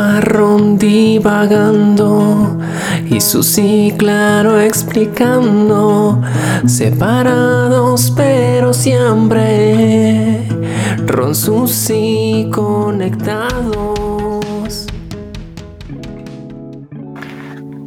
Marrón 0.00 0.78
divagando 0.78 2.56
y 3.10 3.20
Susi 3.20 3.92
claro 3.98 4.58
explicando, 4.58 6.22
separados 6.64 8.10
pero 8.16 8.72
siempre, 8.72 10.48
Ron 11.06 11.34
Susi 11.34 12.48
conectados. 12.50 13.66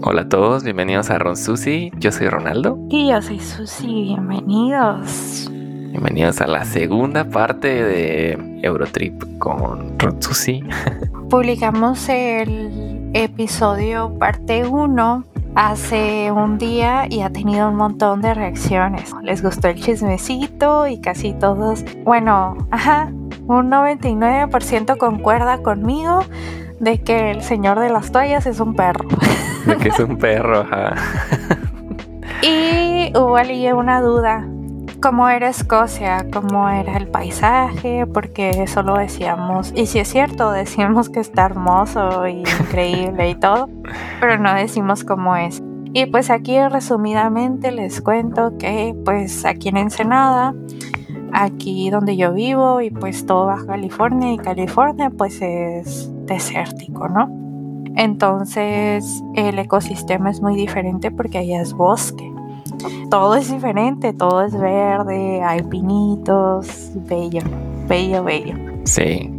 Hola 0.04 0.22
a 0.22 0.30
todos, 0.30 0.64
bienvenidos 0.64 1.10
a 1.10 1.18
Ron 1.18 1.36
Susi, 1.36 1.92
yo 1.98 2.12
soy 2.12 2.30
Ronaldo. 2.30 2.78
Y 2.92 3.10
yo 3.10 3.24
soy 3.24 3.40
Susi, 3.40 3.88
bienvenidos. 3.88 5.50
Bienvenidos 5.94 6.42
a 6.42 6.48
la 6.48 6.66
segunda 6.66 7.30
parte 7.30 7.68
de 7.68 8.60
Eurotrip 8.64 9.38
con 9.38 10.00
Ron 10.00 10.20
Susi. 10.24 10.64
Publicamos 11.30 12.10
el 12.10 13.12
episodio 13.14 14.18
parte 14.18 14.66
1 14.66 15.24
hace 15.54 16.32
un 16.32 16.58
día 16.58 17.06
y 17.08 17.22
ha 17.22 17.30
tenido 17.30 17.70
un 17.70 17.76
montón 17.76 18.24
de 18.24 18.34
reacciones. 18.34 19.14
Les 19.22 19.44
gustó 19.44 19.68
el 19.68 19.80
chismecito 19.80 20.88
y 20.88 21.00
casi 21.00 21.34
todos, 21.34 21.86
bueno, 22.04 22.58
ajá, 22.72 23.12
un 23.46 23.70
99% 23.70 24.98
concuerda 24.98 25.62
conmigo 25.62 26.22
de 26.80 27.02
que 27.04 27.30
el 27.30 27.44
señor 27.44 27.80
de 27.80 27.92
las 27.92 28.12
toallas 28.12 28.48
es 28.48 28.60
un 28.60 28.74
perro. 28.74 29.08
De 29.68 29.78
que 29.78 29.90
es 29.90 30.00
un 30.00 30.18
perro, 30.18 30.62
ajá. 30.62 30.96
Y 32.42 33.14
hubo 33.16 33.38
allí 33.38 33.72
una 33.72 34.02
duda 34.02 34.46
cómo 35.04 35.28
era 35.28 35.50
Escocia, 35.50 36.26
cómo 36.32 36.70
era 36.70 36.96
el 36.96 37.10
paisaje, 37.10 38.08
porque 38.08 38.66
solo 38.68 38.96
decíamos, 38.96 39.74
y 39.76 39.86
si 39.88 40.00
es 40.00 40.08
cierto, 40.08 40.50
decimos 40.52 41.10
que 41.10 41.20
está 41.20 41.44
hermoso 41.44 42.26
y 42.26 42.38
increíble 42.62 43.32
y 43.32 43.36
todo, 43.36 43.68
pero 44.22 44.38
no 44.38 44.54
decimos 44.54 45.04
cómo 45.04 45.36
es. 45.36 45.62
Y 45.92 46.06
pues 46.06 46.30
aquí 46.30 46.58
resumidamente 46.70 47.74
les 47.74 48.02
cuento 48.02 48.58
que 48.58 48.96
pues 49.04 49.44
aquí 49.44 49.68
en 49.68 49.78
Ensenada, 49.78 50.56
aquí 51.34 51.90
donde 51.90 52.16
yo 52.16 52.32
vivo 52.32 52.80
y 52.80 52.90
pues 52.90 53.26
todo 53.26 53.48
Baja 53.48 53.66
California 53.66 54.32
y 54.32 54.38
California 54.38 55.10
pues 55.10 55.42
es 55.42 56.10
desértico, 56.26 57.10
¿no? 57.10 57.30
Entonces 57.98 59.22
el 59.36 59.60
ecosistema 59.60 60.32
es 60.32 60.42
muy 60.42 60.56
diferente 60.56 61.12
porque 61.12 61.40
allá 61.40 61.62
es 61.62 61.74
bosque 61.74 62.34
todo 63.10 63.36
es 63.36 63.52
diferente, 63.52 64.14
todo 64.14 64.44
es 64.44 64.58
verde, 64.58 65.42
hay 65.42 65.62
pinitos, 65.64 66.92
bello, 67.08 67.42
bello, 67.88 68.24
bello. 68.24 68.56
Sí. 68.86 69.30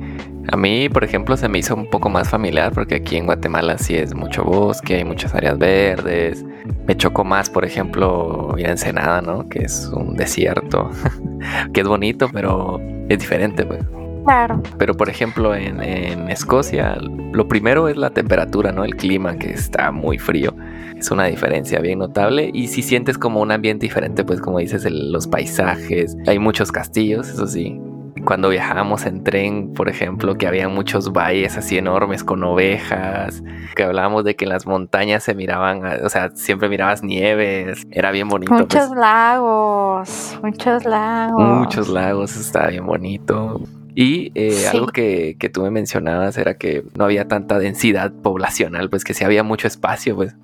A 0.52 0.56
mí, 0.56 0.90
por 0.90 1.04
ejemplo, 1.04 1.36
se 1.36 1.48
me 1.48 1.58
hizo 1.58 1.74
un 1.74 1.88
poco 1.88 2.10
más 2.10 2.28
familiar 2.28 2.72
porque 2.72 2.96
aquí 2.96 3.16
en 3.16 3.26
Guatemala 3.26 3.78
sí 3.78 3.94
es 3.96 4.14
mucho 4.14 4.44
bosque, 4.44 4.96
hay 4.96 5.04
muchas 5.04 5.34
áreas 5.34 5.58
verdes. 5.58 6.44
Me 6.86 6.96
chocó 6.96 7.24
más, 7.24 7.48
por 7.48 7.64
ejemplo, 7.64 8.54
ir 8.58 8.66
a 8.66 8.72
Ensenada, 8.72 9.22
¿no? 9.22 9.48
Que 9.48 9.60
es 9.60 9.90
un 9.94 10.16
desierto, 10.16 10.90
que 11.72 11.80
es 11.80 11.88
bonito, 11.88 12.28
pero 12.30 12.78
es 13.08 13.18
diferente, 13.18 13.64
pues. 13.64 13.80
Claro. 14.24 14.62
Pero 14.78 14.94
por 14.94 15.08
ejemplo 15.08 15.54
en, 15.54 15.82
en, 15.82 16.30
Escocia, 16.30 16.96
lo 17.32 17.46
primero 17.46 17.88
es 17.88 17.96
la 17.96 18.10
temperatura, 18.10 18.72
¿no? 18.72 18.84
El 18.84 18.96
clima 18.96 19.36
que 19.36 19.52
está 19.52 19.90
muy 19.92 20.18
frío. 20.18 20.54
Es 20.96 21.10
una 21.10 21.24
diferencia 21.24 21.80
bien 21.80 21.98
notable. 21.98 22.50
Y 22.52 22.68
si 22.68 22.82
sientes 22.82 23.18
como 23.18 23.40
un 23.40 23.52
ambiente 23.52 23.86
diferente, 23.86 24.24
pues 24.24 24.40
como 24.40 24.58
dices, 24.58 24.86
los 24.90 25.26
paisajes. 25.26 26.16
Hay 26.26 26.38
muchos 26.38 26.72
castillos, 26.72 27.28
eso 27.28 27.46
sí. 27.46 27.78
Cuando 28.24 28.48
viajábamos 28.48 29.04
en 29.04 29.22
tren, 29.22 29.74
por 29.74 29.90
ejemplo, 29.90 30.36
que 30.36 30.46
había 30.46 30.68
muchos 30.68 31.12
valles 31.12 31.58
así 31.58 31.76
enormes 31.76 32.24
con 32.24 32.42
ovejas, 32.42 33.42
que 33.76 33.82
hablábamos 33.82 34.24
de 34.24 34.34
que 34.34 34.46
en 34.46 34.50
las 34.50 34.66
montañas 34.66 35.24
se 35.24 35.34
miraban, 35.34 35.84
o 36.02 36.08
sea, 36.08 36.30
siempre 36.30 36.70
mirabas 36.70 37.02
nieves, 37.02 37.86
era 37.90 38.12
bien 38.12 38.28
bonito. 38.28 38.54
Muchos 38.54 38.86
pues. 38.86 38.98
lagos, 38.98 40.38
muchos 40.42 40.84
lagos. 40.86 41.42
Muchos 41.42 41.88
lagos, 41.90 42.34
estaba 42.36 42.68
bien 42.68 42.86
bonito. 42.86 43.60
Y 43.94 44.32
eh, 44.34 44.66
algo 44.72 44.86
que, 44.86 45.36
que, 45.38 45.48
tú 45.48 45.62
me 45.62 45.70
mencionabas 45.70 46.36
era 46.36 46.58
que 46.58 46.82
no 46.96 47.04
había 47.04 47.28
tanta 47.28 47.58
densidad 47.58 48.12
poblacional, 48.12 48.90
pues 48.90 49.04
que 49.04 49.14
sí 49.14 49.24
había 49.24 49.44
mucho 49.44 49.68
espacio, 49.68 50.16
pues. 50.16 50.34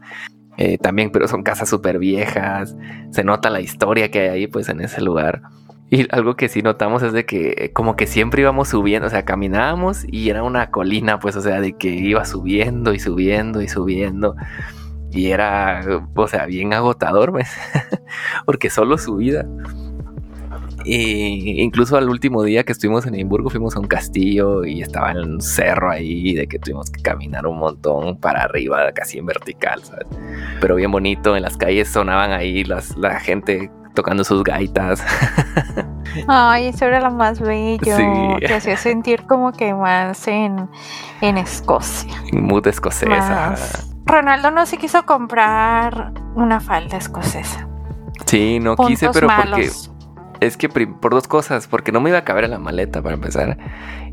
Eh, 0.57 0.79
también, 0.79 1.11
pero 1.11 1.27
son 1.27 1.43
casas 1.43 1.69
súper 1.69 1.99
viejas, 1.99 2.77
se 3.11 3.25
nota 3.25 3.49
la 3.51 3.61
historia 3.61 4.11
que 4.11 4.21
hay 4.21 4.29
ahí, 4.29 4.47
pues 4.47 4.69
en 4.69 4.81
ese 4.81 5.01
lugar. 5.01 5.43
Y 5.91 6.07
algo 6.15 6.37
que 6.37 6.49
sí 6.49 6.63
notamos 6.63 7.03
es 7.03 7.13
de 7.13 7.25
que 7.25 7.73
como 7.75 7.97
que 7.97 8.07
siempre 8.07 8.43
íbamos 8.43 8.69
subiendo, 8.69 9.09
o 9.09 9.11
sea, 9.11 9.25
caminábamos 9.25 10.05
y 10.07 10.31
era 10.31 10.43
una 10.43 10.71
colina, 10.71 11.19
pues, 11.19 11.35
o 11.35 11.41
sea, 11.41 11.61
de 11.61 11.73
que 11.77 11.89
iba 11.89 12.25
subiendo 12.25 12.93
y 12.93 13.01
subiendo 13.01 13.63
y 13.63 13.69
subiendo. 13.69 14.37
Y 15.11 15.31
era, 15.31 15.83
o 16.15 16.29
sea, 16.29 16.47
bien 16.47 16.73
agotador, 16.73 17.33
pues, 17.33 17.51
porque 18.47 18.71
solo 18.71 18.99
subida. 18.99 19.47
Incluso 20.85 21.97
al 21.97 22.09
último 22.09 22.43
día 22.43 22.65
que 22.65 22.73
estuvimos 22.73 23.07
en 23.07 23.15
Edimburgo 23.15 23.51
fuimos 23.51 23.77
a 23.77 23.81
un 23.81 23.87
castillo 23.87 24.65
y 24.65 24.83
estaba 24.83 25.13
en 25.13 25.19
un 25.19 25.41
cerro 25.41 25.91
ahí 25.91 26.35
de 26.35 26.47
que 26.47 26.59
tuvimos 26.59 26.91
que 26.91 27.03
caminar 27.03 27.47
un 27.47 27.59
montón 27.59 28.17
para 28.17 28.45
arriba, 28.45 28.91
casi 28.93 29.19
en 29.19 29.27
vertical, 29.27 29.83
¿sabes? 29.85 30.07
Pero 30.61 30.77
bien 30.77 30.91
bonito, 30.91 31.37
en 31.37 31.43
las 31.43 31.57
calles 31.57 31.89
sonaban 31.89 32.33
ahí 32.33 32.65
las, 32.65 32.97
la 32.97 33.21
gente 33.21 33.71
tocando 33.95 34.25
sus 34.25 34.43
gaitas. 34.43 35.05
Ay, 36.27 36.67
eso 36.67 36.87
era 36.87 37.01
lo 37.01 37.11
más 37.11 37.41
bello. 37.41 37.97
Sí. 37.97 38.47
Te 38.47 38.55
hacía 38.55 38.77
sentir 38.77 39.25
como 39.27 39.53
que 39.53 39.75
más 39.75 40.27
en, 40.29 40.69
en 41.21 41.37
Escocia. 41.39 42.13
Mood 42.33 42.67
escocesa. 42.67 43.55
Ronaldo 44.07 44.51
no 44.51 44.67
se 44.67 44.77
quiso 44.77 45.05
comprar 45.05 46.13
una 46.35 46.61
falda 46.61 46.97
escocesa. 46.97 47.69
Sí, 48.27 48.59
no 48.61 48.77
quise, 48.77 49.11
pero 49.11 49.29
porque 49.29 49.71
es 50.41 50.57
que 50.57 50.69
por 50.69 51.13
dos 51.13 51.29
cosas, 51.29 51.67
porque 51.67 51.93
no 51.93 52.01
me 52.01 52.11
iba 52.11 52.19
a 52.19 52.25
caber 52.25 52.45
en 52.45 52.51
la 52.51 52.59
maleta 52.59 53.03
para 53.03 53.15
empezar 53.15 53.59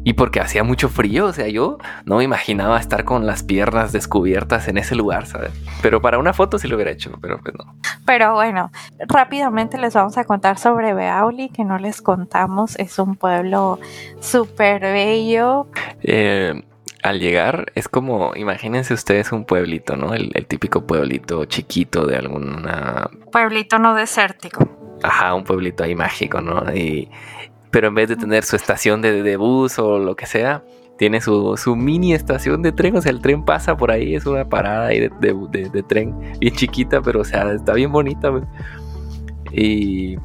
y 0.03 0.13
porque 0.13 0.39
hacía 0.39 0.63
mucho 0.63 0.89
frío, 0.89 1.25
o 1.25 1.33
sea, 1.33 1.47
yo 1.47 1.77
no 2.05 2.17
me 2.17 2.23
imaginaba 2.23 2.79
estar 2.79 3.03
con 3.03 3.25
las 3.25 3.43
piernas 3.43 3.91
descubiertas 3.91 4.67
en 4.67 4.77
ese 4.77 4.95
lugar, 4.95 5.25
¿sabes? 5.25 5.51
Pero 5.81 6.01
para 6.01 6.17
una 6.17 6.33
foto 6.33 6.59
sí 6.59 6.67
lo 6.67 6.75
hubiera 6.75 6.91
hecho, 6.91 7.11
pero 7.21 7.39
pues 7.39 7.55
no. 7.55 7.75
Pero 8.05 8.33
bueno, 8.33 8.71
rápidamente 9.07 9.77
les 9.77 9.93
vamos 9.93 10.17
a 10.17 10.23
contar 10.23 10.59
sobre 10.59 10.93
Beauli, 10.93 11.49
que 11.49 11.65
no 11.65 11.77
les 11.77 12.01
contamos, 12.01 12.77
es 12.77 12.99
un 12.99 13.15
pueblo 13.15 13.79
súper 14.21 14.81
bello. 14.81 15.67
Eh, 16.01 16.63
al 17.03 17.19
llegar 17.19 17.71
es 17.75 17.89
como, 17.89 18.33
imagínense 18.35 18.94
ustedes 18.94 19.31
un 19.31 19.44
pueblito, 19.44 19.97
¿no? 19.97 20.13
El, 20.13 20.31
el 20.35 20.45
típico 20.45 20.85
pueblito 20.85 21.44
chiquito 21.45 22.05
de 22.05 22.15
alguna... 22.15 23.09
Pueblito 23.31 23.77
no 23.77 23.94
desértico 23.94 24.86
ajá, 25.03 25.33
un 25.33 25.43
pueblito 25.43 25.83
ahí 25.83 25.95
mágico, 25.95 26.41
¿no? 26.41 26.63
Y, 26.75 27.09
pero 27.71 27.87
en 27.87 27.95
vez 27.95 28.09
de 28.09 28.15
tener 28.15 28.43
su 28.43 28.55
estación 28.55 29.01
de, 29.01 29.37
bus 29.37 29.79
o 29.79 29.99
lo 29.99 30.15
que 30.15 30.25
sea, 30.25 30.63
tiene 30.97 31.21
su, 31.21 31.57
su, 31.57 31.75
mini 31.75 32.13
estación 32.13 32.61
de 32.61 32.71
tren, 32.71 32.95
o 32.95 33.01
sea, 33.01 33.11
el 33.11 33.21
tren 33.21 33.43
pasa 33.45 33.77
por 33.77 33.91
ahí, 33.91 34.15
es 34.15 34.25
una 34.25 34.49
parada 34.49 34.87
de, 34.87 35.11
de 35.19 35.83
tren 35.83 36.15
bien 36.39 36.55
chiquita, 36.55 37.01
pero 37.01 37.21
o 37.21 37.25
sea, 37.25 37.51
está 37.51 37.73
bien 37.73 37.91
bonita. 37.91 38.31
Y, 39.51 40.17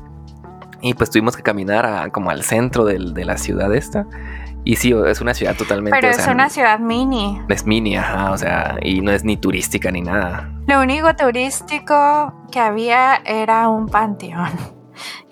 y 0.80 0.94
pues 0.94 1.10
tuvimos 1.10 1.36
que 1.36 1.42
caminar 1.42 1.86
a, 1.86 2.10
como 2.10 2.30
al 2.30 2.42
centro 2.42 2.84
de 2.84 3.24
la 3.24 3.38
ciudad 3.38 3.74
esta. 3.74 4.06
Y 4.64 4.76
sí, 4.76 4.94
es 5.06 5.20
una 5.20 5.34
ciudad 5.34 5.56
totalmente. 5.56 5.98
Pero 5.98 6.12
es 6.12 6.26
una 6.26 6.48
ciudad 6.48 6.78
mini. 6.78 7.40
Es 7.48 7.66
mini, 7.66 7.96
ajá, 7.96 8.30
o 8.30 8.38
sea, 8.38 8.76
y 8.80 9.00
no 9.00 9.10
es 9.10 9.24
ni 9.24 9.36
turística 9.36 9.90
ni 9.90 10.02
nada. 10.02 10.52
Lo 10.66 10.80
único 10.80 11.14
turístico 11.16 12.32
que 12.52 12.60
había 12.60 13.16
era 13.24 13.68
un 13.68 13.88
panteón 13.88 14.81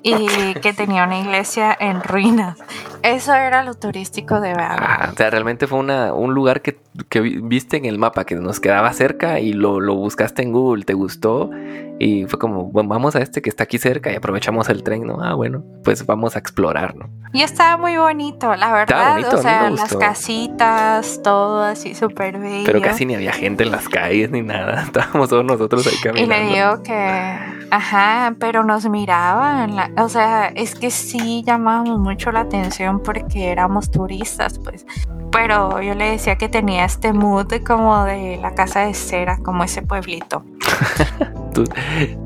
y 0.03 0.55
que 0.55 0.73
tenía 0.73 1.05
una 1.05 1.19
iglesia 1.19 1.77
en 1.79 2.03
ruinas. 2.03 2.59
Eso 3.03 3.35
era 3.35 3.63
lo 3.63 3.75
turístico 3.75 4.41
de 4.41 4.55
verdad. 4.55 5.11
o 5.13 5.17
sea, 5.17 5.31
realmente 5.31 5.67
fue 5.67 5.79
una, 5.79 6.15
un 6.15 6.35
lugar 6.35 6.63
que, 6.63 6.79
que, 7.09 7.21
viste 7.21 7.77
en 7.77 7.85
el 7.85 7.99
mapa, 7.99 8.25
que 8.25 8.35
nos 8.35 8.61
quedaba 8.61 8.93
cerca 8.93 9.41
y 9.41 9.53
lo, 9.53 9.81
lo, 9.81 9.95
buscaste 9.95 10.43
en 10.43 10.53
Google, 10.53 10.85
te 10.85 10.95
gustó 10.95 11.51
y 11.99 12.25
fue 12.27 12.39
como, 12.39 12.65
bueno, 12.65 12.89
vamos 12.89 13.15
a 13.15 13.21
este 13.21 13.43
que 13.43 13.51
está 13.51 13.65
aquí 13.65 13.77
cerca 13.77 14.11
y 14.11 14.17
aprovechamos 14.17 14.71
el 14.71 14.83
tren, 14.83 15.07
¿no? 15.07 15.23
Ah, 15.23 15.35
bueno, 15.35 15.63
pues 15.85 16.07
vamos 16.07 16.35
a 16.35 16.39
explorar, 16.39 16.97
¿no? 16.97 17.11
Y 17.35 17.43
estaba 17.43 17.77
muy 17.77 17.97
bonito, 17.99 18.55
la 18.57 18.73
verdad. 18.73 19.19
o 19.33 19.37
sea, 19.37 19.69
las 19.69 19.95
casitas, 19.95 21.21
todo 21.23 21.63
así 21.63 21.95
súper 21.95 22.39
bello. 22.39 22.65
Pero 22.65 22.81
casi 22.81 23.05
ni 23.05 23.15
había 23.15 23.33
gente 23.33 23.65
en 23.65 23.71
las 23.71 23.89
calles 23.89 24.31
ni 24.31 24.41
nada. 24.41 24.83
Estábamos 24.87 25.29
todos 25.29 25.45
nosotros 25.45 25.87
ahí 25.87 25.97
caminando. 26.03 26.35
Y 26.35 26.39
le 26.39 26.55
digo 26.55 26.83
que, 26.83 27.60
ajá, 27.71 28.35
pero 28.39 28.65
nos 28.65 28.89
miraban. 28.89 29.99
o 29.99 30.09
sea, 30.09 30.47
es 30.49 30.75
que 30.75 30.91
sí 30.91 31.43
llamábamos 31.47 31.99
mucho 31.99 32.33
la 32.33 32.41
atención 32.41 33.03
porque 33.03 33.51
éramos 33.51 33.91
turistas, 33.91 34.59
pues. 34.59 34.87
Pero 35.33 35.81
yo 35.81 35.95
le 35.95 36.11
decía 36.11 36.37
que 36.37 36.49
tenía 36.49 36.85
este 36.85 37.13
mood 37.13 37.53
como 37.65 38.05
de 38.05 38.37
la 38.39 38.55
casa 38.55 38.81
de 38.81 38.95
cera, 38.95 39.39
como 39.39 39.65
ese 39.65 39.83
pueblito. 39.83 40.45
tú, 41.55 41.65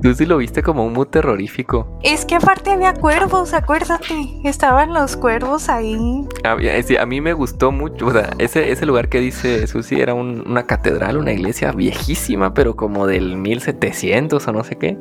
tú 0.03 0.15
sí 0.15 0.27
lo 0.27 0.37
viste 0.39 0.63
como 0.63 0.85
un 0.85 0.93
mood 0.93 1.09
terrorífico. 1.09 1.99
Es 2.03 2.25
que 2.25 2.35
aparte 2.37 2.71
había 2.71 2.95
cuervos, 2.95 3.55
acuérdate. 3.55 4.15
Estaban 4.45 4.93
los 4.95 5.17
cuervos 5.17 5.69
ahí. 5.69 5.97
Había- 6.45 6.83
sí, 6.83 6.97
a 6.97 7.07
mí 7.07 7.21
me 7.21 7.33
gustó 7.33 7.73
mucho. 7.73 8.07
O 8.07 8.13
sea, 8.13 8.31
ese, 8.39 8.71
ese 8.71 8.87
lugar 8.87 9.09
que 9.09 9.21
dice 9.21 9.67
Susi 9.67 10.01
era 10.01 10.15
un- 10.15 10.45
una 10.47 10.65
catedral, 10.67 11.17
una 11.19 11.33
iglesia 11.33 11.73
viejísima, 11.73 12.55
pero 12.55 12.77
como 12.77 13.07
del 13.07 13.37
1700 13.37 14.47
o 14.47 14.53
no 14.53 14.65
sé 14.65 14.77
qué. 14.77 14.99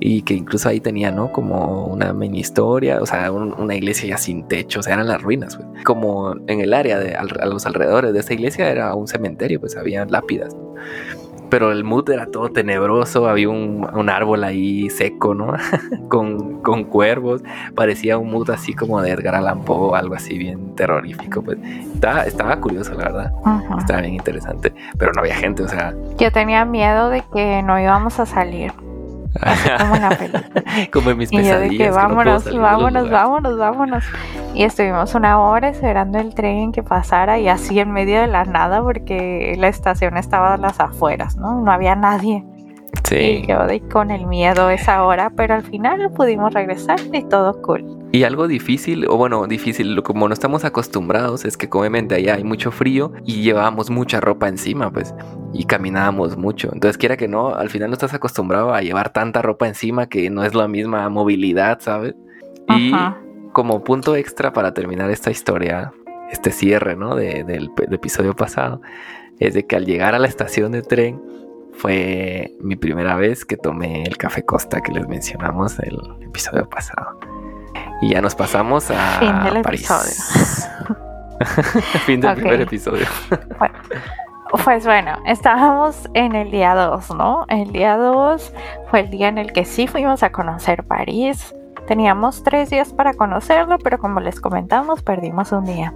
Y 0.00 0.22
que 0.22 0.34
incluso 0.34 0.68
ahí 0.68 0.78
tenía, 0.78 1.10
¿no? 1.10 1.32
Como 1.32 1.86
una 1.86 2.12
mini 2.12 2.38
historia, 2.38 3.00
o 3.02 3.06
sea, 3.06 3.32
un- 3.32 3.52
una 3.58 3.74
iglesia 3.74 4.08
ya 4.10 4.16
sin 4.16 4.46
techo, 4.46 4.78
o 4.78 4.82
sea, 4.84 4.94
eran 4.94 5.08
las 5.08 5.20
ruinas, 5.20 5.56
pues. 5.56 5.66
Como 5.84 6.34
en 6.46 6.60
el 6.60 6.72
área, 6.72 7.00
de, 7.00 7.16
al- 7.16 7.36
a 7.40 7.46
los 7.46 7.66
alrededores 7.66 8.12
de 8.12 8.20
esa 8.20 8.32
iglesia 8.32 8.70
era 8.70 8.94
un 8.94 9.08
cementerio, 9.08 9.58
pues 9.58 9.76
había 9.76 10.04
lápidas, 10.04 10.54
¿no? 10.54 10.74
Pero 11.50 11.72
el 11.72 11.84
mood 11.84 12.10
era 12.10 12.26
todo 12.26 12.50
tenebroso, 12.50 13.28
había 13.28 13.48
un, 13.48 13.88
un 13.92 14.10
árbol 14.10 14.44
ahí 14.44 14.90
seco, 14.90 15.34
¿no? 15.34 15.54
con, 16.08 16.60
con 16.62 16.84
cuervos, 16.84 17.42
parecía 17.74 18.18
un 18.18 18.30
mood 18.30 18.50
así 18.50 18.74
como 18.74 19.00
de 19.00 19.10
Edgar 19.10 19.34
Allan 19.34 19.62
Poe, 19.62 19.98
algo 19.98 20.14
así 20.14 20.36
bien 20.38 20.74
terrorífico, 20.74 21.42
pues. 21.42 21.58
Estaba, 21.94 22.22
estaba 22.24 22.56
curioso, 22.60 22.92
la 22.94 23.04
verdad, 23.04 23.32
estaba 23.78 24.00
bien 24.00 24.14
interesante, 24.14 24.72
pero 24.98 25.12
no 25.12 25.20
había 25.20 25.34
gente, 25.34 25.62
o 25.62 25.68
sea, 25.68 25.94
Yo 26.18 26.30
tenía 26.32 26.64
miedo 26.64 27.10
de 27.10 27.22
que 27.32 27.62
no 27.62 27.80
íbamos 27.80 28.20
a 28.20 28.26
salir, 28.26 28.72
como 29.76 29.94
en 29.96 30.02
la 30.02 30.10
película. 30.18 30.62
como 30.92 31.10
en 31.10 31.18
mis 31.18 31.32
Y 31.32 31.44
yo 31.44 31.58
de 31.60 31.70
pesadillas. 31.70 31.76
que 31.76 31.90
no 31.98 32.12
vámonos, 32.14 32.44
vámonos, 32.56 33.10
vámonos, 33.10 33.58
vámonos. 33.58 34.04
Y 34.54 34.64
estuvimos 34.64 35.14
una 35.14 35.40
hora 35.40 35.68
esperando 35.68 36.18
el 36.18 36.34
tren 36.34 36.72
que 36.72 36.82
pasara 36.82 37.38
y 37.38 37.48
así 37.48 37.78
en 37.80 37.90
medio 37.92 38.20
de 38.20 38.26
la 38.28 38.44
nada 38.44 38.82
porque 38.82 39.54
la 39.58 39.68
estación 39.68 40.16
estaba 40.16 40.54
a 40.54 40.56
las 40.56 40.80
afueras, 40.80 41.36
¿no? 41.36 41.60
No 41.60 41.70
había 41.72 41.94
nadie. 41.96 42.44
Sí. 43.04 43.16
Y 43.16 43.46
yo 43.46 43.66
de 43.66 43.80
con 43.80 44.10
el 44.10 44.26
miedo 44.26 44.68
esa 44.70 45.02
hora, 45.04 45.30
pero 45.30 45.54
al 45.54 45.62
final 45.62 46.10
pudimos 46.14 46.52
regresar 46.52 46.98
y 47.12 47.22
todo 47.24 47.60
cool. 47.62 47.84
Y 48.12 48.24
algo 48.24 48.48
difícil, 48.48 49.06
o 49.08 49.16
bueno, 49.16 49.46
difícil, 49.46 50.02
como 50.02 50.28
no 50.28 50.34
estamos 50.34 50.64
acostumbrados, 50.64 51.44
es 51.44 51.56
que 51.56 51.68
obviamente 51.70 52.14
allá 52.14 52.34
hay 52.34 52.44
mucho 52.44 52.70
frío 52.70 53.12
y 53.24 53.42
llevábamos 53.42 53.90
mucha 53.90 54.20
ropa 54.20 54.48
encima, 54.48 54.90
pues, 54.90 55.14
y 55.52 55.64
caminábamos 55.64 56.36
mucho. 56.36 56.70
Entonces, 56.72 56.96
quiera 56.98 57.16
que 57.16 57.28
no, 57.28 57.54
al 57.54 57.68
final 57.70 57.88
no 57.90 57.94
estás 57.94 58.14
acostumbrado 58.14 58.72
a 58.74 58.80
llevar 58.82 59.12
tanta 59.12 59.42
ropa 59.42 59.68
encima 59.68 60.06
que 60.06 60.28
no 60.30 60.42
es 60.44 60.54
la 60.54 60.68
misma 60.68 61.08
movilidad, 61.10 61.80
¿sabes? 61.80 62.14
Y 62.68 62.92
Ajá. 62.94 63.18
como 63.52 63.84
punto 63.84 64.16
extra 64.16 64.52
para 64.52 64.72
terminar 64.74 65.10
esta 65.10 65.30
historia, 65.30 65.92
este 66.30 66.50
cierre, 66.50 66.96
¿no? 66.96 67.14
De- 67.14 67.44
del, 67.44 67.70
del 67.76 67.92
episodio 67.94 68.34
pasado, 68.34 68.80
es 69.38 69.52
de 69.54 69.66
que 69.66 69.76
al 69.76 69.84
llegar 69.86 70.14
a 70.14 70.18
la 70.18 70.28
estación 70.28 70.72
de 70.72 70.82
tren 70.82 71.20
fue 71.78 72.56
mi 72.60 72.74
primera 72.76 73.14
vez 73.14 73.44
que 73.44 73.56
tomé 73.56 74.02
el 74.02 74.16
café 74.16 74.44
Costa 74.44 74.80
que 74.80 74.92
les 74.92 75.06
mencionamos 75.06 75.78
el 75.78 75.96
episodio 76.22 76.68
pasado. 76.68 77.20
Y 78.02 78.10
ya 78.10 78.20
nos 78.20 78.34
pasamos 78.34 78.90
a 78.90 79.18
Fin 79.20 79.44
del 79.44 79.62
París. 79.62 79.88
episodio. 79.88 80.96
fin 82.06 82.20
del 82.20 82.34
primer 82.34 82.60
episodio. 82.62 83.06
Pues 84.64 84.84
bueno, 84.86 85.18
estábamos 85.26 86.08
en 86.14 86.34
el 86.34 86.50
día 86.50 86.74
2, 86.74 87.10
¿no? 87.14 87.44
El 87.48 87.70
día 87.70 87.96
2 87.96 88.52
fue 88.90 89.00
el 89.00 89.10
día 89.10 89.28
en 89.28 89.38
el 89.38 89.52
que 89.52 89.64
sí 89.64 89.86
fuimos 89.86 90.22
a 90.22 90.32
conocer 90.32 90.84
París. 90.84 91.54
Teníamos 91.86 92.42
tres 92.42 92.70
días 92.70 92.92
para 92.92 93.14
conocerlo, 93.14 93.78
pero 93.78 93.98
como 93.98 94.20
les 94.20 94.40
comentamos, 94.40 95.02
perdimos 95.02 95.52
un 95.52 95.64
día. 95.64 95.94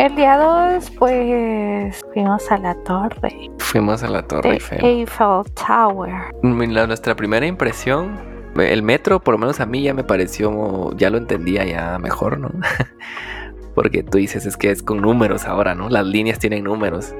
El 0.00 0.16
día 0.16 0.38
2, 0.38 0.92
pues 0.98 2.00
fuimos 2.14 2.50
a 2.50 2.56
la 2.56 2.74
torre 2.84 3.50
Fuimos 3.58 4.02
a 4.02 4.08
la 4.08 4.22
Torre 4.22 4.52
Eiffel. 4.54 4.82
Eiffel 4.82 5.42
Tower. 5.54 6.14
La- 6.72 6.86
nuestra 6.86 7.14
primera 7.14 7.44
impresión, 7.46 8.18
el 8.56 8.82
metro, 8.82 9.20
por 9.20 9.34
lo 9.34 9.38
menos 9.38 9.60
a 9.60 9.66
mí 9.66 9.82
ya 9.82 9.92
me 9.92 10.02
pareció, 10.02 10.90
ya 10.96 11.10
lo 11.10 11.18
entendía 11.18 11.66
ya 11.66 11.98
mejor, 11.98 12.38
¿no? 12.38 12.50
Porque 13.74 14.02
tú 14.02 14.16
dices, 14.16 14.46
es 14.46 14.56
que 14.56 14.70
es 14.70 14.82
con 14.82 15.02
números 15.02 15.44
ahora, 15.44 15.74
¿no? 15.74 15.90
Las 15.90 16.06
líneas 16.06 16.38
tienen 16.38 16.64
números. 16.64 17.14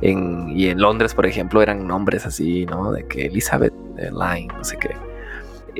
En- 0.00 0.48
y 0.48 0.68
en 0.68 0.80
Londres, 0.80 1.12
por 1.14 1.26
ejemplo, 1.26 1.60
eran 1.60 1.86
nombres 1.86 2.24
así, 2.24 2.64
¿no? 2.64 2.90
De 2.90 3.06
que 3.06 3.26
Elizabeth 3.26 3.74
eh, 3.98 4.10
Line, 4.10 4.48
no 4.56 4.64
sé 4.64 4.78
qué. 4.78 4.96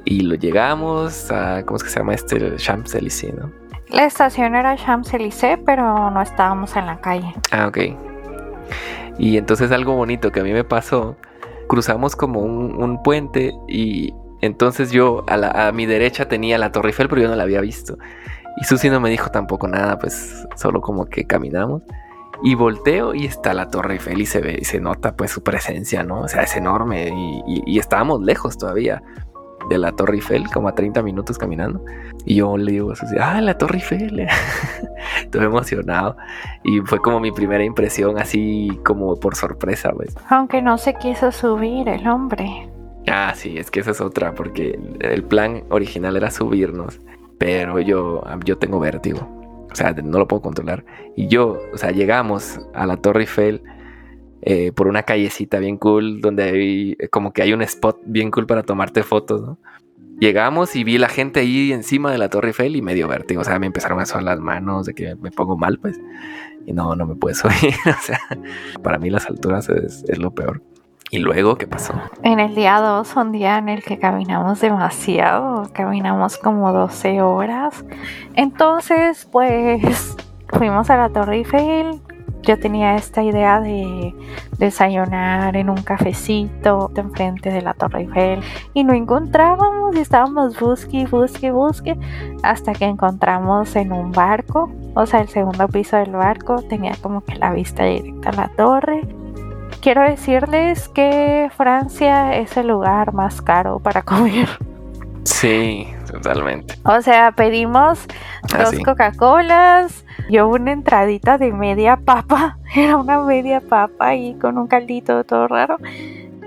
Y 0.05 0.21
lo 0.21 0.35
llegamos 0.35 1.31
a, 1.31 1.65
¿cómo 1.65 1.79
es 1.79 1.83
que 1.85 1.89
se 1.89 2.01
llama 2.01 2.13
este? 2.13 2.37
El 2.37 2.57
Champs-Élysées, 2.59 3.33
¿no? 3.35 3.64
La 3.95 4.05
estación 4.05 4.55
era 4.57 4.77
Champs-Élysées, 4.77 5.59
pero 5.65 6.11
no 6.11 6.21
estábamos 6.21 6.75
en 6.77 6.87
la 6.87 7.01
calle. 7.01 7.33
Ah, 7.53 7.67
ok. 7.69 7.79
Y 9.19 9.37
entonces 9.37 9.71
algo 9.71 9.95
bonito 9.95 10.33
que 10.33 10.41
a 10.41 10.43
mí 10.43 10.53
me 10.53 10.65
pasó, 10.65 11.17
cruzamos 11.69 12.17
como 12.17 12.41
un, 12.41 12.83
un 12.83 13.03
puente 13.03 13.53
y 13.69 14.13
entonces 14.41 14.91
yo 14.91 15.25
a, 15.29 15.69
a 15.69 15.73
mi 15.73 15.87
derecha 15.87 16.27
tenía 16.27 16.59
la 16.59 16.73
Torre 16.73 16.89
Eiffel, 16.89 17.09
pero 17.09 17.23
yo 17.23 17.29
no 17.29 17.37
la 17.37 17.45
había 17.45 17.61
visto. 17.61 17.97
Y 18.61 18.65
Susi 18.65 18.91
no 18.91 19.01
me 19.01 19.11
dijo 19.11 19.31
tampoco 19.31 19.69
nada, 19.69 19.99
pues 19.99 20.47
solo 20.57 20.81
como 20.81 21.07
que 21.07 21.25
caminamos. 21.27 21.83
Y 22.43 22.57
volteo 22.57 23.15
y 23.15 23.27
está 23.27 23.55
la 23.55 23.69
Torre 23.71 23.95
Eiffel 23.95 24.21
y 24.21 24.27
se 24.27 24.41
ve 24.41 24.65
se 24.65 24.81
nota 24.81 25.15
pues 25.15 25.31
su 25.31 25.43
presencia, 25.45 26.03
¿no? 26.03 26.23
O 26.23 26.29
sea, 26.29 26.43
es 26.43 26.57
enorme 26.57 27.09
y, 27.09 27.43
y- 27.47 27.63
y 27.65 27.79
estábamos 27.79 28.21
lejos 28.23 28.59
todavía 28.59 29.03
de 29.69 29.79
la 29.79 29.93
Torre 29.93 30.17
Eiffel, 30.17 30.49
como 30.51 30.69
a 30.69 30.75
30 30.75 31.03
minutos 31.03 31.39
caminando. 31.39 31.85
Y 32.25 32.37
yo 32.37 32.57
le 32.57 32.73
digo 32.73 32.93
a 32.93 32.97
Susi, 32.97 33.17
ah, 33.21 33.41
la 33.41 33.57
Torre 33.59 33.77
Eiffel. 33.77 34.27
Estuve 35.23 35.45
emocionado. 35.45 36.17
Y 36.63 36.81
fue 36.81 36.99
como 37.01 37.21
mi 37.21 37.33
primera 37.33 37.65
impresión, 37.65 38.19
así 38.19 38.69
como 38.85 39.17
por 39.17 39.37
sorpresa, 39.37 39.93
pues. 39.93 40.15
Aunque 40.29 40.63
no 40.63 40.79
se 40.79 40.95
quiso 40.95 41.33
subir 41.33 41.89
el 41.89 42.07
hombre. 42.07 42.69
Ah, 43.07 43.33
sí, 43.35 43.59
es 43.59 43.71
que 43.71 43.81
esa 43.81 43.91
es 43.91 44.01
otra, 44.01 44.35
porque 44.35 44.79
el 45.01 45.25
plan 45.25 45.65
original 45.69 46.17
era 46.17 46.31
subirnos, 46.31 47.01
pero 47.39 47.79
yo, 47.81 48.23
yo 48.45 48.57
tengo 48.57 48.81
vértigo. 48.81 49.29
O 49.71 49.77
sea, 49.77 49.93
no 49.93 50.19
lo 50.19 50.29
puedo 50.29 50.41
controlar. 50.41 50.85
Y 51.17 51.27
yo, 51.27 51.59
o 51.73 51.77
sea, 51.77 51.91
llegamos 51.91 52.61
a 52.75 52.87
la 52.87 52.97
Torre 52.97 53.23
Eiffel 53.23 53.63
eh, 54.47 54.73
por 54.73 54.89
una 54.89 55.05
callecita 55.05 55.59
bien 55.59 55.79
cool, 55.79 56.21
donde 56.21 56.43
hay, 56.43 56.97
como 57.11 57.33
que 57.33 57.41
hay 57.41 57.55
un 57.55 57.63
spot 57.63 58.01
bien 58.05 58.31
cool 58.31 58.47
para 58.47 58.63
tomarte 58.63 59.03
fotos. 59.03 59.57
Llegamos 60.21 60.77
y 60.77 60.85
vi 60.85 60.99
la 60.99 61.09
gente 61.09 61.41
ahí 61.41 61.73
encima 61.73 62.13
de 62.13 62.19
la 62.19 62.29
Torre 62.29 62.49
Eiffel 62.49 62.77
y 62.77 62.83
me 62.83 62.95
dio 62.95 63.09
vértigo. 63.09 63.41
O 63.41 63.45
sea, 63.45 63.59
me 63.59 63.67
empezaron 63.67 64.01
a 64.01 64.07
sonar 64.07 64.25
las 64.25 64.41
manos 64.41 64.85
de 64.85 64.95
que 64.95 65.15
me 65.17 65.31
pongo 65.31 65.57
mal, 65.57 65.79
pues. 65.79 65.99
Y 66.67 66.75
no, 66.75 66.95
no 66.95 67.07
me 67.07 67.15
puedo 67.15 67.35
subir. 67.35 67.75
o 67.87 68.03
sea, 68.03 68.21
para 68.83 68.99
mí 68.99 69.09
las 69.09 69.27
alturas 69.31 69.71
es, 69.71 70.05
lo 70.19 70.31
peor. 70.33 70.61
¿Y 71.11 71.21
luego 71.21 71.57
qué 71.57 71.67
pasó? 71.67 71.95
En 72.23 72.39
el 72.39 72.55
día 72.55 72.81
2, 72.81 73.17
un 73.17 73.33
día 73.33 73.57
en 73.57 73.71
el 73.71 73.83
que 73.83 73.99
caminamos 73.99 74.61
demasiado, 74.61 75.71
caminamos 75.73 76.37
como 76.37 76.71
12 76.71 77.23
horas. 77.23 77.83
Entonces, 78.35 79.27
pues 79.33 80.17
fuimos 80.49 80.91
a 80.91 80.99
la 80.99 81.09
Torre 81.09 81.37
Eiffel. 81.37 82.03
Yo 82.47 82.59
tenía 82.59 82.97
esta 82.97 83.23
idea 83.23 83.61
de 83.61 84.15
desayunar 84.59 85.57
en 85.57 85.71
un 85.71 85.83
cafecito 85.83 86.91
enfrente 86.95 87.51
de 87.51 87.63
la 87.63 87.75
Torre 87.75 88.03
Eiffel 88.03 88.41
y 88.75 88.85
no 88.85 88.93
encontrábamos 88.93 89.97
y 89.97 90.01
estábamos 90.01 90.59
busque, 90.61 91.07
busque, 91.07 91.51
busque 91.51 91.99
hasta 92.43 92.73
que 92.73 92.85
encontramos 92.85 93.75
en 93.77 93.93
un 93.93 94.13
barco, 94.13 94.71
o 94.95 95.07
sea, 95.07 95.21
el 95.21 95.29
segundo 95.29 95.69
piso 95.69 95.97
del 95.97 96.13
barco 96.13 96.63
tenía 96.63 96.95
como 97.01 97.25
que 97.25 97.37
la 97.37 97.53
vista 97.53 97.85
directa 97.85 98.31
a 98.31 98.33
la 98.33 98.49
torre 98.49 99.03
Quiero 99.85 100.01
decirles 100.01 100.89
que 100.89 101.51
Francia 101.55 102.35
es 102.39 102.57
el 102.57 102.69
lugar 102.69 103.13
más 103.13 103.43
caro 103.43 103.81
para 103.81 104.01
comer. 104.13 104.49
Sí, 105.25 105.89
totalmente. 106.15 106.75
O 106.85 107.01
sea, 107.03 107.33
pedimos 107.33 108.07
Ah, 108.55 108.65
dos 108.65 108.71
sí. 108.71 108.83
Coca-Colas 108.83 110.05
y 110.29 110.39
una 110.39 110.73
entradita 110.73 111.39
de 111.39 111.53
media 111.53 111.97
papa. 111.97 112.59
Era 112.75 112.97
una 112.97 113.21
media 113.21 113.61
papa 113.61 114.09
ahí 114.09 114.35
con 114.41 114.59
un 114.59 114.67
caldito 114.67 115.25
todo 115.25 115.49
raro. 115.49 115.77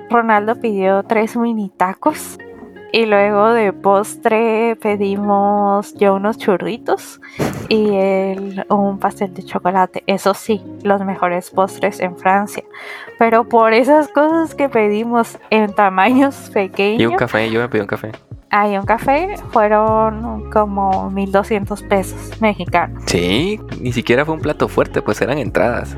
Ronaldo 0.09 0.55
pidió 0.59 1.03
tres 1.03 1.35
mini 1.35 1.69
tacos. 1.69 2.37
Y 2.93 3.05
luego 3.05 3.49
de 3.49 3.73
postre 3.73 4.77
pedimos 4.81 5.93
yo 5.95 6.15
unos 6.15 6.37
churritos 6.37 7.19
y 7.67 7.93
él 7.93 8.65
un 8.69 8.97
pastel 8.97 9.33
de 9.33 9.43
chocolate. 9.43 10.03
Eso 10.07 10.33
sí, 10.33 10.63
los 10.83 11.01
mejores 11.03 11.49
postres 11.51 11.99
en 11.99 12.15
Francia. 12.17 12.63
Pero 13.19 13.43
por 13.43 13.73
esas 13.73 14.07
cosas 14.07 14.55
que 14.55 14.69
pedimos 14.69 15.37
en 15.49 15.73
tamaños 15.73 16.47
Y 16.49 16.53
pequeños, 16.53 17.11
un 17.11 17.17
café, 17.17 17.51
yo 17.51 17.59
me 17.59 17.67
pedí 17.67 17.81
un 17.81 17.87
café. 17.87 18.13
Hay 18.49 18.77
un 18.77 18.85
café, 18.85 19.35
fueron 19.51 20.49
como 20.51 21.09
1200 21.11 21.83
pesos 21.83 22.41
mexicanos. 22.41 23.03
Sí, 23.07 23.59
ni 23.79 23.91
siquiera 23.91 24.25
fue 24.25 24.35
un 24.35 24.41
plato 24.41 24.67
fuerte, 24.67 25.01
pues 25.01 25.21
eran 25.21 25.37
entradas 25.37 25.95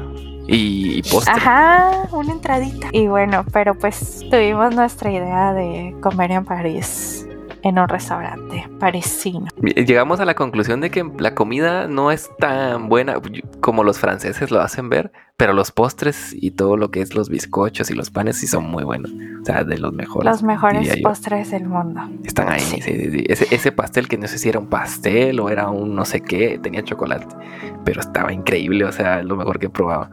y, 0.47 0.97
y 0.97 1.01
postre. 1.03 1.33
Ajá, 1.33 2.07
una 2.11 2.31
entradita. 2.31 2.87
Y 2.91 3.07
bueno, 3.07 3.45
pero 3.53 3.75
pues 3.75 4.25
tuvimos 4.29 4.73
nuestra 4.75 5.11
idea 5.11 5.53
de 5.53 5.95
comer 6.01 6.31
en 6.31 6.45
París, 6.45 7.27
en 7.61 7.77
un 7.77 7.87
restaurante 7.87 8.67
parisino. 8.79 9.47
Llegamos 9.61 10.19
a 10.19 10.25
la 10.25 10.33
conclusión 10.33 10.81
de 10.81 10.89
que 10.89 11.09
la 11.19 11.35
comida 11.35 11.87
no 11.87 12.11
es 12.11 12.29
tan 12.39 12.89
buena 12.89 13.21
como 13.61 13.83
los 13.83 13.99
franceses 13.99 14.49
lo 14.49 14.61
hacen 14.61 14.89
ver, 14.89 15.11
Pero 15.39 15.53
los 15.53 15.71
postres 15.71 16.35
y 16.37 16.51
todo 16.51 16.75
lo 16.75 16.91
que 16.91 16.99
es 16.99 17.15
los 17.15 17.29
bizcochos 17.29 17.89
y 17.89 17.93
los 17.93 18.09
panes 18.09 18.35
sí 18.35 18.45
son 18.45 18.69
muy 18.69 18.83
buenos. 18.83 19.09
O 19.41 19.45
sea, 19.45 19.63
de 19.63 19.77
los 19.77 19.93
mejores. 19.93 20.29
Los 20.29 20.43
mejores 20.43 20.97
postres 21.01 21.51
del 21.51 21.63
mundo. 21.63 22.01
Están 22.25 22.49
ahí, 22.49 22.59
sí. 22.59 22.81
Sí, 22.81 23.09
sí, 23.09 23.23
ese, 23.25 23.47
ese, 23.49 23.71
pastel 23.71 24.09
que 24.09 24.17
no 24.17 24.27
sé 24.27 24.37
si 24.37 24.49
era 24.49 24.59
un 24.59 24.67
pastel 24.67 25.39
o 25.39 25.47
era 25.47 25.69
un 25.69 25.95
no 25.95 26.03
sé 26.03 26.19
qué, 26.19 26.59
tenía 26.61 26.83
chocolate. 26.83 27.25
Pero 27.85 28.01
estaba 28.01 28.33
increíble, 28.33 28.83
o 28.83 28.91
sea, 28.91 29.23
lo 29.23 29.37
mejor 29.37 29.59
que 29.59 29.67
he 29.67 29.69
probado. 29.69 30.09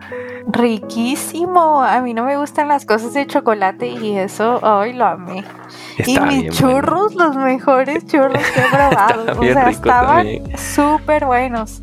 Riquísimo. 0.46 1.82
A 1.82 2.00
mí 2.02 2.14
no 2.14 2.22
me 2.22 2.36
gustan 2.36 2.68
las 2.68 2.86
cosas 2.86 3.12
de 3.12 3.26
chocolate 3.26 3.88
y 3.88 4.16
eso 4.16 4.60
hoy 4.62 4.92
lo 4.92 5.06
amé. 5.06 5.42
y 6.06 6.20
mis 6.20 6.56
churros, 6.56 7.16
los 7.16 7.34
mejores 7.34 8.06
churros 8.06 8.44
que 8.54 8.60
he 8.60 8.68
probado. 8.70 9.40
o 9.40 9.42
sea, 9.42 9.70
estaban 9.70 10.26
súper 10.56 11.26
buenos 11.26 11.82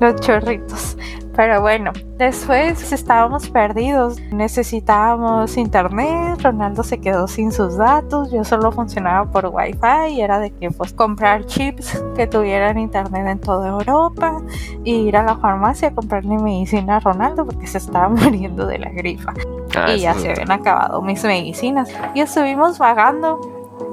los 0.00 0.20
chorritos. 0.20 0.98
Pero 1.38 1.60
bueno, 1.60 1.92
después 2.16 2.90
estábamos 2.90 3.48
perdidos, 3.48 4.20
necesitábamos 4.32 5.56
internet, 5.56 6.42
Ronaldo 6.42 6.82
se 6.82 6.98
quedó 6.98 7.28
sin 7.28 7.52
sus 7.52 7.76
datos, 7.76 8.32
yo 8.32 8.42
solo 8.42 8.72
funcionaba 8.72 9.30
por 9.30 9.46
wifi 9.46 10.14
y 10.14 10.20
era 10.20 10.40
de 10.40 10.50
que 10.50 10.72
pues 10.72 10.92
comprar 10.92 11.46
chips 11.46 12.02
que 12.16 12.26
tuvieran 12.26 12.76
internet 12.76 13.24
en 13.28 13.38
toda 13.38 13.68
Europa 13.68 14.42
y 14.82 14.94
ir 14.94 15.16
a 15.16 15.22
la 15.22 15.36
farmacia 15.36 15.90
a 15.90 15.94
comprarle 15.94 16.38
medicina 16.38 16.96
a 16.96 16.98
Ronaldo 16.98 17.46
porque 17.46 17.68
se 17.68 17.78
estaba 17.78 18.08
muriendo 18.08 18.66
de 18.66 18.80
la 18.80 18.90
grifa 18.90 19.32
ah, 19.76 19.92
y 19.92 20.00
ya 20.00 20.14
se 20.14 20.32
habían 20.32 20.50
acabado 20.50 21.00
mis 21.02 21.22
medicinas. 21.22 21.88
Y 22.14 22.20
estuvimos 22.20 22.80
vagando 22.80 23.38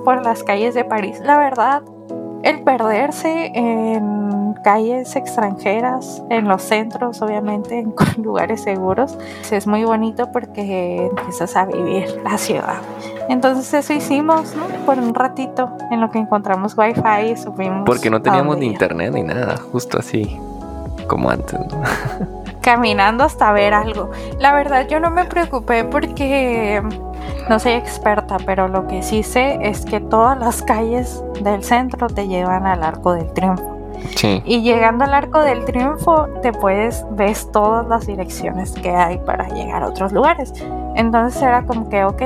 por 0.04 0.24
las 0.24 0.44
calles 0.44 0.74
de 0.74 0.84
París. 0.84 1.20
La 1.24 1.38
verdad, 1.38 1.84
el 2.46 2.62
perderse 2.62 3.52
en 3.56 4.54
calles 4.64 5.16
extranjeras, 5.16 6.24
en 6.30 6.48
los 6.48 6.62
centros, 6.62 7.22
obviamente, 7.24 7.80
en 7.80 7.94
lugares 8.24 8.62
seguros, 8.62 9.18
es 9.52 9.66
muy 9.66 9.84
bonito 9.84 10.32
porque 10.32 11.08
empiezas 11.08 11.56
a 11.56 11.66
vivir 11.66 12.22
la 12.24 12.38
ciudad. 12.38 12.78
Entonces 13.30 13.74
eso 13.74 13.94
hicimos, 13.94 14.56
¿no? 14.56 14.68
Por 14.86 15.00
un 15.00 15.16
ratito, 15.16 15.72
en 15.90 16.00
lo 16.00 16.12
que 16.12 16.20
encontramos 16.20 16.78
wifi 16.78 17.32
y 17.32 17.36
subimos. 17.36 17.84
Porque 17.84 18.12
no 18.12 18.22
teníamos 18.22 18.58
ni 18.60 18.68
internet 18.68 19.12
ni 19.12 19.24
nada, 19.24 19.58
justo 19.58 19.98
así, 19.98 20.40
como 21.08 21.32
antes, 21.32 21.60
Caminando 22.66 23.24
hasta 23.24 23.52
ver 23.52 23.76
algo. 23.76 24.10
La 24.40 24.52
verdad 24.52 24.88
yo 24.88 25.00
no 25.00 25.12
me 25.12 25.26
preocupé 25.26 25.84
porque 25.84 26.82
no 27.48 27.60
soy 27.60 27.74
experta, 27.74 28.38
pero 28.44 28.68
lo 28.68 28.88
que 28.88 29.04
sí 29.04 29.22
sé 29.22 29.60
es 29.62 29.86
que 29.86 30.00
todas 30.00 30.40
las 30.40 30.64
calles 30.64 31.24
del 31.44 31.64
centro 31.64 32.08
te 32.08 32.28
llevan 32.28 32.66
al 32.66 32.84
Arco 32.84 33.14
del 33.14 33.32
Triunfo. 33.34 33.78
Sí. 34.16 34.42
Y 34.46 34.64
llegando 34.64 35.04
al 35.04 35.14
Arco 35.14 35.42
del 35.42 35.64
Triunfo, 35.64 36.28
te 36.42 36.54
puedes 36.54 37.06
ves 37.12 37.52
todas 37.52 37.88
las 37.88 38.08
direcciones 38.08 38.72
que 38.72 38.90
hay 38.90 39.20
para 39.20 39.48
llegar 39.50 39.84
a 39.84 39.88
otros 39.88 40.12
lugares. 40.12 40.52
Entonces 40.96 41.40
era 41.44 41.66
como 41.66 41.88
que, 41.88 42.04
ok, 42.04 42.22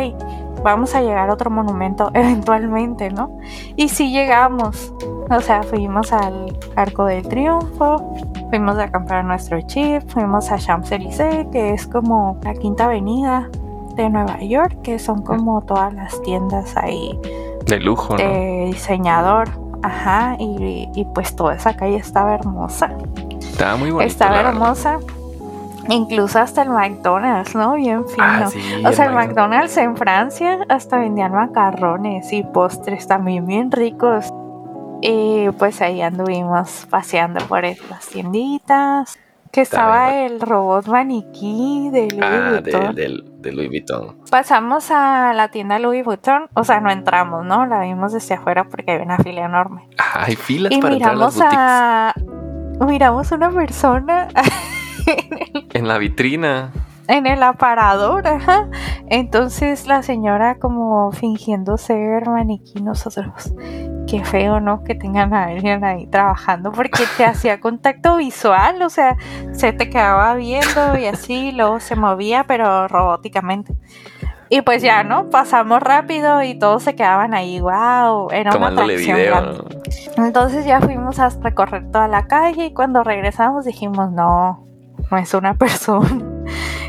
vamos 0.63 0.95
a 0.95 1.01
llegar 1.01 1.29
a 1.29 1.33
otro 1.33 1.49
monumento 1.49 2.11
eventualmente, 2.13 3.09
¿no? 3.09 3.37
Y 3.75 3.89
sí 3.89 4.11
llegamos. 4.11 4.93
O 5.29 5.41
sea, 5.41 5.63
fuimos 5.63 6.11
al 6.11 6.57
Arco 6.75 7.05
del 7.05 7.27
Triunfo, 7.27 8.13
fuimos 8.49 8.77
a 8.77 8.91
comprar 8.91 9.23
nuestro 9.25 9.61
chip, 9.61 10.01
fuimos 10.09 10.51
a 10.51 10.57
Champs-Élysées, 10.57 11.47
que 11.51 11.71
es 11.71 11.85
como 11.87 12.39
la 12.43 12.53
quinta 12.53 12.85
avenida 12.85 13.49
de 13.95 14.09
Nueva 14.09 14.39
York, 14.39 14.81
que 14.81 14.97
son 14.97 15.21
como 15.21 15.61
todas 15.61 15.93
las 15.93 16.19
tiendas 16.23 16.75
ahí. 16.77 17.19
De 17.65 17.79
lujo, 17.79 18.15
de 18.15 18.65
diseñador. 18.67 19.49
Ajá, 19.81 20.35
y, 20.39 21.05
pues 21.13 21.35
toda 21.35 21.55
esa 21.55 21.75
calle 21.75 21.95
estaba 21.95 22.33
hermosa. 22.33 22.91
Estaba 23.39 23.77
muy 23.77 23.91
bonita. 23.91 24.11
Estaba 24.11 24.41
hermosa. 24.41 24.99
Incluso 25.89 26.39
hasta 26.39 26.61
el 26.61 26.69
McDonald's, 26.69 27.55
¿no? 27.55 27.73
Bien 27.73 28.05
ah, 28.19 28.49
fino. 28.51 28.89
o 28.89 28.93
sea, 28.93 29.05
el 29.05 29.13
McDonald's 29.13 29.75
en 29.77 29.97
Francia 29.97 30.59
hasta 30.69 30.99
vendían 30.99 31.33
macarrones 31.33 32.31
y 32.31 32.43
postres 32.43 33.07
también 33.07 33.45
bien 33.45 33.71
ricos. 33.71 34.31
Y 35.01 35.49
pues 35.57 35.81
ahí 35.81 36.01
anduvimos 36.01 36.87
paseando 36.89 37.43
por 37.45 37.63
las 37.63 38.07
tienditas. 38.11 39.17
Que 39.51 39.61
estaba 39.61 40.25
el 40.25 40.41
robot 40.41 40.85
maniquí 40.87 41.89
de 41.91 42.07
Louis 42.11 42.23
ah, 42.23 42.59
Vuitton. 42.61 42.95
De, 43.41 43.51
Louis 43.51 43.69
Vuitton. 43.69 44.17
Pasamos 44.29 44.91
a 44.91 45.33
la 45.33 45.47
tienda 45.47 45.79
Louis 45.79 46.05
Vuitton, 46.05 46.49
o 46.53 46.63
sea, 46.63 46.79
no 46.81 46.91
entramos, 46.91 47.43
¿no? 47.45 47.65
La 47.65 47.81
vimos 47.81 48.13
desde 48.13 48.35
afuera 48.35 48.65
porque 48.65 48.91
había 48.91 49.05
una 49.05 49.17
fila 49.17 49.45
enorme. 49.45 49.87
Ah, 49.97 50.25
hay 50.27 50.35
filas 50.35 50.71
y 50.71 50.79
para 50.79 50.93
miramos 50.93 51.35
entrar 51.35 51.55
a, 51.57 52.09
a 52.79 52.85
Miramos 52.85 53.31
una 53.31 53.49
persona 53.49 54.27
en 55.73 55.87
la 55.87 55.97
vitrina 55.97 56.71
en 57.09 57.25
el 57.25 57.41
aparador, 57.41 58.27
ajá. 58.27 58.69
Entonces 59.07 59.87
la 59.87 60.03
señora 60.03 60.59
como 60.59 61.11
fingiendo 61.11 61.75
ser 61.77 62.27
maniquí, 62.27 62.81
nosotros, 62.83 63.51
qué 64.05 64.23
feo, 64.23 64.59
¿no? 64.59 64.83
Que 64.83 64.93
tengan 64.93 65.33
a 65.33 65.45
alguien 65.45 65.83
ahí 65.83 66.05
trabajando 66.05 66.71
porque 66.71 67.03
te 67.17 67.25
hacía 67.25 67.59
contacto 67.59 68.17
visual, 68.17 68.83
o 68.83 68.91
sea, 68.91 69.17
se 69.53 69.73
te 69.73 69.89
quedaba 69.89 70.35
viendo 70.35 70.97
y 70.99 71.07
así, 71.07 71.51
luego 71.51 71.79
se 71.79 71.95
movía, 71.95 72.43
pero 72.43 72.87
robóticamente. 72.87 73.73
Y 74.51 74.61
pues 74.61 74.83
ya, 74.83 75.03
¿no? 75.03 75.31
Pasamos 75.31 75.81
rápido 75.81 76.43
y 76.43 76.59
todos 76.59 76.83
se 76.83 76.95
quedaban 76.95 77.33
ahí, 77.33 77.59
wow, 77.59 78.29
era 78.31 78.55
una 78.55 78.67
atracción 78.67 79.17
Entonces 80.17 80.63
ya 80.63 80.79
fuimos 80.79 81.17
a 81.17 81.29
recorrer 81.29 81.89
toda 81.91 82.07
la 82.07 82.27
calle 82.27 82.65
y 82.65 82.73
cuando 82.73 83.03
regresamos 83.03 83.65
dijimos, 83.65 84.11
no, 84.11 84.68
no 85.11 85.17
es 85.17 85.33
una 85.33 85.53
persona 85.57 86.29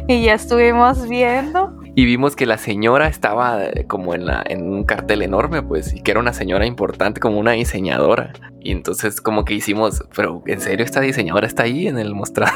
y 0.06 0.22
ya 0.24 0.34
estuvimos 0.34 1.08
viendo. 1.08 1.76
Y 1.94 2.04
vimos 2.04 2.36
que 2.36 2.46
la 2.46 2.58
señora 2.58 3.08
estaba 3.08 3.64
eh, 3.64 3.86
como 3.86 4.14
en, 4.14 4.26
la, 4.26 4.42
en 4.46 4.62
un 4.62 4.84
cartel 4.84 5.22
enorme, 5.22 5.62
pues, 5.62 5.92
y 5.92 6.02
que 6.02 6.12
era 6.12 6.20
una 6.20 6.32
señora 6.32 6.66
importante, 6.66 7.20
como 7.20 7.38
una 7.38 7.52
diseñadora. 7.52 8.32
Y 8.60 8.72
entonces 8.72 9.20
como 9.20 9.44
que 9.44 9.54
hicimos, 9.54 10.04
pero 10.14 10.42
¿en 10.46 10.60
serio 10.60 10.84
esta 10.84 11.00
diseñadora 11.00 11.46
está 11.46 11.64
ahí 11.64 11.88
en 11.88 11.98
el 11.98 12.14
mostrado? 12.14 12.54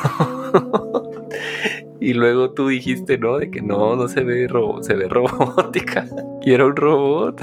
y 2.00 2.12
luego 2.14 2.52
tú 2.52 2.68
dijiste, 2.68 3.18
¿no? 3.18 3.38
De 3.38 3.50
que 3.50 3.61
no, 3.61 3.97
no 3.97 4.09
se 4.09 4.23
ve, 4.23 4.49
se 4.83 4.94
ve 4.94 5.09
robótica. 5.09 6.06
Y 6.42 6.52
era 6.52 6.66
un 6.66 6.76
robot. 6.76 7.40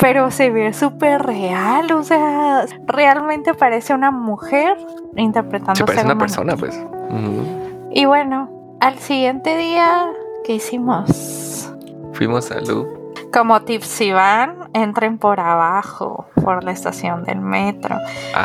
Pero 0.00 0.30
se 0.30 0.50
ve 0.50 0.72
súper 0.72 1.22
real, 1.22 1.90
o 1.92 2.02
sea, 2.02 2.66
realmente 2.86 3.54
parece 3.54 3.94
una 3.94 4.10
mujer 4.10 4.76
interpretando. 5.16 5.74
Se 5.74 5.84
parece 5.84 6.04
una 6.04 6.18
persona, 6.18 6.56
pues. 6.56 6.80
Y 7.90 8.04
bueno, 8.04 8.76
al 8.80 8.98
siguiente 8.98 9.56
día, 9.56 10.10
¿qué 10.44 10.54
hicimos? 10.54 11.72
Fuimos 12.12 12.50
a. 12.50 12.58
Como 13.32 13.60
tips, 13.62 13.86
si 13.86 14.12
van, 14.12 14.70
entren 14.72 15.18
por 15.18 15.38
abajo, 15.38 16.26
por 16.42 16.64
la 16.64 16.72
estación 16.72 17.24
del 17.24 17.40
metro. 17.40 17.96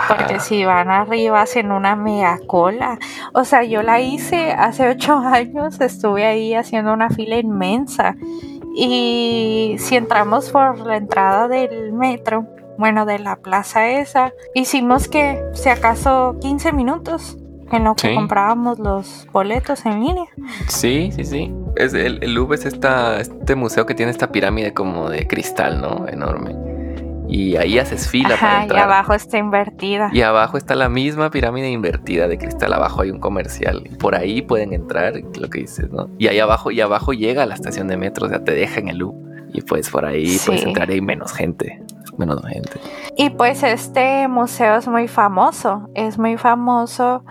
Porque 0.08 0.40
si 0.40 0.66
van 0.66 0.90
arriba, 0.90 1.42
hacen 1.42 1.72
una 1.72 1.96
mega 1.96 2.40
cola. 2.48 3.00
O 3.34 3.46
sea, 3.46 3.64
yo 3.64 3.82
la 3.82 4.02
hice 4.02 4.52
hace 4.52 4.90
ocho 4.90 5.18
años, 5.24 5.80
estuve 5.80 6.26
ahí 6.26 6.54
haciendo 6.54 6.94
una 6.94 7.10
fila 7.10 7.38
inmensa. 7.38 8.16
Y 8.76 9.76
si 9.80 9.96
entramos 9.96 10.50
por 10.50 10.80
la 10.80 10.98
entrada 10.98 11.48
del 11.48 11.94
metro, 11.94 12.48
bueno, 12.78 13.06
de 13.06 13.20
la 13.20 13.36
plaza 13.38 13.88
esa, 13.90 14.34
hicimos 14.56 15.08
que, 15.08 15.42
si 15.54 15.70
acaso, 15.70 16.38
15 16.42 16.74
minutos 16.74 17.38
en 17.72 17.84
lo 17.84 17.96
que 17.96 18.14
comprábamos 18.14 18.80
los 18.80 19.28
boletos 19.32 19.86
en 19.86 20.04
línea. 20.04 20.26
Sí, 20.68 21.12
sí, 21.16 21.24
sí. 21.24 21.54
Es 21.76 21.94
el, 21.94 22.24
el 22.24 22.34
Louvre 22.34 22.58
es 22.58 22.66
esta, 22.66 23.20
este 23.20 23.56
museo 23.56 23.86
que 23.86 23.96
tiene 23.96 24.12
esta 24.12 24.32
pirámide 24.32 24.74
como 24.74 25.10
de 25.10 25.28
cristal, 25.28 25.82
¿no? 25.82 26.08
Enorme. 26.08 26.73
Y 27.34 27.56
ahí 27.56 27.80
haces 27.80 28.08
fila 28.08 28.38
para 28.40 28.62
entrar. 28.62 28.80
Y 28.80 28.84
abajo 28.84 29.14
está 29.16 29.40
invertida. 29.40 30.12
Y 30.14 30.22
abajo 30.22 30.56
está 30.56 30.76
la 30.76 30.88
misma 30.88 31.32
pirámide 31.32 31.72
invertida 31.72 32.28
de 32.28 32.38
cristal. 32.38 32.72
Abajo 32.74 33.02
hay 33.02 33.10
un 33.10 33.20
comercial. 33.20 33.90
Por 33.98 34.14
ahí 34.14 34.44
pueden 34.44 34.72
entrar, 34.72 35.16
lo 35.16 35.50
que 35.50 35.62
dices, 35.62 35.90
¿no? 35.90 36.10
Y 36.20 36.28
ahí 36.28 36.38
abajo, 36.40 36.70
y 36.70 36.80
abajo 36.80 37.12
llega 37.12 37.42
a 37.42 37.46
la 37.48 37.56
estación 37.56 37.88
de 37.88 37.98
metro, 37.98 38.28
o 38.28 38.30
sea, 38.30 38.44
te 38.44 38.54
dejan 38.54 38.88
el 38.88 39.00
Louvre. 39.00 39.48
Y 39.52 39.62
pues 39.62 39.90
por 39.90 40.06
ahí 40.06 40.38
puedes 40.46 40.64
entrar 40.64 40.92
y 40.92 40.94
hay 40.94 41.02
menos 41.02 41.34
gente. 41.34 41.82
Menos 42.20 42.40
gente. 42.46 42.80
Y 43.18 43.32
pues 43.32 43.64
este 43.64 44.28
museo 44.28 44.76
es 44.76 44.88
muy 44.88 45.08
famoso. 45.08 45.90
Es 45.96 46.20
muy 46.20 46.38
famoso 46.38 47.26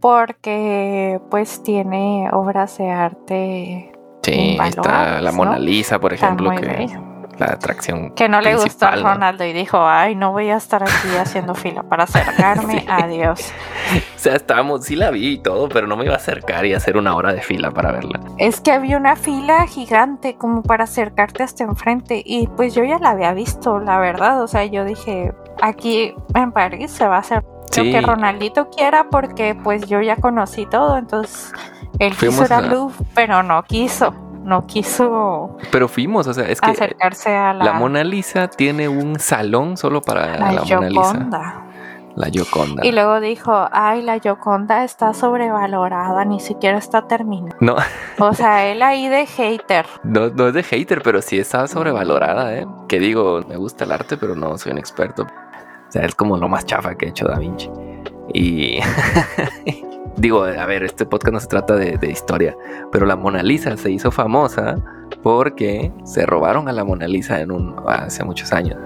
porque 0.00 1.20
pues 1.28 1.60
tiene 1.64 2.28
obras 2.32 2.78
de 2.78 2.88
arte. 2.88 3.92
Sí, 4.22 4.58
está 4.64 5.20
la 5.20 5.32
Mona 5.32 5.58
Lisa, 5.58 5.98
por 5.98 6.12
ejemplo, 6.12 6.52
que 6.52 6.86
la 7.40 7.46
atracción. 7.46 8.12
Que 8.14 8.28
no 8.28 8.40
le 8.40 8.54
gustó 8.54 8.86
a 8.86 8.96
Ronaldo 8.96 9.44
y 9.44 9.52
dijo, 9.52 9.84
ay, 9.84 10.14
no 10.14 10.32
voy 10.32 10.50
a 10.50 10.56
estar 10.56 10.82
aquí 10.82 11.16
haciendo 11.18 11.54
fila 11.54 11.82
para 11.82 12.04
acercarme, 12.04 12.84
a 12.88 13.04
adiós. 13.04 13.52
O 14.14 14.18
sea, 14.18 14.36
estábamos, 14.36 14.84
sí 14.84 14.94
la 14.94 15.10
vi 15.10 15.32
y 15.32 15.38
todo, 15.38 15.68
pero 15.68 15.86
no 15.86 15.96
me 15.96 16.04
iba 16.04 16.14
a 16.14 16.18
acercar 16.18 16.66
y 16.66 16.74
hacer 16.74 16.96
una 16.96 17.16
hora 17.16 17.32
de 17.32 17.40
fila 17.40 17.70
para 17.70 17.92
verla. 17.92 18.20
Es 18.38 18.60
que 18.60 18.72
había 18.72 18.96
una 18.98 19.16
fila 19.16 19.66
gigante 19.66 20.36
como 20.36 20.62
para 20.62 20.84
acercarte 20.84 21.42
hasta 21.42 21.64
enfrente 21.64 22.22
y 22.24 22.46
pues 22.46 22.74
yo 22.74 22.84
ya 22.84 22.98
la 22.98 23.10
había 23.10 23.32
visto, 23.32 23.80
la 23.80 23.98
verdad, 23.98 24.42
o 24.42 24.46
sea, 24.46 24.64
yo 24.66 24.84
dije, 24.84 25.32
aquí 25.62 26.14
en 26.34 26.52
París 26.52 26.90
se 26.90 27.06
va 27.08 27.16
a 27.16 27.20
hacer 27.20 27.42
lo 27.76 27.82
que 27.84 28.00
Ronaldito 28.00 28.68
quiera 28.68 29.08
porque 29.10 29.54
pues 29.54 29.86
yo 29.88 30.02
ya 30.02 30.16
conocí 30.16 30.66
todo, 30.66 30.98
entonces 30.98 31.52
él 31.98 32.14
quiso 32.16 32.44
ir 32.44 32.52
a 32.52 32.60
Louvre, 32.60 32.96
pero 33.14 33.42
no 33.42 33.62
quiso 33.62 34.29
no 34.44 34.66
quiso. 34.66 35.56
Pero 35.70 35.88
fuimos, 35.88 36.26
o 36.26 36.34
sea, 36.34 36.46
es 36.48 36.60
que 36.60 36.70
acercarse 36.70 37.34
a 37.34 37.52
la, 37.54 37.64
la 37.64 37.72
Mona 37.74 38.04
Lisa 38.04 38.48
tiene 38.48 38.88
un 38.88 39.18
salón 39.18 39.76
solo 39.76 40.00
para 40.02 40.38
la, 40.38 40.52
la 40.52 40.64
Mona 40.64 40.88
Lisa. 40.88 41.62
La 42.16 42.28
Yoconda. 42.28 42.84
Y 42.84 42.92
luego 42.92 43.20
dijo, 43.20 43.68
ay, 43.70 44.02
la 44.02 44.16
Yoconda 44.16 44.84
está 44.84 45.14
sobrevalorada, 45.14 46.24
ni 46.24 46.40
siquiera 46.40 46.76
está 46.76 47.06
terminada. 47.06 47.56
No. 47.60 47.76
O 48.18 48.34
sea, 48.34 48.66
él 48.66 48.82
ahí 48.82 49.08
de 49.08 49.26
hater. 49.26 49.86
No, 50.02 50.28
no 50.28 50.48
es 50.48 50.54
de 50.54 50.62
hater, 50.62 51.02
pero 51.02 51.22
sí 51.22 51.38
está 51.38 51.66
sobrevalorada, 51.68 52.54
¿eh? 52.54 52.66
Que 52.88 52.98
digo, 52.98 53.42
me 53.48 53.56
gusta 53.56 53.84
el 53.84 53.92
arte, 53.92 54.16
pero 54.16 54.34
no 54.34 54.58
soy 54.58 54.72
un 54.72 54.78
experto. 54.78 55.22
O 55.22 55.92
sea, 55.92 56.04
es 56.04 56.14
como 56.14 56.36
lo 56.36 56.48
más 56.48 56.66
chafa 56.66 56.94
que 56.94 57.06
ha 57.06 57.08
hecho 57.08 57.26
Da 57.26 57.38
Vinci. 57.38 57.70
Y 58.34 58.80
digo, 60.20 60.44
a 60.44 60.66
ver, 60.66 60.82
este 60.82 61.06
podcast 61.06 61.32
no 61.32 61.40
se 61.40 61.48
trata 61.48 61.76
de, 61.76 62.10
historia, 62.10 62.56
pero 62.92 63.06
la 63.06 63.16
Mona 63.16 63.42
Lisa 63.42 63.76
se 63.76 63.90
hizo 63.90 64.10
famosa 64.10 64.76
porque 65.22 65.90
se 66.04 66.26
robaron 66.26 66.68
a 66.68 66.72
la 66.72 66.84
Mona 66.84 67.08
Lisa 67.08 67.40
en 67.40 67.50
un, 67.50 67.74
hace 67.86 68.22
muchos 68.24 68.52
años. 68.52 68.76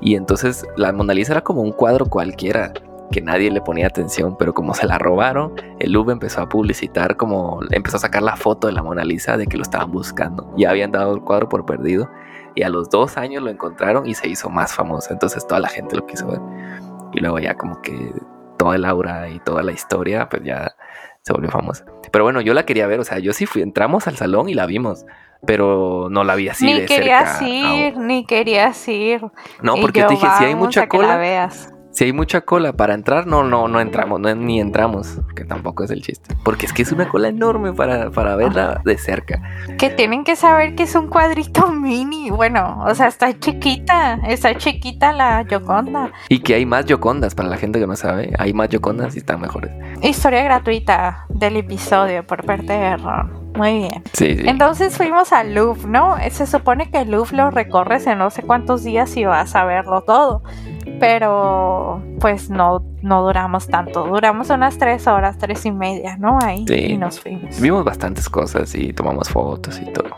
Y 0.00 0.14
entonces 0.14 0.64
la 0.76 0.92
Mona 0.92 1.14
Lisa 1.14 1.32
era 1.32 1.42
como 1.42 1.62
un 1.62 1.72
cuadro 1.72 2.06
cualquiera 2.06 2.72
que 3.10 3.20
nadie 3.20 3.50
le 3.50 3.60
ponía 3.60 3.86
atención, 3.86 4.36
pero 4.38 4.54
como 4.54 4.74
se 4.74 4.86
la 4.86 4.98
robaron, 4.98 5.54
el 5.80 5.92
Louvre 5.92 6.12
empezó 6.12 6.42
a 6.42 6.48
publicitar 6.48 7.16
como 7.16 7.60
empezó 7.70 7.96
a 7.96 8.00
sacar 8.00 8.22
la 8.22 8.36
foto 8.36 8.66
de 8.66 8.74
la 8.74 8.82
Mona 8.82 9.04
Lisa 9.04 9.36
de 9.36 9.46
que 9.46 9.56
lo 9.56 9.62
estaban 9.62 9.90
buscando. 9.90 10.52
Ya 10.56 10.70
habían 10.70 10.92
dado 10.92 11.14
el 11.14 11.22
cuadro 11.22 11.48
por 11.48 11.66
perdido 11.66 12.08
y 12.54 12.62
a 12.62 12.68
los 12.68 12.88
dos 12.90 13.16
años 13.16 13.42
lo 13.42 13.50
encontraron 13.50 14.06
y 14.06 14.14
se 14.14 14.28
hizo 14.28 14.50
más 14.50 14.74
famosa. 14.74 15.12
Entonces 15.12 15.46
toda 15.46 15.60
la 15.60 15.68
gente 15.68 15.96
lo 15.96 16.06
quiso 16.06 16.28
ver. 16.28 16.40
Y 17.14 17.20
luego 17.20 17.38
ya 17.38 17.56
como 17.56 17.80
que 17.80 18.12
toda 18.58 18.76
el 18.76 18.84
aura 18.84 19.30
y 19.30 19.38
toda 19.38 19.62
la 19.62 19.72
historia, 19.72 20.28
pues 20.28 20.42
ya 20.44 20.74
se 21.22 21.32
volvió 21.32 21.50
famosa. 21.50 21.84
Pero 22.12 22.24
bueno, 22.24 22.40
yo 22.40 22.54
la 22.54 22.66
quería 22.66 22.86
ver, 22.86 23.00
o 23.00 23.04
sea, 23.04 23.18
yo 23.18 23.32
sí 23.32 23.46
fui, 23.46 23.62
entramos 23.62 24.06
al 24.06 24.16
salón 24.16 24.48
y 24.48 24.54
la 24.54 24.66
vimos, 24.66 25.06
pero 25.46 26.08
no 26.10 26.24
la 26.24 26.34
vi 26.34 26.48
así 26.48 26.66
ni 26.66 26.80
de 26.80 26.86
querías 26.86 27.40
ir, 27.42 27.96
ni 27.96 28.26
querías 28.26 28.88
ir. 28.88 29.22
No, 29.62 29.76
porque 29.76 30.02
te 30.02 30.14
dije, 30.14 30.26
si 30.38 30.44
hay 30.44 30.54
mucha 30.54 30.88
cola, 30.88 31.16
veas 31.16 31.72
si 31.98 32.04
hay 32.04 32.12
mucha 32.12 32.42
cola 32.42 32.74
para 32.74 32.94
entrar, 32.94 33.26
no, 33.26 33.42
no, 33.42 33.66
no 33.66 33.80
entramos, 33.80 34.20
no, 34.20 34.32
ni 34.32 34.60
entramos, 34.60 35.18
que 35.34 35.44
tampoco 35.44 35.82
es 35.82 35.90
el 35.90 36.00
chiste. 36.00 36.36
Porque 36.44 36.66
es 36.66 36.72
que 36.72 36.82
es 36.82 36.92
una 36.92 37.08
cola 37.08 37.26
enorme 37.26 37.72
para, 37.72 38.12
para 38.12 38.36
verla 38.36 38.82
de 38.84 38.96
cerca. 38.96 39.42
Que 39.78 39.90
tienen 39.90 40.22
que 40.22 40.36
saber 40.36 40.76
que 40.76 40.84
es 40.84 40.94
un 40.94 41.08
cuadrito 41.08 41.66
mini. 41.72 42.30
Bueno, 42.30 42.84
o 42.86 42.94
sea, 42.94 43.08
está 43.08 43.36
chiquita, 43.36 44.20
está 44.28 44.56
chiquita 44.56 45.12
la 45.12 45.42
Yoconda. 45.42 46.12
Y 46.28 46.38
que 46.38 46.54
hay 46.54 46.66
más 46.66 46.86
Yocondas, 46.86 47.34
para 47.34 47.48
la 47.48 47.56
gente 47.56 47.80
que 47.80 47.88
no 47.88 47.96
sabe, 47.96 48.32
hay 48.38 48.52
más 48.52 48.68
Yocondas 48.68 49.16
y 49.16 49.18
están 49.18 49.40
mejores. 49.40 49.72
Historia 50.00 50.44
gratuita 50.44 51.26
del 51.28 51.56
episodio 51.56 52.24
por 52.24 52.46
parte 52.46 52.74
de 52.74 52.96
Ron. 52.96 53.37
Muy 53.54 53.78
bien. 53.78 54.02
Sí, 54.12 54.36
sí. 54.36 54.44
Entonces 54.46 54.96
fuimos 54.96 55.32
al 55.32 55.54
Louvre, 55.54 55.88
¿no? 55.88 56.16
Se 56.30 56.46
supone 56.46 56.90
que 56.90 56.98
el 56.98 57.10
Louvre 57.10 57.36
lo 57.36 57.50
recorres 57.50 58.06
en 58.06 58.18
no 58.18 58.30
sé 58.30 58.42
cuántos 58.42 58.84
días 58.84 59.16
y 59.16 59.24
vas 59.24 59.54
a 59.56 59.64
verlo 59.64 60.02
todo 60.02 60.42
pero 60.98 62.02
pues 62.20 62.50
no, 62.50 62.84
no 63.02 63.22
duramos 63.22 63.68
tanto, 63.68 64.06
duramos 64.06 64.50
unas 64.50 64.78
tres 64.78 65.06
horas, 65.06 65.38
tres 65.38 65.64
y 65.66 65.72
media, 65.72 66.16
¿no? 66.16 66.38
Ahí 66.42 66.64
y 66.68 66.96
nos 66.96 67.20
fuimos. 67.20 67.60
Vimos 67.60 67.84
bastantes 67.84 68.28
cosas 68.28 68.74
y 68.74 68.92
tomamos 68.92 69.28
fotos 69.28 69.80
y 69.80 69.92
todo. 69.92 70.10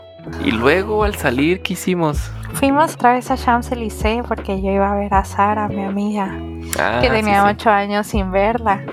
Y 0.43 0.51
luego 0.51 1.03
al 1.03 1.15
salir, 1.15 1.61
¿qué 1.61 1.73
hicimos? 1.73 2.31
Fuimos 2.53 2.95
otra 2.95 3.13
vez 3.13 3.31
a 3.31 3.35
Champs-Élysées 3.35 4.23
porque 4.27 4.61
yo 4.61 4.71
iba 4.71 4.91
a 4.91 4.95
ver 4.95 5.13
a 5.13 5.23
Sara, 5.23 5.67
mi 5.67 5.83
amiga, 5.83 6.35
ah, 6.79 6.99
que 7.01 7.09
tenía 7.09 7.45
ocho 7.45 7.69
años 7.69 8.07
sin 8.07 8.31
verla. 8.31 8.83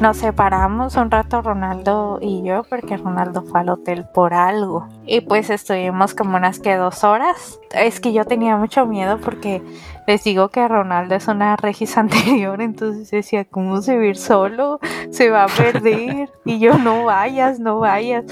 Nos 0.00 0.18
separamos 0.18 0.94
un 0.94 1.10
rato 1.10 1.42
Ronaldo 1.42 2.20
y 2.22 2.44
yo 2.44 2.62
porque 2.62 2.96
Ronaldo 2.96 3.42
fue 3.42 3.60
al 3.60 3.68
hotel 3.68 4.06
por 4.14 4.32
algo. 4.32 4.86
Y 5.04 5.22
pues 5.22 5.50
estuvimos 5.50 6.14
como 6.14 6.36
unas 6.36 6.60
que 6.60 6.76
dos 6.76 7.02
horas. 7.02 7.58
Es 7.74 7.98
que 7.98 8.12
yo 8.12 8.24
tenía 8.24 8.56
mucho 8.56 8.86
miedo 8.86 9.18
porque 9.18 9.60
les 10.06 10.22
digo 10.22 10.50
que 10.50 10.68
Ronaldo 10.68 11.16
es 11.16 11.26
una 11.26 11.56
regis 11.56 11.98
anterior, 11.98 12.62
entonces 12.62 13.10
decía, 13.10 13.44
¿cómo 13.44 13.82
se 13.82 13.96
va 13.96 14.02
a 14.02 14.06
ir 14.06 14.16
solo? 14.16 14.78
Se 15.10 15.30
va 15.30 15.44
a 15.44 15.48
perder. 15.48 16.30
y 16.44 16.60
yo, 16.60 16.78
no 16.78 17.04
vayas, 17.04 17.58
no 17.58 17.80
vayas. 17.80 18.24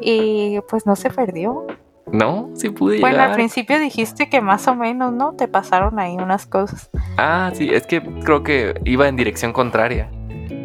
Y 0.00 0.58
pues 0.68 0.86
no 0.86 0.96
se 0.96 1.08
perdió. 1.08 1.68
No, 2.10 2.50
sí 2.54 2.68
pude 2.70 2.96
llegar. 2.96 3.12
Bueno, 3.12 3.24
al 3.24 3.34
principio 3.34 3.78
dijiste 3.78 4.28
que 4.28 4.40
más 4.40 4.66
o 4.66 4.74
menos, 4.74 5.12
¿no? 5.12 5.34
Te 5.34 5.46
pasaron 5.46 6.00
ahí 6.00 6.16
unas 6.16 6.46
cosas. 6.46 6.90
Ah, 7.16 7.52
sí, 7.54 7.70
es 7.72 7.86
que 7.86 8.02
creo 8.24 8.42
que 8.42 8.74
iba 8.84 9.06
en 9.06 9.14
dirección 9.14 9.52
contraria. 9.52 10.10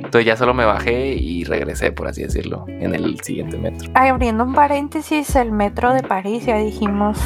Entonces 0.07 0.25
ya 0.25 0.37
solo 0.37 0.53
me 0.53 0.63
bajé 0.63 1.15
y 1.15 1.43
regresé, 1.43 1.91
por 1.91 2.07
así 2.07 2.23
decirlo, 2.23 2.63
en 2.67 2.95
el 2.95 3.19
siguiente 3.19 3.57
metro. 3.57 3.91
abriendo 3.93 4.45
un 4.45 4.53
paréntesis, 4.53 5.35
el 5.35 5.51
metro 5.51 5.93
de 5.93 6.01
París, 6.01 6.45
ya 6.45 6.57
dijimos 6.57 7.17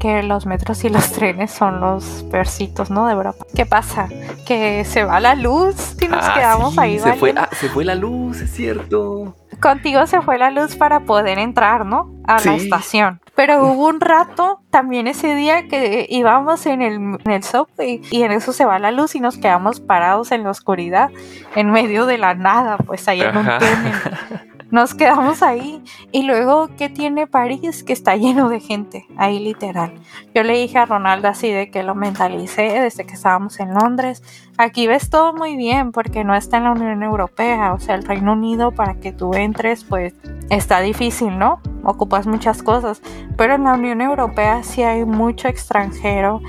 que 0.00 0.22
los 0.22 0.46
metros 0.46 0.82
y 0.84 0.88
los 0.88 1.12
trenes 1.12 1.50
son 1.50 1.80
los 1.82 2.24
peorcitos, 2.30 2.90
¿no? 2.90 3.06
De 3.06 3.12
Europa. 3.12 3.44
¿Qué 3.54 3.66
pasa? 3.66 4.08
Que 4.46 4.82
se 4.86 5.04
va 5.04 5.20
la 5.20 5.34
luz 5.34 5.94
y 6.00 6.08
nos 6.08 6.24
ah, 6.24 6.34
quedamos 6.34 6.78
ahí. 6.78 6.98
Se 6.98 7.12
fue, 7.12 7.34
ah, 7.36 7.50
se 7.52 7.68
fue 7.68 7.84
la 7.84 7.94
luz, 7.94 8.40
es 8.40 8.50
cierto 8.50 9.36
contigo 9.62 10.06
se 10.06 10.20
fue 10.20 10.36
la 10.36 10.50
luz 10.50 10.76
para 10.76 11.00
poder 11.00 11.38
entrar, 11.38 11.86
¿no? 11.86 12.12
A 12.24 12.38
la 12.44 12.56
estación. 12.56 13.21
Pero 13.44 13.66
hubo 13.66 13.88
un 13.88 14.00
rato 14.00 14.60
también 14.70 15.08
ese 15.08 15.34
día 15.34 15.66
que 15.66 16.06
íbamos 16.08 16.64
en 16.66 16.80
el, 16.80 17.18
en 17.24 17.30
el 17.32 17.42
subway 17.42 18.00
y 18.12 18.22
en 18.22 18.30
eso 18.30 18.52
se 18.52 18.64
va 18.64 18.78
la 18.78 18.92
luz 18.92 19.16
y 19.16 19.20
nos 19.20 19.36
quedamos 19.36 19.80
parados 19.80 20.30
en 20.30 20.44
la 20.44 20.50
oscuridad, 20.50 21.10
en 21.56 21.72
medio 21.72 22.06
de 22.06 22.18
la 22.18 22.34
nada, 22.34 22.76
pues 22.76 23.08
ahí 23.08 23.20
en 23.20 23.36
un 23.36 23.44
túnel. 23.44 24.48
Nos 24.72 24.94
quedamos 24.94 25.42
ahí. 25.42 25.84
Y 26.12 26.22
luego, 26.22 26.68
¿qué 26.78 26.88
tiene 26.88 27.26
París? 27.26 27.84
Que 27.84 27.92
está 27.92 28.16
lleno 28.16 28.48
de 28.48 28.58
gente, 28.58 29.06
ahí 29.18 29.38
literal. 29.38 29.92
Yo 30.34 30.42
le 30.42 30.54
dije 30.54 30.78
a 30.78 30.86
Ronaldo 30.86 31.28
así 31.28 31.50
de 31.50 31.70
que 31.70 31.82
lo 31.82 31.94
mentalicé 31.94 32.62
desde 32.80 33.04
que 33.04 33.12
estábamos 33.12 33.60
en 33.60 33.74
Londres. 33.74 34.22
Aquí 34.56 34.86
ves 34.86 35.10
todo 35.10 35.34
muy 35.34 35.56
bien 35.56 35.92
porque 35.92 36.24
no 36.24 36.34
está 36.34 36.56
en 36.56 36.64
la 36.64 36.72
Unión 36.72 37.02
Europea. 37.02 37.74
O 37.74 37.80
sea, 37.80 37.96
el 37.96 38.04
Reino 38.04 38.32
Unido 38.32 38.72
para 38.72 38.94
que 38.94 39.12
tú 39.12 39.34
entres, 39.34 39.84
pues 39.84 40.14
está 40.48 40.80
difícil, 40.80 41.38
¿no? 41.38 41.60
Ocupas 41.84 42.26
muchas 42.26 42.62
cosas. 42.62 43.02
Pero 43.36 43.56
en 43.56 43.64
la 43.64 43.74
Unión 43.74 44.00
Europea 44.00 44.62
sí 44.62 44.82
hay 44.82 45.04
mucho 45.04 45.48
extranjero 45.48 46.40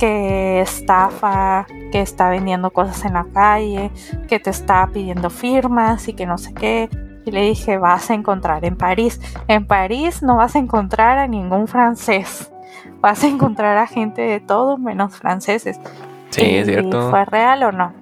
que 0.00 0.60
estafa, 0.60 1.64
que 1.92 2.00
está 2.00 2.28
vendiendo 2.28 2.72
cosas 2.72 3.04
en 3.04 3.14
la 3.14 3.26
calle, 3.32 3.92
que 4.28 4.40
te 4.40 4.50
está 4.50 4.84
pidiendo 4.92 5.30
firmas 5.30 6.08
y 6.08 6.14
que 6.14 6.26
no 6.26 6.38
sé 6.38 6.52
qué. 6.54 7.07
Y 7.24 7.30
le 7.30 7.42
dije, 7.42 7.78
vas 7.78 8.10
a 8.10 8.14
encontrar 8.14 8.64
en 8.64 8.76
París. 8.76 9.20
En 9.48 9.66
París 9.66 10.22
no 10.22 10.36
vas 10.36 10.56
a 10.56 10.58
encontrar 10.58 11.18
a 11.18 11.26
ningún 11.26 11.68
francés. 11.68 12.50
Vas 13.00 13.22
a 13.22 13.28
encontrar 13.28 13.76
a 13.78 13.86
gente 13.86 14.22
de 14.22 14.40
todo 14.40 14.78
menos 14.78 15.16
franceses. 15.16 15.78
Sí, 16.30 16.56
es 16.56 16.66
cierto. 16.66 17.10
¿Fue 17.10 17.24
real 17.24 17.62
o 17.62 17.72
no? 17.72 17.92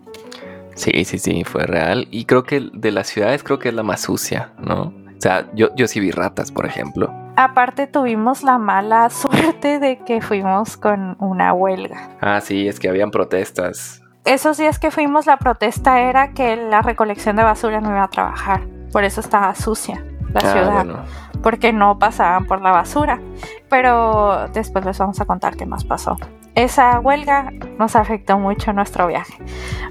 Sí, 0.75 1.05
sí, 1.05 1.19
sí, 1.19 1.45
fue 1.45 1.65
real. 1.65 2.07
Y 2.11 2.27
creo 2.27 2.45
que 2.45 2.69
de 2.73 2.93
las 2.93 3.07
ciudades 3.09 3.43
creo 3.43 3.59
que 3.59 3.71
es 3.71 3.75
la 3.75 3.83
más 3.83 4.03
sucia, 4.03 4.53
¿no? 4.59 4.93
O 5.17 5.21
sea, 5.21 5.49
yo, 5.55 5.75
yo 5.75 5.89
sí 5.89 6.01
vi 6.01 6.11
ratas, 6.11 6.53
por 6.53 6.67
ejemplo. 6.67 7.13
Aparte 7.37 7.87
tuvimos 7.87 8.43
la 8.43 8.59
mala 8.59 9.11
suerte 9.11 9.79
de 9.79 9.99
que 9.99 10.21
fuimos 10.21 10.77
con 10.77 11.17
una 11.19 11.53
huelga. 11.53 12.11
Ah, 12.21 12.41
sí, 12.41 12.69
es 12.69 12.79
que 12.79 12.89
habían 12.89 13.11
protestas. 13.11 14.03
Esos 14.25 14.59
días 14.59 14.79
que 14.79 14.91
fuimos 14.91 15.27
la 15.27 15.37
protesta 15.39 16.01
era 16.01 16.33
que 16.33 16.57
la 16.57 16.83
recolección 16.83 17.37
de 17.37 17.45
basura 17.45 17.81
no 17.81 17.91
iba 17.91 18.03
a 18.03 18.11
trabajar. 18.11 18.67
Por 18.93 19.05
eso 19.05 19.21
estaba 19.21 19.55
sucia 19.55 20.05
la 20.33 20.41
ah, 20.51 20.53
ciudad. 20.53 21.05
Porque 21.43 21.73
no 21.73 21.99
pasaban 21.99 22.47
por 22.47 22.61
la 22.61 22.71
basura. 22.71 23.21
Pero 23.69 24.49
después 24.53 24.85
les 24.85 24.99
vamos 24.99 25.21
a 25.21 25.25
contar 25.25 25.57
qué 25.57 25.67
más 25.67 25.85
pasó. 25.85 26.17
Esa 26.55 27.01
huelga 27.01 27.53
nos 27.79 27.97
afectó 27.97 28.39
mucho 28.39 28.73
nuestro 28.73 29.07
viaje. 29.07 29.35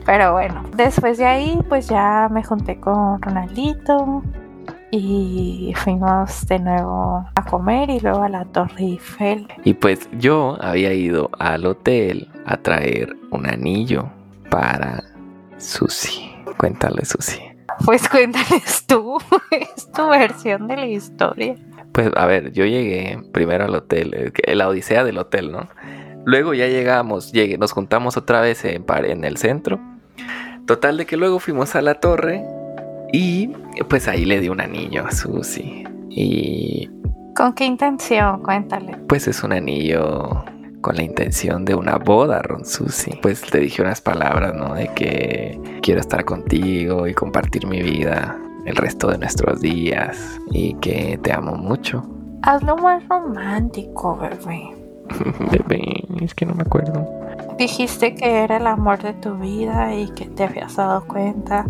Pero 0.06 0.34
bueno, 0.34 0.64
después 0.76 1.18
de 1.18 1.26
ahí 1.26 1.60
pues 1.70 1.88
ya 1.88 2.28
me 2.32 2.44
junté 2.44 2.80
con 2.80 3.22
Ronaldito 3.22 4.24
y 4.92 5.74
fuimos 5.76 6.48
de 6.48 6.60
nuevo 6.60 7.26
a 7.36 7.46
comer 7.46 7.90
y 7.90 8.00
luego 8.00 8.24
a 8.24 8.30
la 8.30 8.46
Torre 8.46 8.80
Eiffel. 8.80 9.48
Y 9.64 9.74
pues 9.74 10.10
yo 10.14 10.58
había 10.62 10.94
ido 10.94 11.30
al 11.38 11.66
hotel 11.66 12.30
a 12.46 12.58
traer 12.58 13.16
un 13.32 13.48
anillo 13.48 14.10
para 14.50 15.04
Susi. 15.58 16.32
Cuéntale, 16.58 17.04
Susi. 17.06 17.55
Pues 17.84 18.08
cuéntales 18.08 18.86
tú, 18.88 19.18
es 19.52 19.92
tu 19.92 20.08
versión 20.08 20.68
de 20.68 20.78
la 20.78 20.86
historia. 20.86 21.56
Pues 21.92 22.10
a 22.16 22.26
ver, 22.26 22.52
yo 22.52 22.66
llegué 22.66 23.20
primero 23.32 23.66
al 23.66 23.76
hotel, 23.76 24.32
eh, 24.34 24.56
la 24.56 24.68
odisea 24.68 25.04
del 25.04 25.18
hotel, 25.18 25.52
¿no? 25.52 25.68
Luego 26.26 26.54
ya 26.54 26.68
llegamos, 26.68 27.32
llegué, 27.32 27.58
nos 27.58 27.72
juntamos 27.72 28.18
otra 28.18 28.42
vez 28.42 28.66
en, 28.66 28.86
en 28.88 29.24
el 29.24 29.38
centro. 29.38 29.80
Total 30.66 30.98
de 30.98 31.06
que 31.06 31.18
luego 31.18 31.40
fuimos 31.40 31.76
a 31.76 31.82
la 31.82 31.96
torre 31.96 32.44
y 33.14 33.48
pues 33.88 34.08
ahí 34.08 34.26
le 34.26 34.40
di 34.40 34.50
un 34.50 34.62
anillo 34.62 35.06
a 35.06 35.12
Susi. 35.12 35.84
Y... 36.10 36.90
¿Con 37.36 37.54
qué 37.54 37.66
intención? 37.66 38.42
Cuéntale. 38.42 38.98
Pues 39.08 39.28
es 39.28 39.44
un 39.44 39.54
anillo 39.54 40.44
con 40.86 40.98
la 40.98 41.02
intención 41.02 41.66
de 41.66 41.74
una 41.74 41.98
boda, 41.98 42.44
Ron 42.44 42.64
Susi. 42.64 43.10
Pues 43.20 43.42
te 43.42 43.58
dije 43.58 43.82
unas 43.82 44.02
palabras, 44.02 44.54
¿no? 44.54 44.76
De 44.76 44.88
que 44.90 45.60
quiero 45.82 46.00
estar 46.00 46.24
contigo 46.26 47.08
y 47.08 47.14
compartir 47.16 47.66
mi 47.66 47.82
vida 47.82 48.38
el 48.68 48.76
resto 48.76 49.08
de 49.08 49.18
nuestros 49.18 49.62
días 49.62 50.40
y 50.52 50.76
que 50.76 51.20
te 51.24 51.34
amo 51.34 51.56
mucho. 51.56 52.08
Hazlo 52.44 52.76
más 52.78 53.04
romántico, 53.08 54.16
bebé. 54.16 54.76
bebé, 55.52 56.04
es 56.22 56.36
que 56.36 56.46
no 56.46 56.54
me 56.54 56.62
acuerdo. 56.62 57.04
Dijiste 57.58 58.14
que 58.14 58.44
era 58.44 58.58
el 58.58 58.68
amor 58.68 59.02
de 59.02 59.14
tu 59.14 59.34
vida 59.40 59.92
y 59.92 60.12
que 60.12 60.26
te 60.26 60.44
habías 60.44 60.76
dado 60.76 61.04
cuenta 61.08 61.66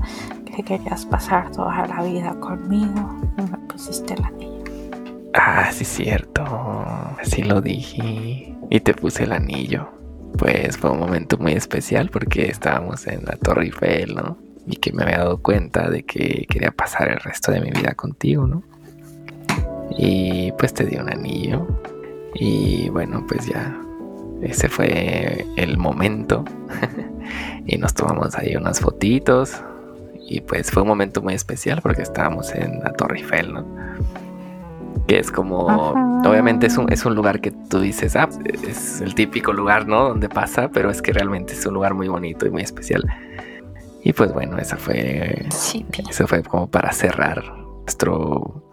que 0.46 0.62
querías 0.62 1.06
pasar 1.06 1.54
toda 1.54 1.88
la 1.88 2.04
vida 2.04 2.38
conmigo 2.42 3.16
y 3.38 3.44
me 3.44 3.58
pusiste 3.60 4.16
el 4.16 4.26
anillo. 4.26 4.64
Ah, 5.34 5.70
sí, 5.72 5.86
cierto. 5.86 6.44
Así 7.18 7.44
lo 7.44 7.62
dije. 7.62 8.55
Y 8.70 8.80
te 8.80 8.94
puse 8.94 9.24
el 9.24 9.32
anillo. 9.32 9.90
Pues 10.38 10.78
fue 10.78 10.92
un 10.92 11.00
momento 11.00 11.38
muy 11.38 11.54
especial 11.54 12.10
porque 12.10 12.48
estábamos 12.48 13.08
en 13.08 13.24
la 13.26 13.38
Torre 13.38 13.66
Eiffel, 13.66 14.16
¿no? 14.16 14.38
Y 14.68 14.78
que 14.78 14.92
me 14.92 15.04
había 15.04 15.20
dado 15.20 15.42
cuenta 15.42 15.90
de 15.90 16.04
que 16.04 16.46
quería 16.50 16.72
pasar 16.72 17.10
el 17.10 17.20
resto 17.20 17.52
de 17.52 17.62
mi 17.62 17.72
vida 17.72 17.94
contigo, 17.94 18.46
¿no? 18.48 18.64
Y 19.98 20.52
pues 20.54 20.74
te 20.74 20.86
di 20.86 20.98
un 20.98 21.10
anillo. 21.10 21.68
Y 22.34 22.90
bueno, 22.90 23.26
pues 23.28 23.46
ya 23.46 23.80
ese 24.42 24.68
fue 24.68 25.46
el 25.56 25.78
momento. 25.78 26.44
y 27.66 27.78
nos 27.78 27.94
tomamos 27.94 28.36
ahí 28.36 28.56
unas 28.56 28.80
fotitos. 28.80 29.62
Y 30.28 30.42
pues 30.42 30.72
fue 30.72 30.82
un 30.82 30.90
momento 30.90 31.22
muy 31.22 31.36
especial 31.36 31.82
porque 31.82 32.02
estábamos 32.02 32.54
en 32.54 32.80
la 32.80 32.92
Torre 32.94 33.20
Eiffel, 33.20 33.54
¿no? 33.54 33.66
Que 35.08 35.20
es 35.20 35.32
como, 35.32 35.66
obviamente 36.26 36.68
es 36.68 36.78
un, 36.78 36.92
es 36.92 37.06
un 37.06 37.16
lugar 37.16 37.42
que 37.42 37.52
tú 37.52 37.80
dices, 37.80 38.16
ah, 38.16 38.30
es 38.68 39.02
el 39.02 39.14
típico 39.14 39.54
lugar, 39.54 39.88
¿no? 39.88 40.10
Donde 40.10 40.30
pasa, 40.30 40.70
pero 40.70 40.90
es 40.90 41.02
que 41.02 41.14
realmente 41.14 41.54
es 41.54 41.66
un 41.66 41.74
lugar 41.74 41.94
muy 41.94 42.08
bonito 42.08 42.46
y 42.46 42.50
muy 42.50 42.64
especial. 42.64 43.04
Y 44.04 44.14
pues 44.14 44.34
bueno, 44.34 44.58
esa 44.58 44.78
fue, 44.78 45.46
sí, 45.50 45.86
eso 46.10 46.28
fue 46.28 46.44
como 46.44 46.68
para 46.68 46.92
cerrar 46.92 47.44
nuestro 47.84 48.72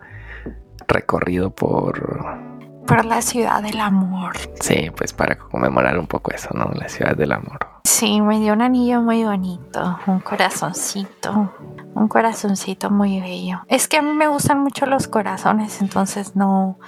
recorrido 0.88 1.50
por 1.54 2.52
por 2.86 3.04
la 3.04 3.22
ciudad 3.22 3.62
del 3.62 3.80
amor. 3.80 4.32
Sí, 4.60 4.90
pues 4.96 5.12
para 5.12 5.36
conmemorar 5.38 5.98
un 5.98 6.06
poco 6.06 6.32
eso, 6.32 6.50
¿no? 6.52 6.70
La 6.74 6.88
ciudad 6.88 7.16
del 7.16 7.32
amor. 7.32 7.71
Sí, 7.84 8.20
me 8.20 8.38
dio 8.38 8.52
un 8.52 8.62
anillo 8.62 9.00
muy 9.02 9.24
bonito, 9.24 9.98
un 10.06 10.20
corazoncito, 10.20 11.52
un 11.94 12.08
corazoncito 12.08 12.90
muy 12.90 13.20
bello. 13.20 13.62
Es 13.68 13.88
que 13.88 13.98
a 13.98 14.02
mí 14.02 14.12
me 14.12 14.28
gustan 14.28 14.60
mucho 14.60 14.86
los 14.86 15.08
corazones, 15.08 15.80
entonces 15.80 16.36
no 16.36 16.78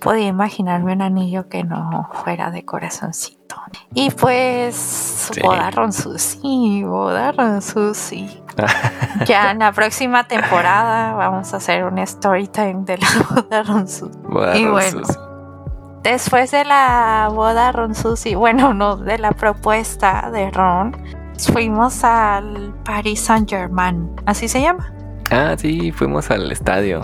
podía 0.00 0.26
imaginarme 0.26 0.92
un 0.92 1.02
anillo 1.02 1.48
que 1.48 1.64
no 1.64 2.08
fuera 2.12 2.50
de 2.50 2.64
corazoncito. 2.64 3.56
Y 3.94 4.10
pues, 4.10 4.76
sí. 4.76 5.40
boda 5.40 5.70
Ronsusi, 5.70 6.84
boda 6.84 7.32
Ronsusi. 7.32 8.42
ya 9.26 9.50
en 9.50 9.58
la 9.58 9.72
próxima 9.72 10.24
temporada 10.24 11.12
vamos 11.14 11.52
a 11.52 11.58
hacer 11.58 11.84
un 11.84 11.98
story 11.98 12.48
time 12.48 12.84
de 12.84 12.98
la 12.98 13.08
boda 13.30 13.62
Ronsusi. 13.62 14.18
Boda 14.28 14.56
y 14.56 14.66
bueno, 14.66 15.02
después 16.12 16.52
de 16.52 16.64
la 16.64 17.28
boda 17.32 17.72
Ron 17.72 17.94
Susi, 17.94 18.34
bueno, 18.34 18.74
no, 18.74 18.96
de 18.96 19.18
la 19.18 19.32
propuesta 19.32 20.30
de 20.30 20.50
Ron, 20.50 20.96
fuimos 21.52 22.04
al 22.04 22.74
Paris 22.84 23.20
Saint 23.20 23.48
Germain, 23.48 24.10
¿así 24.24 24.48
se 24.48 24.60
llama? 24.60 24.92
Ah, 25.30 25.56
sí, 25.58 25.90
fuimos 25.92 26.30
al 26.30 26.50
estadio 26.52 27.00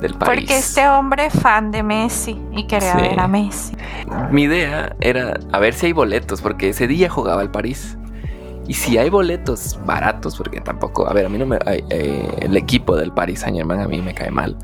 del 0.00 0.14
París. 0.14 0.44
Porque 0.44 0.58
este 0.58 0.86
hombre 0.88 1.26
es 1.26 1.32
fan 1.32 1.70
de 1.70 1.82
Messi 1.82 2.38
y 2.52 2.66
quería 2.66 2.92
sí. 2.92 3.00
ver 3.00 3.18
a 3.18 3.26
Messi. 3.26 3.74
Mi 4.30 4.42
idea 4.42 4.94
era 5.00 5.38
a 5.52 5.58
ver 5.58 5.72
si 5.72 5.86
hay 5.86 5.92
boletos, 5.92 6.42
porque 6.42 6.68
ese 6.68 6.86
día 6.86 7.08
jugaba 7.08 7.42
el 7.42 7.50
París. 7.50 7.96
Y 8.68 8.74
si 8.74 8.98
hay 8.98 9.08
boletos 9.10 9.78
baratos, 9.86 10.36
porque 10.36 10.60
tampoco, 10.60 11.08
a 11.08 11.12
ver, 11.12 11.26
a 11.26 11.28
mí 11.28 11.38
no 11.38 11.46
me. 11.46 11.56
Eh, 11.66 12.28
el 12.40 12.56
equipo 12.56 12.96
del 12.96 13.12
Paris 13.12 13.40
Saint 13.40 13.56
Germain 13.56 13.80
a 13.80 13.88
mí 13.88 14.02
me 14.02 14.12
cae 14.12 14.30
mal. 14.30 14.58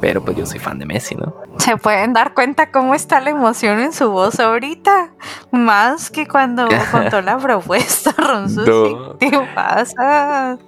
Pero 0.00 0.24
pues 0.24 0.36
yo 0.36 0.46
soy 0.46 0.58
fan 0.58 0.78
de 0.78 0.86
Messi, 0.86 1.14
¿no? 1.14 1.34
Se 1.58 1.76
pueden 1.76 2.12
dar 2.14 2.32
cuenta 2.34 2.70
cómo 2.70 2.94
está 2.94 3.20
la 3.20 3.30
emoción 3.30 3.80
en 3.80 3.92
su 3.92 4.10
voz 4.10 4.40
ahorita. 4.40 5.10
Más 5.50 6.10
que 6.10 6.26
cuando 6.26 6.66
contó 6.90 7.20
la 7.20 7.38
propuesta, 7.38 8.12
Ronzo. 8.16 8.64
No. 8.64 9.18
¿Qué 9.18 9.30
pasa? 9.54 10.58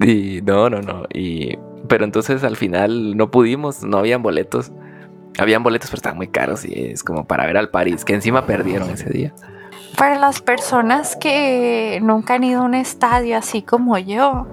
Y 0.00 0.40
no, 0.42 0.68
no, 0.68 0.80
no. 0.82 1.04
Y, 1.12 1.56
pero 1.88 2.04
entonces 2.04 2.42
al 2.42 2.56
final 2.56 3.16
no 3.16 3.30
pudimos, 3.30 3.82
no 3.84 3.98
habían 3.98 4.22
boletos. 4.22 4.72
Habían 5.38 5.62
boletos, 5.62 5.88
pero 5.88 5.98
estaban 5.98 6.18
muy 6.18 6.28
caros 6.28 6.64
y 6.64 6.90
es 6.90 7.02
como 7.02 7.26
para 7.26 7.46
ver 7.46 7.56
al 7.56 7.70
París, 7.70 8.04
que 8.04 8.12
encima 8.14 8.44
perdieron 8.46 8.90
ese 8.90 9.08
día. 9.08 9.32
Para 9.96 10.18
las 10.18 10.40
personas 10.40 11.16
que 11.16 11.98
nunca 12.02 12.34
han 12.34 12.44
ido 12.44 12.62
a 12.62 12.64
un 12.64 12.74
estadio 12.74 13.36
así 13.36 13.62
como 13.62 13.98
yo, 13.98 14.46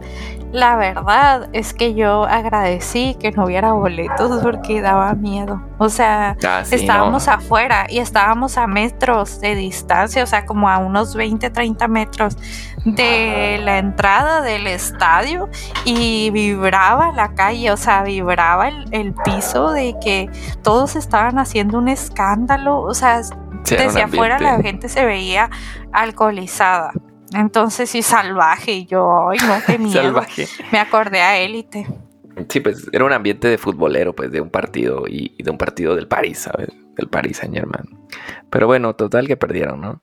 la 0.51 0.77
verdad 0.77 1.47
es 1.53 1.73
que 1.73 1.93
yo 1.93 2.23
agradecí 2.25 3.15
que 3.19 3.31
no 3.31 3.45
hubiera 3.45 3.73
boletos 3.73 4.41
porque 4.41 4.81
daba 4.81 5.13
miedo. 5.13 5.61
O 5.77 5.89
sea, 5.89 6.35
ah, 6.43 6.65
sí, 6.65 6.75
estábamos 6.75 7.27
no. 7.27 7.33
afuera 7.33 7.85
y 7.87 7.99
estábamos 7.99 8.57
a 8.57 8.65
metros 8.65 9.39
de 9.41 9.55
distancia, 9.55 10.23
o 10.23 10.27
sea, 10.27 10.45
como 10.45 10.67
a 10.67 10.79
unos 10.79 11.15
20, 11.15 11.51
30 11.51 11.87
metros 11.87 12.37
de 12.83 13.59
la 13.63 13.77
entrada 13.77 14.41
del 14.41 14.65
estadio 14.67 15.49
y 15.85 16.31
vibraba 16.31 17.11
la 17.11 17.35
calle, 17.35 17.71
o 17.71 17.77
sea, 17.77 18.01
vibraba 18.01 18.69
el, 18.69 18.87
el 18.91 19.13
piso 19.13 19.71
de 19.71 19.95
que 20.03 20.29
todos 20.63 20.95
estaban 20.95 21.37
haciendo 21.37 21.77
un 21.77 21.89
escándalo, 21.89 22.81
o 22.81 22.93
sea, 22.93 23.21
Sí, 23.63 23.75
desde 23.75 24.01
afuera 24.01 24.39
la 24.39 24.61
gente 24.61 24.89
se 24.89 25.05
veía 25.05 25.49
alcoholizada. 25.91 26.91
Entonces 27.33 27.89
sí, 27.89 28.01
salvaje. 28.01 28.71
Y 28.71 28.85
yo, 28.85 29.29
ay, 29.29 29.37
no, 29.45 29.55
qué 29.65 29.77
miedo. 29.79 30.01
Salvaje. 30.01 30.47
Me 30.71 30.79
acordé 30.79 31.21
a 31.21 31.37
élite. 31.37 31.87
Sí, 32.47 32.61
pues 32.61 32.87
era 32.91 33.03
un 33.03 33.11
ambiente 33.11 33.47
de 33.47 33.57
futbolero, 33.57 34.13
pues 34.13 34.31
de 34.31 34.39
un 34.41 34.49
partido 34.49 35.05
y, 35.07 35.35
y 35.37 35.43
de 35.43 35.51
un 35.51 35.57
partido 35.57 35.95
del 35.95 36.07
París, 36.07 36.39
¿sabes? 36.39 36.69
Del 36.95 37.09
París 37.09 37.37
Saint 37.37 37.53
Germain. 37.53 37.83
Pero 38.49 38.67
bueno, 38.67 38.95
total 38.95 39.27
que 39.27 39.35
perdieron, 39.35 39.81
¿no? 39.81 40.01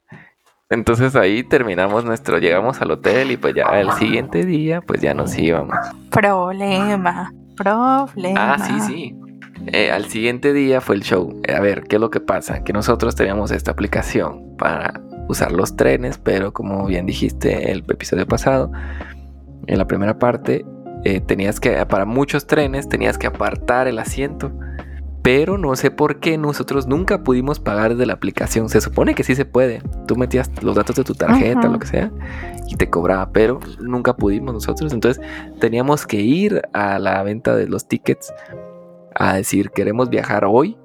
Entonces 0.68 1.14
ahí 1.14 1.44
terminamos 1.44 2.04
nuestro, 2.04 2.38
llegamos 2.38 2.80
al 2.80 2.90
hotel 2.90 3.30
y 3.30 3.36
pues 3.36 3.54
ya 3.54 3.80
el 3.80 3.90
siguiente 3.92 4.44
día 4.44 4.80
pues 4.80 5.00
ya 5.00 5.14
nos 5.14 5.36
íbamos. 5.38 5.76
Problema, 6.10 7.32
problema. 7.56 8.54
Ah, 8.54 8.58
sí, 8.58 8.80
sí. 8.80 9.16
Eh, 9.66 9.90
al 9.90 10.06
siguiente 10.06 10.52
día 10.52 10.80
fue 10.80 10.96
el 10.96 11.02
show. 11.02 11.40
Eh, 11.44 11.54
a 11.54 11.60
ver, 11.60 11.84
¿qué 11.84 11.96
es 11.96 12.00
lo 12.00 12.10
que 12.10 12.20
pasa? 12.20 12.62
Que 12.62 12.72
nosotros 12.72 13.16
teníamos 13.16 13.50
esta 13.50 13.72
aplicación 13.72 14.56
para 14.56 15.00
usar 15.28 15.52
los 15.52 15.76
trenes, 15.76 16.18
pero 16.18 16.52
como 16.52 16.86
bien 16.86 17.06
dijiste 17.06 17.72
el 17.72 17.78
episodio 17.88 18.26
pasado, 18.26 18.70
en 19.66 19.78
la 19.78 19.86
primera 19.86 20.18
parte, 20.18 20.64
eh, 21.04 21.20
tenías 21.20 21.58
que, 21.58 21.84
para 21.86 22.04
muchos 22.04 22.46
trenes, 22.46 22.88
tenías 22.88 23.18
que 23.18 23.26
apartar 23.26 23.88
el 23.88 23.98
asiento. 23.98 24.52
Pero 25.22 25.58
no 25.58 25.74
sé 25.74 25.90
por 25.90 26.20
qué 26.20 26.38
nosotros 26.38 26.86
nunca 26.86 27.24
pudimos 27.24 27.58
pagar 27.58 27.90
desde 27.90 28.06
la 28.06 28.12
aplicación. 28.12 28.68
Se 28.68 28.80
supone 28.80 29.16
que 29.16 29.24
sí 29.24 29.34
se 29.34 29.44
puede. 29.44 29.82
Tú 30.06 30.14
metías 30.14 30.52
los 30.62 30.76
datos 30.76 30.94
de 30.94 31.02
tu 31.02 31.14
tarjeta, 31.14 31.66
lo 31.66 31.80
que 31.80 31.88
sea, 31.88 32.12
y 32.68 32.76
te 32.76 32.88
cobraba, 32.88 33.30
pero 33.32 33.58
nunca 33.80 34.14
pudimos 34.14 34.54
nosotros. 34.54 34.92
Entonces 34.92 35.20
teníamos 35.58 36.06
que 36.06 36.20
ir 36.20 36.62
a 36.72 37.00
la 37.00 37.20
venta 37.24 37.56
de 37.56 37.66
los 37.66 37.88
tickets 37.88 38.32
a 39.18 39.34
decir 39.34 39.70
queremos 39.70 40.10
viajar 40.10 40.44
hoy 40.44 40.76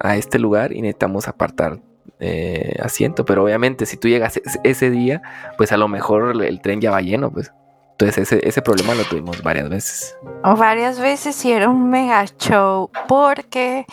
a 0.00 0.16
este 0.16 0.38
lugar 0.38 0.72
y 0.72 0.82
necesitamos 0.82 1.28
apartar 1.28 1.80
eh, 2.20 2.76
asiento. 2.82 3.24
Pero 3.24 3.44
obviamente 3.44 3.86
si 3.86 3.96
tú 3.96 4.08
llegas 4.08 4.36
ese, 4.36 4.60
ese 4.64 4.90
día, 4.90 5.22
pues 5.56 5.72
a 5.72 5.76
lo 5.76 5.88
mejor 5.88 6.32
el, 6.32 6.42
el 6.42 6.60
tren 6.60 6.80
ya 6.80 6.90
va 6.90 7.00
lleno, 7.00 7.30
pues. 7.30 7.52
Entonces 8.00 8.32
ese, 8.32 8.48
ese 8.48 8.62
problema 8.62 8.94
lo 8.94 9.02
tuvimos 9.04 9.42
varias 9.42 9.68
veces. 9.68 10.16
O 10.44 10.54
varias 10.54 11.00
veces 11.00 11.44
y 11.44 11.50
era 11.50 11.68
un 11.68 11.90
mega 11.90 12.24
show 12.38 12.90
porque 13.08 13.86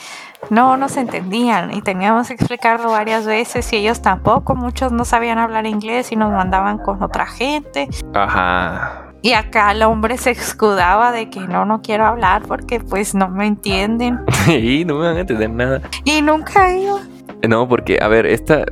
no 0.51 0.77
nos 0.77 0.95
entendían 0.97 1.73
y 1.73 1.81
teníamos 1.81 2.27
que 2.27 2.35
explicarlo 2.35 2.91
varias 2.91 3.25
veces 3.25 3.73
y 3.73 3.77
ellos 3.77 4.03
tampoco, 4.03 4.55
muchos 4.55 4.91
no 4.91 5.05
sabían 5.05 5.39
hablar 5.39 5.65
inglés 5.65 6.11
y 6.11 6.17
nos 6.17 6.31
mandaban 6.31 6.77
con 6.77 7.01
otra 7.01 7.25
gente 7.25 7.89
Ajá. 8.13 9.04
Y 9.25 9.33
acá 9.33 9.71
el 9.71 9.81
hombre 9.81 10.17
se 10.17 10.29
escudaba 10.29 11.11
de 11.11 11.31
que 11.31 11.39
no, 11.39 11.65
no 11.65 11.81
quiero 11.81 12.05
hablar 12.05 12.43
porque 12.47 12.79
pues 12.79 13.15
no 13.15 13.27
me 13.27 13.47
entienden 13.47 14.19
y 14.47 14.85
no 14.85 14.99
me 14.99 15.07
van 15.07 15.17
a 15.17 15.21
entender 15.21 15.49
nada. 15.49 15.81
y 16.03 16.21
nunca 16.21 16.71
iba. 16.71 16.99
No, 17.47 17.67
porque, 17.67 17.97
a 17.99 18.07
ver, 18.07 18.27
esta. 18.27 18.65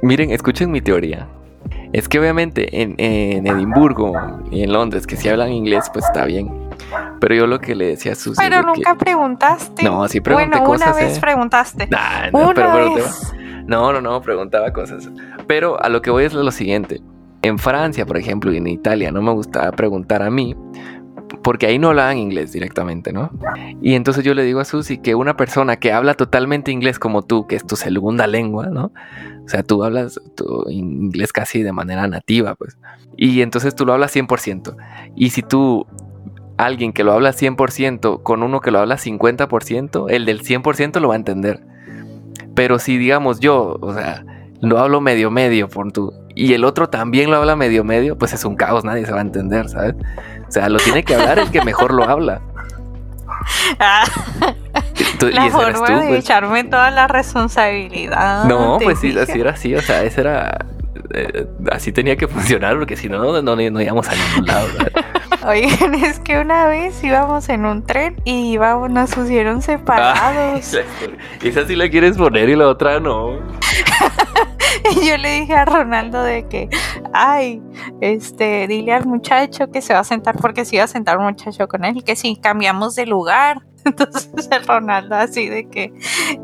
Miren, 0.00 0.30
escuchen 0.30 0.70
mi 0.70 0.80
teoría. 0.80 1.28
Es 1.92 2.08
que 2.08 2.18
obviamente 2.18 2.80
en, 2.82 2.94
en 2.96 3.46
Edimburgo 3.46 4.12
y 4.50 4.62
en 4.62 4.72
Londres, 4.72 5.06
que 5.06 5.16
si 5.16 5.28
hablan 5.28 5.52
inglés, 5.52 5.90
pues 5.92 6.06
está 6.06 6.24
bien. 6.24 6.50
Pero 7.20 7.34
yo 7.34 7.46
lo 7.46 7.58
que 7.58 7.74
le 7.74 7.84
decía 7.88 8.12
a 8.12 8.14
Susi. 8.14 8.40
Pero 8.40 8.56
de 8.56 8.62
que- 8.62 8.66
nunca 8.68 8.94
preguntaste. 8.94 9.82
No, 9.82 10.08
sí 10.08 10.22
pregunté 10.22 10.48
bueno, 10.48 10.64
cosas. 10.64 10.88
una 10.88 10.96
vez 10.96 11.18
eh. 11.18 11.20
preguntaste. 11.20 11.86
Nah, 11.88 12.30
no, 12.32 12.38
Una 12.38 12.54
pero, 12.54 12.72
pero 12.72 12.94
vez. 12.94 13.34
no, 13.66 13.92
no, 13.92 14.00
no, 14.00 14.22
preguntaba 14.22 14.72
cosas. 14.72 15.10
Pero 15.46 15.78
a 15.82 15.90
lo 15.90 16.00
que 16.00 16.10
voy 16.10 16.24
es 16.24 16.32
lo 16.32 16.50
siguiente. 16.52 17.02
En 17.42 17.58
Francia, 17.58 18.04
por 18.06 18.18
ejemplo, 18.18 18.52
y 18.52 18.58
en 18.58 18.66
Italia, 18.66 19.10
no 19.10 19.22
me 19.22 19.32
gustaba 19.32 19.70
preguntar 19.72 20.22
a 20.22 20.30
mí 20.30 20.54
porque 21.42 21.66
ahí 21.66 21.78
no 21.78 21.88
hablaban 21.88 22.18
inglés 22.18 22.52
directamente, 22.52 23.12
¿no? 23.12 23.30
Y 23.80 23.94
entonces 23.94 24.24
yo 24.24 24.34
le 24.34 24.42
digo 24.42 24.60
a 24.60 24.64
Susi 24.64 24.98
que 24.98 25.14
una 25.14 25.36
persona 25.36 25.76
que 25.76 25.92
habla 25.92 26.14
totalmente 26.14 26.70
inglés 26.70 26.98
como 26.98 27.22
tú, 27.22 27.46
que 27.46 27.56
es 27.56 27.66
tu 27.66 27.76
segunda 27.76 28.26
lengua, 28.26 28.66
¿no? 28.66 28.92
O 29.44 29.48
sea, 29.48 29.62
tú 29.62 29.82
hablas 29.84 30.20
tu 30.34 30.68
inglés 30.68 31.32
casi 31.32 31.62
de 31.62 31.72
manera 31.72 32.06
nativa, 32.06 32.54
pues. 32.54 32.78
Y 33.16 33.42
entonces 33.42 33.74
tú 33.74 33.86
lo 33.86 33.92
hablas 33.92 34.14
100%. 34.14 34.76
Y 35.16 35.30
si 35.30 35.42
tú, 35.42 35.86
alguien 36.56 36.92
que 36.92 37.04
lo 37.04 37.12
habla 37.12 37.32
100% 37.32 38.22
con 38.22 38.42
uno 38.42 38.60
que 38.60 38.70
lo 38.70 38.78
habla 38.80 38.96
50%, 38.96 40.06
el 40.10 40.26
del 40.26 40.42
100% 40.42 41.00
lo 41.00 41.08
va 41.08 41.14
a 41.14 41.18
entender. 41.18 41.64
Pero 42.54 42.78
si 42.78 42.98
digamos 42.98 43.40
yo, 43.40 43.78
o 43.80 43.94
sea, 43.94 44.24
lo 44.60 44.78
hablo 44.78 45.00
medio 45.00 45.30
medio 45.30 45.68
por 45.68 45.90
tú, 45.92 46.12
y 46.40 46.54
el 46.54 46.64
otro 46.64 46.88
también 46.88 47.30
lo 47.30 47.36
habla 47.36 47.54
medio 47.54 47.84
medio, 47.84 48.16
pues 48.16 48.32
es 48.32 48.46
un 48.46 48.56
caos, 48.56 48.82
nadie 48.82 49.04
se 49.04 49.12
va 49.12 49.18
a 49.18 49.20
entender, 49.20 49.68
¿sabes? 49.68 49.94
O 50.48 50.50
sea, 50.50 50.70
lo 50.70 50.78
tiene 50.78 51.04
que 51.04 51.14
hablar 51.14 51.38
el 51.38 51.50
que 51.50 51.62
mejor 51.62 51.92
lo 51.92 52.04
habla. 52.04 52.40
Ah, 53.78 54.04
la 55.20 55.50
forma 55.50 56.00
de 56.00 56.08
pues. 56.08 56.24
echarme 56.24 56.64
toda 56.64 56.90
la 56.90 57.08
responsabilidad. 57.08 58.44
No, 58.44 58.78
pues 58.82 58.98
sí, 58.98 59.16
así 59.18 59.40
era 59.40 59.52
así, 59.52 59.74
o 59.74 59.80
sea, 59.80 60.02
ese 60.02 60.20
era... 60.20 60.66
Eh, 61.12 61.46
así 61.70 61.92
tenía 61.92 62.16
que 62.16 62.28
funcionar, 62.28 62.78
porque 62.78 62.96
si 62.96 63.08
no, 63.08 63.42
no, 63.42 63.56
no, 63.56 63.80
íbamos 63.80 64.08
a 64.08 64.14
ningún 64.14 64.46
lado. 64.46 64.68
Oigan, 65.46 65.94
es 65.94 66.20
que 66.20 66.38
una 66.38 66.66
vez 66.66 67.02
íbamos 67.02 67.48
en 67.48 67.64
un 67.64 67.84
tren 67.84 68.16
y 68.24 68.52
íbamos, 68.52 68.90
nos 68.90 69.14
pusieron 69.14 69.62
separados. 69.62 70.76
Y 71.42 71.48
esa 71.48 71.66
sí 71.66 71.74
la 71.74 71.88
quieres 71.88 72.16
poner 72.16 72.48
y 72.50 72.56
la 72.56 72.68
otra 72.68 73.00
no. 73.00 73.38
y 74.90 75.08
yo 75.08 75.16
le 75.16 75.40
dije 75.40 75.54
a 75.54 75.64
Ronaldo 75.64 76.22
de 76.22 76.46
que, 76.46 76.68
ay, 77.12 77.62
este, 78.00 78.66
dile 78.68 78.92
al 78.92 79.06
muchacho 79.06 79.70
que 79.70 79.80
se 79.80 79.94
va 79.94 80.00
a 80.00 80.04
sentar 80.04 80.36
porque 80.36 80.64
se 80.64 80.76
iba 80.76 80.84
a 80.84 80.88
sentar 80.88 81.18
un 81.18 81.24
muchacho 81.24 81.66
con 81.68 81.84
él 81.84 81.96
y 81.96 82.02
que 82.02 82.16
si 82.16 82.36
cambiamos 82.36 82.94
de 82.94 83.06
lugar. 83.06 83.62
Entonces 83.84 84.48
el 84.50 84.66
Ronaldo 84.66 85.14
así 85.16 85.48
de 85.48 85.68
que 85.68 85.92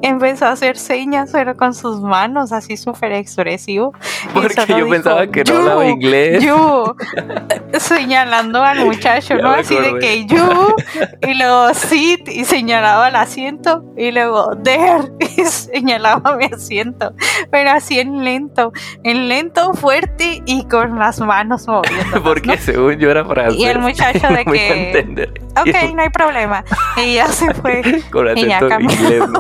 empezó 0.03 0.46
a 0.46 0.51
hacer 0.51 0.77
señas, 0.77 1.31
pero 1.33 1.57
con 1.57 1.75
sus 1.75 2.01
manos, 2.01 2.53
así 2.53 2.77
súper 2.77 3.12
expresivo. 3.12 3.92
Porque 4.33 4.55
yo 4.66 4.88
pensaba 4.88 5.27
que 5.27 5.44
no 5.44 5.57
hablaba 5.57 5.87
inglés. 5.87 6.42
Yo, 6.42 6.94
señalando 7.79 8.62
al 8.62 8.85
muchacho, 8.85 9.37
¿no? 9.37 9.51
Así 9.51 9.77
de 9.77 9.99
que 9.99 10.27
yo, 10.27 10.75
y 11.22 11.35
luego 11.35 11.75
sit, 11.75 12.29
y 12.29 12.44
señalaba 12.44 13.09
el 13.09 13.16
asiento, 13.16 13.85
y 13.96 14.11
luego 14.11 14.57
there, 14.62 15.12
y 15.37 15.44
señalaba 15.44 16.37
mi 16.37 16.46
asiento. 16.46 17.12
Pero 17.51 17.70
así 17.70 17.99
en 17.99 18.25
lento, 18.25 18.72
en 19.03 19.29
lento, 19.29 19.75
fuerte 19.75 20.42
y 20.46 20.64
con 20.66 20.99
las 20.99 21.20
manos 21.20 21.66
moviendo. 21.66 22.22
Porque 22.22 22.57
según 22.59 22.99
yo 22.99 23.11
era 23.11 23.25
francés. 23.25 23.59
Y 23.59 23.64
el 23.64 23.79
muchacho 23.79 24.29
de 24.29 24.44
que. 24.44 25.45
Ok, 25.61 25.95
no 25.95 26.03
hay 26.03 26.11
problema. 26.11 26.64
Y 26.97 27.14
ya 27.14 27.29
se 27.29 27.53
fue. 27.55 28.03
Con 28.11 28.37
y 28.37 28.47
ya 28.47 28.61
inglés, 28.81 29.25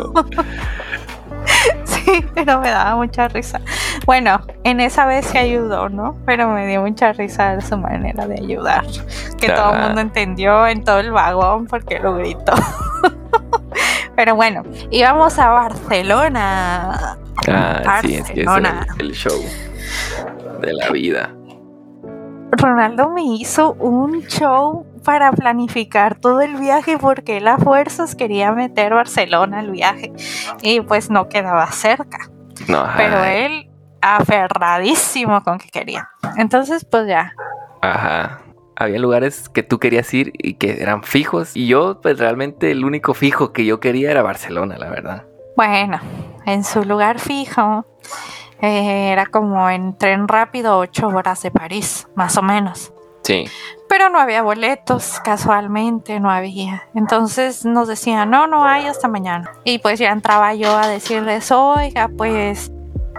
Sí, 1.84 2.24
pero 2.34 2.60
me 2.60 2.70
daba 2.70 2.96
mucha 2.96 3.28
risa. 3.28 3.60
Bueno, 4.04 4.40
en 4.64 4.80
esa 4.80 5.06
vez 5.06 5.26
se 5.26 5.38
ayudó, 5.38 5.88
¿no? 5.88 6.16
Pero 6.26 6.48
me 6.48 6.66
dio 6.66 6.80
mucha 6.80 7.12
risa 7.12 7.60
su 7.60 7.76
manera 7.76 8.26
de 8.26 8.34
ayudar. 8.34 8.84
Que 9.38 9.50
todo 9.50 9.74
el 9.74 9.80
mundo 9.80 10.00
entendió 10.00 10.66
en 10.66 10.84
todo 10.84 11.00
el 11.00 11.12
vagón 11.12 11.66
porque 11.66 11.98
lo 11.98 12.14
gritó. 12.14 12.52
Pero 14.16 14.34
bueno, 14.34 14.62
íbamos 14.90 15.38
a 15.38 15.50
Barcelona. 15.50 17.18
Ah, 17.48 18.00
sí, 18.02 18.14
es 18.14 18.30
que 18.30 18.42
es 18.42 18.48
el 18.98 19.12
show 19.12 19.40
de 20.60 20.72
la 20.72 20.90
vida. 20.90 21.30
Ronaldo 22.52 23.10
me 23.10 23.22
hizo 23.22 23.74
un 23.74 24.22
show 24.26 24.86
para 25.06 25.30
planificar 25.30 26.16
todo 26.16 26.40
el 26.40 26.56
viaje 26.56 26.98
porque 26.98 27.36
él 27.36 27.46
a 27.46 27.58
fuerzas 27.58 28.16
quería 28.16 28.50
meter 28.50 28.92
Barcelona 28.92 29.60
al 29.60 29.70
viaje 29.70 30.12
y 30.62 30.80
pues 30.80 31.10
no 31.10 31.28
quedaba 31.28 31.70
cerca. 31.70 32.28
Pero 32.96 33.24
él 33.24 33.70
aferradísimo 34.00 35.44
con 35.44 35.58
que 35.58 35.68
quería. 35.68 36.10
Entonces 36.36 36.84
pues 36.84 37.06
ya. 37.06 37.32
Ajá. 37.80 38.40
Había 38.74 38.98
lugares 38.98 39.48
que 39.48 39.62
tú 39.62 39.78
querías 39.78 40.12
ir 40.12 40.32
y 40.38 40.54
que 40.54 40.82
eran 40.82 41.04
fijos 41.04 41.56
y 41.56 41.68
yo 41.68 42.00
pues 42.02 42.18
realmente 42.18 42.72
el 42.72 42.84
único 42.84 43.14
fijo 43.14 43.52
que 43.52 43.64
yo 43.64 43.78
quería 43.78 44.10
era 44.10 44.22
Barcelona, 44.22 44.76
la 44.76 44.90
verdad. 44.90 45.24
Bueno, 45.56 46.00
en 46.46 46.64
su 46.64 46.82
lugar 46.82 47.20
fijo 47.20 47.86
eh, 48.60 49.10
era 49.12 49.26
como 49.26 49.70
en 49.70 49.96
tren 49.96 50.26
rápido 50.26 50.78
ocho 50.78 51.06
horas 51.06 51.42
de 51.42 51.52
París, 51.52 52.08
más 52.16 52.36
o 52.36 52.42
menos. 52.42 52.92
Sí. 53.22 53.46
Pero 53.88 54.08
no 54.08 54.18
había 54.18 54.42
boletos, 54.42 55.20
casualmente 55.24 56.18
no 56.20 56.30
había. 56.30 56.84
Entonces 56.94 57.64
nos 57.64 57.88
decían, 57.88 58.30
no, 58.30 58.46
no 58.46 58.64
hay 58.64 58.86
hasta 58.86 59.08
mañana. 59.08 59.50
Y 59.64 59.78
pues 59.78 59.98
ya 59.98 60.10
entraba 60.10 60.54
yo 60.54 60.76
a 60.76 60.88
decirles, 60.88 61.50
oiga, 61.52 62.08
pues 62.16 62.72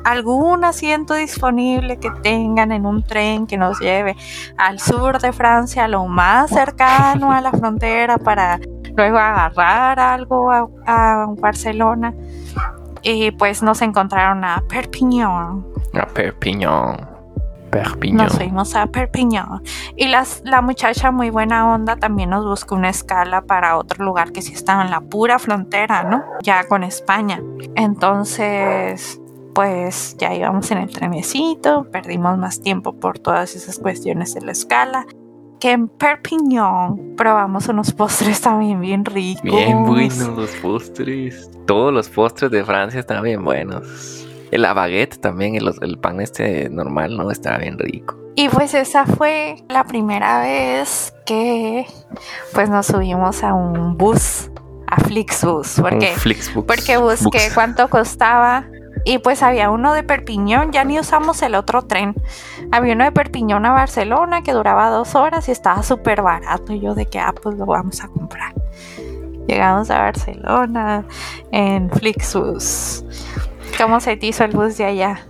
algún 0.04 0.64
asiento 0.64 1.14
disponible 1.14 1.98
que 1.98 2.12
tengan 2.22 2.72
en 2.72 2.86
un 2.86 3.04
tren 3.04 3.48
que 3.48 3.58
nos 3.58 3.80
lleve 3.80 4.16
al 4.58 4.80
sur 4.80 5.20
de 5.20 5.34
Francia, 5.34 5.88
lo 5.88 6.06
más 6.06 6.52
cercano 6.52 7.32
a 7.32 7.42
la 7.42 7.52
frontera 7.52 8.18
para 8.18 8.60
luego 8.96 9.18
agarrar 9.18 10.00
algo 10.00 10.52
a, 10.52 10.68
a 10.86 11.26
Barcelona 11.38 12.14
y 13.02 13.32
pues 13.32 13.64
nos 13.64 13.82
encontraron 13.82 14.44
a 14.44 14.64
Perpignan. 14.68 15.66
A 15.94 16.06
Perpignan. 16.06 17.17
Perpignan. 17.84 18.28
Nos 18.28 18.36
fuimos 18.36 18.76
a 18.76 18.88
Perpignan. 18.88 19.62
Y 19.96 20.08
las, 20.08 20.42
la 20.46 20.62
muchacha 20.62 21.12
muy 21.12 21.30
buena 21.30 21.74
onda 21.74 21.96
también 21.96 22.30
nos 22.30 22.46
buscó 22.46 22.76
una 22.76 22.90
escala 22.90 23.42
para 23.42 23.78
otro 23.78 24.04
lugar 24.04 24.32
que 24.32 24.42
sí 24.42 24.54
estaba 24.54 24.84
en 24.84 24.92
la 24.92 25.02
pura 25.02 25.40
frontera, 25.40 26.04
¿no? 26.04 26.24
Ya 26.42 26.68
con 26.68 26.84
España. 26.84 27.42
Entonces, 27.76 29.20
pues 29.54 30.16
ya 30.18 30.34
íbamos 30.34 30.70
en 30.72 30.80
el 30.80 30.90
trenecito, 30.90 31.88
perdimos 31.92 32.38
más 32.38 32.62
tiempo 32.62 32.94
por 32.94 33.20
todas 33.20 33.56
esas 33.56 33.80
cuestiones 33.80 34.34
de 34.34 34.42
la 34.42 34.52
escala 34.52 35.06
que 35.60 35.72
en 35.72 35.88
Perpignan 35.88 37.16
probamos 37.16 37.68
unos 37.68 37.92
postres 37.92 38.42
también 38.42 38.80
bien 38.80 39.06
ricos. 39.06 39.44
Bien 39.44 39.86
buenos 39.86 40.38
los 40.38 40.52
postres. 40.58 41.50
Todos 41.66 41.94
los 41.94 42.10
postres 42.10 42.52
de 42.52 42.64
Francia 42.64 43.00
estaban 43.00 43.24
bien 43.24 43.44
buenos. 43.44 44.27
El 44.52 44.62
baguette 44.62 45.20
también, 45.20 45.56
el, 45.56 46.00
pan 46.00 46.22
este 46.22 46.70
normal, 46.70 47.18
¿no? 47.18 47.32
Estaba 47.32 47.58
bien 47.58 47.78
rico. 47.78 48.18
Y 48.36 48.50
pues 48.50 48.74
esa 48.74 49.06
fue 49.06 49.64
la 49.68 49.84
primera 49.84 50.42
vez 50.42 51.14
que 51.26 51.86
pues 52.54 52.70
nos 52.70 52.86
subimos 52.86 53.44
a 53.44 53.54
un 53.54 53.98
bus, 53.98 54.52
a 54.88 55.02
Flixbus. 55.02 55.80
Porque, 55.82 56.08
Flixbus. 56.16 56.66
porque 56.66 56.98
busqué 56.98 57.50
cuánto 57.54 57.90
costaba 57.90 58.66
y 59.08 59.20
pues 59.20 59.42
había 59.42 59.70
uno 59.70 59.94
de 59.94 60.04
Perpiñón, 60.04 60.74
ya 60.74 60.84
ni 60.84 61.00
usamos 61.00 61.42
el 61.42 61.56
otro 61.56 61.82
tren. 61.84 62.14
Había 62.72 62.94
uno 62.94 63.06
de 63.06 63.14
Perpiñón 63.14 63.66
a 63.66 63.72
Barcelona 63.72 64.42
que 64.44 64.52
duraba 64.52 64.90
dos 64.90 65.16
horas 65.16 65.48
y 65.48 65.52
estaba 65.52 65.82
súper 65.82 66.22
barato. 66.22 66.74
Y 66.74 66.82
yo 66.82 66.94
de 66.94 67.06
que, 67.06 67.18
ah, 67.18 67.34
pues 67.42 67.58
lo 67.58 67.66
vamos 67.66 68.04
a 68.04 68.10
comprar. 68.10 68.54
Llegamos 69.48 69.90
a 69.92 70.00
Barcelona 70.00 71.06
en 71.52 71.90
Flixbus. 71.90 73.06
¿Cómo 73.78 74.00
se 74.00 74.18
te 74.18 74.26
hizo 74.26 74.44
el 74.44 74.52
bus 74.52 74.78
de 74.78 74.86
allá? 74.86 75.28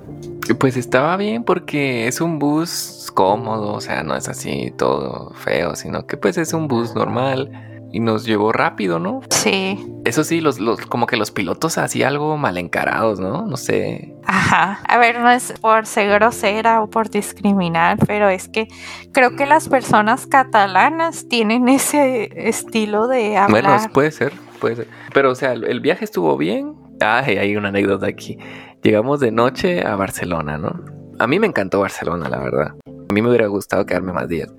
Pues 0.58 0.78
estaba 0.78 1.18
bien 1.18 1.44
porque 1.44 2.08
es 2.08 2.22
un 2.22 2.40
bus 2.40 3.12
cómodo, 3.14 3.74
o 3.74 3.82
sea, 3.82 4.04
no 4.04 4.16
es 4.16 4.30
así 4.30 4.74
todo 4.78 5.34
feo, 5.34 5.76
sino 5.76 6.08
que 6.08 6.16
pues 6.16 6.38
es 6.38 6.54
un 6.54 6.70
bus 6.70 6.96
normal 6.96 7.52
y 7.92 8.00
nos 8.00 8.26
llevó 8.26 8.54
rápido, 8.54 9.00
¿no? 9.00 9.20
Sí. 9.30 9.86
Eso 10.06 10.24
sí, 10.24 10.40
los, 10.40 10.60
los, 10.60 10.80
como 10.86 11.08
que 11.08 11.18
los 11.18 11.32
pilotos 11.32 11.78
así 11.78 12.04
algo 12.04 12.38
mal 12.38 12.58
encarados, 12.58 13.20
¿no? 13.20 13.46
No 13.46 13.58
sé. 13.58 14.16
Ajá. 14.26 14.80
A 14.88 14.98
ver, 14.98 15.20
no 15.20 15.30
es 15.30 15.54
por 15.60 15.86
ser 15.86 16.10
grosera 16.10 16.82
o 16.82 16.90
por 16.90 17.10
discriminar, 17.10 17.98
pero 18.08 18.30
es 18.30 18.48
que 18.48 18.70
creo 19.12 19.36
que 19.36 19.46
las 19.46 19.68
personas 19.68 20.26
catalanas 20.26 21.28
tienen 21.28 21.68
ese 21.68 22.30
estilo 22.48 23.08
de 23.08 23.36
hablar. 23.36 23.64
Bueno, 23.64 23.94
puede 23.94 24.12
ser, 24.12 24.32
puede 24.62 24.78
ser. 24.78 24.88
Pero, 25.14 25.32
o 25.32 25.36
sea, 25.36 25.52
el 25.52 25.80
viaje 25.82 26.06
estuvo 26.06 26.38
bien. 26.38 26.87
Ah, 27.02 27.24
hay 27.26 27.56
una 27.56 27.70
anécdota 27.70 28.08
aquí. 28.08 28.38
Llegamos 28.82 29.20
de 29.20 29.32
noche 29.32 29.86
a 29.86 29.96
Barcelona, 29.96 30.58
¿no? 30.58 30.84
A 31.20 31.28
mí 31.28 31.40
me 31.40 31.48
encantó 31.48 31.80
Barcelona, 31.80 32.30
la 32.30 32.40
verdad. 32.40 32.76
A 32.88 33.14
mí 33.14 33.22
me 33.22 33.30
hubiera 33.30 33.48
gustado 33.48 33.86
quedarme 33.86 34.14
más 34.14 34.28
días, 34.28 34.54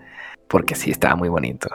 porque 0.48 0.74
sí, 0.74 0.90
estaba 0.90 1.16
muy 1.16 1.28
bonito. 1.28 1.68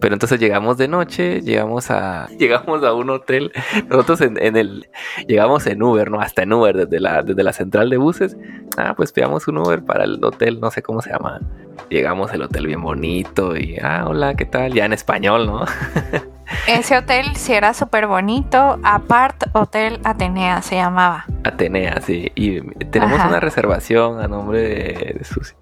Pero 0.00 0.14
entonces 0.14 0.38
llegamos 0.38 0.78
de 0.78 0.88
noche, 0.88 1.40
llegamos 1.40 1.90
a, 1.90 2.28
llegamos 2.38 2.82
a 2.84 2.92
un 2.94 3.10
hotel. 3.10 3.52
Nosotros 3.88 4.20
en, 4.20 4.56
el, 4.56 4.88
llegamos 5.26 5.66
en 5.66 5.82
Uber, 5.82 6.10
¿no? 6.10 6.20
Hasta 6.20 6.42
en 6.42 6.52
Uber, 6.52 6.76
desde 6.76 7.00
la, 7.00 7.22
desde 7.22 7.42
la 7.42 7.52
central 7.52 7.90
de 7.90 7.96
buses. 7.96 8.36
Ah, 8.76 8.94
pues 8.96 9.12
pidamos 9.12 9.48
un 9.48 9.58
Uber 9.58 9.84
para 9.84 10.04
el 10.04 10.22
hotel, 10.24 10.60
no 10.60 10.70
sé 10.70 10.82
cómo 10.82 11.02
se 11.02 11.10
llama. 11.10 11.40
Llegamos 11.88 12.30
al 12.32 12.42
hotel 12.42 12.66
bien 12.66 12.80
bonito 12.80 13.56
y, 13.56 13.76
ah, 13.82 14.04
hola, 14.06 14.34
¿qué 14.34 14.44
tal? 14.44 14.72
Ya 14.72 14.84
en 14.84 14.92
español, 14.92 15.46
¿no? 15.46 15.64
Ese 16.66 16.96
hotel 16.96 17.34
sí 17.36 17.52
era 17.54 17.74
súper 17.74 18.06
bonito. 18.06 18.78
Apart 18.82 19.44
Hotel 19.52 20.00
Atenea 20.04 20.60
se 20.62 20.76
llamaba. 20.76 21.24
Atenea, 21.44 22.00
sí. 22.02 22.30
Y 22.34 22.60
tenemos 22.86 23.20
una 23.24 23.40
reservación 23.40 24.20
a 24.20 24.28
nombre 24.28 24.60
de, 24.60 25.16
de 25.18 25.24
Susi. 25.24 25.54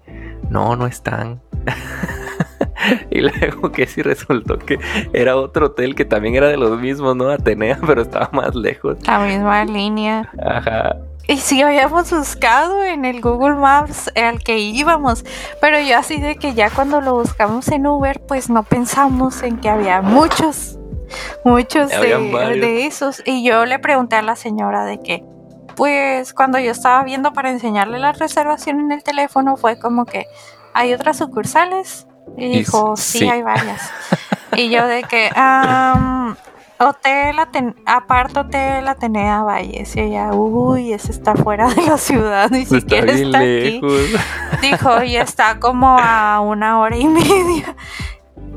No, 0.49 0.75
no 0.75 0.85
están. 0.85 1.39
y 3.09 3.21
luego 3.21 3.71
que 3.71 3.87
sí 3.87 4.01
resultó 4.01 4.57
que 4.57 4.79
era 5.13 5.35
otro 5.35 5.67
hotel 5.67 5.95
que 5.95 6.05
también 6.05 6.35
era 6.35 6.47
de 6.47 6.57
los 6.57 6.79
mismos, 6.79 7.15
¿no? 7.15 7.29
Atenea, 7.29 7.79
pero 7.85 8.01
estaba 8.01 8.29
más 8.31 8.55
lejos. 8.55 8.97
La 9.05 9.19
misma 9.19 9.65
línea. 9.65 10.29
Ajá. 10.43 10.97
Y 11.27 11.37
sí 11.37 11.61
habíamos 11.61 12.11
buscado 12.11 12.83
en 12.83 13.05
el 13.05 13.21
Google 13.21 13.55
Maps 13.55 14.11
al 14.15 14.43
que 14.43 14.57
íbamos, 14.57 15.23
pero 15.61 15.79
yo 15.79 15.97
así 15.97 16.19
de 16.19 16.35
que 16.35 16.53
ya 16.53 16.69
cuando 16.69 16.99
lo 16.99 17.13
buscamos 17.13 17.67
en 17.69 17.87
Uber, 17.87 18.21
pues 18.27 18.49
no 18.49 18.63
pensamos 18.63 19.41
en 19.43 19.57
que 19.57 19.69
había 19.69 20.01
muchos, 20.01 20.79
muchos 21.45 21.89
de, 21.89 22.59
de 22.59 22.85
esos. 22.85 23.21
Y 23.25 23.45
yo 23.45 23.65
le 23.65 23.79
pregunté 23.79 24.15
a 24.15 24.23
la 24.23 24.35
señora 24.35 24.83
de 24.83 24.99
que, 24.99 25.23
pues 25.75 26.33
cuando 26.33 26.59
yo 26.59 26.71
estaba 26.71 27.03
viendo 27.03 27.31
para 27.31 27.51
enseñarle 27.51 27.99
la 27.99 28.11
reservación 28.11 28.79
en 28.79 28.91
el 28.91 29.03
teléfono, 29.03 29.55
fue 29.57 29.79
como 29.79 30.05
que 30.05 30.25
hay 30.73 30.93
otras 30.93 31.17
sucursales. 31.17 32.07
Y 32.37 32.47
dijo, 32.49 32.95
sí, 32.95 33.27
hay 33.27 33.41
varias. 33.41 33.91
y 34.55 34.69
yo 34.69 34.87
de 34.87 35.03
que, 35.03 35.29
hotel, 36.79 37.35
aparte 37.85 38.39
hotel 38.39 38.87
Atenea 38.87 39.43
Valles. 39.43 39.95
Y 39.95 39.99
ella, 39.99 40.31
uy, 40.33 40.93
ese 40.93 41.11
está 41.11 41.35
fuera 41.35 41.67
de 41.69 41.81
la 41.83 41.97
ciudad, 41.97 42.49
ni 42.49 42.65
siquiera 42.65 43.11
está, 43.11 43.39
aquí. 43.39 43.81
Dijo, 44.61 45.03
y 45.03 45.17
está 45.17 45.59
como 45.59 45.97
a 45.99 46.39
una 46.39 46.79
hora 46.79 46.97
y 46.97 47.07
media. 47.07 47.75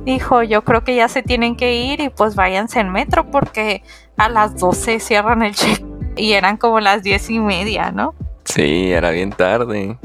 Dijo, 0.04 0.42
yo 0.42 0.64
creo 0.64 0.84
que 0.84 0.94
ya 0.94 1.08
se 1.08 1.22
tienen 1.22 1.56
que 1.56 1.74
ir 1.76 2.00
y 2.00 2.10
pues 2.10 2.34
váyanse 2.34 2.80
en 2.80 2.90
metro 2.90 3.30
porque 3.30 3.82
a 4.18 4.28
las 4.28 4.56
12 4.58 5.00
cierran 5.00 5.42
el 5.42 5.54
check 5.54 5.82
y 6.16 6.32
eran 6.32 6.58
como 6.58 6.78
las 6.80 7.02
diez 7.02 7.30
y 7.30 7.38
media, 7.38 7.90
¿no? 7.90 8.14
Sí, 8.44 8.92
era 8.92 9.10
bien 9.10 9.30
tarde. 9.30 9.98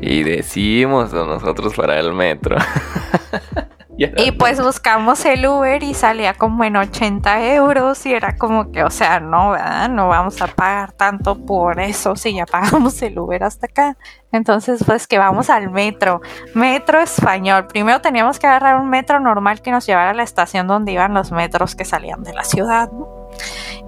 Y 0.00 0.22
decimos 0.22 1.12
nosotros 1.12 1.74
para 1.74 1.98
el 1.98 2.12
metro. 2.14 2.56
y 3.96 4.32
pues 4.32 4.62
buscamos 4.62 5.24
el 5.26 5.46
Uber 5.46 5.82
y 5.82 5.92
salía 5.92 6.32
como 6.32 6.64
en 6.64 6.76
80 6.76 7.54
euros 7.54 8.06
y 8.06 8.14
era 8.14 8.36
como 8.36 8.72
que, 8.72 8.82
o 8.82 8.90
sea, 8.90 9.20
no, 9.20 9.50
¿verdad? 9.50 9.90
No 9.90 10.08
vamos 10.08 10.40
a 10.40 10.46
pagar 10.46 10.92
tanto 10.92 11.44
por 11.44 11.80
eso 11.80 12.16
si 12.16 12.34
ya 12.34 12.46
pagamos 12.46 13.00
el 13.02 13.18
Uber 13.18 13.44
hasta 13.44 13.66
acá. 13.66 13.98
Entonces, 14.32 14.82
pues 14.86 15.06
que 15.06 15.18
vamos 15.18 15.50
al 15.50 15.70
metro. 15.70 16.22
Metro 16.54 17.00
español. 17.00 17.66
Primero 17.66 18.00
teníamos 18.00 18.38
que 18.38 18.46
agarrar 18.46 18.80
un 18.80 18.88
metro 18.88 19.20
normal 19.20 19.60
que 19.60 19.70
nos 19.70 19.86
llevara 19.86 20.10
a 20.10 20.14
la 20.14 20.22
estación 20.22 20.66
donde 20.66 20.92
iban 20.92 21.12
los 21.12 21.30
metros 21.30 21.74
que 21.74 21.84
salían 21.84 22.22
de 22.22 22.32
la 22.32 22.44
ciudad, 22.44 22.90
¿no? 22.90 23.19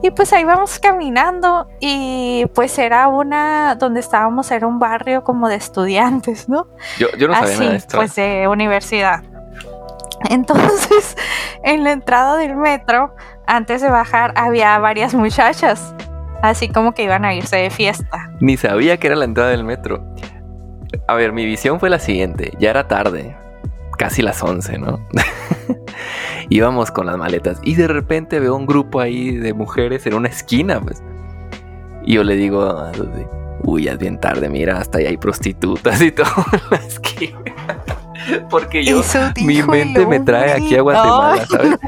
Y 0.02 0.10
pues 0.10 0.32
ahí 0.32 0.44
vamos 0.44 0.78
caminando 0.78 1.68
y 1.78 2.46
pues 2.54 2.76
era 2.78 3.06
una, 3.08 3.76
donde 3.76 4.00
estábamos 4.00 4.50
era 4.50 4.66
un 4.66 4.78
barrio 4.78 5.22
como 5.22 5.48
de 5.48 5.54
estudiantes, 5.54 6.48
¿no? 6.48 6.66
Yo, 6.98 7.08
yo 7.16 7.28
no 7.28 7.34
sabía 7.34 7.58
nada 7.58 7.70
de 7.70 7.76
esto. 7.76 7.96
Pues 7.98 8.14
de 8.16 8.48
universidad. 8.48 9.22
Entonces, 10.28 11.16
en 11.64 11.84
la 11.84 11.92
entrada 11.92 12.36
del 12.36 12.56
metro, 12.56 13.14
antes 13.46 13.82
de 13.82 13.90
bajar, 13.90 14.32
había 14.36 14.78
varias 14.78 15.14
muchachas, 15.14 15.94
así 16.42 16.68
como 16.68 16.92
que 16.92 17.04
iban 17.04 17.24
a 17.24 17.34
irse 17.34 17.56
de 17.56 17.70
fiesta. 17.70 18.30
Ni 18.40 18.56
sabía 18.56 18.96
que 18.98 19.06
era 19.06 19.16
la 19.16 19.24
entrada 19.24 19.50
del 19.50 19.64
metro. 19.64 20.04
A 21.06 21.14
ver, 21.14 21.32
mi 21.32 21.44
visión 21.44 21.80
fue 21.80 21.90
la 21.90 21.98
siguiente, 21.98 22.52
ya 22.58 22.70
era 22.70 22.86
tarde, 22.86 23.36
casi 23.98 24.22
las 24.22 24.42
11, 24.42 24.78
¿no? 24.78 25.00
íbamos 26.52 26.90
con 26.90 27.06
las 27.06 27.16
maletas 27.16 27.58
y 27.62 27.74
de 27.74 27.88
repente 27.88 28.38
veo 28.38 28.54
un 28.54 28.66
grupo 28.66 29.00
ahí 29.00 29.36
de 29.36 29.54
mujeres 29.54 30.06
en 30.06 30.14
una 30.14 30.28
esquina, 30.28 30.80
pues. 30.80 31.02
Y 32.04 32.14
yo 32.14 32.24
le 32.24 32.34
digo, 32.36 32.90
uy, 33.62 33.84
ya 33.84 33.92
es 33.92 33.98
bien 33.98 34.18
tarde, 34.18 34.48
mira, 34.48 34.78
hasta 34.78 34.98
ahí 34.98 35.06
hay 35.06 35.16
prostitutas 35.16 36.00
y 36.02 36.12
todo 36.12 36.44
en 36.52 36.60
la 36.70 36.76
esquina. 36.76 37.38
Porque 38.50 38.84
yo, 38.84 39.02
mi 39.44 39.62
mente 39.62 40.06
me 40.06 40.20
trae 40.20 40.52
aquí 40.52 40.76
a 40.76 40.82
Guatemala, 40.82 41.46
¿sabes? 41.46 41.78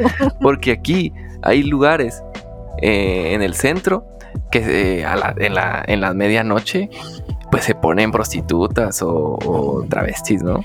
Porque 0.41 0.73
aquí 0.73 1.13
hay 1.43 1.63
lugares 1.63 2.23
eh, 2.79 3.35
en 3.35 3.43
el 3.43 3.55
centro 3.55 4.07
que 4.51 5.01
eh, 5.01 5.07
en, 5.39 5.55
la, 5.55 5.85
en 5.87 6.01
la 6.01 6.13
medianoche 6.13 6.91
pues 7.53 7.65
se 7.65 7.77
ponen 7.77 8.11
prostitutas 8.11 9.01
o, 9.03 9.39
o 9.45 9.87
travestis, 9.89 10.43
¿no? 10.43 10.65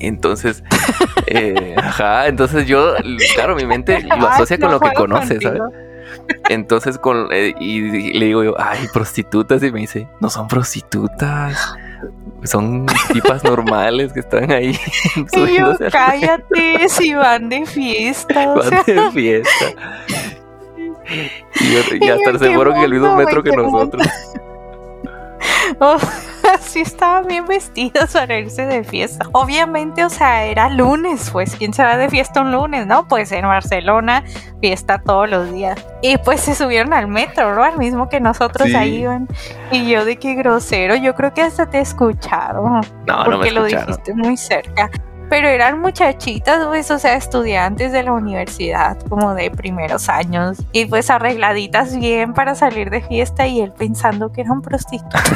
Entonces, 0.00 0.62
eh, 1.26 1.74
ajá, 1.76 2.28
entonces 2.28 2.66
yo, 2.66 2.94
claro, 3.34 3.56
mi 3.56 3.66
mente 3.66 4.02
lo 4.02 4.28
asocia 4.28 4.58
con 4.58 4.70
lo 4.70 4.80
que 4.80 4.92
conoce, 4.92 5.40
¿sabes? 5.40 5.60
Entonces, 6.48 6.98
con, 6.98 7.28
eh, 7.32 7.54
y 7.58 8.12
le 8.12 8.26
digo 8.26 8.44
yo, 8.44 8.54
ay, 8.58 8.86
prostitutas, 8.92 9.62
y 9.62 9.72
me 9.72 9.80
dice, 9.80 10.08
no 10.20 10.30
son 10.30 10.48
prostitutas, 10.48 11.74
son 12.44 12.86
tipas 13.12 13.44
normales 13.44 14.12
que 14.12 14.20
están 14.20 14.50
ahí. 14.50 14.78
Y 15.32 15.58
yo, 15.58 15.74
cállate, 15.90 16.88
si 16.88 17.14
van 17.14 17.48
de 17.48 17.66
fiesta. 17.66 18.54
Van 18.54 18.82
de 18.86 19.10
fiesta. 19.12 19.66
Y, 21.60 21.72
yo, 21.72 21.80
y 22.00 22.08
hasta 22.08 22.38
seguro 22.38 22.74
que 22.74 22.84
el 22.84 22.92
mismo 22.92 23.16
metro 23.16 23.42
que 23.42 23.50
nosotros. 23.52 24.06
Oh, 25.80 25.98
sí 26.60 26.80
estaban 26.80 27.26
bien 27.26 27.46
vestidos 27.46 28.12
para 28.12 28.38
irse 28.38 28.66
de 28.66 28.84
fiesta. 28.84 29.26
Obviamente, 29.32 30.04
o 30.04 30.10
sea, 30.10 30.44
era 30.44 30.68
lunes, 30.68 31.30
pues, 31.30 31.56
¿quién 31.56 31.72
se 31.72 31.82
va 31.82 31.96
de 31.96 32.08
fiesta 32.08 32.40
un 32.40 32.52
lunes, 32.52 32.86
no? 32.86 33.06
Pues 33.08 33.32
en 33.32 33.42
Barcelona, 33.42 34.24
fiesta 34.60 35.00
todos 35.04 35.28
los 35.28 35.52
días. 35.52 35.84
Y 36.02 36.16
pues 36.18 36.40
se 36.40 36.54
subieron 36.54 36.92
al 36.92 37.08
metro, 37.08 37.54
¿no? 37.54 37.62
Al 37.62 37.78
mismo 37.78 38.08
que 38.08 38.20
nosotros 38.20 38.74
ahí 38.74 39.02
iban. 39.02 39.28
Y 39.70 39.88
yo 39.88 40.04
de 40.04 40.16
qué 40.16 40.34
grosero, 40.34 40.94
yo 40.96 41.14
creo 41.14 41.34
que 41.34 41.42
hasta 41.42 41.68
te 41.68 41.80
escucharon. 41.80 42.80
No, 43.06 43.24
porque 43.24 43.30
no 43.30 43.38
me 43.38 43.50
lo 43.50 43.64
dijiste 43.64 44.14
muy 44.14 44.36
cerca 44.36 44.90
pero 45.28 45.48
eran 45.48 45.80
muchachitas, 45.80 46.66
pues, 46.66 46.90
o 46.90 46.98
sea, 46.98 47.14
estudiantes 47.14 47.92
de 47.92 48.02
la 48.02 48.12
universidad, 48.12 48.98
como 49.08 49.34
de 49.34 49.50
primeros 49.50 50.08
años, 50.08 50.58
y 50.72 50.86
pues 50.86 51.10
arregladitas 51.10 51.98
bien 51.98 52.34
para 52.34 52.54
salir 52.54 52.90
de 52.90 53.02
fiesta 53.02 53.46
y 53.46 53.60
él 53.60 53.72
pensando 53.72 54.32
que 54.32 54.42
eran 54.42 54.62
prostitutas. 54.62 55.22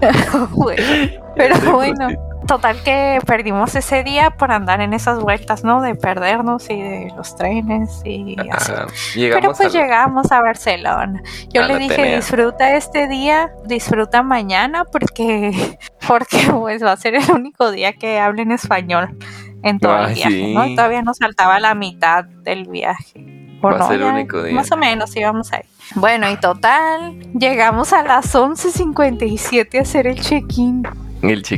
pero 1.36 1.72
bueno. 1.72 2.08
Total 2.46 2.80
que 2.82 3.18
perdimos 3.26 3.74
ese 3.74 4.04
día 4.04 4.30
por 4.30 4.52
andar 4.52 4.80
en 4.80 4.92
esas 4.92 5.18
vueltas, 5.20 5.64
¿no? 5.64 5.80
De 5.80 5.94
perdernos 5.94 6.70
y 6.70 6.80
de 6.80 7.12
los 7.16 7.34
trenes 7.36 8.02
y 8.04 8.36
así. 8.50 8.72
Pero 9.14 9.52
pues 9.52 9.72
llegamos 9.72 10.30
a 10.30 10.40
Barcelona. 10.40 11.22
Yo 11.48 11.62
le 11.66 11.78
dije, 11.78 12.16
disfruta 12.16 12.76
este 12.76 13.08
día, 13.08 13.50
disfruta 13.64 14.22
mañana 14.22 14.84
porque, 14.84 15.78
porque 16.08 16.46
pues 16.52 16.84
va 16.84 16.92
a 16.92 16.96
ser 16.96 17.16
el 17.16 17.30
único 17.30 17.70
día 17.70 17.92
que 17.94 18.20
hable 18.20 18.42
en 18.42 18.52
español 18.52 19.16
en 19.62 19.80
todo 19.80 20.06
el 20.06 20.14
viaje, 20.14 20.54
¿no? 20.54 20.74
todavía 20.76 21.02
nos 21.02 21.18
faltaba 21.18 21.58
la 21.58 21.74
mitad 21.74 22.24
del 22.24 22.68
viaje. 22.68 23.58
va 23.64 23.76
a 23.76 23.88
ser 23.88 24.00
el 24.00 24.06
único 24.06 24.42
día. 24.42 24.54
Más 24.54 24.70
o 24.70 24.76
menos 24.76 25.16
íbamos 25.16 25.52
ahí. 25.52 25.64
Bueno, 25.96 26.30
y 26.30 26.36
total, 26.36 27.18
llegamos 27.32 27.92
a 27.92 28.04
las 28.04 28.32
11.57 28.34 29.78
a 29.78 29.82
hacer 29.82 30.06
el 30.06 30.20
check-in. 30.20 30.84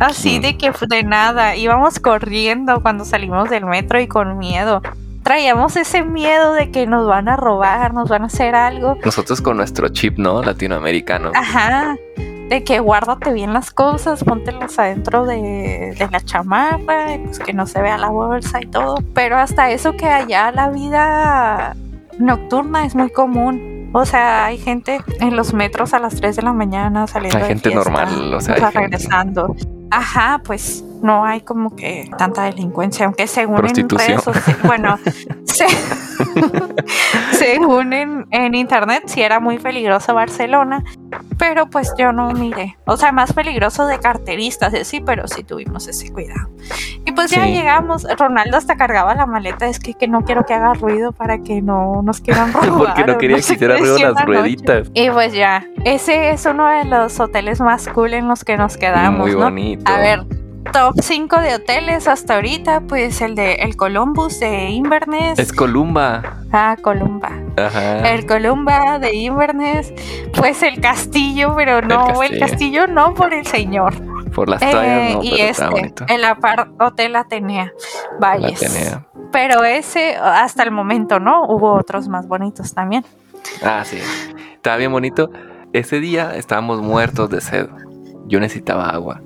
Así 0.00 0.38
de 0.38 0.56
que 0.56 0.72
de 0.88 1.02
nada, 1.02 1.56
íbamos 1.56 1.98
corriendo 1.98 2.82
cuando 2.82 3.04
salimos 3.04 3.50
del 3.50 3.66
metro 3.66 4.00
y 4.00 4.06
con 4.06 4.38
miedo. 4.38 4.82
Traíamos 5.22 5.76
ese 5.76 6.02
miedo 6.04 6.52
de 6.54 6.70
que 6.70 6.86
nos 6.86 7.06
van 7.06 7.28
a 7.28 7.36
robar, 7.36 7.92
nos 7.92 8.08
van 8.08 8.22
a 8.22 8.26
hacer 8.26 8.54
algo. 8.54 8.96
Nosotros 9.04 9.42
con 9.42 9.56
nuestro 9.56 9.88
chip, 9.88 10.18
¿no? 10.18 10.42
Latinoamericano. 10.42 11.32
Ajá. 11.34 11.96
De 12.48 12.64
que 12.64 12.78
guárdate 12.78 13.32
bien 13.34 13.52
las 13.52 13.70
cosas, 13.70 14.24
póntelas 14.24 14.78
adentro 14.78 15.26
de, 15.26 15.94
de 15.98 16.08
la 16.10 16.20
chamarra, 16.20 17.18
pues 17.22 17.38
que 17.38 17.52
no 17.52 17.66
se 17.66 17.82
vea 17.82 17.98
la 17.98 18.08
bolsa 18.08 18.62
y 18.62 18.66
todo. 18.66 18.96
Pero 19.12 19.36
hasta 19.36 19.70
eso 19.70 19.92
que 19.98 20.06
allá 20.06 20.50
la 20.50 20.70
vida 20.70 21.76
nocturna 22.18 22.86
es 22.86 22.94
muy 22.94 23.10
común 23.10 23.77
o 23.92 24.04
sea, 24.04 24.46
hay 24.46 24.58
gente 24.58 25.00
en 25.20 25.36
los 25.36 25.54
metros 25.54 25.94
a 25.94 25.98
las 25.98 26.16
3 26.16 26.36
de 26.36 26.42
la 26.42 26.52
mañana 26.52 27.06
saliendo. 27.06 27.38
Hay 27.38 27.44
gente 27.44 27.74
normal, 27.74 28.34
o 28.34 28.40
sea, 28.40 28.70
regresando. 28.70 29.54
Ajá, 29.90 30.42
pues 30.44 30.84
no 31.02 31.24
hay 31.24 31.40
como 31.40 31.74
que 31.74 32.10
tanta 32.16 32.44
delincuencia, 32.44 33.06
aunque 33.06 33.26
según 33.26 33.66
en 33.66 33.88
redes 33.88 34.22
bueno, 34.64 34.98
según 37.32 37.92
en, 37.92 38.26
en, 38.30 38.54
internet 38.54 39.04
sí 39.06 39.22
era 39.22 39.40
muy 39.40 39.58
peligroso 39.58 40.14
Barcelona, 40.14 40.84
pero 41.38 41.70
pues 41.70 41.94
yo 41.96 42.12
no 42.12 42.32
miré, 42.32 42.76
o 42.84 42.96
sea, 42.96 43.12
más 43.12 43.32
peligroso 43.32 43.86
de 43.86 43.98
carteristas, 43.98 44.74
sí, 44.86 45.00
pero 45.00 45.28
sí 45.28 45.44
tuvimos 45.44 45.86
ese 45.88 46.12
cuidado. 46.12 46.50
Y 47.04 47.12
pues 47.12 47.30
ya 47.30 47.46
llegamos, 47.46 48.06
Ronaldo 48.18 48.56
hasta 48.56 48.76
cargaba 48.76 49.14
la 49.14 49.26
maleta, 49.26 49.66
es 49.66 49.78
que, 49.78 49.94
que 49.94 50.08
no 50.08 50.24
quiero 50.24 50.44
que 50.44 50.54
haga 50.54 50.74
ruido 50.74 51.12
para 51.12 51.38
que 51.38 51.62
no 51.62 52.02
nos 52.02 52.20
quieran 52.20 52.52
robar. 52.52 52.94
Porque 52.94 53.04
no 53.04 53.18
quería 53.18 53.36
que 53.36 53.52
hiciera 53.52 53.76
ruido 53.76 53.98
las 53.98 54.24
rueditas. 54.24 54.90
Y 54.94 55.10
pues 55.10 55.32
ya, 55.32 55.66
ese 55.84 56.30
es 56.30 56.44
uno 56.46 56.66
de 56.66 56.84
los 56.84 57.18
hoteles 57.20 57.60
más 57.60 57.88
cool 57.88 58.14
en 58.14 58.28
los 58.28 58.44
que 58.44 58.56
nos 58.56 58.76
quedamos. 58.76 59.20
Muy 59.20 59.34
bonito. 59.34 59.90
A 59.90 59.98
ver, 59.98 60.26
top 60.72 60.94
5 61.00 61.40
de 61.40 61.54
hoteles 61.54 62.08
hasta 62.08 62.34
ahorita, 62.36 62.82
pues 62.82 63.20
el 63.20 63.34
de 63.34 63.54
el 63.54 63.76
Columbus 63.76 64.40
de 64.40 64.70
Inverness. 64.70 65.38
Es 65.38 65.52
Columba. 65.52 66.42
Ah, 66.52 66.76
Columba. 66.80 67.32
Ajá. 67.56 68.10
El 68.10 68.26
Columba 68.26 68.98
de 68.98 69.14
Inverness, 69.14 69.92
pues 70.34 70.62
el 70.62 70.80
castillo, 70.80 71.54
pero 71.56 71.80
no, 71.82 72.22
el 72.22 72.38
castillo, 72.38 72.86
no 72.86 73.14
por 73.14 73.32
el 73.34 73.46
señor. 73.46 73.94
Por 74.34 74.48
las 74.48 74.60
toallas 74.60 75.14
no, 75.14 75.22
Eh, 75.22 75.24
y 75.24 75.30
pero 75.30 75.44
este, 75.50 75.68
bonito. 75.68 76.04
el 76.08 76.22
Hotel 76.80 77.16
Atenea. 77.16 77.72
Valles. 78.20 78.62
Atenea. 78.62 79.06
Pero 79.32 79.64
ese, 79.64 80.16
hasta 80.16 80.62
el 80.62 80.70
momento, 80.70 81.18
¿no? 81.18 81.44
Hubo 81.46 81.74
otros 81.74 82.08
más 82.08 82.26
bonitos 82.28 82.72
también. 82.72 83.04
Ah, 83.62 83.82
sí. 83.84 83.98
Estaba 84.54 84.76
bien 84.76 84.92
bonito. 84.92 85.30
Ese 85.72 86.00
día 86.00 86.34
estábamos 86.36 86.80
muertos 86.82 87.30
de 87.30 87.40
sed. 87.40 87.68
Yo 88.26 88.40
necesitaba 88.40 88.88
agua. 88.90 89.20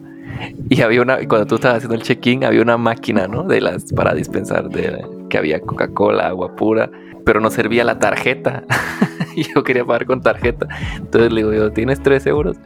Y 0.68 0.80
había 0.82 1.02
una, 1.02 1.16
cuando 1.28 1.46
tú 1.46 1.56
estabas 1.56 1.78
haciendo 1.78 1.94
el 1.94 2.02
check-in, 2.02 2.44
había 2.44 2.62
una 2.62 2.76
máquina, 2.76 3.28
¿no? 3.28 3.44
De 3.44 3.60
las 3.60 3.92
para 3.92 4.14
dispensar 4.14 4.68
de 4.68 5.04
que 5.28 5.38
había 5.38 5.60
Coca-Cola, 5.60 6.28
agua 6.28 6.54
pura, 6.56 6.90
pero 7.24 7.40
no 7.40 7.50
servía 7.50 7.84
la 7.84 7.98
tarjeta. 7.98 8.64
yo 9.54 9.62
quería 9.64 9.84
pagar 9.84 10.06
con 10.06 10.20
tarjeta. 10.20 10.66
Entonces 10.96 11.32
le 11.32 11.40
digo, 11.42 11.52
yo, 11.52 11.72
¿tienes 11.72 12.02
3 12.02 12.26
euros? 12.26 12.56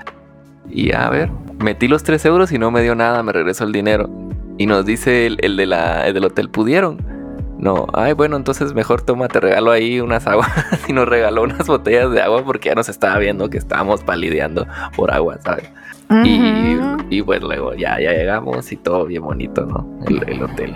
Y 0.68 0.92
a 0.92 1.08
ver, 1.10 1.30
metí 1.58 1.88
los 1.88 2.02
3 2.02 2.24
euros 2.26 2.52
y 2.52 2.58
no 2.58 2.70
me 2.70 2.82
dio 2.82 2.94
nada, 2.94 3.22
me 3.22 3.32
regresó 3.32 3.64
el 3.64 3.72
dinero. 3.72 4.10
Y 4.58 4.66
nos 4.66 4.86
dice 4.86 5.26
el, 5.26 5.38
el 5.42 5.56
del 5.56 6.24
hotel, 6.24 6.48
¿pudieron? 6.48 7.16
No, 7.58 7.86
ay, 7.94 8.12
bueno, 8.12 8.36
entonces 8.36 8.74
mejor 8.74 9.02
toma, 9.02 9.28
te 9.28 9.40
regalo 9.40 9.70
ahí 9.70 10.00
unas 10.00 10.26
aguas. 10.26 10.50
y 10.88 10.92
nos 10.92 11.08
regaló 11.08 11.42
unas 11.42 11.66
botellas 11.66 12.10
de 12.10 12.22
agua 12.22 12.44
porque 12.44 12.68
ya 12.68 12.74
nos 12.74 12.88
estaba 12.88 13.18
viendo 13.18 13.48
que 13.48 13.58
estábamos 13.58 14.02
palideando 14.02 14.66
por 14.94 15.12
agua, 15.12 15.38
¿sabes? 15.42 15.70
Y, 16.10 16.78
y 17.10 17.22
pues 17.22 17.42
luego 17.42 17.74
ya, 17.74 18.00
ya 18.00 18.12
llegamos 18.12 18.70
y 18.70 18.76
todo 18.76 19.06
bien 19.06 19.22
bonito, 19.22 19.66
¿no? 19.66 19.86
El, 20.06 20.28
el 20.28 20.42
hotel. 20.42 20.74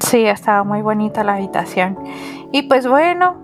Sí, 0.00 0.24
estaba 0.24 0.64
muy 0.64 0.82
bonita 0.82 1.24
la 1.24 1.34
habitación. 1.34 1.98
Y 2.52 2.62
pues 2.62 2.86
bueno, 2.86 3.36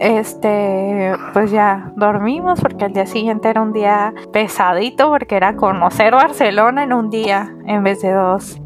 este, 0.00 1.12
pues 1.32 1.50
ya 1.50 1.92
dormimos 1.96 2.60
porque 2.60 2.86
el 2.86 2.92
día 2.92 3.06
siguiente 3.06 3.48
era 3.48 3.62
un 3.62 3.72
día 3.72 4.14
pesadito 4.32 5.08
porque 5.08 5.36
era 5.36 5.56
conocer 5.56 6.12
Barcelona 6.12 6.84
en 6.84 6.92
un 6.92 7.10
día 7.10 7.54
en 7.66 7.82
vez 7.82 8.00
de 8.02 8.12
dos. 8.12 8.60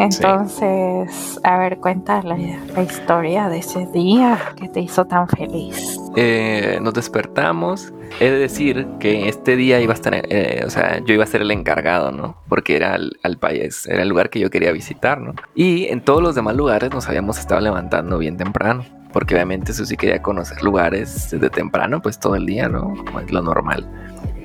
Entonces, 0.00 1.38
a 1.44 1.58
ver, 1.58 1.76
cuenta 1.78 2.22
la, 2.22 2.36
la 2.36 2.82
historia 2.82 3.48
de 3.48 3.58
ese 3.58 3.86
día 3.86 4.38
que 4.56 4.68
te 4.68 4.80
hizo 4.80 5.04
tan 5.04 5.28
feliz. 5.28 6.00
Eh, 6.16 6.78
nos 6.80 6.94
despertamos. 6.94 7.92
He 8.18 8.30
de 8.30 8.38
decir 8.38 8.86
que 8.98 9.28
este 9.28 9.56
día 9.56 9.78
iba 9.80 9.92
a 9.92 9.94
estar, 9.94 10.14
eh, 10.14 10.62
o 10.66 10.70
sea, 10.70 11.00
yo 11.04 11.14
iba 11.14 11.24
a 11.24 11.26
ser 11.26 11.42
el 11.42 11.50
encargado, 11.50 12.12
¿no? 12.12 12.36
Porque 12.48 12.76
era 12.76 12.96
el, 12.96 13.18
al 13.22 13.38
país, 13.38 13.86
era 13.86 14.02
el 14.02 14.08
lugar 14.08 14.30
que 14.30 14.40
yo 14.40 14.50
quería 14.50 14.72
visitar, 14.72 15.20
¿no? 15.20 15.34
Y 15.54 15.86
en 15.86 16.00
todos 16.00 16.22
los 16.22 16.34
demás 16.34 16.56
lugares 16.56 16.90
nos 16.90 17.06
habíamos 17.06 17.38
estado 17.38 17.60
levantando 17.60 18.18
bien 18.18 18.36
temprano. 18.36 18.84
Porque 19.12 19.34
obviamente 19.34 19.72
Susi 19.72 19.96
quería 19.96 20.22
conocer 20.22 20.62
lugares 20.62 21.30
desde 21.30 21.50
temprano, 21.50 22.00
pues 22.00 22.18
todo 22.18 22.36
el 22.36 22.46
día, 22.46 22.68
¿no? 22.68 22.94
Como 23.04 23.20
es 23.20 23.30
lo 23.32 23.42
normal. 23.42 23.86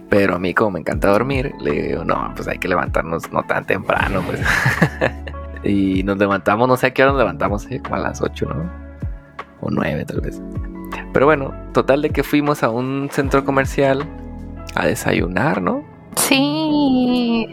Pero 0.09 0.35
a 0.35 0.39
mí, 0.39 0.53
como 0.53 0.71
me 0.71 0.79
encanta 0.79 1.09
dormir, 1.09 1.53
le 1.59 1.71
digo, 1.71 2.03
no, 2.03 2.31
pues 2.35 2.47
hay 2.47 2.57
que 2.57 2.67
levantarnos 2.67 3.31
no 3.31 3.43
tan 3.43 3.65
temprano, 3.65 4.23
pues. 4.25 4.41
y 5.65 6.03
nos 6.03 6.17
levantamos, 6.17 6.67
no 6.67 6.77
sé 6.77 6.87
a 6.87 6.93
qué 6.93 7.03
hora 7.03 7.11
nos 7.11 7.19
levantamos, 7.19 7.69
¿eh? 7.71 7.81
como 7.81 7.95
a 7.95 7.99
las 7.99 8.21
8, 8.21 8.45
¿no? 8.47 8.71
O 9.61 9.69
9 9.69 10.05
tal 10.05 10.21
vez. 10.21 10.41
Pero 11.13 11.25
bueno, 11.25 11.53
total 11.73 12.01
de 12.01 12.09
que 12.09 12.23
fuimos 12.23 12.63
a 12.63 12.69
un 12.69 13.09
centro 13.11 13.43
comercial 13.43 14.03
a 14.75 14.85
desayunar, 14.85 15.61
¿no? 15.61 15.83
Sí, 16.15 17.47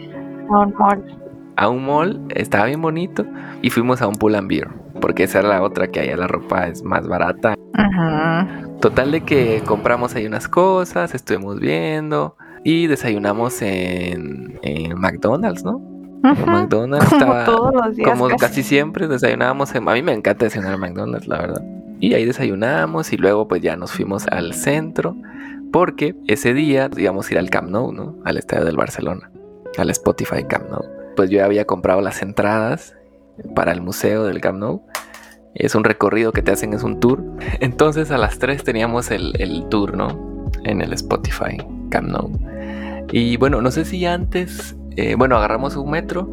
un 0.49 0.73
mall. 0.77 1.19
A 1.55 1.69
un 1.69 1.85
mall, 1.85 2.21
estaba 2.29 2.65
bien 2.65 2.81
bonito. 2.81 3.25
Y 3.61 3.69
fuimos 3.69 4.01
a 4.01 4.07
un 4.07 4.15
pull 4.15 4.35
and 4.35 4.49
beer, 4.49 4.67
porque 4.99 5.23
esa 5.23 5.39
era 5.39 5.49
la 5.49 5.63
otra 5.63 5.87
que 5.87 6.01
allá 6.01 6.17
la 6.17 6.27
ropa 6.27 6.67
es 6.67 6.83
más 6.83 7.07
barata. 7.07 7.55
Ujú. 7.77 8.79
Total 8.79 9.11
de 9.11 9.21
que 9.21 9.61
compramos 9.65 10.15
ahí 10.15 10.25
unas 10.25 10.47
cosas, 10.47 11.15
estuvimos 11.15 11.59
viendo 11.59 12.35
y 12.65 12.87
desayunamos 12.87 13.61
en, 13.61 14.59
en 14.61 14.99
McDonald's, 14.99 15.63
¿no? 15.63 15.92
En. 16.23 16.45
McDonald's 16.45 17.09
Como 17.09 17.21
estaba 17.21 17.45
todos 17.45 17.73
los 17.73 17.95
días. 17.95 18.09
como 18.09 18.27
casi. 18.29 18.39
casi 18.39 18.63
siempre 18.63 19.07
desayunábamos 19.07 19.73
en, 19.75 19.87
a 19.87 19.93
mí 19.93 20.01
me 20.01 20.13
encanta 20.13 20.45
desayunar 20.45 20.75
en 20.75 20.79
McDonald's, 20.79 21.27
la 21.27 21.37
verdad. 21.39 21.61
Y 21.99 22.13
ahí 22.13 22.25
desayunamos 22.25 23.13
y 23.13 23.17
luego 23.17 23.47
pues 23.47 23.61
ya 23.61 23.75
nos 23.75 23.91
fuimos 23.91 24.27
al 24.27 24.53
centro 24.53 25.15
porque 25.71 26.15
ese 26.27 26.53
día 26.53 26.89
íbamos 26.97 27.29
a 27.29 27.33
ir 27.33 27.39
al 27.39 27.49
Camp 27.49 27.69
Nou, 27.69 27.91
¿no? 27.91 28.15
Al 28.25 28.37
estadio 28.37 28.65
del 28.65 28.77
Barcelona, 28.77 29.31
al 29.77 29.89
Spotify 29.89 30.43
Camp 30.47 30.69
Nou. 30.69 30.83
Pues 31.15 31.29
yo 31.29 31.43
había 31.43 31.65
comprado 31.65 32.01
las 32.01 32.21
entradas 32.21 32.95
para 33.55 33.71
el 33.71 33.81
museo 33.81 34.25
del 34.25 34.39
Camp 34.41 34.59
Nou. 34.59 34.83
Es 35.55 35.75
un 35.75 35.83
recorrido 35.83 36.31
que 36.31 36.41
te 36.41 36.51
hacen, 36.51 36.73
es 36.73 36.83
un 36.83 36.99
tour. 36.99 37.23
Entonces 37.59 38.11
a 38.11 38.17
las 38.17 38.37
3 38.39 38.63
teníamos 38.63 39.11
el, 39.11 39.33
el 39.39 39.67
tour, 39.69 39.95
¿no? 39.95 40.49
En 40.63 40.81
el 40.81 40.93
Spotify 40.93 41.57
Camp 41.89 42.09
Nou. 42.09 42.31
Y 43.11 43.37
bueno, 43.37 43.61
no 43.61 43.71
sé 43.71 43.85
si 43.85 44.05
antes, 44.05 44.75
eh, 44.97 45.15
bueno, 45.15 45.37
agarramos 45.37 45.75
un 45.75 45.89
metro 45.91 46.29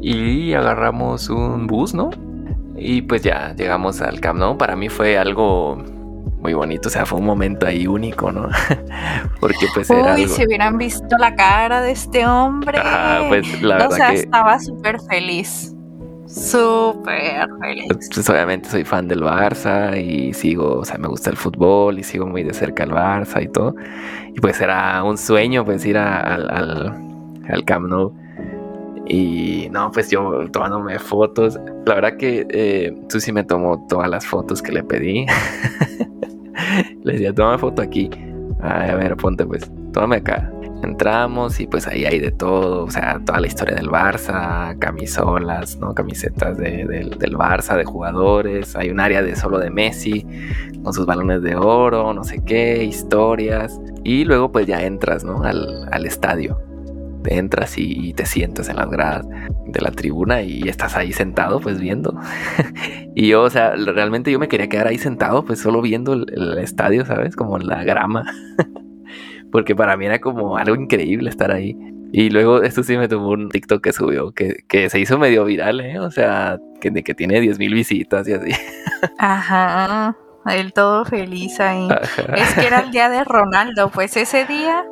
y 0.00 0.52
agarramos 0.54 1.28
un 1.28 1.66
bus, 1.66 1.94
¿no? 1.94 2.10
Y 2.76 3.02
pues 3.02 3.22
ya 3.22 3.54
llegamos 3.56 4.00
al 4.02 4.20
Camp 4.20 4.38
Nou. 4.38 4.58
Para 4.58 4.76
mí 4.76 4.88
fue 4.88 5.16
algo 5.18 5.76
muy 6.40 6.52
bonito, 6.54 6.88
o 6.88 6.90
sea, 6.92 7.06
fue 7.06 7.18
un 7.18 7.24
momento 7.24 7.66
ahí 7.66 7.86
único, 7.86 8.30
¿no? 8.30 8.48
Porque 9.40 9.66
pues 9.74 9.88
era 9.90 10.14
Uy, 10.14 10.22
algo... 10.22 10.34
si 10.34 10.44
hubieran 10.46 10.76
visto 10.78 11.16
la 11.18 11.34
cara 11.34 11.80
de 11.82 11.92
este 11.92 12.26
hombre. 12.26 12.78
Ajá, 12.78 13.24
pues 13.28 13.62
la 13.62 13.76
o 13.76 13.78
verdad 13.78 13.96
sea, 13.96 14.08
que 14.10 14.14
estaba 14.16 14.58
súper 14.58 15.00
feliz. 15.08 15.72
Súper 16.26 17.48
feliz. 17.60 17.86
pues, 17.88 18.28
obviamente 18.28 18.68
soy 18.68 18.84
fan 18.84 19.08
del 19.08 19.22
Barça 19.22 19.96
y 19.96 20.34
sigo, 20.34 20.78
o 20.80 20.84
sea, 20.84 20.98
me 20.98 21.08
gusta 21.08 21.30
el 21.30 21.36
fútbol 21.36 21.98
y 21.98 22.02
sigo 22.02 22.26
muy 22.26 22.42
de 22.42 22.52
cerca 22.52 22.82
el 22.84 22.90
Barça 22.90 23.42
y 23.42 23.48
todo. 23.48 23.74
Y 24.34 24.40
pues 24.40 24.60
era 24.60 25.02
un 25.04 25.16
sueño 25.18 25.64
pues 25.64 25.86
ir 25.86 25.96
a- 25.96 26.20
al, 26.20 26.50
al, 26.50 27.05
al 27.48 27.64
Camp 27.64 27.86
Nou. 27.88 28.12
Y 29.08 29.68
no, 29.70 29.90
pues 29.92 30.10
yo 30.10 30.48
tomándome 30.50 30.98
fotos. 30.98 31.58
La 31.86 31.94
verdad 31.94 32.16
que 32.16 32.46
eh, 32.50 32.92
Susi 33.08 33.30
me 33.32 33.44
tomó 33.44 33.86
todas 33.88 34.08
las 34.10 34.26
fotos 34.26 34.60
que 34.62 34.72
le 34.72 34.82
pedí. 34.82 35.26
le 37.04 37.12
decía, 37.12 37.32
toma 37.32 37.58
foto 37.58 37.82
aquí. 37.82 38.10
Ay, 38.60 38.90
a 38.90 38.96
ver, 38.96 39.16
ponte 39.16 39.46
pues, 39.46 39.70
tómame 39.92 40.16
acá. 40.16 40.50
Entramos 40.82 41.58
y 41.58 41.66
pues 41.66 41.86
ahí 41.86 42.04
hay 42.04 42.18
de 42.18 42.30
todo, 42.30 42.84
o 42.84 42.90
sea, 42.90 43.18
toda 43.24 43.40
la 43.40 43.46
historia 43.46 43.76
del 43.76 43.88
Barça, 43.88 44.78
camisolas, 44.78 45.78
¿no? 45.78 45.94
Camisetas 45.94 46.58
de- 46.58 46.84
del, 46.86 47.36
Barça, 47.36 47.76
de 47.76 47.84
jugadores, 47.84 48.76
hay 48.76 48.90
un 48.90 49.00
área 49.00 49.22
de 49.22 49.34
solo 49.36 49.58
de 49.58 49.70
Messi, 49.70 50.26
con 50.84 50.92
sus 50.92 51.06
balones 51.06 51.42
de 51.42 51.56
oro, 51.56 52.12
no 52.12 52.24
sé 52.24 52.42
qué, 52.44 52.84
historias. 52.84 53.80
Y 54.04 54.24
luego 54.24 54.52
pues 54.52 54.66
ya 54.66 54.82
entras, 54.84 55.24
¿no? 55.24 55.42
Al, 55.44 55.88
al 55.90 56.04
estadio. 56.04 56.58
Entras 57.24 57.76
y, 57.76 58.12
te 58.14 58.26
sientas 58.26 58.68
en 58.68 58.76
las 58.76 58.88
gradas 58.88 59.26
de 59.66 59.80
la 59.80 59.90
tribuna 59.90 60.42
y 60.42 60.68
estás 60.68 60.96
ahí 60.96 61.12
sentado 61.12 61.60
pues 61.60 61.80
viendo. 61.80 62.18
y 63.14 63.28
yo, 63.28 63.42
o 63.42 63.50
sea, 63.50 63.74
realmente 63.74 64.30
yo 64.30 64.38
me 64.38 64.48
quería 64.48 64.68
quedar 64.68 64.86
ahí 64.86 64.98
sentado 64.98 65.44
pues 65.44 65.60
solo 65.60 65.82
viendo 65.82 66.12
el, 66.12 66.26
el 66.32 66.58
estadio, 66.58 67.04
¿sabes? 67.04 67.34
Como 67.34 67.58
la 67.58 67.82
grama. 67.84 68.24
Porque 69.52 69.74
para 69.74 69.96
mí 69.96 70.06
era 70.06 70.20
como 70.20 70.56
algo 70.56 70.74
increíble 70.74 71.30
estar 71.30 71.50
ahí. 71.50 71.76
Y 72.12 72.30
luego 72.30 72.62
esto 72.62 72.82
sí 72.82 72.96
me 72.96 73.08
tomó 73.08 73.30
un 73.30 73.48
TikTok 73.48 73.82
que 73.82 73.92
subió, 73.92 74.32
que, 74.32 74.64
que 74.68 74.88
se 74.88 75.00
hizo 75.00 75.18
medio 75.18 75.44
viral, 75.44 75.80
¿eh? 75.80 75.98
O 75.98 76.10
sea, 76.10 76.58
que, 76.80 76.92
que 76.92 77.14
tiene 77.14 77.40
10.000 77.40 77.74
visitas 77.74 78.28
y 78.28 78.32
así. 78.32 78.52
Ajá. 79.18 80.16
Él 80.46 80.72
todo 80.72 81.04
feliz 81.04 81.58
ahí. 81.58 81.88
Ajá. 81.90 82.34
Es 82.36 82.54
que 82.54 82.66
era 82.66 82.80
el 82.80 82.90
día 82.92 83.08
de 83.08 83.24
Ronaldo, 83.24 83.90
pues 83.90 84.16
ese 84.16 84.44
día 84.46 84.84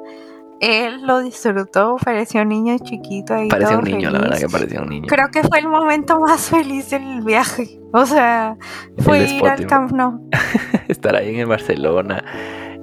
él 0.61 1.03
lo 1.07 1.21
disfrutó, 1.21 1.97
parecía 2.03 2.43
un 2.43 2.49
niño 2.49 2.77
chiquito 2.83 3.35
ahí. 3.35 3.49
Parecía 3.49 3.79
un 3.79 3.85
niño, 3.85 4.11
la 4.11 4.21
verdad 4.21 4.39
que 4.39 4.49
parecía 4.49 4.81
un 4.81 4.89
niño. 4.89 5.07
Creo 5.09 5.29
que 5.31 5.43
fue 5.43 5.59
el 5.59 5.69
momento 5.69 6.21
más 6.21 6.49
feliz 6.51 6.91
del 6.91 7.23
viaje. 7.23 7.81
O 7.93 8.07
sea, 8.07 8.57
fue 8.99 9.25
ir 9.25 9.47
al. 9.47 9.67
Camp 9.67 9.93
Nou. 9.93 10.29
Estar 10.89 11.17
ahí 11.17 11.39
en 11.39 11.49
Barcelona. 11.49 12.25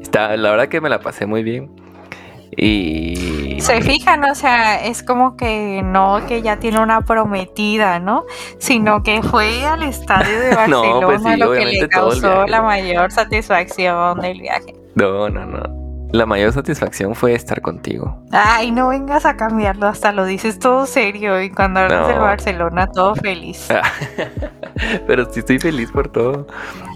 Está, 0.02 0.36
la 0.38 0.52
verdad 0.52 0.68
que 0.68 0.82
me 0.82 0.90
la 0.90 1.00
pasé 1.00 1.26
muy 1.26 1.44
bien. 1.44 1.72
Y... 2.58 3.58
Se 3.62 3.82
fijan, 3.82 4.26
o 4.26 4.36
sea, 4.36 4.86
es 4.86 5.04
como 5.04 5.38
que 5.38 5.82
no 5.84 6.26
que 6.28 6.42
ya 6.42 6.60
tiene 6.60 6.82
una 6.82 7.02
prometida, 7.02 8.00
¿no? 8.00 8.26
Sino 8.58 9.04
que 9.04 9.24
fue 9.24 9.66
al 9.66 9.84
estadio 9.84 10.38
de 10.40 10.52
No, 10.68 10.82
Barcelona 10.82 11.06
pues 11.06 11.22
sí, 11.24 11.40
lo 11.40 11.52
que 11.54 11.66
le 11.66 11.88
causó 11.88 12.46
la 12.48 12.62
mayor 12.62 13.12
satisfacción 13.12 14.20
del 14.20 14.42
viaje. 14.42 14.76
No, 14.96 15.30
no, 15.30 15.46
no. 15.46 15.81
La 16.12 16.26
mayor 16.26 16.52
satisfacción 16.52 17.16
fue 17.16 17.34
estar 17.34 17.62
contigo. 17.62 18.22
Ay, 18.32 18.72
no 18.72 18.90
vengas 18.90 19.26
a 19.26 19.38
cambiarlo, 19.38 19.88
hasta 19.88 20.12
lo 20.12 20.26
dices 20.26 20.60
todo 20.60 20.86
serio 20.86 21.42
y 21.42 21.50
cuando 21.50 21.80
hablas 21.80 22.08
del. 22.10 22.20
Barcelona 22.20 22.88
todo 22.88 23.16
feliz. 23.16 23.70
Pero 25.08 25.32
sí 25.32 25.40
estoy 25.40 25.60
feliz 25.60 25.90
por 25.92 26.10
todo. 26.10 26.48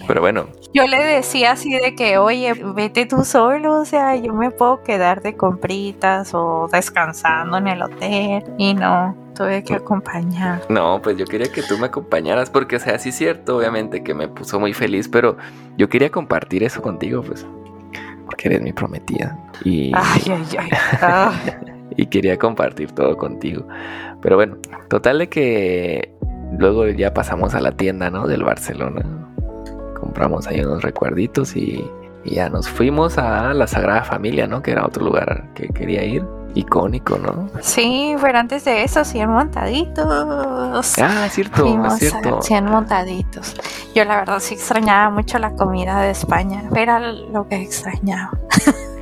Pero 0.07 0.21
bueno, 0.21 0.47
Yo 0.73 0.85
le 0.85 1.01
decía 1.01 1.53
así 1.53 1.73
de 1.73 1.95
que, 1.95 2.17
oye, 2.17 2.53
vete 2.75 3.05
tú 3.05 3.23
solo, 3.23 3.79
o 3.81 3.85
sea, 3.85 4.15
yo 4.17 4.33
me 4.33 4.51
puedo 4.51 4.83
quedar 4.83 5.21
de 5.21 5.35
compritas 5.35 6.33
o 6.33 6.67
descansando 6.71 7.57
en 7.57 7.67
el 7.69 7.81
hotel 7.81 8.43
y 8.57 8.73
no, 8.73 9.15
tuve 9.33 9.63
que 9.63 9.75
acompañar. 9.75 10.61
no, 10.69 11.01
pues 11.01 11.17
yo 11.17 11.25
quería 11.25 11.51
que 11.51 11.63
tú 11.63 11.77
me 11.77 11.87
acompañaras 11.87 12.49
porque, 12.49 12.75
o 12.75 12.79
sea, 12.79 12.99
sí 12.99 13.09
es 13.09 13.15
cierto, 13.15 13.57
obviamente 13.57 14.03
que 14.03 14.13
me 14.13 14.27
puso 14.27 14.59
muy 14.59 14.73
feliz, 14.73 15.07
pero 15.07 15.37
yo 15.77 15.89
quería 15.89 16.11
compartir 16.11 16.63
eso 16.63 16.81
contigo, 16.81 17.23
pues, 17.23 17.45
porque 18.45 18.55
eres 18.55 18.61
mi 18.61 18.73
prometida. 18.73 19.37
Y, 19.63 19.91
Ay, 19.95 20.21
ay, 20.27 20.57
ay. 20.59 20.69
ay. 21.01 21.51
y 21.97 22.05
quería 22.07 22.37
compartir 22.37 22.91
todo 22.91 23.17
contigo. 23.17 23.67
Pero 24.21 24.35
bueno, 24.35 24.57
total 24.87 25.19
de 25.19 25.29
que 25.29 26.13
luego 26.57 26.87
ya 26.87 27.13
pasamos 27.13 27.55
a 27.55 27.61
la 27.61 27.71
tienda, 27.71 28.09
¿no? 28.09 28.27
Del 28.27 28.43
Barcelona. 28.43 29.03
Compramos 29.99 30.47
ahí 30.47 30.61
unos 30.61 30.83
recuerditos 30.83 31.55
y, 31.55 31.83
y 32.23 32.35
ya 32.35 32.49
nos 32.49 32.69
fuimos 32.69 33.17
a 33.17 33.53
la 33.53 33.67
Sagrada 33.67 34.03
Familia, 34.03 34.47
¿no? 34.47 34.61
Que 34.61 34.71
era 34.71 34.85
otro 34.85 35.03
lugar 35.05 35.49
que 35.55 35.67
quería 35.69 36.03
ir 36.03 36.23
icónico, 36.55 37.17
¿no? 37.17 37.49
Sí, 37.61 38.15
pero 38.21 38.39
antes 38.39 38.65
de 38.65 38.83
eso, 38.83 39.05
100 39.05 39.29
montaditos. 39.29 40.05
Ah, 40.99 41.27
cierto, 41.29 41.85
es 41.87 41.99
cierto. 41.99 42.41
100 42.41 42.65
montaditos. 42.65 43.55
Yo 43.93 44.03
la 44.05 44.15
verdad 44.17 44.39
sí 44.39 44.55
extrañaba 44.55 45.09
mucho 45.09 45.37
la 45.37 45.51
comida 45.51 46.01
de 46.01 46.11
España, 46.11 46.63
era 46.75 46.99
lo 46.99 47.47
que 47.47 47.61
extrañaba. 47.61 48.31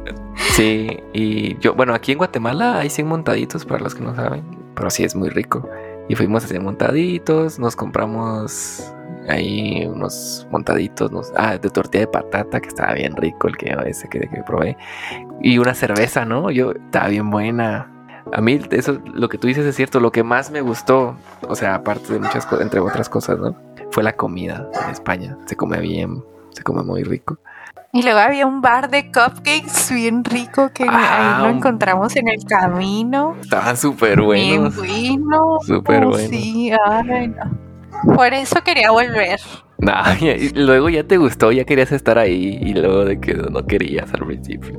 Sí, 0.54 0.99
y 1.14 1.58
yo, 1.58 1.74
bueno, 1.74 1.95
aquí 1.95 2.12
en 2.12 2.20
Guatemala 2.20 2.78
hay 2.78 2.89
100 2.91 3.08
montaditos 3.08 3.66
para 3.66 3.80
los 3.80 3.95
que 3.95 4.04
no 4.04 4.14
saben, 4.14 4.43
pero 4.76 4.91
sí 4.91 5.04
es 5.04 5.16
muy 5.16 5.30
rico. 5.30 5.68
Y 6.10 6.16
fuimos 6.16 6.43
a 6.43 6.47
100 6.47 6.64
montaditos, 6.64 7.58
nos 7.58 7.76
compramos 7.76 8.93
ahí 9.30 9.86
unos 9.86 10.47
montaditos, 10.51 11.32
ah, 11.36 11.57
de 11.57 11.69
tortilla 11.69 12.01
de 12.01 12.07
patata, 12.07 12.59
que 12.59 12.67
estaba 12.67 12.93
bien 12.93 13.15
rico 13.15 13.47
el 13.47 13.57
que 13.57 13.76
ese 13.86 14.07
que, 14.09 14.19
que 14.21 14.43
probé. 14.43 14.78
Y 15.41 15.57
una 15.57 15.74
cerveza, 15.74 16.26
¿no? 16.26 16.51
Yo, 16.51 16.71
estaba 16.71 17.07
bien 17.07 17.30
buena. 17.30 17.89
A 18.32 18.41
mí, 18.41 18.59
eso, 18.71 18.99
lo 19.13 19.30
que 19.30 19.38
tú 19.38 19.47
dices 19.47 19.65
es 19.65 19.76
cierto. 19.76 19.99
Lo 19.99 20.11
que 20.11 20.24
más 20.24 20.51
me 20.51 20.61
gustó, 20.61 21.17
o 21.47 21.55
sea, 21.55 21.76
aparte 21.76 22.13
de 22.13 22.19
muchas 22.19 22.45
cosas, 22.45 22.61
entre 22.61 22.80
otras 22.80 23.09
cosas, 23.09 23.38
¿no? 23.39 23.55
Fue 23.91 24.03
la 24.03 24.13
comida 24.13 24.69
en 24.86 24.91
España. 24.91 25.38
Se 25.45 25.55
come 25.55 25.80
bien, 25.80 26.24
se 26.51 26.63
come 26.63 26.84
muy 26.84 27.03
rico. 27.03 27.38
Y 27.95 28.01
luego 28.01 28.17
había 28.17 28.47
un 28.47 28.61
bar 28.61 28.89
de 28.89 29.11
cupcakes 29.11 29.91
bien 29.93 30.24
rico 30.24 30.71
que 30.74 30.84
ahí 30.89 31.43
lo 31.43 31.49
encontramos 31.49 32.15
en 32.15 32.28
el 32.28 32.43
camino. 32.43 33.36
Estaban 33.39 33.78
súper 33.78 34.19
buenos. 34.19 34.82
Bien 34.82 35.24
buenos. 35.24 35.65
Súper 35.67 36.05
buenos. 36.07 36.30
Sí, 36.32 36.71
ay, 36.71 37.28
no. 37.28 37.72
Por 38.16 38.34
eso 38.34 38.62
quería 38.64 38.91
volver. 38.91 39.39
Nah, 39.80 40.16
y 40.22 40.50
luego 40.50 40.89
ya 40.89 41.04
te 41.04 41.18
gustó, 41.18 41.52
ya 41.52 41.66
querías 41.66 41.91
estar 41.91 42.18
ahí 42.18 42.60
y 42.62 42.74
luego 42.74 43.06
de 43.06 43.20
que 43.20 43.34
no 43.34 43.66
querías 43.66 44.14
al 44.14 44.26
principio. 44.26 44.78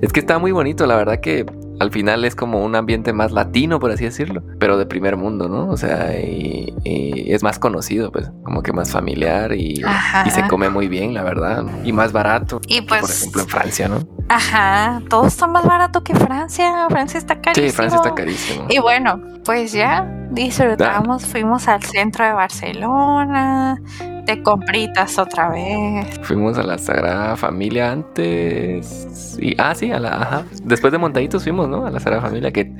Es 0.00 0.12
que 0.12 0.20
está 0.20 0.38
muy 0.38 0.52
bonito, 0.52 0.86
la 0.86 0.96
verdad 0.96 1.20
que 1.20 1.46
al 1.78 1.90
final 1.90 2.24
es 2.24 2.34
como 2.34 2.64
un 2.64 2.74
ambiente 2.74 3.12
más 3.12 3.32
latino, 3.32 3.78
por 3.78 3.90
así 3.90 4.04
decirlo, 4.04 4.42
pero 4.58 4.78
de 4.78 4.86
primer 4.86 5.16
mundo, 5.16 5.48
¿no? 5.48 5.68
O 5.68 5.76
sea, 5.76 6.18
y, 6.18 6.74
es 6.84 7.42
más 7.42 7.58
conocido, 7.58 8.12
pues, 8.12 8.30
como 8.44 8.62
que 8.62 8.72
más 8.72 8.90
familiar 8.92 9.52
y, 9.52 9.82
se 10.30 10.46
come 10.48 10.68
muy 10.68 10.88
bien, 10.88 11.14
la 11.14 11.22
verdad, 11.22 11.64
y 11.84 11.92
más 11.92 12.12
barato. 12.12 12.60
Y 12.66 12.82
pues, 12.82 13.00
por 13.00 13.10
ejemplo, 13.10 13.42
en 13.42 13.48
Francia, 13.48 13.88
¿no? 13.88 14.16
Ajá, 14.28 15.02
todo 15.08 15.26
está 15.26 15.46
más 15.46 15.64
barato 15.64 16.02
que 16.02 16.14
Francia. 16.14 16.86
Francia 16.88 17.18
está 17.18 17.40
carísimo. 17.40 17.68
Sí, 17.68 17.72
Francia 17.72 17.96
está 17.96 18.14
carísimo. 18.14 18.66
Y 18.68 18.78
bueno, 18.78 19.20
pues 19.44 19.72
ya 19.72 20.04
disfrutamos, 20.30 21.24
fuimos 21.24 21.68
al 21.68 21.82
centro 21.82 22.24
de 22.24 22.32
Barcelona, 22.32 23.80
de 24.26 24.42
compritas 24.42 25.18
otra 25.18 25.48
vez. 25.48 26.18
Fuimos 26.22 26.58
a 26.58 26.64
la 26.64 26.78
Sagrada 26.78 27.36
Familia 27.36 27.92
antes. 27.92 29.36
Y, 29.40 29.54
ah, 29.58 29.74
sí, 29.74 29.92
a 29.92 30.00
la, 30.00 30.10
ajá. 30.10 30.44
Después 30.62 30.92
de 30.92 30.98
Montaditos 30.98 31.44
fuimos, 31.44 31.65
¿no? 31.68 31.86
A 31.86 31.90
la 31.90 32.00
Sagrada 32.00 32.22
Familia, 32.22 32.52
que, 32.52 32.72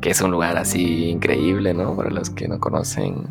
que 0.00 0.10
es 0.10 0.20
un 0.20 0.30
lugar 0.30 0.56
así 0.56 1.10
increíble, 1.10 1.74
¿no? 1.74 1.96
Para 1.96 2.10
los 2.10 2.30
que 2.30 2.48
no 2.48 2.58
conocen 2.60 3.26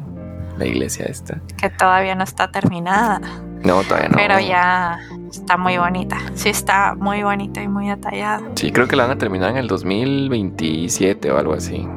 la 0.57 0.65
iglesia 0.65 1.05
esta. 1.05 1.41
Que 1.57 1.69
todavía 1.69 2.15
no 2.15 2.23
está 2.23 2.51
terminada. 2.51 3.19
No, 3.63 3.83
todavía 3.83 4.09
no. 4.09 4.15
Pero 4.15 4.39
ya 4.39 4.99
está 5.31 5.57
muy 5.57 5.77
bonita. 5.77 6.17
Sí, 6.33 6.49
está 6.49 6.95
muy 6.95 7.23
bonita 7.23 7.61
y 7.61 7.67
muy 7.67 7.87
detallada. 7.87 8.41
Sí, 8.55 8.71
creo 8.71 8.87
que 8.87 8.95
la 8.95 9.03
van 9.03 9.13
a 9.13 9.17
terminar 9.17 9.51
en 9.51 9.57
el 9.57 9.67
2027 9.67 11.31
o 11.31 11.37
algo 11.37 11.53
así. 11.53 11.87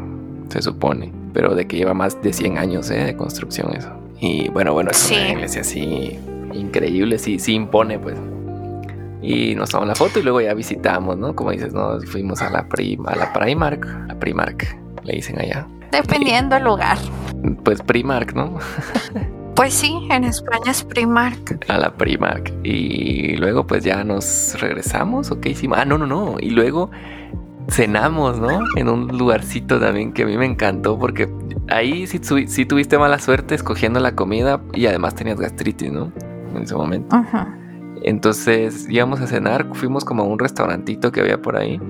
Se 0.49 0.63
supone. 0.63 1.13
Pero 1.33 1.55
de 1.55 1.67
que 1.67 1.77
lleva 1.77 1.95
más 1.95 2.21
de 2.23 2.33
100 2.33 2.59
años 2.59 2.91
¿eh? 2.91 3.05
de 3.05 3.17
construcción 3.17 3.75
eso. 3.75 3.93
Y 4.21 4.49
bueno, 4.51 4.73
bueno, 4.73 4.91
es 4.91 5.11
una 5.11 5.29
iglesia 5.31 5.63
así 5.63 6.19
increíble, 6.53 7.19
sí, 7.19 7.39
sí 7.39 7.55
impone, 7.55 7.99
pues. 7.99 8.17
Y 9.25 9.55
nos 9.55 9.71
tomamos 9.71 9.89
la 9.89 9.95
foto 9.95 10.21
y 10.21 10.23
luego 10.23 10.41
ya 10.43 10.53
visitamos, 10.53 11.17
¿no? 11.17 11.35
Como 11.35 11.51
dices, 11.51 11.73
¿no? 11.73 11.99
Fuimos 12.03 12.43
a 12.43 12.51
la, 12.51 12.69
prima, 12.69 13.13
a 13.13 13.17
la 13.17 13.33
Primark, 13.33 13.87
la 14.09 14.19
Primark, 14.19 14.79
le 15.03 15.15
dicen 15.15 15.41
allá. 15.41 15.67
Dependiendo 15.91 16.57
del 16.57 16.65
lugar. 16.65 16.99
Pues 17.65 17.81
Primark, 17.83 18.35
¿no? 18.35 18.59
Pues 19.55 19.73
sí, 19.73 20.09
en 20.11 20.25
España 20.25 20.73
es 20.73 20.83
Primark. 20.83 21.65
A 21.69 21.79
la 21.79 21.95
Primark. 21.95 22.53
Y 22.65 23.37
luego 23.37 23.67
pues 23.67 23.85
ya 23.85 24.03
nos 24.03 24.61
regresamos 24.61 25.31
o 25.31 25.41
qué 25.41 25.51
hicimos. 25.51 25.79
Ah, 25.79 25.85
no, 25.85 25.97
no, 25.97 26.09
no. 26.09 26.37
Y 26.41 26.51
luego 26.51 26.91
cenamos, 27.69 28.41
¿no? 28.41 28.61
En 28.77 28.89
un 28.89 29.17
lugarcito 29.17 29.79
también 29.79 30.13
que 30.13 30.25
a 30.25 30.27
mí 30.27 30.37
me 30.37 30.47
encantó 30.47 30.99
porque 30.99 31.29
ahí 31.69 32.09
sí, 32.09 32.21
sí 32.49 32.67
tuviste 32.67 32.99
mala 32.99 33.21
suerte 33.21 33.55
escogiendo 33.55 34.01
la 34.01 34.17
comida 34.17 34.61
y 34.73 34.87
además 34.87 35.15
tenías 35.15 35.39
gastritis, 35.39 35.93
¿no? 35.93 36.13
En 36.55 36.65
ese 36.65 36.75
momento. 36.75 37.17
Entonces 38.05 38.87
íbamos 38.89 39.21
a 39.21 39.27
cenar, 39.27 39.67
fuimos 39.73 40.05
como 40.05 40.23
a 40.23 40.27
un 40.27 40.39
restaurantito 40.39 41.11
que 41.11 41.21
había 41.21 41.41
por 41.41 41.57
ahí. 41.57 41.81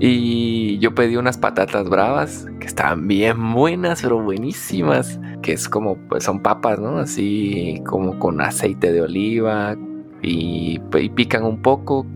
Y 0.00 0.78
yo 0.78 0.94
pedí 0.94 1.16
unas 1.16 1.38
patatas 1.38 1.88
bravas 1.88 2.46
que 2.60 2.66
estaban 2.66 3.06
bien 3.06 3.52
buenas, 3.52 4.02
pero 4.02 4.20
buenísimas. 4.22 5.20
Que 5.42 5.52
es 5.52 5.68
como, 5.68 5.96
pues 6.08 6.24
son 6.24 6.40
papas, 6.40 6.80
¿no? 6.80 6.98
Así 6.98 7.80
como 7.86 8.18
con 8.18 8.40
aceite 8.40 8.92
de 8.92 9.02
oliva 9.02 9.76
y, 10.22 10.80
y 10.98 11.08
pican 11.10 11.44
un 11.44 11.62
poco 11.62 12.06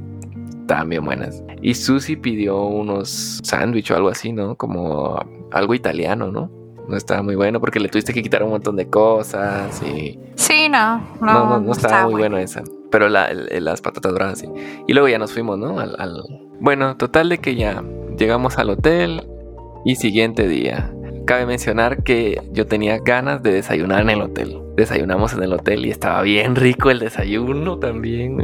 estaban 0.63 0.89
bien 0.89 1.05
buenas. 1.05 1.43
Y 1.61 1.75
Susi 1.75 2.17
pidió 2.17 2.63
unos 2.65 3.41
sándwiches 3.43 3.91
o 3.91 3.97
algo 3.97 4.09
así, 4.09 4.33
¿no? 4.33 4.57
Como 4.57 5.19
algo 5.51 5.75
italiano, 5.75 6.31
¿no? 6.31 6.51
No 6.89 6.97
estaba 6.97 7.23
muy 7.23 7.37
bueno 7.37 7.61
porque 7.61 7.79
le 7.79 7.89
tuviste 7.89 8.13
que 8.13 8.23
quitar 8.23 8.43
un 8.43 8.51
montón 8.51 8.77
de 8.77 8.89
cosas 8.89 9.83
y... 9.83 10.19
Sí, 10.35 10.69
no, 10.69 11.01
no, 11.21 11.61
no, 11.61 11.73
estaba, 11.73 12.05
muy 12.05 12.15
bueno. 12.21 12.39
esa. 12.39 12.63
Pero 12.93 13.09
las 13.09 13.81
patatas 13.81 14.13
bravas 14.13 14.39
sí. 14.39 14.49
Y 14.87 14.93
luego 14.93 15.09
ya 15.09 15.19
nos 15.19 15.33
fuimos, 15.33 15.59
¿no? 15.59 15.81
Al, 15.81 16.23
Bueno, 16.61 16.97
total 16.97 17.31
de 17.31 17.39
que 17.39 17.57
ya 17.57 17.83
llegamos 18.17 18.59
al 18.59 18.71
hotel 18.71 19.27
y 19.85 19.97
siguiente 19.97 20.47
día. 20.47 20.93
Cabe 21.27 21.47
mencionar 21.47 22.03
que 22.03 22.41
yo 22.53 22.67
tenía 22.67 22.99
ganas 22.99 23.43
de 23.43 23.53
desayunar 23.53 24.03
en 24.03 24.11
el 24.11 24.23
hotel. 24.23 24.61
Desayunamos 24.77 25.33
en 25.33 25.43
el 25.43 25.53
hotel 25.55 25.87
y 25.87 25.91
estaba 25.91 26.23
bien 26.23 26.55
rico 26.55 26.91
el 26.91 26.99
desayuno 26.99 27.79
también 27.79 28.39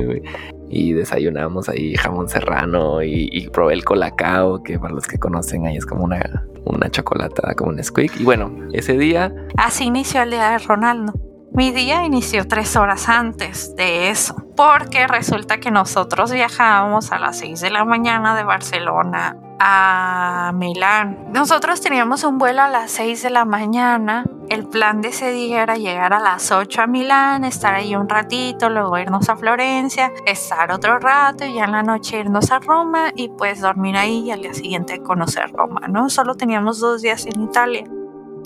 y 0.71 0.93
desayunamos 0.93 1.69
ahí 1.69 1.95
jamón 1.97 2.29
serrano 2.29 3.03
y, 3.03 3.49
probé 3.53 3.75
el 3.75 3.85
colacao, 3.85 4.63
que 4.63 4.79
para 4.79 4.95
los 4.95 5.07
que 5.07 5.19
conocen 5.19 5.67
ahí 5.67 5.77
es 5.77 5.87
como 5.87 6.05
una, 6.05 6.47
una 6.65 6.91
chocolatada, 6.91 7.55
como 7.55 7.71
un 7.71 7.83
squeak. 7.83 8.21
Y 8.21 8.25
bueno, 8.25 8.53
ese 8.73 8.97
día... 8.97 9.35
Así 9.57 9.85
inició 9.85 10.23
el 10.23 10.31
día 10.31 10.51
de 10.51 10.59
Ronaldo. 10.59 11.13
Mi 11.59 11.73
día 11.73 12.05
inició 12.05 12.47
tres 12.47 12.77
horas 12.77 13.09
antes 13.09 13.75
de 13.75 14.11
eso, 14.11 14.37
porque 14.57 15.09
resulta 15.09 15.59
que 15.59 15.73
nosotros 15.73 16.31
viajábamos 16.31 17.11
a 17.11 17.19
las 17.19 17.41
6 17.41 17.61
de 17.61 17.71
la 17.71 17.85
mañana 17.85 18.37
de 18.37 18.45
Barcelona 18.45 19.37
a 19.59 20.53
Milán. 20.55 21.33
Nosotros 21.33 21.81
teníamos 21.81 22.23
un 22.23 22.39
vuelo 22.39 22.63
a 22.63 22.69
las 22.69 22.93
6 22.93 23.25
de 23.25 23.31
la 23.31 23.45
mañana. 23.45 24.25
El 24.49 24.69
plan 24.69 25.01
de 25.01 25.09
ese 25.09 25.33
día 25.33 25.65
era 25.65 25.75
llegar 25.75 26.13
a 26.13 26.21
las 26.21 26.53
8 26.53 26.83
a 26.83 26.87
Milán, 26.87 27.43
estar 27.43 27.75
ahí 27.75 27.97
un 27.97 28.09
ratito, 28.09 28.71
luego 28.71 28.97
irnos 28.97 29.29
a 29.29 29.35
Florencia, 29.35 30.13
estar 30.27 30.71
otro 30.71 31.01
rato 31.01 31.45
y 31.45 31.55
ya 31.55 31.65
en 31.65 31.73
la 31.73 31.83
noche 31.83 32.21
irnos 32.21 32.53
a 32.53 32.61
Roma 32.61 33.11
y 33.17 33.31
pues 33.31 33.61
dormir 33.61 33.97
ahí 33.97 34.27
y 34.27 34.31
al 34.31 34.43
día 34.43 34.55
siguiente 34.55 35.03
conocer 35.03 35.51
Roma, 35.51 35.89
¿no? 35.89 36.09
Solo 36.09 36.37
teníamos 36.37 36.79
dos 36.79 37.03
días 37.03 37.27
en 37.27 37.43
Italia. 37.43 37.83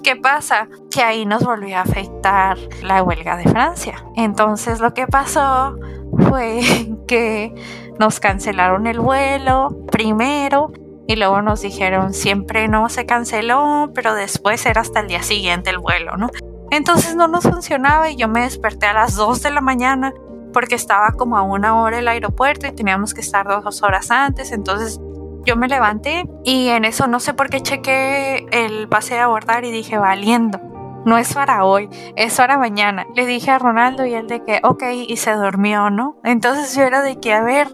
¿Qué 0.02 0.16
pasa? 0.16 0.68
Que 0.90 1.02
ahí 1.02 1.24
nos 1.24 1.44
volvió 1.44 1.76
a 1.76 1.82
afectar 1.82 2.58
la 2.82 3.02
huelga 3.04 3.36
de 3.36 3.44
Francia. 3.44 4.04
Entonces 4.16 4.80
lo 4.80 4.94
que 4.94 5.06
pasó 5.06 5.78
fue 6.28 6.60
que 7.06 7.54
nos 8.00 8.18
cancelaron 8.18 8.86
el 8.88 8.98
vuelo 8.98 9.86
primero 9.92 10.72
y 11.06 11.16
luego 11.16 11.40
nos 11.42 11.60
dijeron 11.60 12.14
siempre 12.14 12.66
no 12.66 12.88
se 12.88 13.06
canceló, 13.06 13.90
pero 13.94 14.14
después 14.14 14.66
era 14.66 14.80
hasta 14.80 15.00
el 15.00 15.08
día 15.08 15.22
siguiente 15.22 15.70
el 15.70 15.78
vuelo, 15.78 16.16
¿no? 16.16 16.30
Entonces 16.70 17.14
no 17.14 17.28
nos 17.28 17.44
funcionaba 17.44 18.10
y 18.10 18.16
yo 18.16 18.28
me 18.28 18.42
desperté 18.42 18.86
a 18.86 18.94
las 18.94 19.14
2 19.14 19.42
de 19.42 19.50
la 19.50 19.60
mañana 19.60 20.12
porque 20.52 20.74
estaba 20.74 21.12
como 21.12 21.36
a 21.36 21.42
una 21.42 21.80
hora 21.80 21.98
el 21.98 22.08
aeropuerto 22.08 22.66
y 22.66 22.72
teníamos 22.72 23.14
que 23.14 23.20
estar 23.20 23.46
dos 23.46 23.82
horas 23.82 24.10
antes, 24.10 24.52
entonces 24.52 25.00
yo 25.44 25.56
me 25.56 25.68
levanté 25.68 26.28
y 26.44 26.68
en 26.68 26.84
eso 26.84 27.06
no 27.06 27.20
sé 27.20 27.34
por 27.34 27.50
qué 27.50 27.60
chequé 27.60 28.46
el 28.50 28.88
pase 28.88 29.14
de 29.14 29.20
abordar 29.20 29.64
y 29.64 29.70
dije 29.70 29.98
valiendo 29.98 30.72
no 31.04 31.18
es 31.18 31.34
para 31.34 31.64
hoy, 31.64 31.88
es 32.16 32.36
para 32.36 32.58
mañana. 32.58 33.06
Le 33.14 33.26
dije 33.26 33.50
a 33.50 33.58
Ronaldo 33.58 34.06
y 34.06 34.14
él 34.14 34.28
de 34.28 34.44
que, 34.44 34.60
ok, 34.62 34.84
y 35.08 35.16
se 35.16 35.32
durmió, 35.32 35.90
¿no? 35.90 36.16
Entonces 36.24 36.74
yo 36.74 36.82
era 36.82 37.02
de 37.02 37.18
que, 37.18 37.32
a 37.32 37.42
ver, 37.42 37.68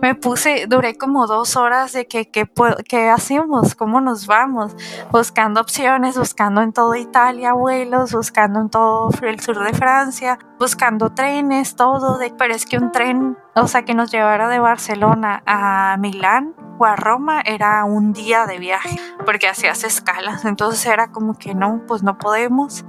me 0.00 0.14
puse, 0.14 0.66
duré 0.68 0.96
como 0.96 1.26
dos 1.26 1.56
horas 1.56 1.92
de 1.92 2.06
que, 2.06 2.30
¿qué 2.30 3.08
hacemos? 3.08 3.74
¿Cómo 3.74 4.00
nos 4.00 4.26
vamos? 4.26 4.74
Buscando 5.10 5.60
opciones, 5.60 6.18
buscando 6.18 6.62
en 6.62 6.72
toda 6.72 6.98
Italia 6.98 7.52
vuelos, 7.52 8.12
buscando 8.12 8.60
en 8.60 8.70
todo 8.70 9.10
el 9.22 9.40
sur 9.40 9.62
de 9.62 9.72
Francia, 9.74 10.38
buscando 10.62 11.10
trenes, 11.10 11.74
todo, 11.74 12.18
de, 12.18 12.32
pero 12.38 12.54
es 12.54 12.66
que 12.66 12.78
un 12.78 12.92
tren, 12.92 13.36
o 13.56 13.66
sea, 13.66 13.84
que 13.84 13.94
nos 13.94 14.12
llevara 14.12 14.48
de 14.48 14.60
Barcelona 14.60 15.42
a 15.44 15.96
Milán, 15.98 16.54
o 16.78 16.84
a 16.84 16.94
Roma 16.94 17.40
era 17.44 17.84
un 17.84 18.12
día 18.12 18.46
de 18.46 18.60
viaje, 18.60 18.96
porque 19.26 19.48
hacías 19.48 19.82
escalas, 19.82 20.44
entonces 20.44 20.86
era 20.86 21.10
como 21.10 21.34
que 21.34 21.56
no, 21.56 21.82
pues 21.88 22.04
no 22.04 22.16
podemos. 22.16 22.84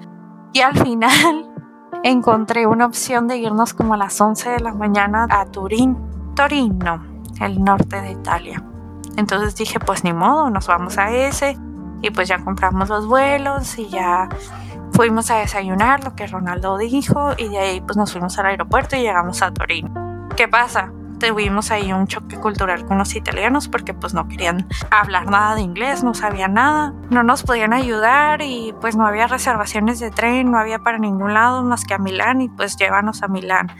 Y 0.53 0.61
al 0.61 0.77
final 0.77 1.51
encontré 2.03 2.67
una 2.67 2.85
opción 2.85 3.27
de 3.27 3.37
irnos 3.37 3.73
como 3.73 3.95
a 3.95 3.97
las 3.97 4.21
11 4.21 4.51
de 4.51 4.59
la 4.59 4.75
mañana 4.75 5.25
a 5.31 5.45
Turín, 5.47 5.97
Torino, 6.35 7.03
el 7.41 7.63
norte 7.63 7.99
de 8.01 8.11
Italia. 8.11 8.63
Entonces 9.17 9.55
dije, 9.55 9.79
pues 9.79 10.03
ni 10.03 10.13
modo, 10.13 10.51
nos 10.51 10.67
vamos 10.67 10.99
a 10.99 11.11
ese 11.11 11.57
y 12.03 12.11
pues 12.11 12.27
ya 12.27 12.37
compramos 12.37 12.89
los 12.89 13.07
vuelos 13.07 13.79
y 13.79 13.87
ya 13.87 14.29
fuimos 14.93 15.31
a 15.31 15.37
desayunar, 15.37 16.03
lo 16.03 16.15
que 16.15 16.27
Ronaldo 16.27 16.77
dijo, 16.77 17.33
y 17.37 17.49
de 17.49 17.57
ahí 17.57 17.81
pues 17.81 17.97
nos 17.97 18.11
fuimos 18.11 18.37
al 18.37 18.45
aeropuerto 18.45 18.95
y 18.95 19.01
llegamos 19.01 19.41
a 19.41 19.51
Torino. 19.51 20.29
¿Qué 20.35 20.47
pasa? 20.47 20.91
Tuvimos 21.19 21.71
ahí 21.71 21.93
un 21.93 22.07
choque 22.07 22.37
cultural 22.37 22.85
con 22.85 22.97
los 22.97 23.15
italianos 23.15 23.69
porque 23.69 23.93
pues 23.93 24.13
no 24.13 24.27
querían 24.27 24.67
hablar 24.91 25.29
nada 25.29 25.55
de 25.55 25.61
inglés, 25.61 26.03
no 26.03 26.13
sabían 26.13 26.53
nada, 26.53 26.93
no 27.09 27.23
nos 27.23 27.43
podían 27.43 27.71
ayudar 27.71 28.41
y 28.41 28.73
pues 28.81 28.95
no 28.95 29.05
había 29.07 29.27
reservaciones 29.27 29.99
de 29.99 30.11
tren, 30.11 30.51
no 30.51 30.57
había 30.57 30.79
para 30.79 30.97
ningún 30.97 31.33
lado 31.33 31.63
más 31.63 31.85
que 31.85 31.93
a 31.93 31.97
Milán 31.97 32.41
y 32.41 32.49
pues 32.49 32.75
llévanos 32.77 33.23
a 33.23 33.27
Milán. 33.27 33.71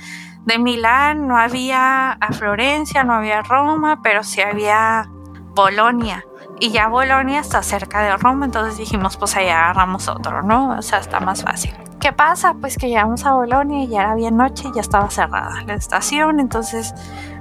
De 0.46 0.58
Milán 0.58 1.28
no 1.28 1.38
había 1.38 2.12
a 2.12 2.34
Florencia, 2.34 3.04
no 3.04 3.14
había 3.14 3.42
Roma, 3.42 4.02
pero 4.02 4.24
sí 4.24 4.42
había 4.42 5.10
Bolonia. 5.54 6.26
Y 6.60 6.72
ya 6.72 6.88
Bolonia 6.88 7.40
está 7.40 7.62
cerca 7.64 8.02
de 8.02 8.16
Roma, 8.18 8.46
entonces 8.46 8.78
dijimos, 8.78 9.18
pues 9.18 9.36
allá 9.36 9.66
agarramos 9.66 10.08
otro, 10.08 10.44
¿no? 10.44 10.78
O 10.78 10.82
sea, 10.82 11.00
está 11.00 11.20
más 11.20 11.44
fácil. 11.44 11.74
¿Qué 12.00 12.12
pasa? 12.12 12.54
Pues 12.60 12.78
que 12.78 12.90
llegamos 12.90 13.26
a 13.26 13.34
Bolonia 13.34 13.84
y 13.84 13.88
ya 13.88 14.02
era 14.02 14.16
bien 14.16 14.36
noche 14.36 14.68
y 14.68 14.76
ya 14.76 14.82
estaba 14.82 15.10
cerrada 15.10 15.64
la 15.66 15.74
estación, 15.74 16.40
entonces 16.40 16.94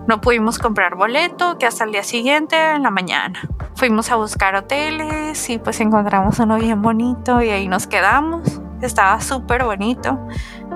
no 0.07 0.21
pudimos 0.21 0.59
comprar 0.59 0.95
boleto, 0.95 1.59
que 1.59 1.67
hasta 1.67 1.85
el 1.85 1.93
día 1.93 2.05
siguiente, 2.05 2.57
en 2.73 2.83
la 2.83 2.91
mañana. 2.91 3.41
Fuimos 3.75 4.11
a 4.11 4.17
buscar 4.17 4.55
hoteles 4.55 5.51
y 5.51 5.59
pues 5.59 5.81
encontramos 5.81 6.39
uno 6.39 6.57
bien 6.59 6.81
bonito 6.81 7.43
y 7.43 7.51
ahí 7.51 7.69
nos 7.69 7.87
quedamos. 7.87 8.61
Estaba 8.81 9.21
súper 9.21 9.65
bonito, 9.65 10.19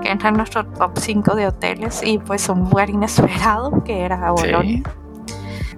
que 0.01 0.09
entra 0.09 0.29
en 0.29 0.37
nuestro 0.37 0.65
top 0.65 0.97
5 0.97 1.35
de 1.35 1.47
hoteles 1.47 2.01
y 2.03 2.17
pues 2.19 2.47
un 2.49 2.69
lugar 2.69 2.89
inesperado 2.89 3.83
que 3.83 4.01
era 4.01 4.31
Bolonia. 4.31 4.83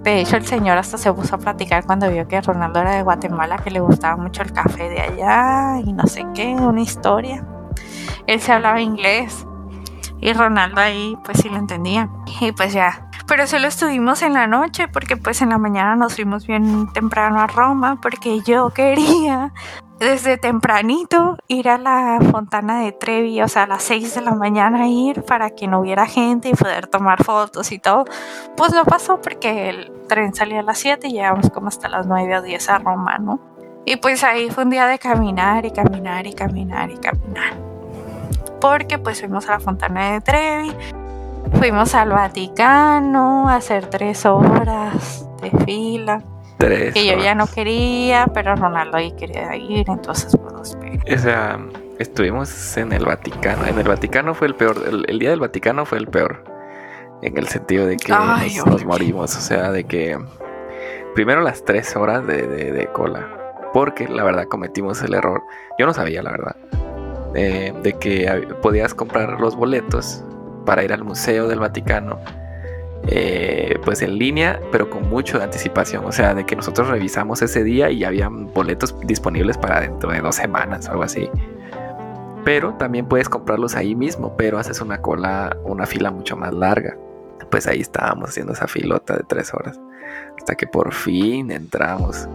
De 0.02 0.20
hecho, 0.20 0.36
el 0.36 0.46
señor 0.46 0.78
hasta 0.78 0.96
se 0.96 1.12
puso 1.12 1.34
a 1.34 1.38
platicar 1.38 1.84
cuando 1.84 2.10
vio 2.10 2.26
que 2.26 2.40
Ronaldo 2.40 2.80
era 2.80 2.96
de 2.96 3.02
Guatemala, 3.02 3.58
que 3.58 3.70
le 3.70 3.80
gustaba 3.80 4.16
mucho 4.16 4.42
el 4.42 4.52
café 4.52 4.88
de 4.88 5.00
allá 5.00 5.78
y 5.84 5.92
no 5.92 6.06
sé 6.06 6.26
qué, 6.34 6.54
una 6.54 6.80
historia. 6.80 7.46
Él 8.26 8.40
se 8.40 8.52
hablaba 8.52 8.80
inglés 8.80 9.46
y 10.20 10.32
Ronaldo 10.32 10.80
ahí 10.80 11.18
pues 11.24 11.38
sí 11.38 11.48
lo 11.48 11.56
entendía. 11.56 12.08
Y 12.40 12.52
pues 12.52 12.72
ya. 12.72 13.09
Pero 13.30 13.46
solo 13.46 13.68
estuvimos 13.68 14.22
en 14.22 14.32
la 14.32 14.48
noche 14.48 14.88
porque 14.88 15.16
pues 15.16 15.40
en 15.40 15.50
la 15.50 15.58
mañana 15.58 15.94
nos 15.94 16.16
fuimos 16.16 16.48
bien 16.48 16.92
temprano 16.92 17.38
a 17.38 17.46
Roma 17.46 18.00
porque 18.02 18.40
yo 18.40 18.70
quería 18.70 19.52
desde 20.00 20.36
tempranito 20.36 21.38
ir 21.46 21.68
a 21.68 21.78
la 21.78 22.18
fontana 22.32 22.80
de 22.80 22.90
Trevi, 22.90 23.40
o 23.40 23.46
sea, 23.46 23.62
a 23.62 23.66
las 23.68 23.84
6 23.84 24.16
de 24.16 24.22
la 24.22 24.34
mañana 24.34 24.88
ir 24.88 25.22
para 25.22 25.50
que 25.50 25.68
no 25.68 25.78
hubiera 25.78 26.06
gente 26.06 26.48
y 26.48 26.54
poder 26.54 26.88
tomar 26.88 27.22
fotos 27.22 27.70
y 27.70 27.78
todo. 27.78 28.04
Pues 28.56 28.72
no 28.72 28.84
pasó 28.84 29.20
porque 29.20 29.68
el 29.68 29.92
tren 30.08 30.34
salía 30.34 30.58
a 30.58 30.64
las 30.64 30.78
7 30.78 31.06
y 31.06 31.12
llegamos 31.12 31.50
como 31.50 31.68
hasta 31.68 31.88
las 31.88 32.08
9 32.08 32.38
o 32.38 32.42
10 32.42 32.68
a 32.68 32.78
Roma, 32.78 33.18
¿no? 33.18 33.38
Y 33.84 33.94
pues 33.94 34.24
ahí 34.24 34.50
fue 34.50 34.64
un 34.64 34.70
día 34.70 34.88
de 34.88 34.98
caminar 34.98 35.64
y 35.64 35.70
caminar 35.70 36.26
y 36.26 36.32
caminar 36.32 36.90
y 36.90 36.96
caminar. 36.96 37.54
Porque 38.60 38.98
pues 38.98 39.20
fuimos 39.20 39.48
a 39.48 39.52
la 39.52 39.60
fontana 39.60 40.14
de 40.14 40.20
Trevi, 40.20 40.74
fuimos 41.54 41.94
al 41.94 42.10
Vaticano 42.10 43.48
a 43.48 43.56
hacer 43.56 43.86
tres 43.86 44.24
horas 44.26 45.28
de 45.42 45.50
fila 45.64 46.22
que 46.60 47.06
yo 47.06 47.18
ya 47.22 47.34
no 47.34 47.46
quería, 47.46 48.26
pero 48.32 48.54
Ronaldo 48.54 48.98
ahí 48.98 49.12
quería 49.12 49.56
ir, 49.56 49.88
entonces 49.88 50.36
pues 50.36 50.76
O 50.76 51.18
sea, 51.18 51.58
estuvimos 51.98 52.76
en 52.76 52.92
el 52.92 53.04
Vaticano. 53.04 53.66
En 53.66 53.78
el 53.78 53.88
Vaticano 53.88 54.34
fue 54.34 54.48
el 54.48 54.54
peor. 54.54 54.76
El, 54.86 55.18
día 55.18 55.30
del 55.30 55.40
Vaticano 55.40 55.86
fue 55.86 55.98
el 55.98 56.06
peor. 56.06 56.44
En 57.22 57.36
el 57.36 57.48
sentido 57.48 57.86
de 57.86 57.96
que 57.96 58.12
nos, 58.66 58.84
morimos. 58.84 59.36
O 59.36 59.40
sea, 59.40 59.70
de 59.72 59.84
que 59.84 60.18
primero 61.14 61.40
las 61.40 61.64
tres 61.64 61.96
horas 61.96 62.26
de, 62.26 62.88
cola. 62.92 63.26
Porque 63.72 64.08
la 64.08 64.24
verdad 64.24 64.44
cometimos 64.44 65.02
el 65.02 65.14
error. 65.14 65.42
Yo 65.78 65.86
no 65.86 65.94
sabía, 65.94 66.22
la 66.22 66.32
verdad. 66.32 66.56
Eh, 67.34 67.72
de 67.82 67.92
que 67.94 68.48
podías 68.60 68.92
comprar 68.92 69.40
los 69.40 69.54
boletos 69.54 70.24
para 70.70 70.84
ir 70.84 70.92
al 70.92 71.02
Museo 71.02 71.48
del 71.48 71.58
Vaticano 71.58 72.20
eh, 73.08 73.76
pues 73.84 74.02
en 74.02 74.16
línea, 74.16 74.60
pero 74.70 74.88
con 74.88 75.10
mucho 75.10 75.36
de 75.36 75.42
anticipación. 75.42 76.04
O 76.04 76.12
sea, 76.12 76.32
de 76.32 76.46
que 76.46 76.54
nosotros 76.54 76.86
revisamos 76.86 77.42
ese 77.42 77.64
día 77.64 77.90
y 77.90 78.04
había 78.04 78.28
boletos 78.28 78.94
disponibles 79.00 79.58
para 79.58 79.80
dentro 79.80 80.12
de 80.12 80.20
dos 80.20 80.36
semanas 80.36 80.86
o 80.86 80.92
algo 80.92 81.02
así. 81.02 81.28
Pero 82.44 82.74
también 82.74 83.06
puedes 83.06 83.28
comprarlos 83.28 83.74
ahí 83.74 83.96
mismo, 83.96 84.36
pero 84.36 84.60
haces 84.60 84.80
una 84.80 85.02
cola, 85.02 85.56
una 85.64 85.86
fila 85.86 86.12
mucho 86.12 86.36
más 86.36 86.54
larga. 86.54 86.96
Pues 87.50 87.66
ahí 87.66 87.80
estábamos 87.80 88.28
haciendo 88.28 88.52
esa 88.52 88.68
filota 88.68 89.16
de 89.16 89.24
tres 89.24 89.52
horas. 89.52 89.80
Hasta 90.38 90.54
que 90.54 90.68
por 90.68 90.94
fin 90.94 91.50
entramos. 91.50 92.28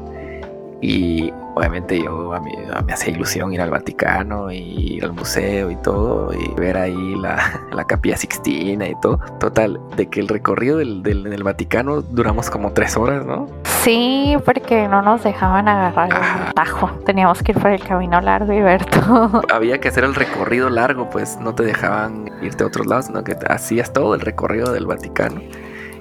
Y 0.87 1.33
obviamente 1.55 1.99
yo 1.99 2.31
a 2.31 2.39
mí, 2.39 2.51
me 2.85 2.93
hacía 2.93 3.11
ilusión 3.11 3.51
ir 3.51 3.59
al 3.59 3.71
Vaticano 3.71 4.51
y 4.51 4.97
ir 4.97 5.05
al 5.05 5.13
museo 5.13 5.71
y 5.71 5.75
todo 5.77 6.31
y 6.31 6.53
ver 6.59 6.77
ahí 6.77 7.15
la, 7.15 7.59
la 7.73 7.87
capilla 7.87 8.15
Sixtina 8.15 8.87
y 8.87 8.93
todo. 9.01 9.19
Total, 9.39 9.79
de 9.97 10.05
que 10.07 10.19
el 10.19 10.27
recorrido 10.27 10.77
del, 10.77 11.01
del, 11.01 11.41
Vaticano 11.41 12.03
duramos 12.03 12.51
como 12.51 12.71
tres 12.71 12.97
horas, 12.97 13.25
¿no? 13.25 13.47
Sí, 13.63 14.37
porque 14.45 14.87
no 14.87 15.01
nos 15.01 15.23
dejaban 15.23 15.67
agarrar 15.67 16.09
el 16.13 16.53
tajo. 16.53 16.91
Teníamos 17.03 17.41
que 17.41 17.53
ir 17.53 17.59
por 17.59 17.71
el 17.71 17.83
camino 17.83 18.21
largo 18.21 18.53
y 18.53 18.61
ver 18.61 18.85
todo. 19.07 19.41
Había 19.51 19.79
que 19.79 19.87
hacer 19.87 20.03
el 20.03 20.13
recorrido 20.13 20.69
largo, 20.69 21.09
pues 21.09 21.39
no 21.39 21.55
te 21.55 21.63
dejaban 21.63 22.29
irte 22.43 22.63
a 22.63 22.67
otros 22.67 22.85
lados, 22.85 23.05
sino 23.05 23.23
que 23.23 23.35
hacías 23.49 23.91
todo 23.91 24.13
el 24.13 24.21
recorrido 24.21 24.71
del 24.71 24.85
Vaticano 24.85 25.41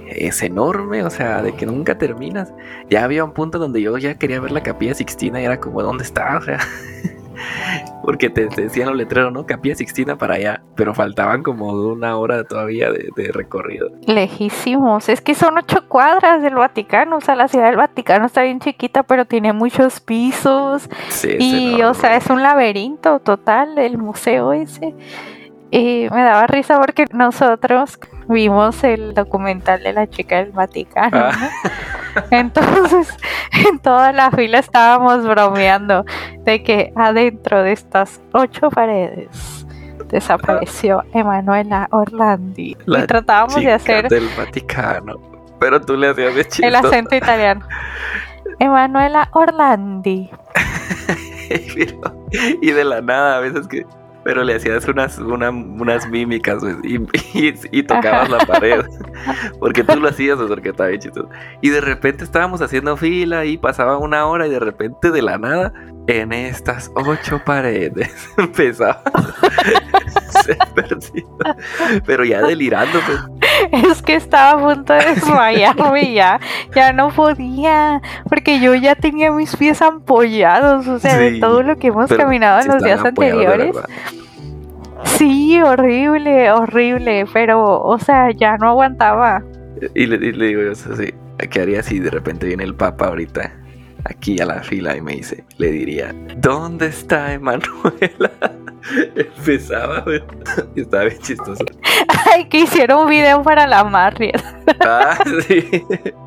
es 0.08 0.42
enorme, 0.42 1.04
o 1.04 1.10
sea, 1.10 1.42
de 1.42 1.54
que 1.54 1.66
nunca 1.66 1.98
terminas. 1.98 2.52
Ya 2.90 3.04
había 3.04 3.24
un 3.24 3.32
punto 3.32 3.58
donde 3.58 3.82
yo 3.82 3.96
ya 3.98 4.14
quería 4.14 4.40
ver 4.40 4.52
la 4.52 4.62
capilla 4.62 4.94
Sixtina 4.94 5.40
y 5.40 5.44
era 5.44 5.60
como, 5.60 5.82
¿dónde 5.82 6.04
está? 6.04 6.38
O 6.38 6.42
sea, 6.42 6.58
porque 8.02 8.30
te, 8.30 8.46
decían 8.46 8.88
los 8.88 8.96
letreros, 8.96 9.32
¿no? 9.32 9.46
Capilla 9.46 9.74
Sixtina 9.74 10.16
para 10.16 10.34
allá, 10.34 10.62
pero 10.74 10.94
faltaban 10.94 11.42
como 11.42 11.72
una 11.72 12.16
hora 12.16 12.44
todavía 12.44 12.90
de, 12.90 13.32
recorrido. 13.32 13.90
Lejísimos, 14.06 15.08
es 15.08 15.20
que 15.20 15.34
son 15.34 15.58
ocho 15.58 15.88
cuadras 15.88 16.42
del 16.42 16.54
Vaticano, 16.54 17.16
o 17.16 17.20
sea, 17.20 17.34
la 17.34 17.48
ciudad 17.48 17.66
del 17.66 17.76
Vaticano 17.76 18.26
está 18.26 18.42
bien 18.42 18.60
chiquita, 18.60 19.02
pero 19.02 19.24
tiene 19.24 19.52
muchos 19.52 20.00
pisos. 20.00 20.88
Sí, 21.08 21.36
y, 21.38 21.82
o 21.82 21.94
sea, 21.94 22.16
es 22.16 22.28
un 22.28 22.42
laberinto 22.42 23.18
total 23.20 23.78
el 23.78 23.98
museo 23.98 24.52
ese. 24.52 24.94
Y 25.74 26.06
me 26.12 26.22
daba 26.22 26.46
risa 26.46 26.78
porque 26.78 27.04
nosotros 27.12 27.98
vimos 28.28 28.84
el 28.84 29.12
documental 29.12 29.82
de 29.82 29.92
la 29.92 30.08
chica 30.08 30.36
del 30.36 30.52
Vaticano. 30.52 31.18
Ah. 31.18 31.50
Entonces, 32.30 33.12
en 33.50 33.80
toda 33.80 34.12
la 34.12 34.30
fila 34.30 34.60
estábamos 34.60 35.26
bromeando 35.26 36.04
de 36.44 36.62
que 36.62 36.92
adentro 36.94 37.64
de 37.64 37.72
estas 37.72 38.20
ocho 38.32 38.70
paredes 38.70 39.66
desapareció 40.10 41.02
Emanuela 41.12 41.88
Orlandi. 41.90 42.76
y 42.86 43.06
tratábamos 43.06 43.56
de 43.56 43.72
hacer 43.72 44.08
del 44.08 44.28
Vaticano, 44.38 45.16
pero 45.58 45.80
tú 45.80 45.96
le 45.96 46.10
hacías 46.10 46.36
de 46.36 46.46
El 46.68 46.76
acento 46.76 47.16
italiano. 47.16 47.66
Emanuela 48.60 49.28
Orlandi. 49.32 50.30
y 52.62 52.70
de 52.70 52.84
la 52.84 53.00
nada, 53.00 53.38
a 53.38 53.40
veces 53.40 53.66
que 53.66 53.84
pero 54.24 54.42
le 54.42 54.54
hacías 54.54 54.88
unas, 54.88 55.18
unas 55.18 56.08
mímicas 56.08 56.62
y, 56.82 57.82
tocabas 57.82 58.30
la 58.30 58.38
pared. 58.38 58.84
Porque 59.60 59.84
tú 59.84 60.00
lo 60.00 60.08
hacías, 60.08 60.38
porque 60.38 60.70
estaba 60.70 60.88
bien 60.88 61.00
chistoso. 61.00 61.28
Y 61.60 61.70
de 61.70 61.80
repente 61.80 62.24
estábamos 62.24 62.60
haciendo 62.60 62.96
fila 62.96 63.44
y 63.44 63.56
pasaba 63.56 63.98
una 63.98 64.26
hora 64.26 64.46
y 64.46 64.50
de 64.50 64.60
repente 64.60 65.10
de 65.10 65.22
la 65.22 65.38
nada, 65.38 65.72
en 66.06 66.32
estas 66.32 66.90
ocho 66.94 67.40
paredes, 67.44 68.28
empezaba 68.36 69.02
Pero 72.06 72.24
ya 72.24 72.42
delirando. 72.42 72.98
Pues. 73.06 73.43
Es 73.72 74.02
que 74.02 74.14
estaba 74.14 74.60
a 74.60 74.74
punto 74.74 74.92
de 74.92 75.04
desmayarme 75.14 76.12
ya. 76.12 76.40
Ya 76.74 76.92
no 76.92 77.10
podía. 77.10 78.00
Porque 78.28 78.60
yo 78.60 78.74
ya 78.74 78.94
tenía 78.94 79.30
mis 79.32 79.56
pies 79.56 79.82
ampollados. 79.82 80.86
O 80.86 80.98
sea, 80.98 81.16
de 81.16 81.38
todo 81.40 81.62
lo 81.62 81.76
que 81.76 81.88
hemos 81.88 82.10
caminado 82.10 82.60
en 82.60 82.68
los 82.68 82.82
días 82.82 83.04
anteriores. 83.04 83.76
Sí, 85.04 85.60
horrible, 85.60 86.50
horrible. 86.50 87.26
Pero, 87.32 87.80
o 87.82 87.98
sea, 87.98 88.30
ya 88.30 88.56
no 88.56 88.68
aguantaba. 88.68 89.42
Y 89.94 90.06
le, 90.06 90.18
digo 90.18 90.62
yo, 90.62 90.72
así, 90.72 91.14
¿qué 91.50 91.60
haría 91.60 91.82
si 91.82 91.98
de 91.98 92.10
repente 92.10 92.46
viene 92.46 92.64
el 92.64 92.74
Papa 92.74 93.08
ahorita? 93.08 93.52
Aquí 94.04 94.40
a 94.40 94.46
la 94.46 94.62
fila 94.62 94.96
y 94.96 95.00
me 95.00 95.12
dice, 95.16 95.44
le 95.58 95.70
diría, 95.70 96.14
¿dónde 96.36 96.86
está 96.86 97.32
Emanuela? 97.32 98.30
Empezaba, 99.16 100.04
y 100.74 100.80
estaba 100.82 101.04
bien 101.04 101.18
chistoso. 101.20 101.64
Ay, 102.32 102.46
que 102.46 102.60
hicieron 102.60 103.00
un 103.04 103.08
video 103.08 103.42
para 103.42 103.66
la 103.66 103.84
Marriott. 103.84 104.42
Ah, 104.80 105.16
sí. 105.46 105.64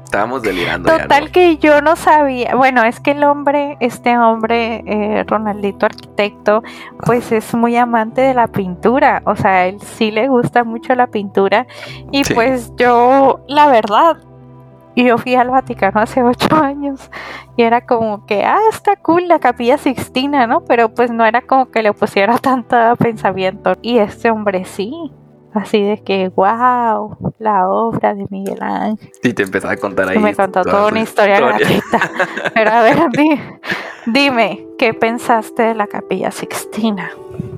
Estábamos 0.03 0.41
delirando. 0.41 0.88
ya, 0.89 1.03
Total 1.03 1.25
¿no? 1.25 1.32
que 1.32 1.57
yo 1.57 1.82
no 1.82 1.95
sabía. 1.97 2.55
Bueno, 2.55 2.84
es 2.84 2.99
que 3.01 3.11
el 3.11 3.23
hombre, 3.25 3.75
este 3.82 4.17
hombre, 4.17 4.82
eh, 4.88 5.23
Ronaldito 5.28 5.86
arquitecto, 5.86 6.63
pues 7.05 7.32
es 7.34 7.53
muy 7.53 7.75
amante 7.75 8.21
de 8.21 8.34
la 8.34 8.47
pintura. 8.47 9.21
O 9.25 9.36
sea, 9.36 9.67
él 9.67 9.80
sí 9.82 10.11
le 10.11 10.30
gusta 10.30 10.63
mucho 10.63 10.95
la 10.95 11.07
pintura. 11.07 11.67
Y 12.11 12.23
Sí. 12.23 12.34
pues 12.34 12.71
yo, 12.78 13.41
la 13.49 13.67
verdad, 13.67 14.17
yo 15.05 15.17
fui 15.17 15.35
al 15.35 15.49
Vaticano 15.49 16.01
hace 16.01 16.23
ocho 16.23 16.55
años 16.55 17.09
y 17.55 17.63
era 17.63 17.85
como 17.85 18.25
que, 18.25 18.43
ah, 18.45 18.59
está 18.71 18.95
cool 18.97 19.27
la 19.27 19.39
capilla 19.39 19.77
Sixtina, 19.77 20.47
¿no? 20.47 20.61
Pero 20.65 20.93
pues 20.93 21.11
no 21.11 21.25
era 21.25 21.41
como 21.41 21.69
que 21.71 21.81
le 21.83 21.93
pusiera 21.93 22.37
tanto 22.39 22.75
pensamiento. 22.97 23.73
Y 23.81 23.97
este 23.99 24.29
hombre 24.31 24.65
sí. 24.65 24.93
Así 25.53 25.81
de 25.81 26.03
que, 26.03 26.29
wow, 26.35 27.17
la 27.39 27.67
obra 27.67 28.13
de 28.13 28.27
Miguel 28.29 28.61
Ángel. 28.61 29.09
Y 29.23 29.33
te 29.33 29.41
empezaba 29.41 29.73
a 29.73 29.77
contar 29.77 30.07
ahí. 30.09 30.17
Y 30.17 30.19
me 30.19 30.35
contó 30.35 30.61
toda 30.61 30.87
una 30.87 30.99
historia 30.99 31.39
gratuita. 31.39 31.99
Pero 32.53 32.69
a 32.71 32.81
ver, 32.83 33.09
di- 33.11 33.41
dime, 34.05 34.66
¿qué 34.78 34.93
pensaste 34.93 35.63
de 35.63 35.75
la 35.75 35.88
capilla 35.88 36.32
Sixtina? 36.32 37.11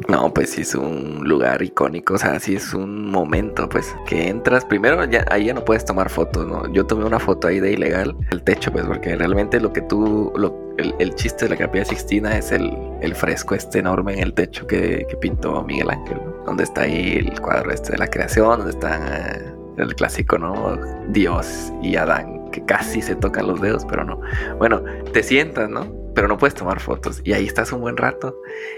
No, 0.07 0.33
pues 0.33 0.51
sí 0.51 0.61
es 0.61 0.73
un 0.73 1.21
lugar 1.23 1.61
icónico, 1.61 2.15
o 2.15 2.17
sea, 2.17 2.39
sí 2.39 2.55
es 2.55 2.73
un 2.73 3.11
momento, 3.11 3.69
pues, 3.69 3.95
que 4.07 4.27
entras, 4.27 4.65
primero 4.65 5.05
ya, 5.05 5.23
ahí 5.29 5.45
ya 5.45 5.53
no 5.53 5.63
puedes 5.63 5.85
tomar 5.85 6.09
fotos, 6.09 6.47
¿no? 6.47 6.71
Yo 6.73 6.85
tomé 6.85 7.05
una 7.05 7.19
foto 7.19 7.47
ahí 7.47 7.59
de 7.59 7.73
ilegal, 7.73 8.15
el 8.31 8.41
techo, 8.41 8.71
pues, 8.71 8.85
porque 8.85 9.15
realmente 9.15 9.59
lo 9.59 9.71
que 9.71 9.81
tú, 9.81 10.31
lo, 10.35 10.75
el, 10.77 10.95
el 10.97 11.13
chiste 11.13 11.45
de 11.45 11.51
la 11.51 11.57
capilla 11.57 11.85
Sixtina 11.85 12.37
es 12.37 12.51
el, 12.51 12.75
el 13.01 13.13
fresco 13.13 13.53
este 13.53 13.79
enorme 13.79 14.13
en 14.13 14.19
el 14.19 14.33
techo 14.33 14.65
que, 14.65 15.05
que 15.07 15.15
pintó 15.17 15.63
Miguel 15.63 15.91
Ángel, 15.91 16.17
¿no? 16.25 16.43
Donde 16.45 16.63
está 16.63 16.81
ahí 16.81 17.17
el 17.17 17.39
cuadro 17.39 17.71
este 17.71 17.91
de 17.91 17.99
la 17.99 18.07
creación, 18.07 18.59
donde 18.59 18.71
está 18.71 19.35
eh, 19.35 19.53
el 19.77 19.93
clásico, 19.95 20.39
¿no? 20.39 20.77
Dios 21.09 21.71
y 21.83 21.95
Adán, 21.97 22.49
que 22.51 22.65
casi 22.65 23.01
se 23.01 23.15
tocan 23.15 23.47
los 23.47 23.61
dedos, 23.61 23.85
pero 23.85 24.03
no. 24.03 24.19
Bueno, 24.57 24.81
te 25.13 25.21
sientas, 25.21 25.69
¿no? 25.69 25.99
Pero 26.19 26.27
no 26.27 26.37
puedes 26.37 26.53
tomar 26.53 26.81
fotos. 26.81 27.21
Y 27.23 27.31
ahí 27.31 27.45
estás 27.45 27.71
un 27.71 27.79
buen 27.79 27.95
rato. 27.95 28.35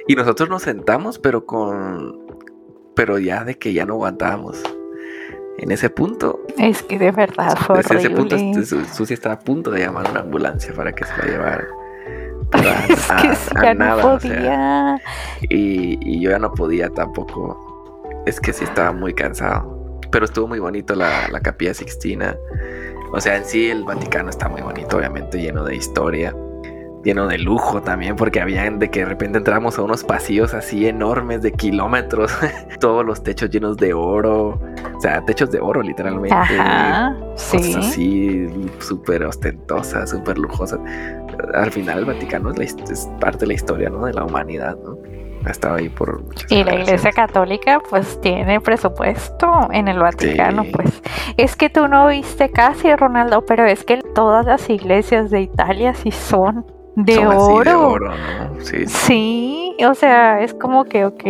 Y 0.07 0.13
nosotros 0.15 0.47
nos 0.47 0.61
sentamos, 0.61 1.17
pero 1.17 1.47
con. 1.47 2.19
Pero 2.95 3.17
ya 3.17 3.43
de 3.43 3.57
que 3.57 3.73
ya 3.73 3.83
no 3.83 3.93
aguantábamos. 3.95 4.61
En 5.57 5.71
ese 5.71 5.89
punto, 5.89 6.39
Es 6.59 6.83
que 6.83 6.99
de 6.99 7.11
verdad 7.11 7.57
fue 7.57 7.77
desde 7.77 7.97
ese 7.97 8.09
punto, 8.11 8.35
Susi 8.93 9.13
estaba 9.15 9.33
a 9.35 9.39
punto 9.39 9.71
de 9.71 9.79
llamar 9.81 10.05
a 10.07 10.11
una 10.11 10.19
ambulancia 10.19 10.71
para 10.75 10.91
que 10.93 11.03
se 11.03 11.17
la 11.17 11.25
llevara. 11.25 11.67
A- 12.53 12.85
Es 12.87 13.07
que 13.07 13.27
a- 13.27 13.35
sí, 13.35 13.51
a 13.55 13.63
ya 13.63 13.73
no 13.73 13.85
nada, 13.85 14.05
o 14.05 14.19
sea, 14.19 14.29
podía. 14.31 15.01
y, 15.49 15.97
y 16.01 16.21
yo 16.21 16.29
ya 16.29 16.37
no 16.39 16.51
podía 16.53 16.89
tampoco. 16.91 18.03
Es 18.27 18.39
que 18.39 18.53
sí 18.53 18.63
estaba 18.65 18.91
muy 18.91 19.13
cansado. 19.15 19.99
Pero 20.11 20.25
estuvo 20.25 20.47
muy 20.47 20.59
bonito 20.59 20.93
la, 20.93 21.27
la 21.31 21.39
capilla 21.39 21.73
Sixtina. 21.73 22.35
O 23.13 23.19
sea, 23.19 23.37
en 23.37 23.45
sí 23.45 23.67
el 23.71 23.83
Vaticano 23.83 24.29
está 24.29 24.47
muy 24.47 24.61
bonito, 24.61 24.97
obviamente, 24.97 25.39
lleno 25.41 25.63
de 25.63 25.75
historia. 25.75 26.35
Lleno 27.03 27.27
de 27.27 27.39
lujo 27.39 27.81
también, 27.81 28.15
porque 28.15 28.41
habían 28.41 28.77
de 28.77 28.91
que 28.91 28.99
de 28.99 29.05
repente 29.05 29.39
entramos 29.39 29.79
a 29.79 29.81
unos 29.81 30.03
pasillos 30.03 30.53
así 30.53 30.87
enormes 30.87 31.41
de 31.41 31.51
kilómetros. 31.51 32.31
Todos 32.79 33.03
los 33.03 33.23
techos 33.23 33.49
llenos 33.49 33.77
de 33.77 33.93
oro. 33.93 34.59
O 34.95 35.01
sea, 35.01 35.23
techos 35.25 35.49
de 35.49 35.59
oro, 35.59 35.81
literalmente. 35.81 36.35
Ajá, 36.35 37.15
sí. 37.35 37.73
así 37.75 38.47
súper 38.79 39.23
ostentosas, 39.23 40.11
súper 40.11 40.37
lujosas. 40.37 40.79
Al 41.55 41.71
final 41.71 41.99
el 41.99 42.05
Vaticano 42.05 42.51
es, 42.51 42.57
la 42.57 42.63
es 42.91 43.09
parte 43.19 43.39
de 43.39 43.47
la 43.47 43.53
historia, 43.53 43.89
¿no? 43.89 44.05
De 44.05 44.13
la 44.13 44.23
humanidad, 44.23 44.77
¿no? 44.83 44.97
Ha 45.43 45.49
estado 45.49 45.75
ahí 45.75 45.89
por 45.89 46.21
muchas 46.21 46.51
Y 46.51 46.63
la 46.63 46.75
iglesia 46.75 47.11
católica 47.11 47.81
pues 47.89 48.21
tiene 48.21 48.61
presupuesto 48.61 49.69
en 49.71 49.87
el 49.87 49.97
Vaticano, 49.97 50.63
Sí. 50.65 50.71
pues. 50.71 51.01
Es 51.37 51.55
que 51.55 51.69
tú 51.71 51.87
no 51.87 52.07
viste 52.07 52.49
casi, 52.49 52.95
Ronaldo, 52.95 53.43
pero 53.43 53.65
es 53.65 53.83
que 53.83 54.03
todas 54.13 54.45
las 54.45 54.69
iglesias 54.69 55.31
de 55.31 55.41
Italia 55.41 55.95
sí 55.95 56.11
son 56.11 56.63
de 56.95 57.15
Son 57.15 57.27
así 57.27 57.35
oro. 57.39 57.63
de 57.63 57.75
oro, 57.75 58.09
¿no? 58.09 58.59
Sí. 58.61 58.85
Sí, 58.87 59.75
o 59.87 59.93
sea, 59.93 60.41
es 60.41 60.53
como 60.53 60.85
que, 60.85 61.05
ok, 61.05 61.23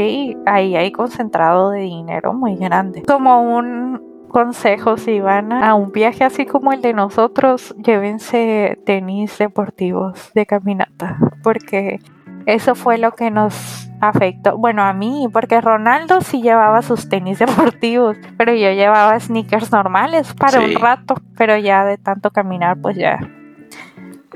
ahí 0.45 0.75
hay 0.75 0.91
concentrado 0.91 1.71
de 1.71 1.81
dinero 1.81 2.33
muy 2.33 2.55
grande. 2.55 3.03
Como 3.03 3.41
un 3.41 4.01
consejo, 4.29 4.97
si 4.97 5.19
van 5.19 5.51
a 5.51 5.75
un 5.75 5.91
viaje 5.91 6.23
así 6.23 6.45
como 6.45 6.71
el 6.73 6.81
de 6.81 6.93
nosotros, 6.93 7.75
llévense 7.83 8.79
tenis 8.85 9.37
deportivos 9.37 10.31
de 10.33 10.45
caminata, 10.45 11.17
porque 11.43 11.99
eso 12.45 12.73
fue 12.75 12.97
lo 12.97 13.11
que 13.11 13.29
nos 13.29 13.89
afectó. 13.99 14.57
Bueno, 14.57 14.83
a 14.83 14.93
mí, 14.93 15.27
porque 15.31 15.61
Ronaldo 15.61 16.21
sí 16.21 16.41
llevaba 16.41 16.81
sus 16.81 17.07
tenis 17.09 17.39
deportivos, 17.75 18.17
pero 18.37 18.53
yo 18.53 18.71
llevaba 18.71 19.19
sneakers 19.19 19.71
normales 19.71 20.33
para 20.33 20.59
Sí. 20.61 20.75
un 20.75 20.81
rato, 20.81 21.15
pero 21.37 21.57
ya 21.57 21.85
de 21.85 21.97
tanto 21.97 22.31
caminar, 22.31 22.77
pues 22.81 22.95
ya. 22.97 23.19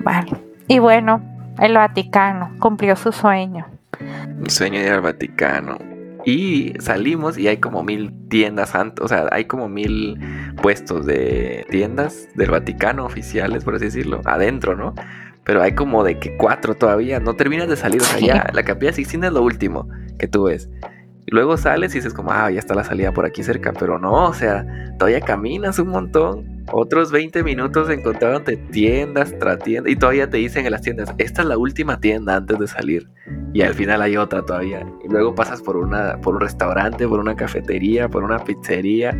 Vale. 0.04 0.32
Y 0.68 0.80
bueno, 0.80 1.22
el 1.60 1.74
Vaticano 1.74 2.52
cumplió 2.60 2.96
su 2.96 3.12
sueño. 3.12 3.68
Un 4.40 4.50
sueño 4.50 4.80
de 4.80 4.88
ir 4.88 4.92
al 4.92 5.02
Vaticano. 5.02 5.78
Y 6.26 6.74
salimos 6.80 7.38
y 7.38 7.48
hay 7.48 7.58
como 7.58 7.84
mil 7.84 8.12
tiendas, 8.30 8.74
o 9.00 9.08
sea, 9.08 9.28
hay 9.32 9.46
como 9.46 9.70
mil 9.70 10.20
puestos 10.62 11.06
de 11.06 11.68
tiendas 11.70 12.28
del 12.34 12.50
Vaticano 12.50 13.06
oficiales, 13.06 13.64
por 13.64 13.76
así 13.76 13.86
decirlo, 13.86 14.22
adentro, 14.26 14.76
¿no? 14.76 14.96
Pero 15.44 15.62
hay 15.62 15.76
como 15.76 16.04
de 16.04 16.18
que 16.18 16.36
cuatro 16.36 16.74
todavía, 16.74 17.20
no 17.20 17.36
terminas 17.36 17.70
de 17.70 17.76
salir, 17.76 18.02
o 18.02 18.06
sea, 18.06 18.20
ya 18.20 18.50
la 18.52 18.64
capilla 18.64 18.92
Sixtina 18.92 19.28
es 19.28 19.34
lo 19.34 19.44
último 19.44 19.88
que 20.18 20.28
tú 20.28 20.46
ves. 20.46 20.68
Y 21.28 21.34
luego 21.34 21.58
sales 21.58 21.94
y 21.96 21.98
dices 21.98 22.14
como, 22.14 22.32
ah, 22.32 22.52
ya 22.52 22.60
está 22.60 22.76
la 22.76 22.84
salida 22.84 23.12
por 23.12 23.26
aquí 23.26 23.42
cerca, 23.42 23.74
pero 23.74 23.98
no, 23.98 24.26
o 24.26 24.34
sea, 24.34 24.66
todavía 25.00 25.22
caminas 25.22 25.80
un 25.80 25.88
montón. 25.88 26.64
Otros 26.72 27.12
20 27.12 27.44
minutos 27.44 27.90
encontrándote 27.90 28.58
tiendas 28.58 29.34
tras 29.40 29.60
tiendas 29.60 29.92
y 29.92 29.96
todavía 29.96 30.30
te 30.30 30.38
dicen 30.38 30.66
en 30.66 30.72
las 30.72 30.82
tiendas, 30.82 31.14
esta 31.18 31.42
es 31.42 31.48
la 31.48 31.58
última 31.58 32.00
tienda 32.00 32.36
antes 32.36 32.60
de 32.60 32.68
salir. 32.68 33.10
Y 33.54 33.62
al 33.62 33.74
final 33.74 34.02
hay 34.02 34.18
otra 34.18 34.44
todavía. 34.44 34.86
Y 35.04 35.08
luego 35.08 35.34
pasas 35.34 35.62
por 35.62 35.78
una, 35.78 36.18
por 36.22 36.36
un 36.36 36.42
restaurante, 36.42 37.08
por 37.08 37.20
una 37.20 37.36
cafetería, 37.36 38.08
por 38.08 38.24
una 38.24 38.40
pizzería, 38.40 39.18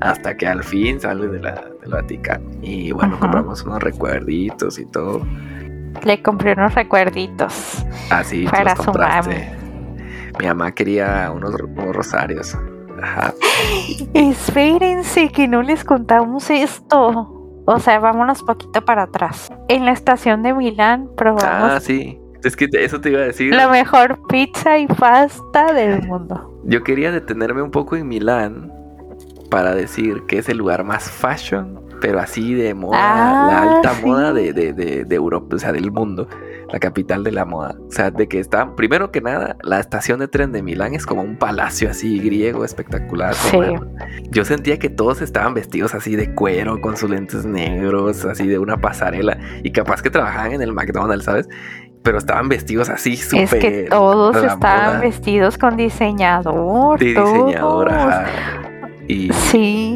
hasta 0.00 0.36
que 0.36 0.46
al 0.46 0.62
fin 0.62 1.00
sales 1.00 1.32
de 1.32 1.40
la, 1.40 1.64
del 1.80 1.90
Vaticano. 1.90 2.48
Y 2.62 2.92
bueno, 2.92 3.14
Ajá. 3.14 3.20
compramos 3.22 3.62
unos 3.62 3.82
recuerditos 3.82 4.78
y 4.78 4.86
todo. 4.86 5.26
Le 6.04 6.22
compré 6.22 6.52
unos 6.52 6.74
recuerditos. 6.74 7.84
Así 8.10 8.44
tú 8.44 8.50
Para 8.50 8.70
los 8.70 8.78
su 8.78 8.84
compraste. 8.84 9.48
Mi 10.40 10.46
mamá 10.46 10.72
quería 10.72 11.30
unos, 11.34 11.54
unos 11.54 11.94
rosarios. 11.94 12.56
Ajá. 13.02 13.34
Espérense 14.14 15.28
que 15.28 15.46
no 15.48 15.62
les 15.62 15.84
contamos 15.84 16.50
esto. 16.50 17.62
O 17.66 17.78
sea, 17.78 17.98
vámonos 17.98 18.42
poquito 18.42 18.84
para 18.84 19.02
atrás. 19.04 19.50
En 19.68 19.84
la 19.84 19.92
estación 19.92 20.42
de 20.42 20.54
Milán 20.54 21.08
probamos 21.16 21.72
Ah, 21.72 21.80
sí. 21.80 22.18
Es 22.42 22.56
que 22.56 22.68
eso 22.72 23.00
te 23.00 23.10
iba 23.10 23.20
a 23.20 23.24
decir. 23.24 23.54
la 23.54 23.68
mejor 23.68 24.18
pizza 24.28 24.78
y 24.78 24.86
pasta 24.86 25.72
del 25.74 26.02
mundo. 26.06 26.58
Yo 26.64 26.82
quería 26.82 27.12
detenerme 27.12 27.60
un 27.62 27.70
poco 27.70 27.96
en 27.96 28.08
Milán 28.08 28.72
para 29.50 29.74
decir 29.74 30.22
que 30.26 30.38
es 30.38 30.48
el 30.48 30.56
lugar 30.56 30.84
más 30.84 31.10
fashion, 31.10 31.80
pero 32.00 32.20
así 32.20 32.54
de 32.54 32.74
moda, 32.74 32.98
Ah, 33.00 33.48
la 33.50 33.72
alta 33.76 33.94
sí. 33.94 34.04
moda 34.06 34.32
de, 34.32 34.52
de, 34.52 34.72
de, 34.72 35.04
de 35.04 35.14
Europa, 35.16 35.56
o 35.56 35.58
sea, 35.58 35.72
del 35.72 35.90
mundo, 35.92 36.28
la 36.72 36.78
capital 36.78 37.24
de 37.24 37.32
la 37.32 37.44
moda. 37.44 37.74
O 37.88 37.90
sea, 37.92 38.10
de 38.10 38.26
que 38.28 38.38
está, 38.40 38.74
primero 38.76 39.10
que 39.10 39.20
nada, 39.20 39.56
la 39.62 39.80
estación 39.80 40.18
de 40.20 40.28
tren 40.28 40.52
de 40.52 40.62
Milán 40.62 40.94
es 40.94 41.04
como 41.06 41.22
un 41.22 41.36
palacio 41.36 41.90
así 41.90 42.18
griego 42.20 42.64
espectacular. 42.64 43.34
Sí. 43.34 43.58
Yo 44.30 44.44
sentía 44.44 44.78
que 44.78 44.88
todos 44.88 45.20
estaban 45.22 45.54
vestidos 45.54 45.94
así 45.94 46.16
de 46.16 46.34
cuero, 46.34 46.80
con 46.80 46.96
sus 46.96 47.10
lentes 47.10 47.44
negros, 47.44 48.24
así 48.24 48.46
de 48.46 48.58
una 48.58 48.76
pasarela, 48.80 49.38
y 49.62 49.72
capaz 49.72 50.02
que 50.02 50.10
trabajaban 50.10 50.52
en 50.52 50.62
el 50.62 50.72
McDonald's, 50.72 51.24
¿sabes? 51.24 51.48
Pero 52.02 52.16
estaban 52.16 52.48
vestidos 52.48 52.88
así 52.88 53.16
súper. 53.18 53.42
Es 53.44 53.54
que 53.54 53.86
todos 53.90 54.34
estaban 54.36 54.86
moda. 54.94 55.00
vestidos 55.00 55.58
con 55.58 55.76
diseñador. 55.76 56.98
de 56.98 57.06
diseñador, 57.06 57.88
todos. 57.88 57.92
ajá. 57.92 58.24
Y, 59.06 59.30
Sí. 59.32 59.89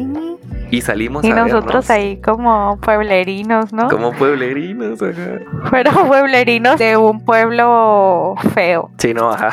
Y 0.75 0.81
salimos 0.81 1.23
Y 1.23 1.31
a 1.31 1.35
nosotros 1.35 1.65
vernos 1.65 1.89
ahí 1.89 2.21
como 2.21 2.77
pueblerinos, 2.81 3.71
¿no? 3.71 3.89
como 3.89 4.11
pueblerinos, 4.11 5.01
ajá. 5.01 5.39
Pero 5.71 5.91
pueblerinos 6.07 6.77
de 6.77 6.97
un 6.97 7.23
pueblo 7.23 8.35
feo. 8.53 8.91
Sí, 8.97 9.13
no, 9.13 9.31
ajá. 9.31 9.51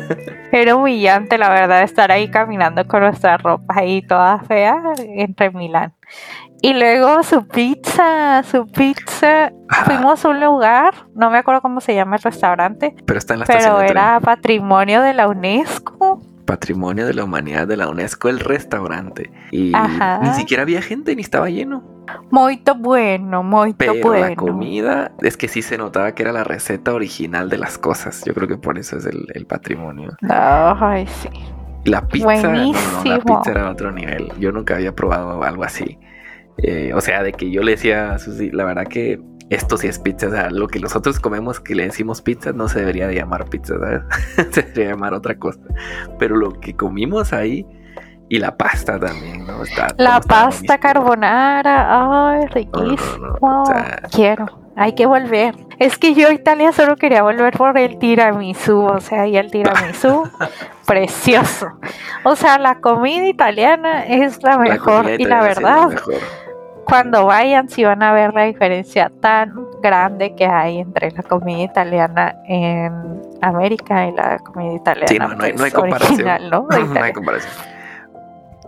Era 0.52 0.76
humillante, 0.76 1.38
la 1.38 1.48
verdad, 1.48 1.82
estar 1.82 2.10
ahí 2.12 2.28
caminando 2.28 2.86
con 2.86 3.00
nuestra 3.00 3.36
ropa 3.36 3.74
ahí 3.76 4.02
toda 4.02 4.38
fea 4.40 4.80
entre 4.98 5.50
Milán. 5.50 5.92
Y 6.62 6.74
luego 6.74 7.22
su 7.22 7.46
pizza, 7.46 8.42
su 8.42 8.66
pizza. 8.66 9.52
Fuimos 9.86 10.24
a 10.24 10.28
un 10.28 10.40
lugar, 10.40 10.92
no 11.14 11.30
me 11.30 11.38
acuerdo 11.38 11.62
cómo 11.62 11.80
se 11.80 11.94
llama 11.94 12.16
el 12.16 12.22
restaurante, 12.22 12.94
Pero 13.06 13.18
está 13.18 13.34
en 13.34 13.40
la 13.40 13.44
estación 13.44 13.76
pero 13.78 13.90
era 13.90 14.20
patrimonio 14.20 15.00
de 15.00 15.14
la 15.14 15.28
UNESCO. 15.28 16.20
Patrimonio 16.50 17.06
de 17.06 17.14
la 17.14 17.22
Humanidad 17.22 17.68
de 17.68 17.76
la 17.76 17.88
UNESCO, 17.88 18.28
el 18.28 18.40
restaurante. 18.40 19.30
Y 19.52 19.70
Ajá. 19.72 20.18
ni 20.20 20.34
siquiera 20.34 20.64
había 20.64 20.82
gente, 20.82 21.14
ni 21.14 21.22
estaba 21.22 21.48
lleno. 21.48 21.84
Muy 22.32 22.60
bueno, 22.76 23.44
muy 23.44 23.72
Pero 23.74 23.94
la 24.14 24.34
comida, 24.34 25.12
es 25.22 25.36
que 25.36 25.46
sí 25.46 25.62
se 25.62 25.78
notaba 25.78 26.12
que 26.12 26.24
era 26.24 26.32
la 26.32 26.42
receta 26.42 26.92
original 26.92 27.50
de 27.50 27.58
las 27.58 27.78
cosas. 27.78 28.24
Yo 28.24 28.34
creo 28.34 28.48
que 28.48 28.56
por 28.56 28.78
eso 28.78 28.96
es 28.96 29.06
el, 29.06 29.28
el 29.32 29.46
patrimonio. 29.46 30.16
Ay, 30.28 31.06
sí. 31.06 31.28
La 31.84 32.08
pizza, 32.08 32.52
no, 32.52 32.72
la 33.04 33.20
pizza 33.20 33.50
era 33.52 33.70
otro 33.70 33.92
nivel. 33.92 34.32
Yo 34.40 34.50
nunca 34.50 34.74
había 34.74 34.92
probado 34.92 35.44
algo 35.44 35.62
así. 35.62 36.00
Eh, 36.58 36.90
o 36.94 37.00
sea, 37.00 37.22
de 37.22 37.32
que 37.32 37.52
yo 37.52 37.62
le 37.62 37.72
decía 37.72 38.14
a 38.14 38.18
Susi, 38.18 38.50
la 38.50 38.64
verdad 38.64 38.88
que 38.88 39.20
esto 39.50 39.76
sí 39.76 39.88
es 39.88 39.98
pizza. 39.98 40.28
O 40.28 40.30
sea, 40.30 40.50
lo 40.50 40.68
que 40.68 40.80
nosotros 40.80 41.20
comemos 41.20 41.60
que 41.60 41.74
le 41.74 41.84
decimos 41.84 42.22
pizza 42.22 42.52
no 42.52 42.68
se 42.68 42.80
debería 42.80 43.06
de 43.08 43.16
llamar 43.16 43.50
pizza, 43.50 43.74
¿sabes? 43.78 44.02
se 44.52 44.62
debería 44.62 44.90
llamar 44.90 45.12
otra 45.12 45.36
cosa. 45.38 45.60
Pero 46.18 46.36
lo 46.36 46.52
que 46.52 46.74
comimos 46.74 47.32
ahí 47.32 47.66
y 48.30 48.38
la 48.38 48.56
pasta 48.56 48.98
también, 48.98 49.44
¿no? 49.44 49.62
la 49.98 50.20
pasta 50.20 50.78
carbonara, 50.78 52.30
ay, 52.30 52.46
riquísimo. 52.46 53.36
Quiero, 54.12 54.46
hay 54.76 54.94
que 54.94 55.04
volver. 55.04 55.56
Es 55.80 55.98
que 55.98 56.14
yo 56.14 56.28
a 56.28 56.32
Italia 56.32 56.70
solo 56.70 56.94
quería 56.94 57.24
volver 57.24 57.56
por 57.56 57.76
el 57.76 57.98
tiramisú, 57.98 58.84
o 58.84 59.00
sea, 59.00 59.26
y 59.26 59.36
el 59.36 59.50
tiramisú, 59.50 60.30
precioso. 60.86 61.72
O 62.22 62.36
sea, 62.36 62.58
la 62.58 62.80
comida 62.80 63.26
italiana 63.26 64.06
es 64.06 64.40
la 64.44 64.58
mejor 64.58 65.10
y 65.18 65.24
la 65.24 65.42
verdad, 65.42 65.88
cuando 66.84 67.26
vayan 67.26 67.68
si 67.68 67.84
van 67.84 68.02
a 68.02 68.12
ver 68.12 68.34
la 68.34 68.44
diferencia 68.44 69.10
tan 69.20 69.54
grande 69.82 70.34
que 70.34 70.46
hay 70.46 70.78
entre 70.78 71.10
la 71.12 71.22
comida 71.22 71.62
italiana 71.62 72.36
en 72.46 73.20
América 73.40 74.06
y 74.08 74.12
la 74.12 74.38
comida 74.38 74.74
italiana 74.74 75.08
sí, 75.08 75.18
no, 75.18 75.44
hay, 75.44 75.52
pues, 75.52 75.72
comparación. 75.72 76.26
¿no? 76.50 76.66
no 76.70 77.02
hay 77.02 77.12
comparación. 77.12 77.52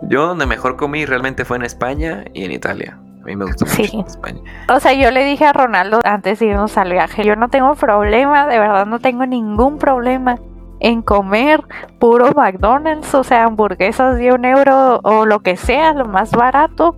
Yo 0.03 0.27
donde 0.27 0.45
mejor 0.45 0.75
comí 0.75 1.05
realmente 1.05 1.45
fue 1.45 1.57
en 1.57 1.63
España 1.63 2.25
y 2.33 2.43
en 2.43 2.51
Italia. 2.51 2.97
A 3.21 3.25
mí 3.25 3.35
me 3.37 3.45
gustó 3.45 3.65
mucho 3.65 4.05
España. 4.05 4.41
O 4.67 4.79
sea, 4.81 4.91
yo 4.93 5.09
le 5.11 5.23
dije 5.23 5.45
a 5.45 5.53
Ronaldo 5.53 6.01
antes 6.03 6.39
de 6.39 6.47
irnos 6.47 6.77
al 6.77 6.91
viaje, 6.91 7.23
yo 7.23 7.37
no 7.37 7.47
tengo 7.47 7.73
problema, 7.75 8.47
de 8.47 8.59
verdad 8.59 8.85
no 8.85 8.99
tengo 8.99 9.25
ningún 9.25 9.77
problema 9.77 10.37
en 10.79 11.01
comer 11.01 11.61
puro 11.99 12.31
McDonald's, 12.33 13.13
o 13.15 13.23
sea, 13.23 13.45
hamburguesas 13.45 14.17
de 14.17 14.33
un 14.33 14.45
euro 14.45 14.99
o 15.03 15.25
lo 15.25 15.39
que 15.41 15.57
sea, 15.57 15.93
lo 15.93 16.05
más 16.05 16.31
barato. 16.31 16.97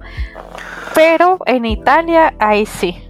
Pero 0.93 1.39
en 1.45 1.65
Italia, 1.65 2.33
ahí 2.39 2.65
sí. 2.65 3.01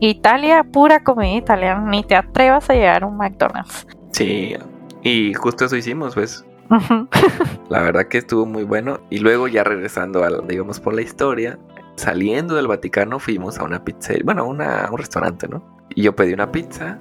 Italia, 0.00 0.64
pura 0.64 1.02
comida 1.02 1.36
italiana, 1.36 1.80
ni 1.80 2.02
te 2.02 2.16
atrevas 2.16 2.68
a 2.68 2.74
llegar 2.74 3.04
a 3.04 3.06
un 3.06 3.16
McDonald's. 3.16 3.86
Sí, 4.12 4.56
y 5.02 5.34
justo 5.34 5.64
eso 5.64 5.76
hicimos, 5.76 6.14
pues. 6.14 6.44
la 7.68 7.82
verdad 7.82 8.08
que 8.08 8.18
estuvo 8.18 8.46
muy 8.46 8.64
bueno. 8.64 9.00
Y 9.10 9.18
luego 9.18 9.48
ya 9.48 9.64
regresando 9.64 10.24
al, 10.24 10.46
digamos, 10.46 10.80
por 10.80 10.94
la 10.94 11.02
historia, 11.02 11.58
saliendo 11.96 12.54
del 12.54 12.66
Vaticano 12.66 13.18
fuimos 13.18 13.58
a 13.58 13.64
una 13.64 13.84
pizzería, 13.84 14.22
bueno, 14.24 14.42
a 14.42 14.90
un 14.90 14.98
restaurante, 14.98 15.48
¿no? 15.48 15.62
Y 15.94 16.02
yo 16.02 16.16
pedí 16.16 16.32
una 16.32 16.50
pizza, 16.50 16.98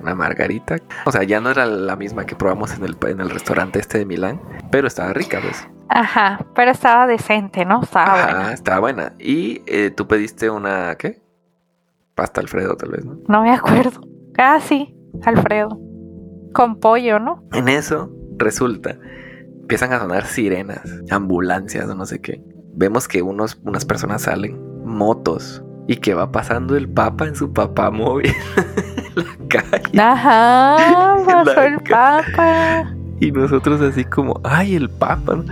una 0.00 0.14
margarita. 0.14 0.76
O 1.04 1.12
sea, 1.12 1.22
ya 1.22 1.40
no 1.40 1.50
era 1.50 1.66
la 1.66 1.96
misma 1.96 2.24
que 2.26 2.34
probamos 2.36 2.74
en 2.76 2.84
el, 2.84 2.96
en 3.06 3.20
el 3.20 3.30
restaurante 3.30 3.78
este 3.78 3.98
de 3.98 4.06
Milán, 4.06 4.40
pero 4.70 4.86
estaba 4.86 5.12
rica, 5.12 5.40
pues. 5.42 5.66
Ajá, 5.88 6.44
pero 6.54 6.70
estaba 6.72 7.06
decente, 7.06 7.64
¿no? 7.64 7.82
Estaba 7.82 8.14
Ajá, 8.14 8.32
buena. 8.34 8.52
estaba 8.52 8.80
buena. 8.80 9.12
Y 9.18 9.62
eh, 9.66 9.90
tú 9.90 10.06
pediste 10.08 10.50
una, 10.50 10.94
¿qué? 10.96 11.22
Pasta 12.14 12.40
Alfredo, 12.40 12.76
tal 12.76 12.90
vez, 12.90 13.04
¿no? 13.04 13.18
No 13.28 13.42
me 13.42 13.52
acuerdo. 13.52 14.00
Casi, 14.34 14.94
Alfredo. 15.24 15.78
Con 16.52 16.80
pollo, 16.80 17.18
¿no? 17.20 17.44
En 17.52 17.68
eso 17.68 18.10
resulta, 18.38 18.98
empiezan 19.60 19.92
a 19.92 20.00
sonar 20.00 20.26
sirenas, 20.26 20.82
ambulancias 21.10 21.88
o 21.88 21.94
no 21.94 22.06
sé 22.06 22.20
qué. 22.20 22.42
Vemos 22.74 23.08
que 23.08 23.22
unos, 23.22 23.60
unas 23.64 23.84
personas 23.84 24.22
salen, 24.22 24.58
motos, 24.84 25.62
y 25.88 25.96
que 25.96 26.14
va 26.14 26.32
pasando 26.32 26.76
el 26.76 26.88
Papa 26.88 27.26
en 27.26 27.34
su 27.36 27.52
papá 27.52 27.90
móvil 27.90 28.32
la 29.16 29.48
calle. 29.48 30.00
Ajá, 30.00 31.16
pasó 31.44 31.62
el 31.62 31.78
Papa. 31.80 32.94
Y 33.20 33.32
nosotros 33.32 33.80
así 33.80 34.04
como, 34.04 34.40
ay, 34.44 34.76
el 34.76 34.90
Papa. 34.90 35.42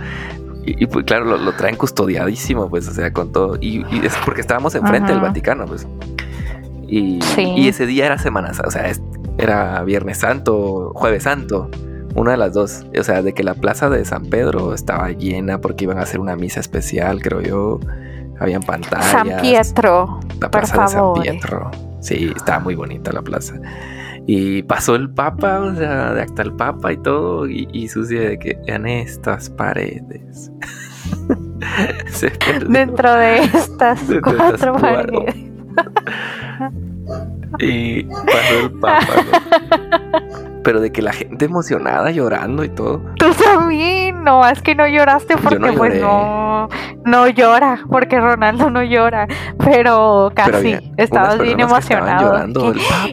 Y, 0.67 0.87
pues 0.87 1.05
claro, 1.05 1.25
lo, 1.25 1.51
traen 1.53 1.75
custodiadísimo, 1.75 2.69
pues, 2.69 2.87
o 2.87 2.93
sea, 2.93 3.13
con 3.13 3.31
todo. 3.31 3.57
Y, 3.61 3.85
es 4.03 4.15
porque 4.25 4.41
estábamos 4.41 4.73
enfrente 4.73 5.11
del 5.11 5.21
Vaticano, 5.21 5.65
pues. 5.65 5.87
Y, 6.87 7.19
y, 7.37 7.67
ese 7.67 7.85
día 7.85 8.05
era 8.05 8.17
Semana 8.17 8.51
o 8.63 8.71
sea, 8.71 8.91
era 9.37 9.83
Viernes 9.83 10.19
Santo, 10.19 10.91
Jueves 10.95 11.23
Santo. 11.23 11.69
Una 12.15 12.31
de 12.31 12.37
las 12.37 12.53
dos. 12.53 12.85
O 12.97 13.03
sea, 13.03 13.21
de 13.21 13.33
que 13.33 13.43
la 13.43 13.53
plaza 13.53 13.89
de 13.89 14.05
San 14.05 14.25
Pedro 14.25 14.73
estaba 14.73 15.11
llena 15.11 15.59
porque 15.59 15.83
iban 15.83 15.99
a 15.99 16.01
hacer 16.01 16.19
una 16.19 16.35
misa 16.35 16.61
especial, 16.61 17.21
creo 17.21 17.41
yo. 17.41 17.79
Habían 18.39 18.63
pantallas. 18.63 19.05
San 19.05 19.41
Pietro. 19.41 20.19
La 20.39 20.49
plaza 20.49 20.81
de 20.83 20.87
San 20.87 21.13
Pietro. 21.21 21.71
Sí, 22.05 22.31
estaba 22.35 22.59
muy 22.59 22.75
bonita 22.75 23.11
la 23.11 23.23
plaza. 23.23 23.55
Y 24.27 24.61
pasó 24.61 24.93
el 24.95 25.09
Papa, 25.09 25.59
o 25.59 25.73
sea, 25.73 26.13
de 26.13 26.21
acta 26.21 26.43
el 26.43 26.53
Papa 26.53 26.93
y 26.93 26.97
todo. 26.97 27.47
Y, 27.49 27.67
y 27.73 27.87
sucede 27.87 28.29
de 28.29 28.39
que 28.39 28.59
en 28.67 28.85
estas 28.85 29.49
paredes. 29.49 30.51
Dentro 32.69 33.11
de 33.15 33.39
estas 33.39 33.99
cuatro 34.23 34.75
paredes. 34.75 35.35
y 37.57 38.03
pasó 38.03 38.59
el 38.65 38.71
Papa 38.73 40.21
pero 40.65 40.81
de 40.81 40.91
que 40.91 41.03
la 41.03 41.13
gente 41.13 41.45
emocionada 41.45 42.09
llorando 42.09 42.63
y 42.63 42.69
todo. 42.69 43.03
Tú 43.17 43.27
también, 43.33 44.23
no, 44.23 44.45
es 44.45 44.63
que 44.63 44.73
no 44.73 44.87
lloraste 44.87 45.37
porque 45.37 45.59
no 45.59 45.73
pues 45.75 46.01
no, 46.01 46.67
no 47.05 47.27
llora, 47.27 47.79
porque 47.87 48.19
Ronaldo 48.19 48.71
no 48.71 48.81
llora, 48.81 49.27
pero 49.63 50.31
casi, 50.33 50.77
estabas 50.97 51.39
bien 51.39 51.59
emocionado. 51.59 52.43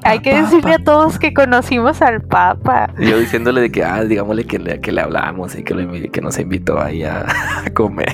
hay 0.03 0.21
que 0.21 0.35
decirle 0.35 0.75
a 0.75 0.79
todos 0.79 1.19
que 1.19 1.35
conocimos 1.35 2.01
al 2.01 2.23
Papa. 2.23 2.89
yo 2.99 3.19
diciéndole 3.19 3.61
de 3.61 3.71
que, 3.71 3.85
ah, 3.85 4.03
digámosle 4.03 4.47
que 4.47 4.59
le, 4.59 4.81
que 4.81 4.91
le 4.91 5.03
hablamos 5.03 5.55
y 5.55 5.63
que, 5.63 6.11
que 6.11 6.21
nos 6.23 6.39
invitó 6.39 6.81
ahí 6.81 7.05
a, 7.05 7.27
a 7.67 7.71
comer. 7.75 8.13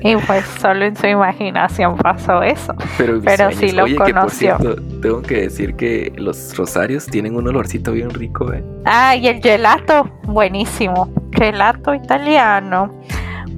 Y 0.00 0.16
pues 0.16 0.44
solo 0.60 0.84
en 0.84 0.96
su 0.96 1.06
imaginación 1.06 1.96
pasó 1.96 2.42
eso. 2.42 2.74
Pero, 2.98 3.50
sí 3.52 3.72
lo 3.72 3.84
conoció. 3.96 4.56
tengo 5.00 5.22
que 5.22 5.42
decir 5.42 5.74
que 5.74 6.12
los 6.16 6.56
rosarios 6.56 7.06
tienen 7.06 7.36
un 7.36 7.48
olorcito 7.48 7.92
bien 7.92 8.10
rico, 8.10 8.52
¿eh? 8.52 8.64
Ah, 8.84 9.16
y 9.16 9.28
el 9.28 9.40
gelato, 9.40 10.10
buenísimo. 10.24 11.12
Gelato 11.32 11.94
italiano. 11.94 12.92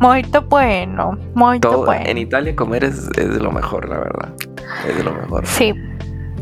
Muy 0.01 0.25
bueno, 0.49 1.17
muy 1.35 1.59
bueno. 1.59 2.05
En 2.05 2.19
Italia 2.19 2.55
comer 2.57 2.85
es, 2.85 3.09
es, 3.17 3.35
de 3.35 3.41
lo 3.41 3.53
mejor, 3.53 3.89
la 3.89 3.99
verdad. 3.99 4.35
Es 4.89 4.97
de 4.97 5.05
lo 5.05 5.13
mejor. 5.13 5.47
Sí. 5.47 5.73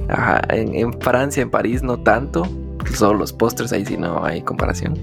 Ajá, 0.09 0.41
en, 0.49 0.75
en 0.75 0.93
Francia, 1.01 1.43
en 1.43 1.51
París 1.51 1.83
no 1.83 1.99
tanto. 1.99 2.47
Solo 2.95 3.21
los 3.21 3.33
postres, 3.33 3.73
ahí 3.73 3.85
sí 3.85 3.97
no 3.97 4.25
hay 4.25 4.43
comparación 4.43 4.99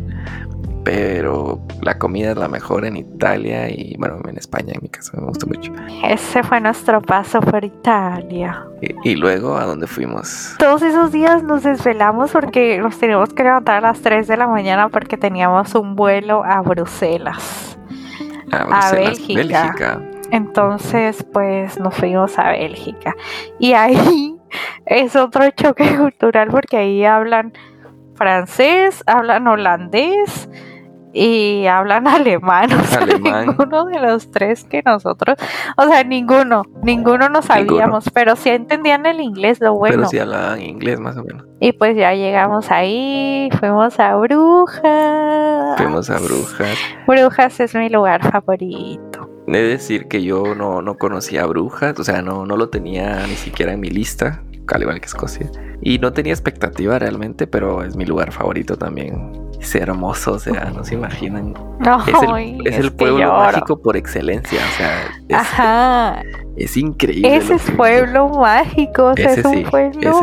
pero 0.84 1.60
la 1.82 1.98
comida 1.98 2.32
es 2.32 2.38
la 2.38 2.48
mejor 2.48 2.86
en 2.86 2.98
Italia 2.98 3.70
y 3.70 3.96
bueno, 3.98 4.20
en 4.28 4.38
España 4.38 4.74
en 4.74 4.80
mi 4.82 4.90
caso 4.90 5.18
me 5.18 5.28
gustó 5.28 5.48
mucho. 5.48 5.72
Ese 6.04 6.44
fue 6.44 6.62
nuestro 6.62 7.02
paso 7.02 7.42
por 7.42 7.64
Italia. 7.64 8.66
Y, 9.04 9.16
luego 9.16 9.58
a 9.58 9.66
dónde 9.66 9.88
fuimos. 9.88 10.56
Todos 10.58 10.82
esos 10.82 11.12
días 11.12 11.44
nos 11.44 11.64
desvelamos 11.64 12.32
porque 12.32 12.80
nos 12.80 12.98
teníamos 12.98 13.34
que 13.34 13.44
levantar 13.44 13.78
a 13.78 13.82
las 13.82 14.02
3 14.02 14.28
de 14.28 14.38
la 14.38 14.48
mañana 14.48 14.90
porque 14.90 15.18
teníamos 15.18 15.76
un 15.76 15.96
vuelo 15.96 16.44
a 16.46 16.62
Bruselas. 16.62 17.78
A, 18.52 18.92
Bruselas, 18.92 19.28
Bélgica. 19.28 20.02
Entonces, 20.32 21.26
pues 21.34 21.80
nos 21.80 21.94
fuimos 21.96 22.40
a 22.40 22.52
Bélgica. 22.52 23.16
Y 23.60 23.74
ahí 23.74 24.38
es 24.86 25.16
otro 25.16 25.50
choque 25.52 25.96
cultural 25.98 26.48
porque 26.50 26.78
ahí 26.78 27.04
hablan 27.04 27.54
francés, 28.16 29.04
hablan 29.08 29.48
holandés 29.48 30.50
y 31.14 31.66
hablan 31.68 32.08
alemán. 32.08 32.72
O 32.74 32.84
sea, 32.84 33.06
ninguno 33.06 33.86
de 33.86 34.00
los 34.00 34.32
tres 34.32 34.64
que 34.64 34.82
nosotros, 34.86 35.38
o 35.78 35.88
sea, 35.88 36.04
ninguno, 36.04 36.64
ninguno 36.84 37.30
no 37.30 37.42
sabíamos, 37.42 38.10
pero 38.14 38.36
sí 38.36 38.50
entendían 38.50 39.06
el 39.06 39.22
inglés, 39.22 39.60
lo 39.60 39.76
bueno. 39.76 39.98
Pero 39.98 40.10
sí 40.10 40.20
hablaban 40.20 40.62
inglés 40.62 41.00
más 41.00 41.18
o 41.18 41.24
menos. 41.24 41.46
Y 41.60 41.74
pues 41.74 41.98
ya 41.98 42.14
llegamos 42.14 42.72
ahí, 42.72 43.50
fuimos 43.60 44.00
a 44.00 44.16
Brujas. 44.16 45.78
Fuimos 45.78 46.10
a 46.10 46.20
Brujas. 46.20 46.78
Brujas 47.06 47.60
es 47.60 47.76
mi 47.76 47.90
lugar 47.90 48.30
favorito. 48.32 49.30
He 49.48 49.52
de 49.52 49.68
decir 49.68 50.08
que 50.08 50.24
yo 50.24 50.54
no, 50.56 50.82
no 50.82 50.98
conocía 50.98 51.46
Brujas, 51.48 52.00
o 52.00 52.04
sea, 52.04 52.22
no, 52.22 52.46
no 52.46 52.56
lo 52.56 52.70
tenía 52.70 53.26
ni 53.28 53.36
siquiera 53.36 53.74
en 53.74 53.80
mi 53.80 53.90
lista, 53.90 54.44
al 54.68 54.82
igual 54.84 55.00
que 55.00 55.08
Escocia. 55.08 55.50
Y 55.82 56.00
no 56.00 56.12
tenía 56.12 56.34
expectativa 56.34 57.00
realmente, 57.00 57.48
pero 57.48 57.84
es 57.84 57.96
mi 57.96 58.06
lugar 58.06 58.32
favorito 58.32 58.78
también. 58.78 59.50
Es 59.60 59.76
hermoso, 59.76 60.34
o 60.34 60.40
sea, 60.40 60.72
no 60.74 60.84
se 60.86 60.96
imaginan. 60.96 61.54
es 62.66 62.78
el, 62.78 62.94
pueblo 62.94 63.28
mágico 63.28 63.82
por 63.82 63.98
excelencia, 63.98 64.58
o 64.58 64.78
sea, 64.78 65.04
es, 65.28 65.36
Ajá. 65.36 66.22
es 66.56 66.78
increíble. 66.78 67.36
Ese 67.36 67.56
es 67.56 67.72
pueblo 67.72 68.30
mágico, 68.30 69.08
o 69.08 69.16
sea, 69.16 69.34
es 69.34 69.44
un 69.44 69.64
pueblo 69.64 70.22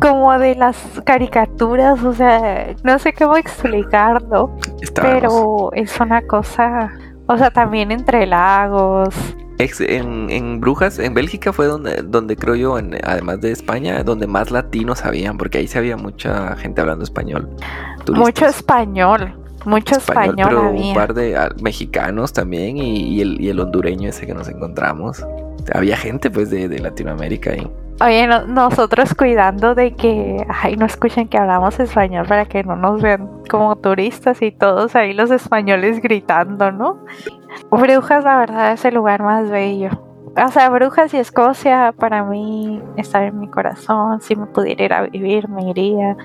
como 0.00 0.38
de 0.38 0.54
las 0.54 0.76
caricaturas, 1.04 2.02
o 2.02 2.12
sea, 2.12 2.74
no 2.82 2.98
sé 2.98 3.14
cómo 3.14 3.36
explicarlo, 3.36 4.54
pero 4.94 5.70
es 5.72 5.98
una 5.98 6.20
cosa, 6.22 6.92
o 7.26 7.38
sea, 7.38 7.50
también 7.50 7.90
entre 7.90 8.26
lagos, 8.26 9.14
en, 9.80 10.30
en, 10.30 10.60
Brujas, 10.60 10.98
en 10.98 11.14
Bélgica 11.14 11.52
fue 11.52 11.66
donde, 11.66 12.02
donde 12.02 12.36
creo 12.36 12.54
yo, 12.54 12.76
además 12.76 13.40
de 13.40 13.52
España, 13.52 14.02
donde 14.02 14.26
más 14.26 14.50
latinos 14.50 15.04
habían, 15.04 15.38
porque 15.38 15.58
ahí 15.58 15.66
se 15.66 15.78
había 15.78 15.96
mucha 15.96 16.56
gente 16.56 16.80
hablando 16.80 17.04
español. 17.04 17.48
Mucho 18.08 18.46
español. 18.46 19.34
Mucho 19.64 19.96
español, 19.96 20.46
pero 20.48 20.68
había. 20.68 20.88
un 20.88 20.94
par 20.94 21.14
de 21.14 21.36
ah, 21.36 21.48
mexicanos 21.62 22.32
también 22.32 22.76
y, 22.76 23.14
y 23.14 23.20
el, 23.22 23.40
y 23.40 23.48
el 23.48 23.60
hondureño 23.60 24.10
ese 24.10 24.26
que 24.26 24.34
nos 24.34 24.48
encontramos. 24.48 25.24
Había 25.72 25.96
gente 25.96 26.30
pues 26.30 26.50
de, 26.50 26.68
de 26.68 26.78
Latinoamérica 26.80 27.52
ahí. 27.52 27.66
Oye, 28.00 28.26
no- 28.26 28.46
nosotros 28.46 29.14
cuidando 29.14 29.74
de 29.74 29.94
que, 29.94 30.44
ay, 30.62 30.76
no 30.76 30.84
escuchen 30.86 31.28
que 31.28 31.38
hablamos 31.38 31.78
español 31.78 32.26
para 32.26 32.44
que 32.44 32.64
no 32.64 32.74
nos 32.76 33.00
vean 33.00 33.28
como 33.48 33.76
turistas 33.76 34.42
y 34.42 34.50
todos 34.50 34.96
ahí 34.96 35.14
los 35.14 35.30
españoles 35.30 36.02
gritando, 36.02 36.72
¿no? 36.72 37.04
Brujas, 37.70 38.24
la 38.24 38.38
verdad, 38.38 38.72
es 38.72 38.84
el 38.84 38.94
lugar 38.94 39.22
más 39.22 39.48
bello. 39.48 39.90
O 40.36 40.48
sea, 40.48 40.68
Brujas 40.70 41.14
y 41.14 41.18
Escocia 41.18 41.94
para 41.96 42.24
mí 42.24 42.82
está 42.96 43.24
en 43.24 43.38
mi 43.38 43.46
corazón. 43.48 44.20
Si 44.20 44.34
me 44.34 44.46
pudiera 44.46 44.84
ir 44.84 44.92
a 44.92 45.02
vivir, 45.02 45.48
me 45.48 45.70
iría. 45.70 46.16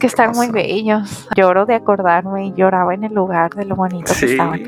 Que 0.00 0.06
están 0.06 0.32
muy 0.34 0.48
bellos. 0.50 1.28
Lloro 1.36 1.66
de 1.66 1.74
acordarme 1.74 2.46
y 2.46 2.52
lloraba 2.54 2.94
en 2.94 3.04
el 3.04 3.12
lugar 3.12 3.50
de 3.50 3.66
lo 3.66 3.76
bonito 3.76 4.06
que 4.06 4.14
Sí. 4.14 4.26
estaban. 4.30 4.62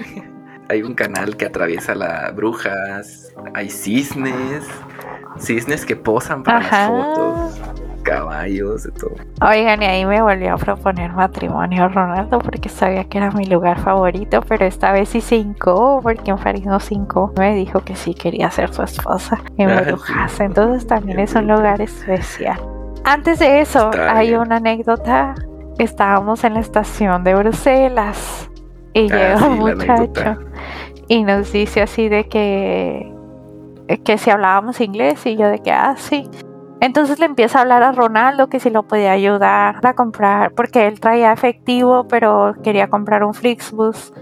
Hay 0.69 0.83
un 0.83 0.93
canal 0.93 1.39
que 1.39 1.47
atraviesa 1.47 1.95
las 1.95 2.35
brujas. 2.37 3.35
Hay 3.55 3.71
cisnes. 3.71 4.69
Cisnes 5.39 5.85
que 5.87 5.97
posan 5.97 6.43
para 6.43 6.59
Ajá. 6.59 6.89
las 6.91 7.17
fotos. 7.59 7.61
Caballos, 8.03 8.83
de 8.83 8.91
todo. 8.91 9.15
Oigan, 9.49 9.81
y 9.81 9.87
ahí 9.87 10.05
me 10.05 10.21
volvió 10.21 10.55
a 10.55 10.57
proponer 10.57 11.13
matrimonio 11.13 11.89
Ronaldo 11.89 12.41
porque 12.41 12.69
sabía 12.69 13.05
que 13.05 13.19
era 13.19 13.31
mi 13.31 13.45
lugar 13.45 13.79
favorito, 13.79 14.41
pero 14.49 14.65
esta 14.67 14.91
vez 14.91 15.11
sí 15.11 15.21
se 15.21 15.37
hincó 15.37 16.01
porque 16.03 16.33
en 16.33 16.37
París 16.37 16.67
no 16.67 16.81
se 16.81 16.95
hincó. 16.95 17.33
Me 17.39 17.55
dijo 17.55 17.81
que 17.85 17.95
sí 17.95 18.13
quería 18.15 18.51
ser 18.51 18.75
su 18.75 18.83
esposa 18.83 19.41
en 19.57 19.71
Ah, 19.71 19.83
Brujas, 19.83 20.33
sí. 20.33 20.43
entonces 20.43 20.85
también 20.89 21.21
es 21.21 21.33
un 21.37 21.47
lugar 21.47 21.81
especial. 21.81 22.59
Antes 23.05 23.39
de 23.39 23.61
eso, 23.61 23.91
Está 23.93 24.17
hay 24.17 24.29
bien. 24.31 24.41
una 24.41 24.57
anécdota. 24.57 25.35
Estábamos 25.79 26.43
en 26.43 26.55
la 26.55 26.61
estación 26.61 27.23
de 27.23 27.35
Bruselas 27.37 28.51
y 28.95 29.11
Ah, 29.13 29.17
llega 29.17 29.39
sí, 29.39 29.45
un 29.45 29.59
muchacho 29.59 30.39
y 31.09 31.23
nos 31.23 31.53
dice 31.53 31.83
así 31.83 32.09
de 32.09 32.29
que 32.29 33.12
que 33.99 34.19
si 34.19 34.31
hablábamos 34.31 34.81
inglés 34.81 35.25
y 35.27 35.37
yo 35.37 35.49
de 35.49 35.61
que 35.61 35.73
ah 35.73 35.95
sí 35.97 36.29
entonces 36.81 37.19
le 37.21 37.27
empieza 37.27 37.59
a 37.59 37.63
hablar 37.63 37.83
a 37.83 37.93
Ronaldo 37.93 38.49
que 38.49 38.61
si 38.61 38.71
lo 38.71 38.83
podía 38.85 39.13
ayudar 39.13 39.85
a 39.87 39.95
comprar 39.95 40.53
porque 40.53 40.87
él 40.87 41.01
traía 41.01 41.33
efectivo 41.33 42.07
pero 42.09 42.55
quería 42.63 42.89
comprar 42.89 43.25
un 43.25 43.35
Flixbus 43.35 44.13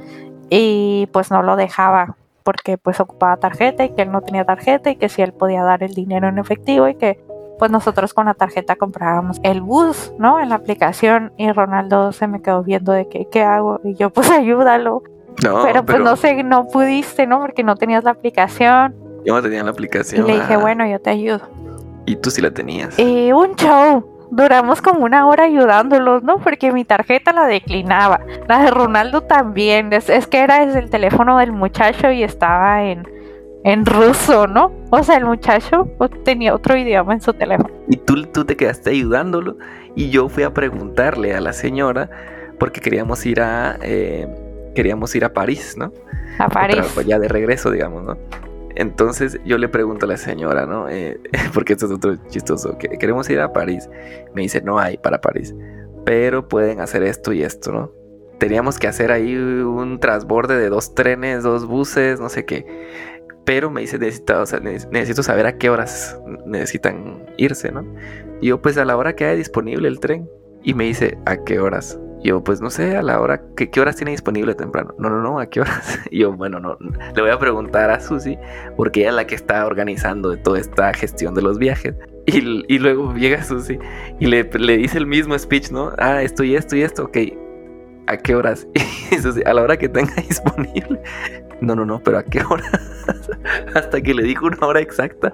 y 0.51 1.09
pues 1.13 1.31
no 1.31 1.43
lo 1.43 1.57
dejaba 1.57 2.17
porque 2.43 2.79
pues 2.79 3.01
ocupaba 3.01 3.37
tarjeta 3.37 3.85
y 3.85 3.91
que 3.91 4.03
él 4.03 4.13
no 4.13 4.23
tenía 4.23 4.45
tarjeta 4.45 4.91
y 4.91 4.97
que 4.97 5.09
si 5.09 5.23
él 5.23 5.33
podía 5.33 5.63
dar 5.63 5.83
el 5.83 5.95
dinero 5.95 6.29
en 6.29 6.39
efectivo 6.39 6.89
y 6.89 6.95
que 6.95 7.21
pues 7.61 7.71
nosotros 7.71 8.15
con 8.15 8.25
la 8.27 8.33
tarjeta 8.33 8.77
comprábamos 8.77 9.39
el 9.43 9.61
bus, 9.61 10.15
¿no? 10.19 10.41
En 10.41 10.49
la 10.49 10.55
aplicación 10.55 11.33
y 11.37 11.53
Ronaldo 11.53 12.11
se 12.13 12.27
me 12.27 12.41
quedó 12.41 12.63
viendo 12.63 12.93
de 12.93 13.07
que 13.07 13.29
qué 13.31 13.43
hago 13.43 13.81
y 13.85 13.95
yo 13.95 14.11
pues 14.11 14.31
ayúdalo 14.31 15.03
No, 15.45 15.63
pero 15.63 15.85
pues 15.85 16.01
no 16.01 16.17
sé, 16.17 16.43
no 16.43 16.67
pudiste, 16.67 17.27
¿no? 17.27 17.41
Porque 17.41 17.63
no 17.63 17.77
tenías 17.77 18.03
la 18.03 18.13
aplicación. 18.13 18.95
Yo 19.25 19.35
no 19.35 19.43
tenía 19.43 19.63
la 19.63 19.71
Y 19.71 19.73
aplicación. 19.73 20.27
le 20.27 20.35
dije, 20.35 20.55
ah, 20.55 20.59
bueno, 20.59 20.87
yo 20.87 20.99
te 21.01 21.11
ayudo. 21.11 21.41
Y 22.07 22.17
tú 22.17 22.31
sí 22.31 22.41
la 22.41 22.51
tenías. 22.51 22.99
Y 22.99 23.33
un 23.33 23.55
show. 23.57 24.07
Duramos 24.33 24.81
como 24.81 25.01
una 25.05 25.27
hora 25.27 25.45
ayudándolos, 25.45 26.23
¿no? 26.23 26.39
Porque 26.39 26.71
mi 26.73 26.85
tarjeta 26.85 27.33
la 27.33 27.47
declinaba. 27.47 28.21
La 28.49 28.61
de 28.63 28.71
Ronaldo 28.71 29.23
también. 29.23 29.93
Es, 29.93 30.09
es 30.09 30.27
que 30.29 30.39
era 30.39 30.65
desde 30.65 30.79
el 30.79 30.89
teléfono 30.91 31.39
del 31.39 31.51
muchacho 31.53 32.13
y 32.13 32.23
estaba 32.23 32.85
en, 32.85 33.09
en 33.65 33.85
ruso, 33.87 34.47
¿no? 34.47 34.71
O 34.91 35.03
sea, 35.03 35.17
el 35.17 35.25
muchacho 35.25 35.89
tenía 36.25 36.55
otro 36.55 36.77
idioma 36.77 37.13
en 37.13 37.21
su 37.21 37.33
teléfono. 37.35 37.71
Y 37.89 37.97
tú, 37.97 38.23
tú 38.27 38.45
te 38.45 38.57
quedaste 38.57 38.91
ayudándolo. 38.91 39.57
Y 39.97 40.11
yo 40.11 40.29
fui 40.29 40.45
a 40.45 40.55
preguntarle 40.55 41.35
a 41.35 41.41
la 41.41 41.53
señora 41.53 42.09
porque 42.61 42.81
queríamos 42.81 43.27
ir 43.27 43.41
a 43.41 43.79
eh, 43.83 44.29
queríamos 44.77 45.13
ir 45.17 45.25
a 45.25 45.33
París, 45.33 45.75
¿no? 45.77 45.93
A 46.39 46.47
Otra- 46.47 46.49
París. 46.61 46.91
pues 46.95 47.05
ya 47.07 47.19
de 47.19 47.27
regreso, 47.27 47.73
digamos, 47.73 48.05
¿no? 48.05 48.17
Entonces 48.81 49.39
yo 49.45 49.59
le 49.59 49.69
pregunto 49.69 50.07
a 50.07 50.09
la 50.09 50.17
señora, 50.17 50.65
¿no? 50.65 50.89
Eh, 50.89 51.21
porque 51.55 51.75
esto 51.75 51.85
es 51.85 51.93
otro 51.93 52.17
chistoso. 52.29 52.79
que 52.79 52.89
queremos 52.89 53.29
ir 53.29 53.39
a 53.41 53.53
París. 53.53 53.91
Me 54.35 54.41
dice, 54.41 54.63
no 54.63 54.79
hay 54.79 54.97
para 54.97 55.21
París. 55.21 55.55
Pero 56.07 56.49
pueden 56.49 56.81
hacer 56.81 57.03
esto 57.03 57.35
y 57.35 57.43
esto, 57.43 57.73
¿no? 57.73 57.93
Teníamos 58.39 58.79
que 58.79 58.89
hacer 58.89 59.13
ahí 59.13 59.37
un 59.37 60.01
transborde 60.01 60.59
de 60.59 60.71
dos 60.71 60.95
trenes, 60.95 61.43
dos 61.43 61.67
buses, 61.67 62.21
no 62.21 62.31
sé 62.31 62.47
qué. 62.47 62.65
Pero 63.45 63.71
me 63.71 63.83
dice, 63.83 63.99
necesito, 63.99 64.43
necesito 64.91 65.23
saber 65.23 65.45
a 65.45 65.59
qué 65.59 65.69
horas 65.69 66.19
necesitan 66.47 67.27
irse, 67.37 67.71
¿no? 67.73 67.85
Y 68.41 68.47
yo, 68.47 68.63
pues 68.63 68.79
a 68.79 68.87
la 68.87 68.97
hora 68.97 69.15
que 69.15 69.27
haya 69.27 69.37
disponible 69.37 69.89
el 69.89 70.01
tren. 70.01 70.27
Y 70.63 70.73
me 70.73 70.85
dice, 70.85 71.19
¿a 71.27 71.45
qué 71.45 71.61
horas? 71.61 72.01
Y 72.23 72.29
yo, 72.29 72.45
pues 72.45 72.61
no 72.61 72.71
sé, 72.71 72.97
a 72.97 73.03
la 73.03 73.21
hora, 73.21 73.41
¿qué, 73.57 73.71
qué 73.71 73.81
horas 73.81 73.97
tiene 73.97 74.11
disponible 74.11 74.55
temprano? 74.55 74.95
No, 74.99 75.09
no, 75.09 75.23
no, 75.23 75.41
¿a 75.41 75.47
qué 75.47 75.61
horas? 75.61 75.99
Y 76.11 76.21
yo, 76.21 76.33
bueno, 76.33 76.61
no, 76.61 76.77
le 77.15 77.23
voy 77.23 77.31
a 77.31 77.39
preguntar 77.39 77.91
a 77.91 78.01
Susi, 78.01 78.39
porque 78.77 79.01
ella 79.01 79.11
es 79.11 79.15
la 79.15 79.27
que 79.27 79.35
está 79.35 79.67
organizando 79.67 80.31
de 80.31 80.37
toda 80.37 80.59
esta 80.59 80.93
gestión 80.93 81.35
de 81.35 81.43
los 81.43 81.59
viajes. 81.59 81.95
Y, 82.27 82.65
y 82.73 82.79
luego 82.79 83.15
llega 83.15 83.43
Susi 83.43 83.79
y 84.19 84.27
le, 84.27 84.45
le 84.45 84.77
dice 84.77 84.99
el 84.99 85.07
mismo 85.07 85.39
speech, 85.39 85.71
¿no? 85.71 85.93
Ah, 85.99 86.23
esto 86.23 86.45
y 86.45 86.55
esto 86.55 86.77
y 86.77 86.83
esto, 86.83 87.05
ok. 87.05 87.19
¿A 88.07 88.17
qué 88.17 88.35
horas? 88.35 88.67
Y 89.11 89.19
Susi, 89.19 89.43
a 89.45 89.55
la 89.55 89.63
hora 89.63 89.77
que 89.77 89.89
tenga 89.89 90.15
disponible. 90.29 91.01
No, 91.61 91.75
no, 91.75 91.85
no, 91.85 92.01
pero 92.01 92.19
¿a 92.19 92.23
qué 92.23 92.43
hora? 92.43 92.65
Hasta 93.75 94.01
que 94.01 94.15
le 94.15 94.23
dijo 94.23 94.47
una 94.47 94.67
hora 94.67 94.81
exacta, 94.81 95.33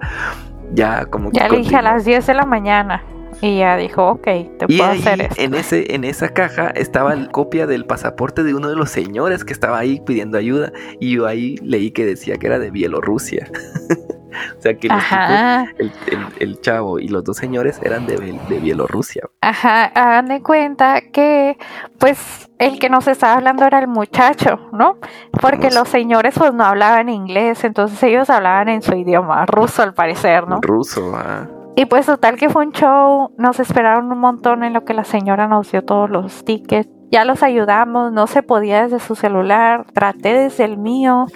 ya 0.73 1.05
como 1.05 1.31
que 1.31 1.37
Ya 1.37 1.47
le 1.47 1.57
dije 1.57 1.75
a 1.75 1.81
las 1.81 2.05
10 2.05 2.25
de 2.25 2.33
la 2.33 2.45
mañana. 2.45 3.03
Y 3.41 3.59
ya 3.59 3.77
dijo, 3.77 4.07
ok, 4.07 4.23
te 4.23 4.65
Y 4.67 4.77
puedo 4.77 4.89
ahí, 4.89 4.99
hacer 4.99 5.21
esto. 5.21 5.35
en, 5.37 5.53
ese, 5.53 5.93
en 5.93 6.03
esa 6.03 6.29
caja 6.29 6.69
estaba 6.71 7.15
la 7.15 7.27
copia 7.29 7.67
del 7.67 7.85
pasaporte 7.85 8.43
de 8.43 8.55
uno 8.55 8.67
de 8.69 8.75
los 8.75 8.89
señores 8.89 9.45
que 9.45 9.53
estaba 9.53 9.77
ahí 9.77 9.99
pidiendo 10.05 10.37
ayuda. 10.39 10.71
Y 10.99 11.15
yo 11.15 11.27
ahí 11.27 11.55
leí 11.61 11.91
que 11.91 12.05
decía 12.05 12.37
que 12.37 12.47
era 12.47 12.57
de 12.57 12.71
Bielorrusia. 12.71 13.47
o 14.57 14.61
sea 14.61 14.75
que 14.77 14.87
los 14.87 15.03
tipos, 15.03 15.39
el, 15.77 15.91
el- 16.07 16.27
el 16.39 16.61
chavo 16.61 16.99
y 16.99 17.07
los 17.09 17.23
dos 17.23 17.37
señores 17.37 17.79
eran 17.83 18.05
de, 18.07 18.17
de 18.49 18.59
Bielorrusia. 18.59 19.23
ajá, 19.41 19.85
hagan 19.85 20.27
de 20.27 20.41
cuenta 20.41 21.01
que 21.13 21.57
pues 21.99 22.49
el 22.59 22.79
que 22.79 22.89
nos 22.89 23.07
estaba 23.07 23.35
hablando 23.35 23.65
era 23.65 23.79
el 23.79 23.87
muchacho, 23.87 24.59
¿no? 24.71 24.97
Porque 25.41 25.69
los 25.71 25.87
señores 25.89 26.33
pues 26.37 26.53
no 26.53 26.65
hablaban 26.65 27.09
inglés, 27.09 27.63
entonces 27.63 28.01
ellos 28.03 28.29
hablaban 28.29 28.69
en 28.69 28.81
su 28.81 28.95
idioma, 28.95 29.45
ruso 29.45 29.83
al 29.83 29.93
parecer, 29.93 30.47
¿no? 30.47 30.59
Ruso, 30.61 31.13
ah. 31.15 31.47
Y 31.77 31.85
pues 31.85 32.07
total 32.07 32.37
que 32.37 32.49
fue 32.49 32.65
un 32.65 32.71
show, 32.71 33.31
nos 33.37 33.59
esperaron 33.59 34.11
un 34.11 34.17
montón 34.17 34.63
en 34.63 34.73
lo 34.73 34.83
que 34.83 34.95
la 34.95 35.03
señora 35.03 35.47
nos 35.47 35.71
dio 35.71 35.83
todos 35.83 36.09
los 36.09 36.43
tickets. 36.43 36.89
Ya 37.11 37.23
los 37.23 37.43
ayudamos, 37.43 38.11
no 38.11 38.25
se 38.25 38.41
podía 38.41 38.81
desde 38.81 38.99
su 38.99 39.13
celular, 39.13 39.85
traté 39.93 40.33
desde 40.33 40.65
el 40.65 40.79
mío 40.79 41.27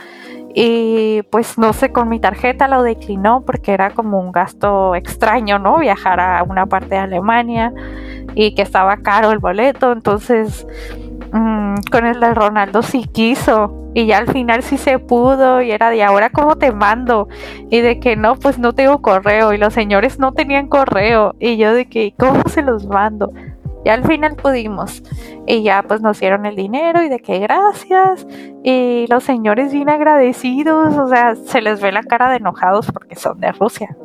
y 0.55 1.21
pues 1.31 1.59
no 1.59 1.73
sé, 1.73 1.91
con 1.91 2.09
mi 2.09 2.19
tarjeta 2.19 2.67
lo 2.67 2.81
declinó 2.81 3.45
porque 3.45 3.71
era 3.71 3.91
como 3.91 4.19
un 4.19 4.31
gasto 4.31 4.95
extraño, 4.95 5.59
¿no? 5.59 5.77
Viajar 5.77 6.19
a 6.19 6.41
una 6.41 6.65
parte 6.65 6.95
de 6.95 6.97
Alemania 6.97 7.71
y 8.33 8.55
que 8.55 8.63
estaba 8.63 8.97
caro 8.97 9.29
el 9.29 9.37
boleto, 9.37 9.91
entonces 9.91 10.65
mm, 11.31 11.75
con 11.91 12.05
el 12.05 12.19
de 12.19 12.33
Ronaldo 12.33 12.81
sí 12.81 13.05
quiso 13.11 13.89
y 13.93 14.05
ya 14.05 14.19
al 14.19 14.27
final 14.27 14.63
sí 14.63 14.77
se 14.77 14.99
pudo 14.99 15.61
y 15.61 15.71
era 15.71 15.89
de 15.89 16.03
ahora 16.03 16.29
cómo 16.29 16.55
te 16.55 16.71
mando 16.71 17.27
y 17.69 17.81
de 17.81 17.99
que 17.99 18.15
no, 18.15 18.35
pues 18.35 18.57
no 18.57 18.73
tengo 18.73 19.01
correo 19.01 19.53
y 19.53 19.57
los 19.57 19.73
señores 19.73 20.19
no 20.19 20.31
tenían 20.31 20.67
correo 20.67 21.35
y 21.39 21.57
yo 21.57 21.73
de 21.73 21.87
que 21.87 22.13
¿cómo 22.17 22.43
se 22.47 22.61
los 22.61 22.85
mando? 22.87 23.31
Y 23.83 23.89
al 23.89 24.03
final 24.03 24.35
pudimos 24.35 25.03
y 25.47 25.63
ya 25.63 25.83
pues 25.83 26.01
nos 26.01 26.19
dieron 26.19 26.45
el 26.45 26.55
dinero 26.55 27.03
y 27.03 27.09
de 27.09 27.19
que 27.19 27.39
gracias 27.39 28.27
y 28.63 29.07
los 29.09 29.23
señores 29.23 29.73
bien 29.73 29.89
agradecidos, 29.89 30.95
o 30.97 31.07
sea, 31.07 31.35
se 31.35 31.61
les 31.61 31.81
ve 31.81 31.91
la 31.91 32.03
cara 32.03 32.29
de 32.29 32.37
enojados 32.37 32.91
porque 32.91 33.15
son 33.15 33.39
de 33.39 33.51
Rusia, 33.51 33.95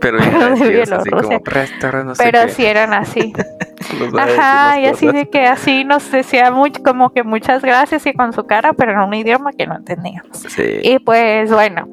Pero 0.00 0.18
De 0.18 0.26
bien 0.26 0.84
gracioso, 0.84 0.94
así 0.96 1.10
como 1.10 1.40
"Presta, 1.42 2.04
no 2.04 2.14
sé 2.14 2.22
pero 2.24 2.42
qué". 2.46 2.52
sí 2.52 2.64
eran 2.66 2.92
así. 2.94 3.32
Ajá, 4.18 4.80
y 4.80 4.86
así 4.86 5.06
cosas. 5.06 5.20
de 5.20 5.30
que 5.30 5.46
así 5.46 5.84
nos 5.84 6.10
decía 6.10 6.50
mucho, 6.50 6.82
como 6.82 7.10
que 7.10 7.22
muchas 7.22 7.62
gracias 7.62 8.06
y 8.06 8.12
con 8.12 8.32
su 8.32 8.46
cara, 8.46 8.72
pero 8.72 8.92
en 8.92 8.98
un 9.00 9.14
idioma 9.14 9.52
que 9.52 9.66
no 9.66 9.76
entendíamos. 9.76 10.36
Sí. 10.48 10.80
Y 10.82 10.98
pues 10.98 11.50
bueno, 11.52 11.88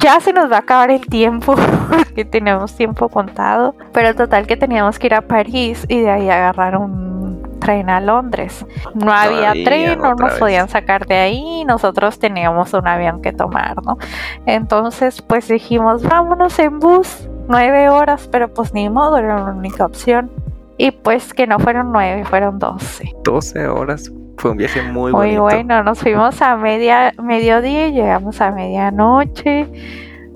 ya 0.00 0.20
se 0.20 0.32
nos 0.32 0.50
va 0.50 0.56
a 0.56 0.60
acabar 0.60 0.90
el 0.90 1.06
tiempo, 1.06 1.54
porque 1.90 2.24
tenemos 2.24 2.74
tiempo 2.76 3.08
contado, 3.08 3.74
pero 3.92 4.14
total 4.14 4.46
que 4.46 4.56
teníamos 4.56 4.98
que 4.98 5.06
ir 5.08 5.14
a 5.14 5.22
París 5.22 5.84
y 5.88 6.00
de 6.00 6.10
ahí 6.10 6.28
agarrar 6.30 6.76
un 6.76 7.15
tren 7.58 7.90
a 7.90 8.00
Londres. 8.00 8.64
No 8.94 9.12
había 9.12 9.52
tren, 9.52 9.98
no 10.00 10.14
nos 10.14 10.30
vez. 10.30 10.38
podían 10.38 10.68
sacar 10.68 11.06
de 11.06 11.16
ahí, 11.16 11.64
nosotros 11.66 12.18
teníamos 12.18 12.72
un 12.74 12.86
avión 12.86 13.22
que 13.22 13.32
tomar, 13.32 13.76
¿no? 13.84 13.98
Entonces 14.46 15.22
pues 15.22 15.48
dijimos, 15.48 16.02
vámonos 16.02 16.58
en 16.58 16.78
bus, 16.78 17.28
nueve 17.48 17.88
horas, 17.88 18.28
pero 18.30 18.52
pues 18.52 18.72
ni 18.72 18.88
modo, 18.88 19.18
era 19.18 19.38
la 19.38 19.50
única 19.52 19.84
opción. 19.84 20.30
Y 20.78 20.90
pues 20.90 21.32
que 21.32 21.46
no 21.46 21.58
fueron 21.58 21.90
nueve, 21.92 22.24
fueron 22.26 22.58
doce. 22.58 23.10
12 23.24 23.66
horas. 23.68 24.12
Fue 24.38 24.50
un 24.50 24.58
viaje 24.58 24.82
muy, 24.82 25.10
Muy 25.12 25.36
bonito. 25.38 25.42
bueno, 25.44 25.82
nos 25.82 25.98
fuimos 26.00 26.42
a 26.42 26.56
media, 26.56 27.14
mediodía 27.22 27.88
y 27.88 27.92
llegamos 27.92 28.42
a 28.42 28.50
medianoche. 28.50 29.66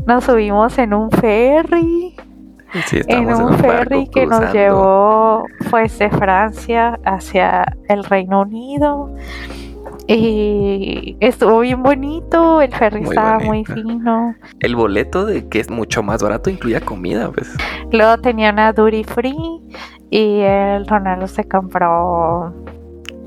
Nos 0.07 0.25
subimos 0.25 0.79
en 0.79 0.95
un 0.95 1.11
ferry 1.11 2.17
en 3.07 3.33
un, 3.33 3.59
ferry 3.59 4.09
que 4.09 4.27
nos 4.27 4.53
llevó 4.53 5.45
pues 5.71 5.99
de 5.99 6.11
Francia 6.11 6.99
hacia 7.05 7.65
el 7.89 8.05
Reino 8.05 8.43
Unido. 8.43 9.15
Y 10.07 11.17
estuvo 11.21 11.61
bien 11.61 11.83
bonito, 11.83 12.61
el 12.61 12.75
ferry 12.75 13.05
estaba 13.05 13.39
muy 13.39 13.65
fino. 13.65 14.35
El 14.59 14.75
boleto 14.75 15.25
de 15.25 15.49
que 15.49 15.61
es 15.61 15.71
mucho 15.71 16.03
más 16.03 16.23
barato 16.23 16.51
incluía 16.51 16.81
comida, 16.81 17.31
pues. 17.31 17.55
Luego 17.93 18.19
tenía 18.19 18.51
una 18.51 18.73
duty 18.73 19.05
free 19.05 19.61
y 20.11 20.41
el 20.41 20.87
Ronaldo 20.89 21.29
se 21.29 21.45
compró 21.45 22.53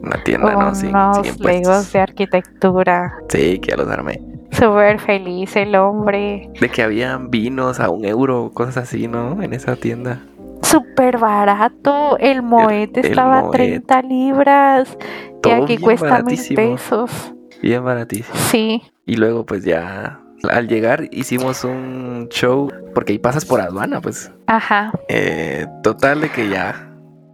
una 0.01 0.23
tienda, 0.25 0.53
¿no? 0.55 0.75
Sí, 0.75 0.87
unos 0.87 1.39
legos 1.39 1.93
de 1.93 1.99
arquitectura. 1.99 3.13
Sí, 3.29 3.59
que 3.59 3.71
ya 3.71 3.77
los 3.77 3.87
armé. 3.87 4.19
Súper 4.53 4.99
feliz 4.99 5.55
el 5.55 5.75
hombre. 5.75 6.49
De 6.59 6.69
que 6.69 6.83
habían 6.83 7.29
vinos 7.29 7.79
a 7.79 7.89
un 7.89 8.05
euro, 8.05 8.51
cosas 8.53 8.77
así, 8.77 9.07
¿no? 9.07 9.41
En 9.41 9.53
esa 9.53 9.75
tienda. 9.75 10.21
Súper 10.61 11.17
barato. 11.17 12.17
El 12.19 12.41
moete 12.41 13.01
estaba 13.01 13.39
a 13.39 13.51
30 13.51 14.01
libras. 14.03 14.97
y 15.43 15.49
aquí 15.49 15.77
cuesta 15.77 16.23
mil 16.23 16.39
pesos. 16.55 17.33
Bien 17.61 17.83
baratísimo. 17.83 18.35
Sí. 18.35 18.81
Y 19.05 19.15
luego, 19.15 19.45
pues 19.45 19.63
ya 19.63 20.19
al 20.49 20.67
llegar 20.67 21.07
hicimos 21.11 21.63
un 21.63 22.27
show 22.29 22.69
porque 22.93 23.13
ahí 23.13 23.19
pasas 23.19 23.45
por 23.45 23.61
aduana, 23.61 24.01
pues. 24.01 24.31
Ajá. 24.47 24.91
Eh, 25.09 25.65
total 25.83 26.21
de 26.21 26.29
que 26.29 26.49
ya 26.49 26.92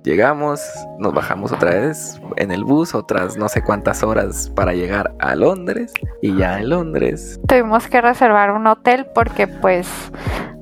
llegamos, 0.09 0.59
nos 0.97 1.13
bajamos 1.13 1.51
otra 1.51 1.69
vez 1.71 2.19
en 2.37 2.51
el 2.51 2.63
bus, 2.63 2.95
otras 2.95 3.37
no 3.37 3.47
sé 3.47 3.63
cuántas 3.63 4.01
horas 4.01 4.51
para 4.55 4.73
llegar 4.73 5.13
a 5.19 5.35
Londres 5.35 5.93
y 6.23 6.35
ya 6.35 6.57
en 6.57 6.69
Londres. 6.69 7.39
Tuvimos 7.47 7.87
que 7.87 8.01
reservar 8.01 8.51
un 8.51 8.65
hotel 8.65 9.05
porque 9.13 9.47
pues 9.47 9.87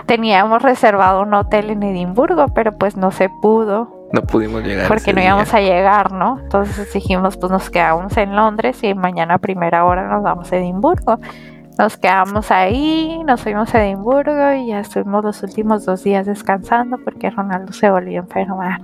teníamos 0.05 0.61
reservado 0.61 1.21
un 1.21 1.33
hotel 1.33 1.69
en 1.69 1.83
Edimburgo, 1.83 2.47
pero 2.53 2.77
pues 2.77 2.97
no 2.97 3.11
se 3.11 3.29
pudo. 3.41 4.09
No 4.11 4.21
pudimos 4.21 4.63
llegar. 4.63 4.89
Porque 4.89 5.13
no 5.13 5.21
íbamos 5.21 5.53
a 5.53 5.61
llegar, 5.61 6.11
¿no? 6.11 6.39
Entonces 6.39 6.93
dijimos, 6.93 7.37
pues 7.37 7.49
nos 7.49 7.69
quedamos 7.69 8.17
en 8.17 8.35
Londres 8.35 8.83
y 8.83 8.93
mañana 8.95 9.35
a 9.35 9.37
primera 9.37 9.85
hora 9.85 10.09
nos 10.09 10.23
vamos 10.23 10.51
a 10.51 10.57
Edimburgo. 10.57 11.19
Nos 11.77 11.97
quedamos 11.97 12.49
ahí, 12.51 13.19
nos 13.25 13.41
fuimos 13.41 13.73
a 13.75 13.85
Edimburgo 13.85 14.53
y 14.53 14.67
ya 14.67 14.79
estuvimos 14.79 15.23
los 15.23 15.43
últimos 15.43 15.85
dos 15.85 16.03
días 16.03 16.25
descansando 16.25 16.97
porque 17.03 17.29
Ronaldo 17.29 17.71
se 17.71 17.89
volvió 17.91 18.21
a 18.21 18.23
enfermar. 18.23 18.81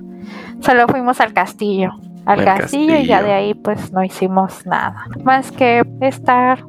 Solo 0.59 0.87
fuimos 0.87 1.19
al 1.19 1.33
castillo, 1.33 1.93
al 2.25 2.45
castillo, 2.45 2.95
y 2.95 3.07
ya 3.07 3.23
de 3.23 3.33
ahí 3.33 3.53
pues 3.55 3.91
no 3.91 4.03
hicimos 4.03 4.65
nada. 4.65 5.05
Más 5.23 5.51
que 5.51 5.83
estar 6.01 6.63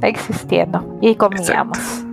existiendo 0.00 0.98
y 1.00 1.16
comíamos 1.16 2.03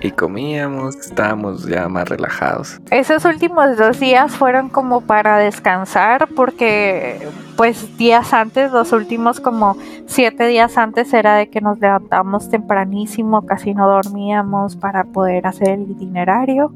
y 0.00 0.10
comíamos, 0.12 0.96
estábamos 0.96 1.66
ya 1.66 1.88
más 1.88 2.08
relajados. 2.08 2.80
Esos 2.90 3.24
últimos 3.24 3.76
dos 3.76 3.98
días 3.98 4.36
fueron 4.36 4.68
como 4.68 5.00
para 5.00 5.38
descansar 5.38 6.28
porque 6.34 7.28
pues 7.56 7.96
días 7.98 8.32
antes, 8.32 8.70
los 8.70 8.92
últimos 8.92 9.40
como 9.40 9.76
siete 10.06 10.46
días 10.46 10.78
antes 10.78 11.12
era 11.12 11.34
de 11.34 11.50
que 11.50 11.60
nos 11.60 11.78
levantamos 11.80 12.48
tempranísimo, 12.48 13.44
casi 13.44 13.74
no 13.74 13.88
dormíamos 13.88 14.76
para 14.76 15.04
poder 15.04 15.46
hacer 15.46 15.70
el 15.70 15.90
itinerario. 15.90 16.72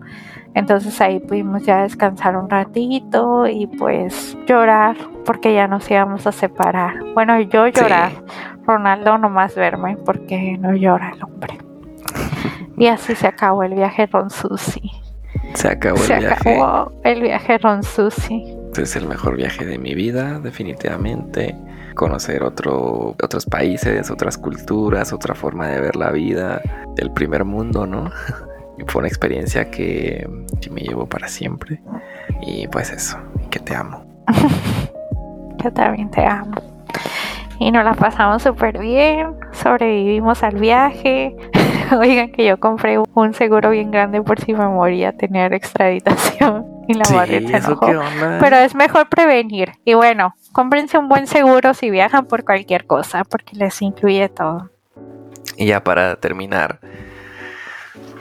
Entonces 0.55 1.01
ahí 1.01 1.21
pudimos 1.21 1.65
ya 1.65 1.83
descansar 1.83 2.37
un 2.37 2.51
ratito 2.51 3.47
y 3.47 3.67
pues 3.67 4.37
llorar 4.47 4.97
porque 5.25 5.55
ya 5.55 5.67
nos 5.67 5.91
íbamos 5.91 6.27
a 6.27 6.33
separar. 6.33 6.95
Bueno, 7.15 7.41
yo 7.41 7.69
llorar. 7.69 8.13
Ronaldo 8.67 9.19
nomás 9.19 9.55
verme 9.55 9.97
porque 10.05 10.59
no 10.59 10.75
llora 10.75 11.13
el 11.15 11.23
hombre. 11.23 11.72
Y 12.83 12.89
así 12.89 13.15
se 13.15 13.29
acabó 13.29 13.63
el 13.63 13.75
viaje 13.75 14.07
Ron 14.07 14.29
Susi. 14.29 14.91
Se 15.55 15.69
acabó 15.69 15.99
el 15.99 16.03
se 16.03 16.19
viaje. 16.19 16.57
acabó 16.57 16.93
el 17.05 17.23
viaje 17.23 17.59
Ron 17.59 17.85
Susi. 17.85 18.57
Es 18.77 18.97
el 18.97 19.07
mejor 19.07 19.37
viaje 19.37 19.65
de 19.65 19.79
mi 19.79 19.95
vida, 19.95 20.41
definitivamente. 20.41 21.55
Conocer 21.95 22.43
otro, 22.43 23.15
otros 23.23 23.47
países, 23.47 24.11
otras 24.11 24.37
culturas, 24.37 25.13
otra 25.13 25.37
forma 25.37 25.69
de 25.69 25.81
ver 25.81 25.95
la 25.95 26.11
vida, 26.11 26.61
del 26.97 27.13
primer 27.13 27.45
mundo, 27.45 27.87
¿no? 27.87 28.11
fue 28.89 28.99
una 28.99 29.09
experiencia 29.09 29.71
que, 29.71 30.29
que 30.61 30.69
me 30.69 30.81
llevo 30.81 31.07
para 31.07 31.29
siempre. 31.29 31.81
Y 32.41 32.67
pues 32.67 32.91
eso, 32.91 33.17
que 33.51 33.61
te 33.61 33.77
amo. 33.77 34.05
Yo 35.63 35.73
también 35.73 36.11
te 36.11 36.27
amo. 36.27 36.57
Y 37.61 37.71
nos 37.71 37.85
la 37.85 37.95
pasamos 37.95 38.43
súper 38.43 38.81
bien, 38.81 39.37
sobrevivimos 39.53 40.43
al 40.43 40.57
viaje. 40.57 41.37
Oigan 41.99 42.33
que 42.33 42.47
yo 42.47 42.59
compré 42.59 42.99
un 42.99 43.35
seguro 43.35 43.71
bien 43.71 43.91
grande 43.91 44.23
por 44.23 44.41
si 44.41 44.53
me 44.53 44.67
moría 44.67 45.13
tener 45.13 45.53
extraditación 45.53 46.67
y 46.89 46.95
la 46.95 47.05
sí, 47.05 47.17
Pero 48.41 48.57
es 48.57 48.75
mejor 48.75 49.09
prevenir. 49.09 49.73
Y 49.85 49.95
bueno, 49.95 50.35
cómprense 50.53 50.99
un 50.99 51.09
buen 51.09 51.27
seguro 51.27 51.75
si 51.75 51.91
viajan 51.91 52.27
por 52.27 52.45
cualquier 52.45 52.87
cosa, 52.87 53.25
porque 53.25 53.57
les 53.57 53.81
incluye 53.83 54.29
todo. 54.29 54.71
Y 55.57 55.67
ya 55.67 55.83
para 55.85 56.17
terminar, 56.17 56.81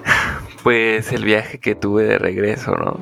pues 0.64 1.12
el 1.12 1.24
viaje 1.24 1.60
que 1.60 1.76
tuve 1.76 2.04
de 2.04 2.18
regreso, 2.18 2.76
¿no? 2.76 3.00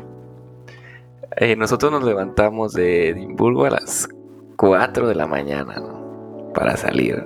Eh, 1.37 1.55
nosotros 1.55 1.91
nos 1.91 2.03
levantamos 2.03 2.73
de 2.73 3.09
Edimburgo 3.09 3.65
a 3.65 3.69
las 3.71 4.09
4 4.57 5.07
de 5.07 5.15
la 5.15 5.27
mañana, 5.27 5.75
¿no? 5.75 6.51
Para 6.53 6.75
salir. 6.75 7.23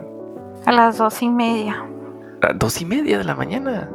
A 0.66 0.72
las 0.72 0.98
dos 0.98 1.22
y 1.22 1.30
media 1.30 1.84
dos 2.54 2.82
y 2.82 2.86
media 2.86 3.18
de 3.18 3.24
la 3.24 3.36
mañana. 3.36 3.90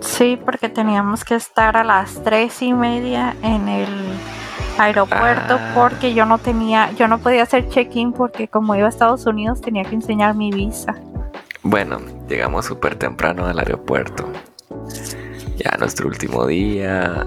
Sí, 0.00 0.38
porque 0.42 0.68
teníamos 0.68 1.24
que 1.24 1.34
estar 1.34 1.76
a 1.76 1.84
las 1.84 2.22
tres 2.22 2.62
y 2.62 2.72
media 2.72 3.36
en 3.42 3.68
el 3.68 3.88
aeropuerto 4.78 5.58
ah. 5.60 5.72
porque 5.74 6.14
yo 6.14 6.24
no 6.24 6.38
tenía, 6.38 6.90
yo 6.92 7.06
no 7.06 7.18
podía 7.18 7.42
hacer 7.42 7.68
check-in 7.68 8.12
porque 8.12 8.48
como 8.48 8.74
iba 8.74 8.86
a 8.86 8.88
Estados 8.88 9.26
Unidos 9.26 9.60
tenía 9.60 9.84
que 9.84 9.94
enseñar 9.94 10.34
mi 10.34 10.50
visa. 10.50 10.94
Bueno, 11.62 11.98
llegamos 12.28 12.64
súper 12.64 12.94
temprano 12.94 13.44
al 13.46 13.58
aeropuerto. 13.58 14.26
Ya 15.56 15.76
nuestro 15.78 16.08
último 16.08 16.46
día. 16.46 17.26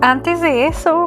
Antes 0.00 0.40
de 0.40 0.68
eso 0.68 1.06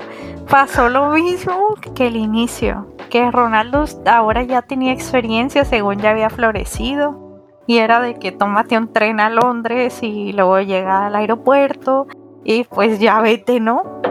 pasó 0.49 0.89
lo 0.89 1.11
mismo 1.11 1.75
que 1.95 2.07
el 2.07 2.17
inicio, 2.17 2.93
que 3.09 3.31
Ronaldo 3.31 3.85
ahora 4.05 4.43
ya 4.43 4.61
tenía 4.61 4.91
experiencia 4.91 5.63
según 5.63 5.99
ya 5.99 6.11
había 6.11 6.29
florecido 6.29 7.24
y 7.67 7.77
era 7.77 7.99
de 7.99 8.15
que 8.15 8.31
tómate 8.31 8.77
un 8.77 8.91
tren 8.91 9.19
a 9.19 9.29
Londres 9.29 9.99
y 10.01 10.33
luego 10.33 10.59
llega 10.61 11.07
al 11.07 11.15
aeropuerto 11.15 12.07
y 12.43 12.63
pues 12.65 12.99
ya 12.99 13.21
vete, 13.21 13.59
¿no? 13.59 14.01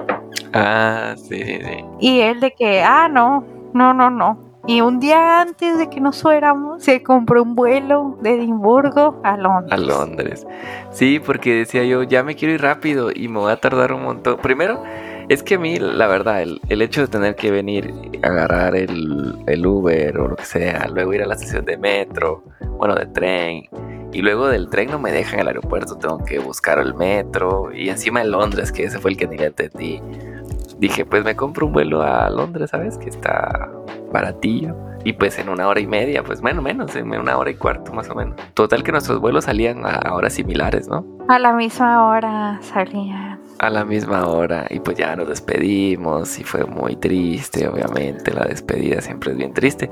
Ah, 0.53 1.15
sí, 1.17 1.43
sí, 1.43 1.59
sí. 1.63 1.85
Y 2.01 2.21
él 2.21 2.41
de 2.41 2.53
que, 2.53 2.83
ah, 2.83 3.09
no, 3.09 3.45
no, 3.73 3.95
no, 3.95 4.11
no. 4.11 4.39
Y 4.67 4.81
un 4.81 4.99
día 4.99 5.43
antes 5.43 5.77
de 5.77 5.91
que 5.91 6.01
nos 6.01 6.23
fuéramos, 6.23 6.83
se 6.83 7.03
compró 7.03 7.43
un 7.43 7.55
vuelo 7.55 8.17
de 8.23 8.37
Edimburgo 8.37 9.21
a 9.23 9.37
Londres. 9.37 9.73
A 9.73 9.77
Londres. 9.77 10.47
Sí, 10.91 11.21
porque 11.21 11.55
decía 11.55 11.85
yo, 11.85 12.03
ya 12.03 12.23
me 12.23 12.35
quiero 12.35 12.55
ir 12.55 12.63
rápido 12.63 13.11
y 13.15 13.29
me 13.29 13.41
voy 13.41 13.53
a 13.53 13.61
tardar 13.61 13.93
un 13.93 14.05
montón. 14.05 14.39
Primero, 14.39 14.83
es 15.29 15.43
que 15.43 15.55
a 15.55 15.59
mí, 15.59 15.79
la 15.79 16.07
verdad, 16.07 16.43
el, 16.43 16.83
hecho 16.83 17.03
de 17.03 17.09
tener 17.09 17.35
que 17.35 17.51
venir, 17.51 17.93
agarrar 18.23 18.77
el, 18.77 19.37
el, 19.47 19.67
Uber 19.67 20.19
o 20.19 20.29
lo 20.29 20.37
que 20.37 20.45
sea, 20.45 20.87
luego 20.89 21.15
ir 21.15 21.23
a 21.23 21.27
la 21.27 21.35
estación 21.35 21.65
de 21.65 21.77
metro, 21.77 22.45
bueno, 22.79 22.95
de 22.95 23.07
tren, 23.07 23.69
y 24.13 24.23
luego 24.23 24.49
del 24.49 24.69
tren 24.69 24.91
no 24.91 24.99
me 24.99 25.11
dejan 25.13 25.41
el 25.41 25.49
aeropuerto, 25.49 25.97
tengo 25.97 26.25
que 26.25 26.39
buscar 26.39 26.79
el 26.79 26.95
metro, 26.95 27.73
y 27.73 27.89
encima 27.89 28.21
en 28.21 28.31
Londres, 28.31 28.71
que 28.71 28.85
ese 28.85 28.99
fue 28.99 29.13
el 29.13 29.17
que 29.17 29.27
ni 29.27 29.37
le 29.37 29.47
entendí. 29.47 30.01
Dije, 30.79 31.05
pues 31.05 31.25
me 31.25 31.35
compro 31.35 31.67
un 31.67 31.73
vuelo 31.73 32.03
a 32.03 32.29
Londres, 32.31 32.71
¿sabes? 32.71 32.99
Que 32.99 33.09
está 33.09 33.71
baratillo. 34.13 34.77
Y 35.05 35.13
pues 35.13 35.39
en 35.39 35.49
una 35.49 35.69
hora 35.69 35.81
y 35.81 35.87
media, 35.87 36.23
pues 36.23 36.41
bueno, 36.41 36.63
menos, 36.63 36.97
en 36.97 37.13
una 37.13 37.37
hora 37.37 37.51
y 37.51 37.55
cuarto 37.55 37.93
más 37.93 38.09
o 38.09 38.15
menos. 38.15 38.37
Total 38.55 38.83
que 38.83 38.93
nuestros 38.93 39.21
vuelos 39.21 39.45
salían 39.45 39.85
a 39.85 40.15
horas 40.15 40.33
similares, 40.33 40.89
¿no? 40.89 41.05
A 41.29 41.39
la 41.39 41.53
misma 41.53 42.09
hora 42.09 42.59
salían 42.63 43.44
a 43.59 43.71
la 43.71 43.85
misma 43.85 44.27
hora 44.27 44.67
y 44.71 44.81
pues 44.81 44.97
ya 44.97 45.17
nos 45.17 45.29
despedimos 45.29 46.39
y 46.39 46.45
fue 46.45 46.65
muy 46.65 46.97
triste, 46.97 47.69
obviamente 47.69 48.33
la 48.33 48.45
despedida 48.45 49.01
siempre 49.01 49.33
es 49.33 49.37
bien 49.37 49.55
triste. 49.55 49.91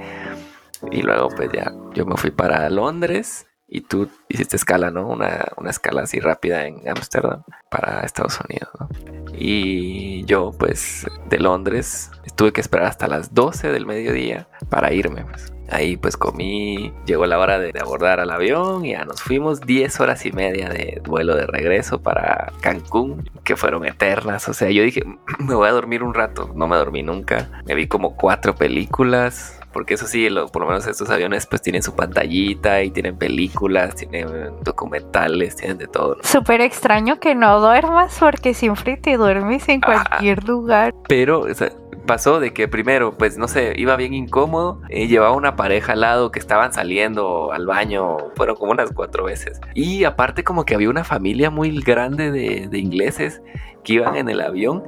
Y 0.91 1.03
luego 1.03 1.29
pues 1.37 1.51
ya 1.53 1.73
yo 1.95 2.05
me 2.07 2.17
fui 2.17 2.31
para 2.31 2.69
Londres 2.69 3.47
y 3.69 3.83
tú 3.83 4.09
hiciste 4.29 4.57
escala, 4.57 4.91
¿no? 4.91 5.09
Una, 5.09 5.47
una 5.57 5.71
escala 5.71 6.03
así 6.03 6.21
rápida 6.21 6.67
en 6.67 6.87
Ámsterdam 6.89 7.43
para 7.71 8.03
Estados 8.03 8.39
Unidos, 8.41 8.69
¿no? 8.79 8.89
Y 9.33 10.25
yo 10.25 10.51
pues 10.59 11.07
de 11.31 11.39
Londres 11.39 12.11
tuve 12.37 12.53
que 12.53 12.61
esperar 12.61 12.87
hasta 12.87 13.07
las 13.09 13.33
12 13.33 13.73
del 13.73 13.87
mediodía 13.87 14.49
para 14.69 14.93
irme. 14.93 15.25
Pues. 15.25 15.53
Ahí 15.73 15.97
pues 15.97 16.19
comí, 16.19 16.93
llegó 17.07 17.25
la 17.25 17.39
hora 17.39 17.59
de, 17.59 17.73
abordar 17.81 18.21
al 18.21 18.31
avión 18.31 18.85
y 18.85 18.93
ya 18.93 19.05
nos 19.05 19.23
fuimos 19.23 19.61
10 19.63 20.01
horas 20.01 20.27
y 20.27 20.33
media 20.33 20.69
de 20.69 21.01
vuelo 21.07 21.35
de 21.35 21.47
regreso 21.47 22.03
para 22.03 22.53
Cancún, 22.61 23.29
que 23.43 23.57
fueron 23.57 23.87
eternas. 23.87 24.49
O 24.49 24.53
sea, 24.53 24.71
yo 24.71 24.83
dije, 24.83 25.03
me 25.39 25.55
voy 25.55 25.69
a 25.69 25.73
dormir 25.73 26.03
un 26.03 26.13
rato. 26.13 26.53
No 26.55 26.69
me 26.69 26.77
dormí 26.77 27.03
nunca. 27.03 27.63
Me 27.67 27.75
vi 27.75 27.87
como 27.89 28.17
cuatro 28.17 28.55
películas. 28.55 29.59
Porque 29.73 29.95
eso 29.95 30.07
sí, 30.07 30.29
por 30.53 30.61
lo 30.61 30.69
menos 30.69 30.87
estos 30.87 31.09
aviones 31.09 31.47
pues 31.47 31.63
tienen 31.63 31.83
su 31.83 31.97
pantallita 31.97 32.83
y 32.83 32.91
tienen 32.91 33.17
películas, 33.17 33.95
tienen 33.95 34.29
documentales, 34.63 35.57
tienen 35.57 35.79
de 35.79 35.87
todo. 35.87 36.19
Súper 36.23 36.61
extraño 36.61 37.19
que 37.19 37.35
no 37.35 37.59
duermas 37.59 38.19
porque 38.21 38.53
siempre 38.53 38.99
te 38.99 39.17
duermes 39.17 39.67
en 39.71 39.81
cualquier 39.81 40.45
lugar. 40.45 40.95
Pero, 41.09 41.41
o 41.41 41.55
sea, 41.55 41.73
pasó 42.03 42.41
de 42.41 42.53
que 42.53 42.69
primero, 42.69 43.17
pues 43.17 43.39
no 43.39 43.49
sé, 43.49 43.73
iba 43.77 43.97
bien 43.97 44.15
incómodo, 44.15 44.81
llevaba 44.89 45.33
una 45.33 45.57
pareja 45.57 45.93
al 45.93 46.01
lado 46.01 46.31
que 46.31 46.39
estaban 46.39 46.73
saliendo 46.73 47.53
al 47.53 47.67
baño, 47.67 48.17
fueron 48.37 48.57
como 48.57 48.73
unas 48.73 48.93
cuatro 48.93 49.25
veces. 49.25 49.61
Y 49.75 50.05
aparte 50.05 50.45
como 50.45 50.65
que 50.65 50.75
había 50.75 50.91
una 50.91 51.05
familia 51.05 51.51
muy 51.51 51.81
grande 51.81 52.31
de, 52.31 52.79
ingleses 52.79 53.43
que 53.85 53.95
iban 53.95 54.17
en 54.17 54.29
el 54.29 54.41
avión, 54.41 54.83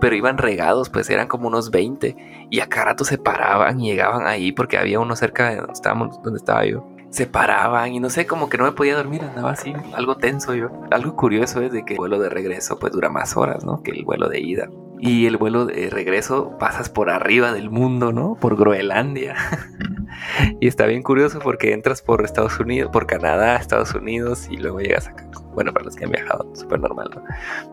pero 0.00 0.16
iban 0.16 0.36
regados, 0.38 0.90
pues 0.90 1.08
eran 1.10 1.28
como 1.28 1.48
unos 1.48 1.70
20 1.70 2.16
y 2.50 2.60
a 2.60 2.68
cada 2.68 2.86
rato 2.86 3.04
se 3.04 3.18
paraban 3.18 3.80
y 3.80 3.90
llegaban 3.90 4.26
ahí 4.26 4.52
porque 4.52 4.78
había 4.78 5.00
uno 5.00 5.16
cerca 5.16 5.50
de 5.50 5.56
donde 5.56 6.16
donde 6.22 6.38
estaba 6.38 6.64
yo 6.66 6.86
se 7.10 7.26
paraban 7.26 7.94
y 7.94 8.00
no 8.00 8.10
sé, 8.10 8.26
como 8.26 8.48
que 8.48 8.58
no 8.58 8.64
me 8.64 8.72
podía 8.72 8.94
dormir, 8.94 9.22
andaba 9.22 9.52
así, 9.52 9.72
algo 9.94 10.16
tenso 10.16 10.54
yo. 10.54 10.68
Algo 10.90 11.16
curioso 11.16 11.62
es 11.62 11.72
de 11.72 11.84
que 11.84 11.94
el 11.94 11.98
vuelo 11.98 12.18
de 12.18 12.28
regreso 12.28 12.78
pues 12.78 12.92
dura 12.92 13.08
más 13.08 13.36
horas, 13.36 13.64
¿no? 13.64 13.82
Que 13.82 13.92
el 13.92 14.04
vuelo 14.04 14.28
de 14.28 14.40
ida. 14.40 14.68
Y 14.98 15.26
el 15.26 15.36
vuelo 15.36 15.66
de 15.66 15.90
regreso 15.90 16.56
pasas 16.58 16.88
por 16.88 17.10
arriba 17.10 17.52
del 17.52 17.70
mundo, 17.70 18.12
¿no? 18.12 18.36
Por 18.40 18.56
Groenlandia. 18.56 19.34
y 20.60 20.68
está 20.68 20.86
bien 20.86 21.02
curioso 21.02 21.38
porque 21.40 21.72
entras 21.72 22.00
por 22.00 22.24
Estados 22.24 22.58
Unidos, 22.58 22.90
por 22.92 23.06
Canadá, 23.06 23.56
Estados 23.56 23.94
Unidos 23.94 24.48
y 24.50 24.56
luego 24.56 24.80
llegas 24.80 25.08
acá. 25.08 25.28
Bueno, 25.54 25.72
para 25.72 25.84
los 25.84 25.96
que 25.96 26.04
han 26.04 26.10
viajado, 26.10 26.50
súper 26.54 26.80
normal, 26.80 27.10
¿no? 27.14 27.22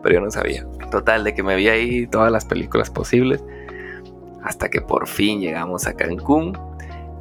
Pero 0.02 0.14
yo 0.16 0.20
no 0.20 0.30
sabía. 0.30 0.66
Total, 0.90 1.24
de 1.24 1.34
que 1.34 1.42
me 1.42 1.56
vi 1.56 1.68
ahí 1.68 2.06
todas 2.06 2.30
las 2.30 2.44
películas 2.44 2.90
posibles. 2.90 3.42
Hasta 4.42 4.68
que 4.68 4.82
por 4.82 5.08
fin 5.08 5.40
llegamos 5.40 5.86
a 5.86 5.94
Cancún. 5.94 6.58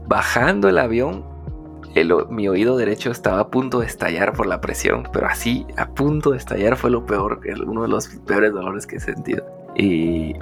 Bajando 0.06 0.68
el 0.68 0.78
avión, 0.78 1.26
mi 2.30 2.48
oído 2.48 2.76
derecho 2.76 3.12
estaba 3.12 3.40
a 3.40 3.48
punto 3.50 3.80
de 3.80 3.86
estallar 3.86 4.34
por 4.34 4.48
la 4.48 4.60
presión, 4.60 5.08
pero 5.14 5.28
así, 5.28 5.66
a 5.78 5.90
punto 5.90 6.32
de 6.32 6.38
estallar 6.38 6.76
fue 6.76 6.90
lo 6.90 7.06
peor, 7.06 7.40
uno 7.66 7.84
de 7.84 7.88
los 7.88 8.08
peores 8.26 8.52
dolores 8.52 8.88
que 8.88 8.98
he 8.98 9.00
sentido. 9.00 9.63
Y 9.76 10.34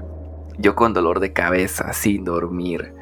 yo 0.57 0.75
con 0.75 0.93
dolor 0.93 1.19
de 1.19 1.33
cabeza, 1.33 1.93
sin 1.93 2.23
dormir. 2.23 2.93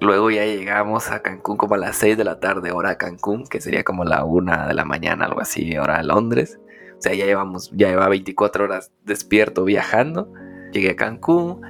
Luego 0.00 0.30
ya 0.30 0.44
llegamos 0.44 1.10
a 1.10 1.22
Cancún 1.22 1.56
como 1.56 1.74
a 1.74 1.78
las 1.78 1.96
6 1.96 2.18
de 2.18 2.24
la 2.24 2.38
tarde, 2.38 2.72
hora 2.72 2.98
Cancún, 2.98 3.46
que 3.46 3.60
sería 3.60 3.82
como 3.84 4.04
la 4.04 4.24
1 4.24 4.68
de 4.68 4.74
la 4.74 4.84
mañana, 4.84 5.24
algo 5.24 5.40
así, 5.40 5.76
hora 5.78 5.98
de 5.98 6.04
Londres. 6.04 6.58
O 6.98 7.02
sea, 7.02 7.14
ya 7.14 7.24
llevamos, 7.24 7.70
ya 7.74 7.88
lleva 7.88 8.08
24 8.08 8.64
horas 8.64 8.92
despierto 9.04 9.64
viajando. 9.64 10.32
Llegué 10.72 10.90
a 10.90 10.96
Cancún, 10.96 11.60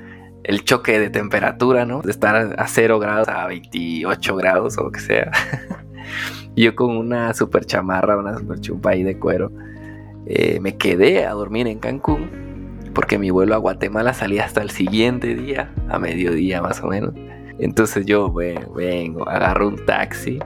el 0.43 0.65
choque 0.65 0.99
de 0.99 1.11
temperatura, 1.11 1.85
¿no? 1.85 2.03
De 2.03 2.11
estar 2.11 2.55
a 2.57 2.69
0 2.69 2.99
grados 2.99 3.29
a 3.29 3.47
28 3.47 4.37
grados 4.37 4.79
o 4.79 4.85
lo 4.85 4.91
que 4.91 5.01
sea. 5.01 5.31
Yo 6.57 6.75
con 6.75 6.97
una 6.97 7.35
super 7.35 7.65
chamarra, 7.65 8.17
una 8.17 8.39
super 8.39 8.61
chupa 8.61 8.91
ahí 8.91 9.03
de 9.03 9.19
cuero, 9.19 9.53
eh, 10.27 10.59
me 10.61 10.77
quedé 10.77 11.27
a 11.27 11.33
dormir 11.33 11.67
en 11.67 11.79
Cancún 11.79 12.56
porque 12.97 13.19
mi 13.19 13.29
vuelo 13.29 13.55
a 13.55 13.59
Guatemala 13.59 14.15
salía 14.15 14.47
hasta 14.47 14.63
el 14.63 14.71
siguiente 14.71 15.35
día, 15.35 15.71
a 15.91 15.99
mediodía 15.99 16.63
más 16.63 16.83
o 16.83 16.87
menos. 16.87 17.13
Entonces 17.59 18.07
yo 18.07 18.33
vengo, 18.33 19.29
agarro 19.29 19.69
un 19.69 19.85
taxi 19.85 20.39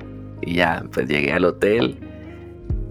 y 0.42 0.54
ya, 0.54 0.82
pues 0.92 1.06
llegué 1.06 1.32
al 1.32 1.44
hotel 1.44 2.00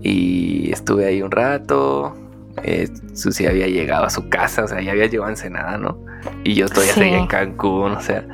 y 0.02 0.72
estuve 0.72 1.07
ahí 1.07 1.22
un 1.22 1.31
rato. 1.31 2.15
Eh, 2.64 2.88
Susi 3.14 3.48
había 3.48 3.68
llegado 3.68 4.06
a 4.06 4.10
su 4.10 4.30
casa, 4.30 4.64
o 4.64 4.68
sea, 4.69 4.80
ya 4.80 4.94
había 4.94 5.07
llegado 5.07 5.27
a 5.27 5.31
Ensenada, 5.31 5.77
¿no? 5.77 6.06
Y 6.45 6.53
yo 6.53 6.65
estoy 6.65 6.88
así 6.88 7.02
en 7.02 7.27
Cancún, 7.27 7.91
o 7.91 8.02
sea. 8.02 8.26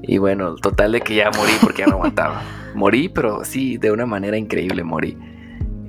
Y 0.00 0.16
bueno, 0.16 0.54
total 0.54 0.92
de 0.92 1.02
que 1.02 1.16
ya 1.16 1.30
morí 1.36 1.52
porque 1.60 1.80
ya 1.80 1.88
no 1.88 1.96
aguantaba. 1.96 2.40
Morí, 2.74 3.10
pero 3.10 3.44
sí, 3.44 3.76
de 3.76 3.92
una 3.92 4.06
manera 4.06 4.38
increíble 4.38 4.82
morí. 4.82 5.18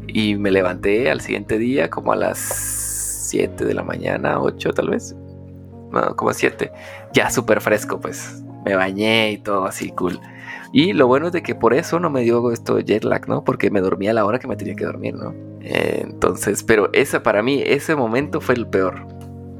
Y 0.07 0.35
me 0.35 0.51
levanté 0.51 1.09
al 1.09 1.21
siguiente 1.21 1.57
día 1.57 1.89
como 1.89 2.11
a 2.11 2.17
las 2.17 2.84
7 3.35 3.65
de 3.65 3.73
la 3.73 3.83
mañana, 3.83 4.39
8 4.39 4.73
tal 4.73 4.89
vez. 4.91 5.13
No, 5.91 6.15
como 6.15 6.33
7. 6.33 6.71
Ya 7.13 7.29
súper 7.29 7.59
fresco, 7.59 7.99
pues. 7.99 8.41
Me 8.63 8.75
bañé 8.75 9.31
y 9.31 9.37
todo 9.37 9.65
así 9.65 9.89
cool. 9.91 10.19
Y 10.71 10.93
lo 10.93 11.07
bueno 11.07 11.27
es 11.27 11.33
de 11.33 11.43
que 11.43 11.53
por 11.53 11.73
eso 11.73 11.99
no 11.99 12.09
me 12.09 12.21
dio 12.21 12.51
esto 12.51 12.79
jet 12.79 13.03
lag, 13.03 13.27
¿no? 13.27 13.43
Porque 13.43 13.69
me 13.69 13.81
dormía 13.81 14.11
a 14.11 14.13
la 14.13 14.25
hora 14.25 14.39
que 14.39 14.47
me 14.47 14.55
tenía 14.55 14.75
que 14.75 14.85
dormir, 14.85 15.15
¿no? 15.15 15.33
entonces, 15.67 16.61
pero 16.61 16.91
ese 16.93 17.19
para 17.19 17.41
mí, 17.41 17.63
ese 17.65 17.95
momento 17.95 18.39
fue 18.39 18.53
el 18.53 18.67
peor. 18.67 19.07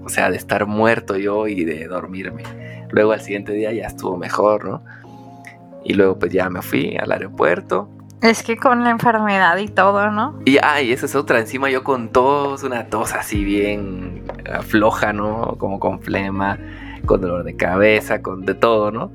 O 0.04 0.10
sea, 0.10 0.30
de 0.30 0.38
estar 0.38 0.68
muerto 0.68 1.18
yo 1.18 1.48
y 1.48 1.66
de 1.66 1.88
dormirme. 1.88 2.44
Luego 2.92 3.12
al 3.12 3.22
siguiente 3.22 3.54
día 3.54 3.74
ya 3.74 3.88
estuvo 3.88 4.16
mejor, 4.16 4.66
¿no? 4.66 4.84
Y 5.84 5.96
luego 5.96 6.20
pues 6.20 6.32
ya 6.32 6.50
me 6.50 6.62
fui 6.62 6.96
al 6.96 7.12
aeropuerto. 7.12 7.90
Es 8.26 8.42
que 8.42 8.58
con 8.58 8.84
la 8.84 8.90
enfermedad 8.90 9.56
y 9.58 9.68
todo, 9.68 10.10
¿no? 10.10 10.40
Y, 10.46 10.58
ay, 10.64 10.92
esa 10.92 11.06
es 11.06 11.16
otra. 11.16 11.40
Encima 11.40 11.70
yo 11.70 11.84
con 11.84 12.10
tos, 12.10 12.64
una 12.64 12.88
tos 12.88 13.14
así 13.14 13.44
bien 13.44 14.24
floja, 14.64 15.14
¿no? 15.14 15.56
Como 15.60 15.80
con 15.80 16.00
flema, 16.02 16.58
con 17.06 17.22
dolor 17.22 17.44
de 17.44 17.56
cabeza, 17.56 18.24
con 18.24 18.44
de 18.44 18.56
todo, 18.56 18.90
¿no? 18.90 19.12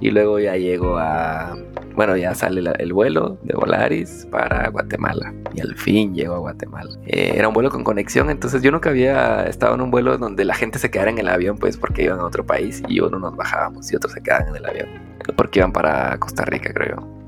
Y 0.00 0.10
luego 0.10 0.40
ya 0.40 0.56
llego 0.56 0.98
a... 0.98 1.56
Bueno, 1.94 2.16
ya 2.16 2.34
sale 2.34 2.60
el 2.80 2.92
vuelo 2.92 3.38
de 3.42 3.54
Volaris 3.54 4.26
para 4.32 4.68
Guatemala. 4.68 5.32
Y 5.54 5.60
al 5.60 5.76
fin 5.76 6.12
llego 6.12 6.34
a 6.34 6.38
Guatemala. 6.38 6.90
Eh, 7.06 7.34
era 7.36 7.46
un 7.46 7.54
vuelo 7.54 7.70
con 7.70 7.84
conexión, 7.84 8.30
entonces 8.30 8.62
yo 8.62 8.72
nunca 8.72 8.90
había 8.90 9.44
estado 9.44 9.76
en 9.76 9.80
un 9.80 9.92
vuelo 9.92 10.18
donde 10.18 10.44
la 10.44 10.54
gente 10.54 10.80
se 10.80 10.90
quedara 10.90 11.12
en 11.12 11.18
el 11.18 11.28
avión, 11.28 11.56
pues 11.56 11.76
porque 11.76 12.02
iban 12.02 12.18
a 12.18 12.24
otro 12.24 12.44
país 12.44 12.82
y 12.88 12.98
uno 12.98 13.20
nos 13.20 13.36
bajábamos 13.36 13.92
y 13.92 13.96
otros 13.96 14.12
se 14.12 14.20
quedaban 14.20 14.48
en 14.48 14.56
el 14.56 14.66
avión. 14.66 14.88
Porque 15.36 15.60
iban 15.60 15.70
para 15.72 16.18
Costa 16.18 16.44
Rica, 16.44 16.72
creo 16.74 16.96
yo. 16.96 17.23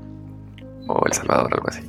O 0.87 1.05
El 1.05 1.13
Salvador, 1.13 1.53
algo 1.53 1.69
así. 1.69 1.81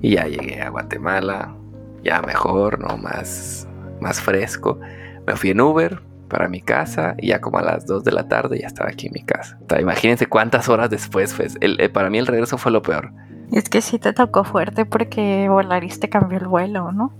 Y 0.00 0.14
ya 0.14 0.26
llegué 0.26 0.62
a 0.62 0.70
Guatemala, 0.70 1.54
ya 2.02 2.22
mejor, 2.22 2.78
¿no? 2.78 2.96
Más, 2.96 3.68
más 4.00 4.20
fresco. 4.20 4.80
Me 5.26 5.36
fui 5.36 5.50
en 5.50 5.60
Uber, 5.60 6.00
para 6.30 6.48
mi 6.48 6.62
casa 6.62 7.14
y 7.18 7.28
ya 7.28 7.42
como 7.42 7.58
a 7.58 7.62
las 7.62 7.84
2 7.84 8.04
de 8.04 8.12
la 8.12 8.26
tarde 8.28 8.60
ya 8.60 8.68
estaba 8.68 8.88
aquí 8.88 9.08
en 9.08 9.12
mi 9.12 9.22
casa. 9.22 9.58
imagínense 9.78 10.26
cuántas 10.26 10.70
horas 10.70 10.88
después, 10.88 11.34
pues 11.34 11.58
el, 11.60 11.78
eh, 11.78 11.90
para 11.90 12.08
mí 12.08 12.16
el 12.16 12.26
regreso 12.26 12.56
fue 12.56 12.72
lo 12.72 12.80
peor. 12.80 13.12
Es 13.52 13.68
que 13.68 13.82
sí 13.82 13.98
te 13.98 14.14
tocó 14.14 14.44
fuerte 14.44 14.86
porque 14.86 15.48
Volaris 15.50 16.00
te 16.00 16.08
cambió 16.08 16.38
el 16.38 16.46
vuelo, 16.46 16.92
¿no? 16.92 17.12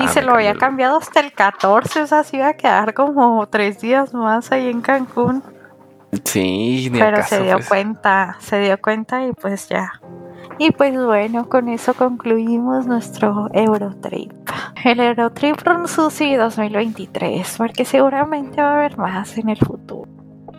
y 0.00 0.08
se 0.08 0.22
lo 0.22 0.34
había 0.34 0.54
cambiado 0.54 0.98
hasta 0.98 1.20
el 1.20 1.32
14, 1.32 2.02
o 2.02 2.06
sea, 2.06 2.24
se 2.24 2.36
iba 2.36 2.48
a 2.48 2.54
quedar 2.54 2.94
como 2.94 3.46
tres 3.48 3.80
días 3.80 4.12
más 4.12 4.52
ahí 4.52 4.68
en 4.68 4.82
Cancún. 4.82 5.42
Sí, 6.24 6.88
ni 6.92 6.98
Pero 6.98 7.22
se 7.22 7.42
dio 7.42 7.54
pues. 7.54 7.68
cuenta, 7.68 8.36
se 8.40 8.60
dio 8.60 8.80
cuenta 8.80 9.24
y 9.24 9.32
pues 9.32 9.68
ya 9.68 9.92
y 10.58 10.70
pues 10.70 10.94
bueno, 10.94 11.48
con 11.48 11.68
eso 11.68 11.94
concluimos 11.94 12.86
nuestro 12.86 13.48
Eurotrip. 13.52 14.32
El 14.84 15.00
Eurotrip 15.00 15.60
Ronsusi 15.62 16.34
2023, 16.34 17.56
porque 17.58 17.84
seguramente 17.84 18.60
va 18.60 18.70
a 18.70 18.74
haber 18.76 18.98
más 18.98 19.36
en 19.38 19.48
el 19.48 19.58
futuro. 19.58 20.08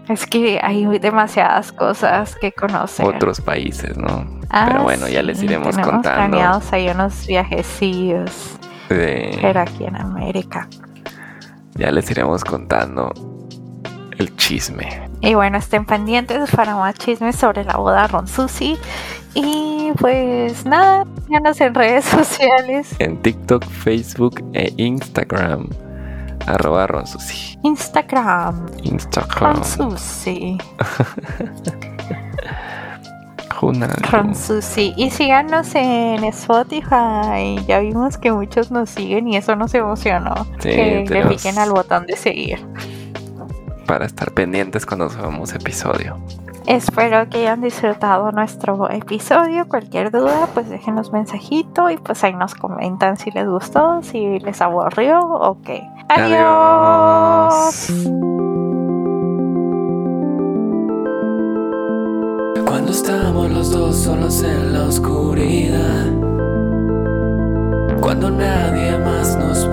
Es 0.08 0.26
que 0.26 0.60
hay 0.64 0.86
demasiadas 1.00 1.72
cosas 1.74 2.36
que 2.36 2.52
conocer. 2.54 3.06
Otros 3.06 3.42
países, 3.42 3.98
¿no? 3.98 4.26
Pero 4.50 4.84
bueno, 4.84 5.08
ya 5.10 5.22
les 5.22 5.44
iremos 5.44 5.76
contando. 5.78 6.02
planeados 6.02 6.72
hay 6.72 6.90
unos 6.90 7.28
viajecillos. 7.28 8.58
Pero 8.88 9.60
aquí 9.60 9.84
en 9.84 9.98
América. 9.98 10.70
Ya 11.76 11.92
les 11.92 12.10
iremos 12.10 12.44
contando 12.44 13.12
el 14.18 14.36
chisme. 14.38 15.08
Y 15.22 15.34
bueno, 15.34 15.58
estén 15.58 15.86
pendientes 15.86 16.52
para 16.52 16.76
más 16.76 16.96
chismes 16.96 17.36
sobre 17.36 17.66
la 17.66 17.78
boda 17.78 18.08
Ronsusi. 18.08 18.78
Y 19.40 19.92
pues 20.00 20.66
nada, 20.66 21.06
síganos 21.28 21.62
en 21.62 21.76
redes 21.76 22.06
sociales. 22.06 22.96
En 22.98 23.22
TikTok, 23.22 23.64
Facebook 23.64 24.44
e 24.54 24.74
Instagram. 24.78 25.70
Arroba 26.48 26.88
Ronsusi. 26.88 27.60
Instagram. 27.62 28.66
Instagram. 28.84 29.58
Ronsusi. 29.58 30.58
Ronsusi. 34.12 34.94
Y 34.98 35.12
síganos 35.12 35.76
en 35.76 36.24
Spotify. 36.24 37.60
Ya 37.68 37.80
vimos 37.80 38.18
que 38.18 38.32
muchos 38.32 38.72
nos 38.72 38.90
siguen 38.90 39.28
y 39.28 39.38
eso 39.38 39.56
nos 39.56 39.74
emocionó. 39.76 40.48
que 40.62 41.06
le 41.08 41.26
piquen 41.28 41.60
al 41.60 41.72
botón 41.72 42.08
de 42.08 42.18
seguir. 42.18 42.66
Para 43.86 44.06
estar 44.06 44.32
pendientes 44.32 44.86
cuando 44.86 45.10
subamos 45.10 45.54
episodio. 45.54 46.18
Espero 46.68 47.30
que 47.30 47.38
hayan 47.38 47.62
disfrutado 47.62 48.30
nuestro 48.34 48.90
episodio. 48.90 49.70
Cualquier 49.70 50.12
duda, 50.12 50.50
pues 50.54 50.70
déjenos 50.70 51.14
mensajito 51.14 51.90
y 51.90 51.96
pues 51.96 52.22
ahí 52.26 52.34
nos 52.34 52.56
comentan 52.56 53.16
si 53.16 53.32
les 53.32 53.48
gustó, 53.48 54.04
si 54.04 54.40
les 54.40 54.62
aburrió 54.62 55.18
o 55.18 55.52
okay. 55.52 55.80
qué. 55.80 56.14
Adiós. 56.14 58.02
Cuando 62.66 62.92
estamos 62.92 63.50
los 63.50 63.72
dos 63.72 63.96
solos 63.96 64.44
en 64.44 64.74
la 64.74 64.84
oscuridad, 64.88 66.06
cuando 68.02 68.30
nadie 68.30 68.98
más 68.98 69.38
nos 69.38 69.67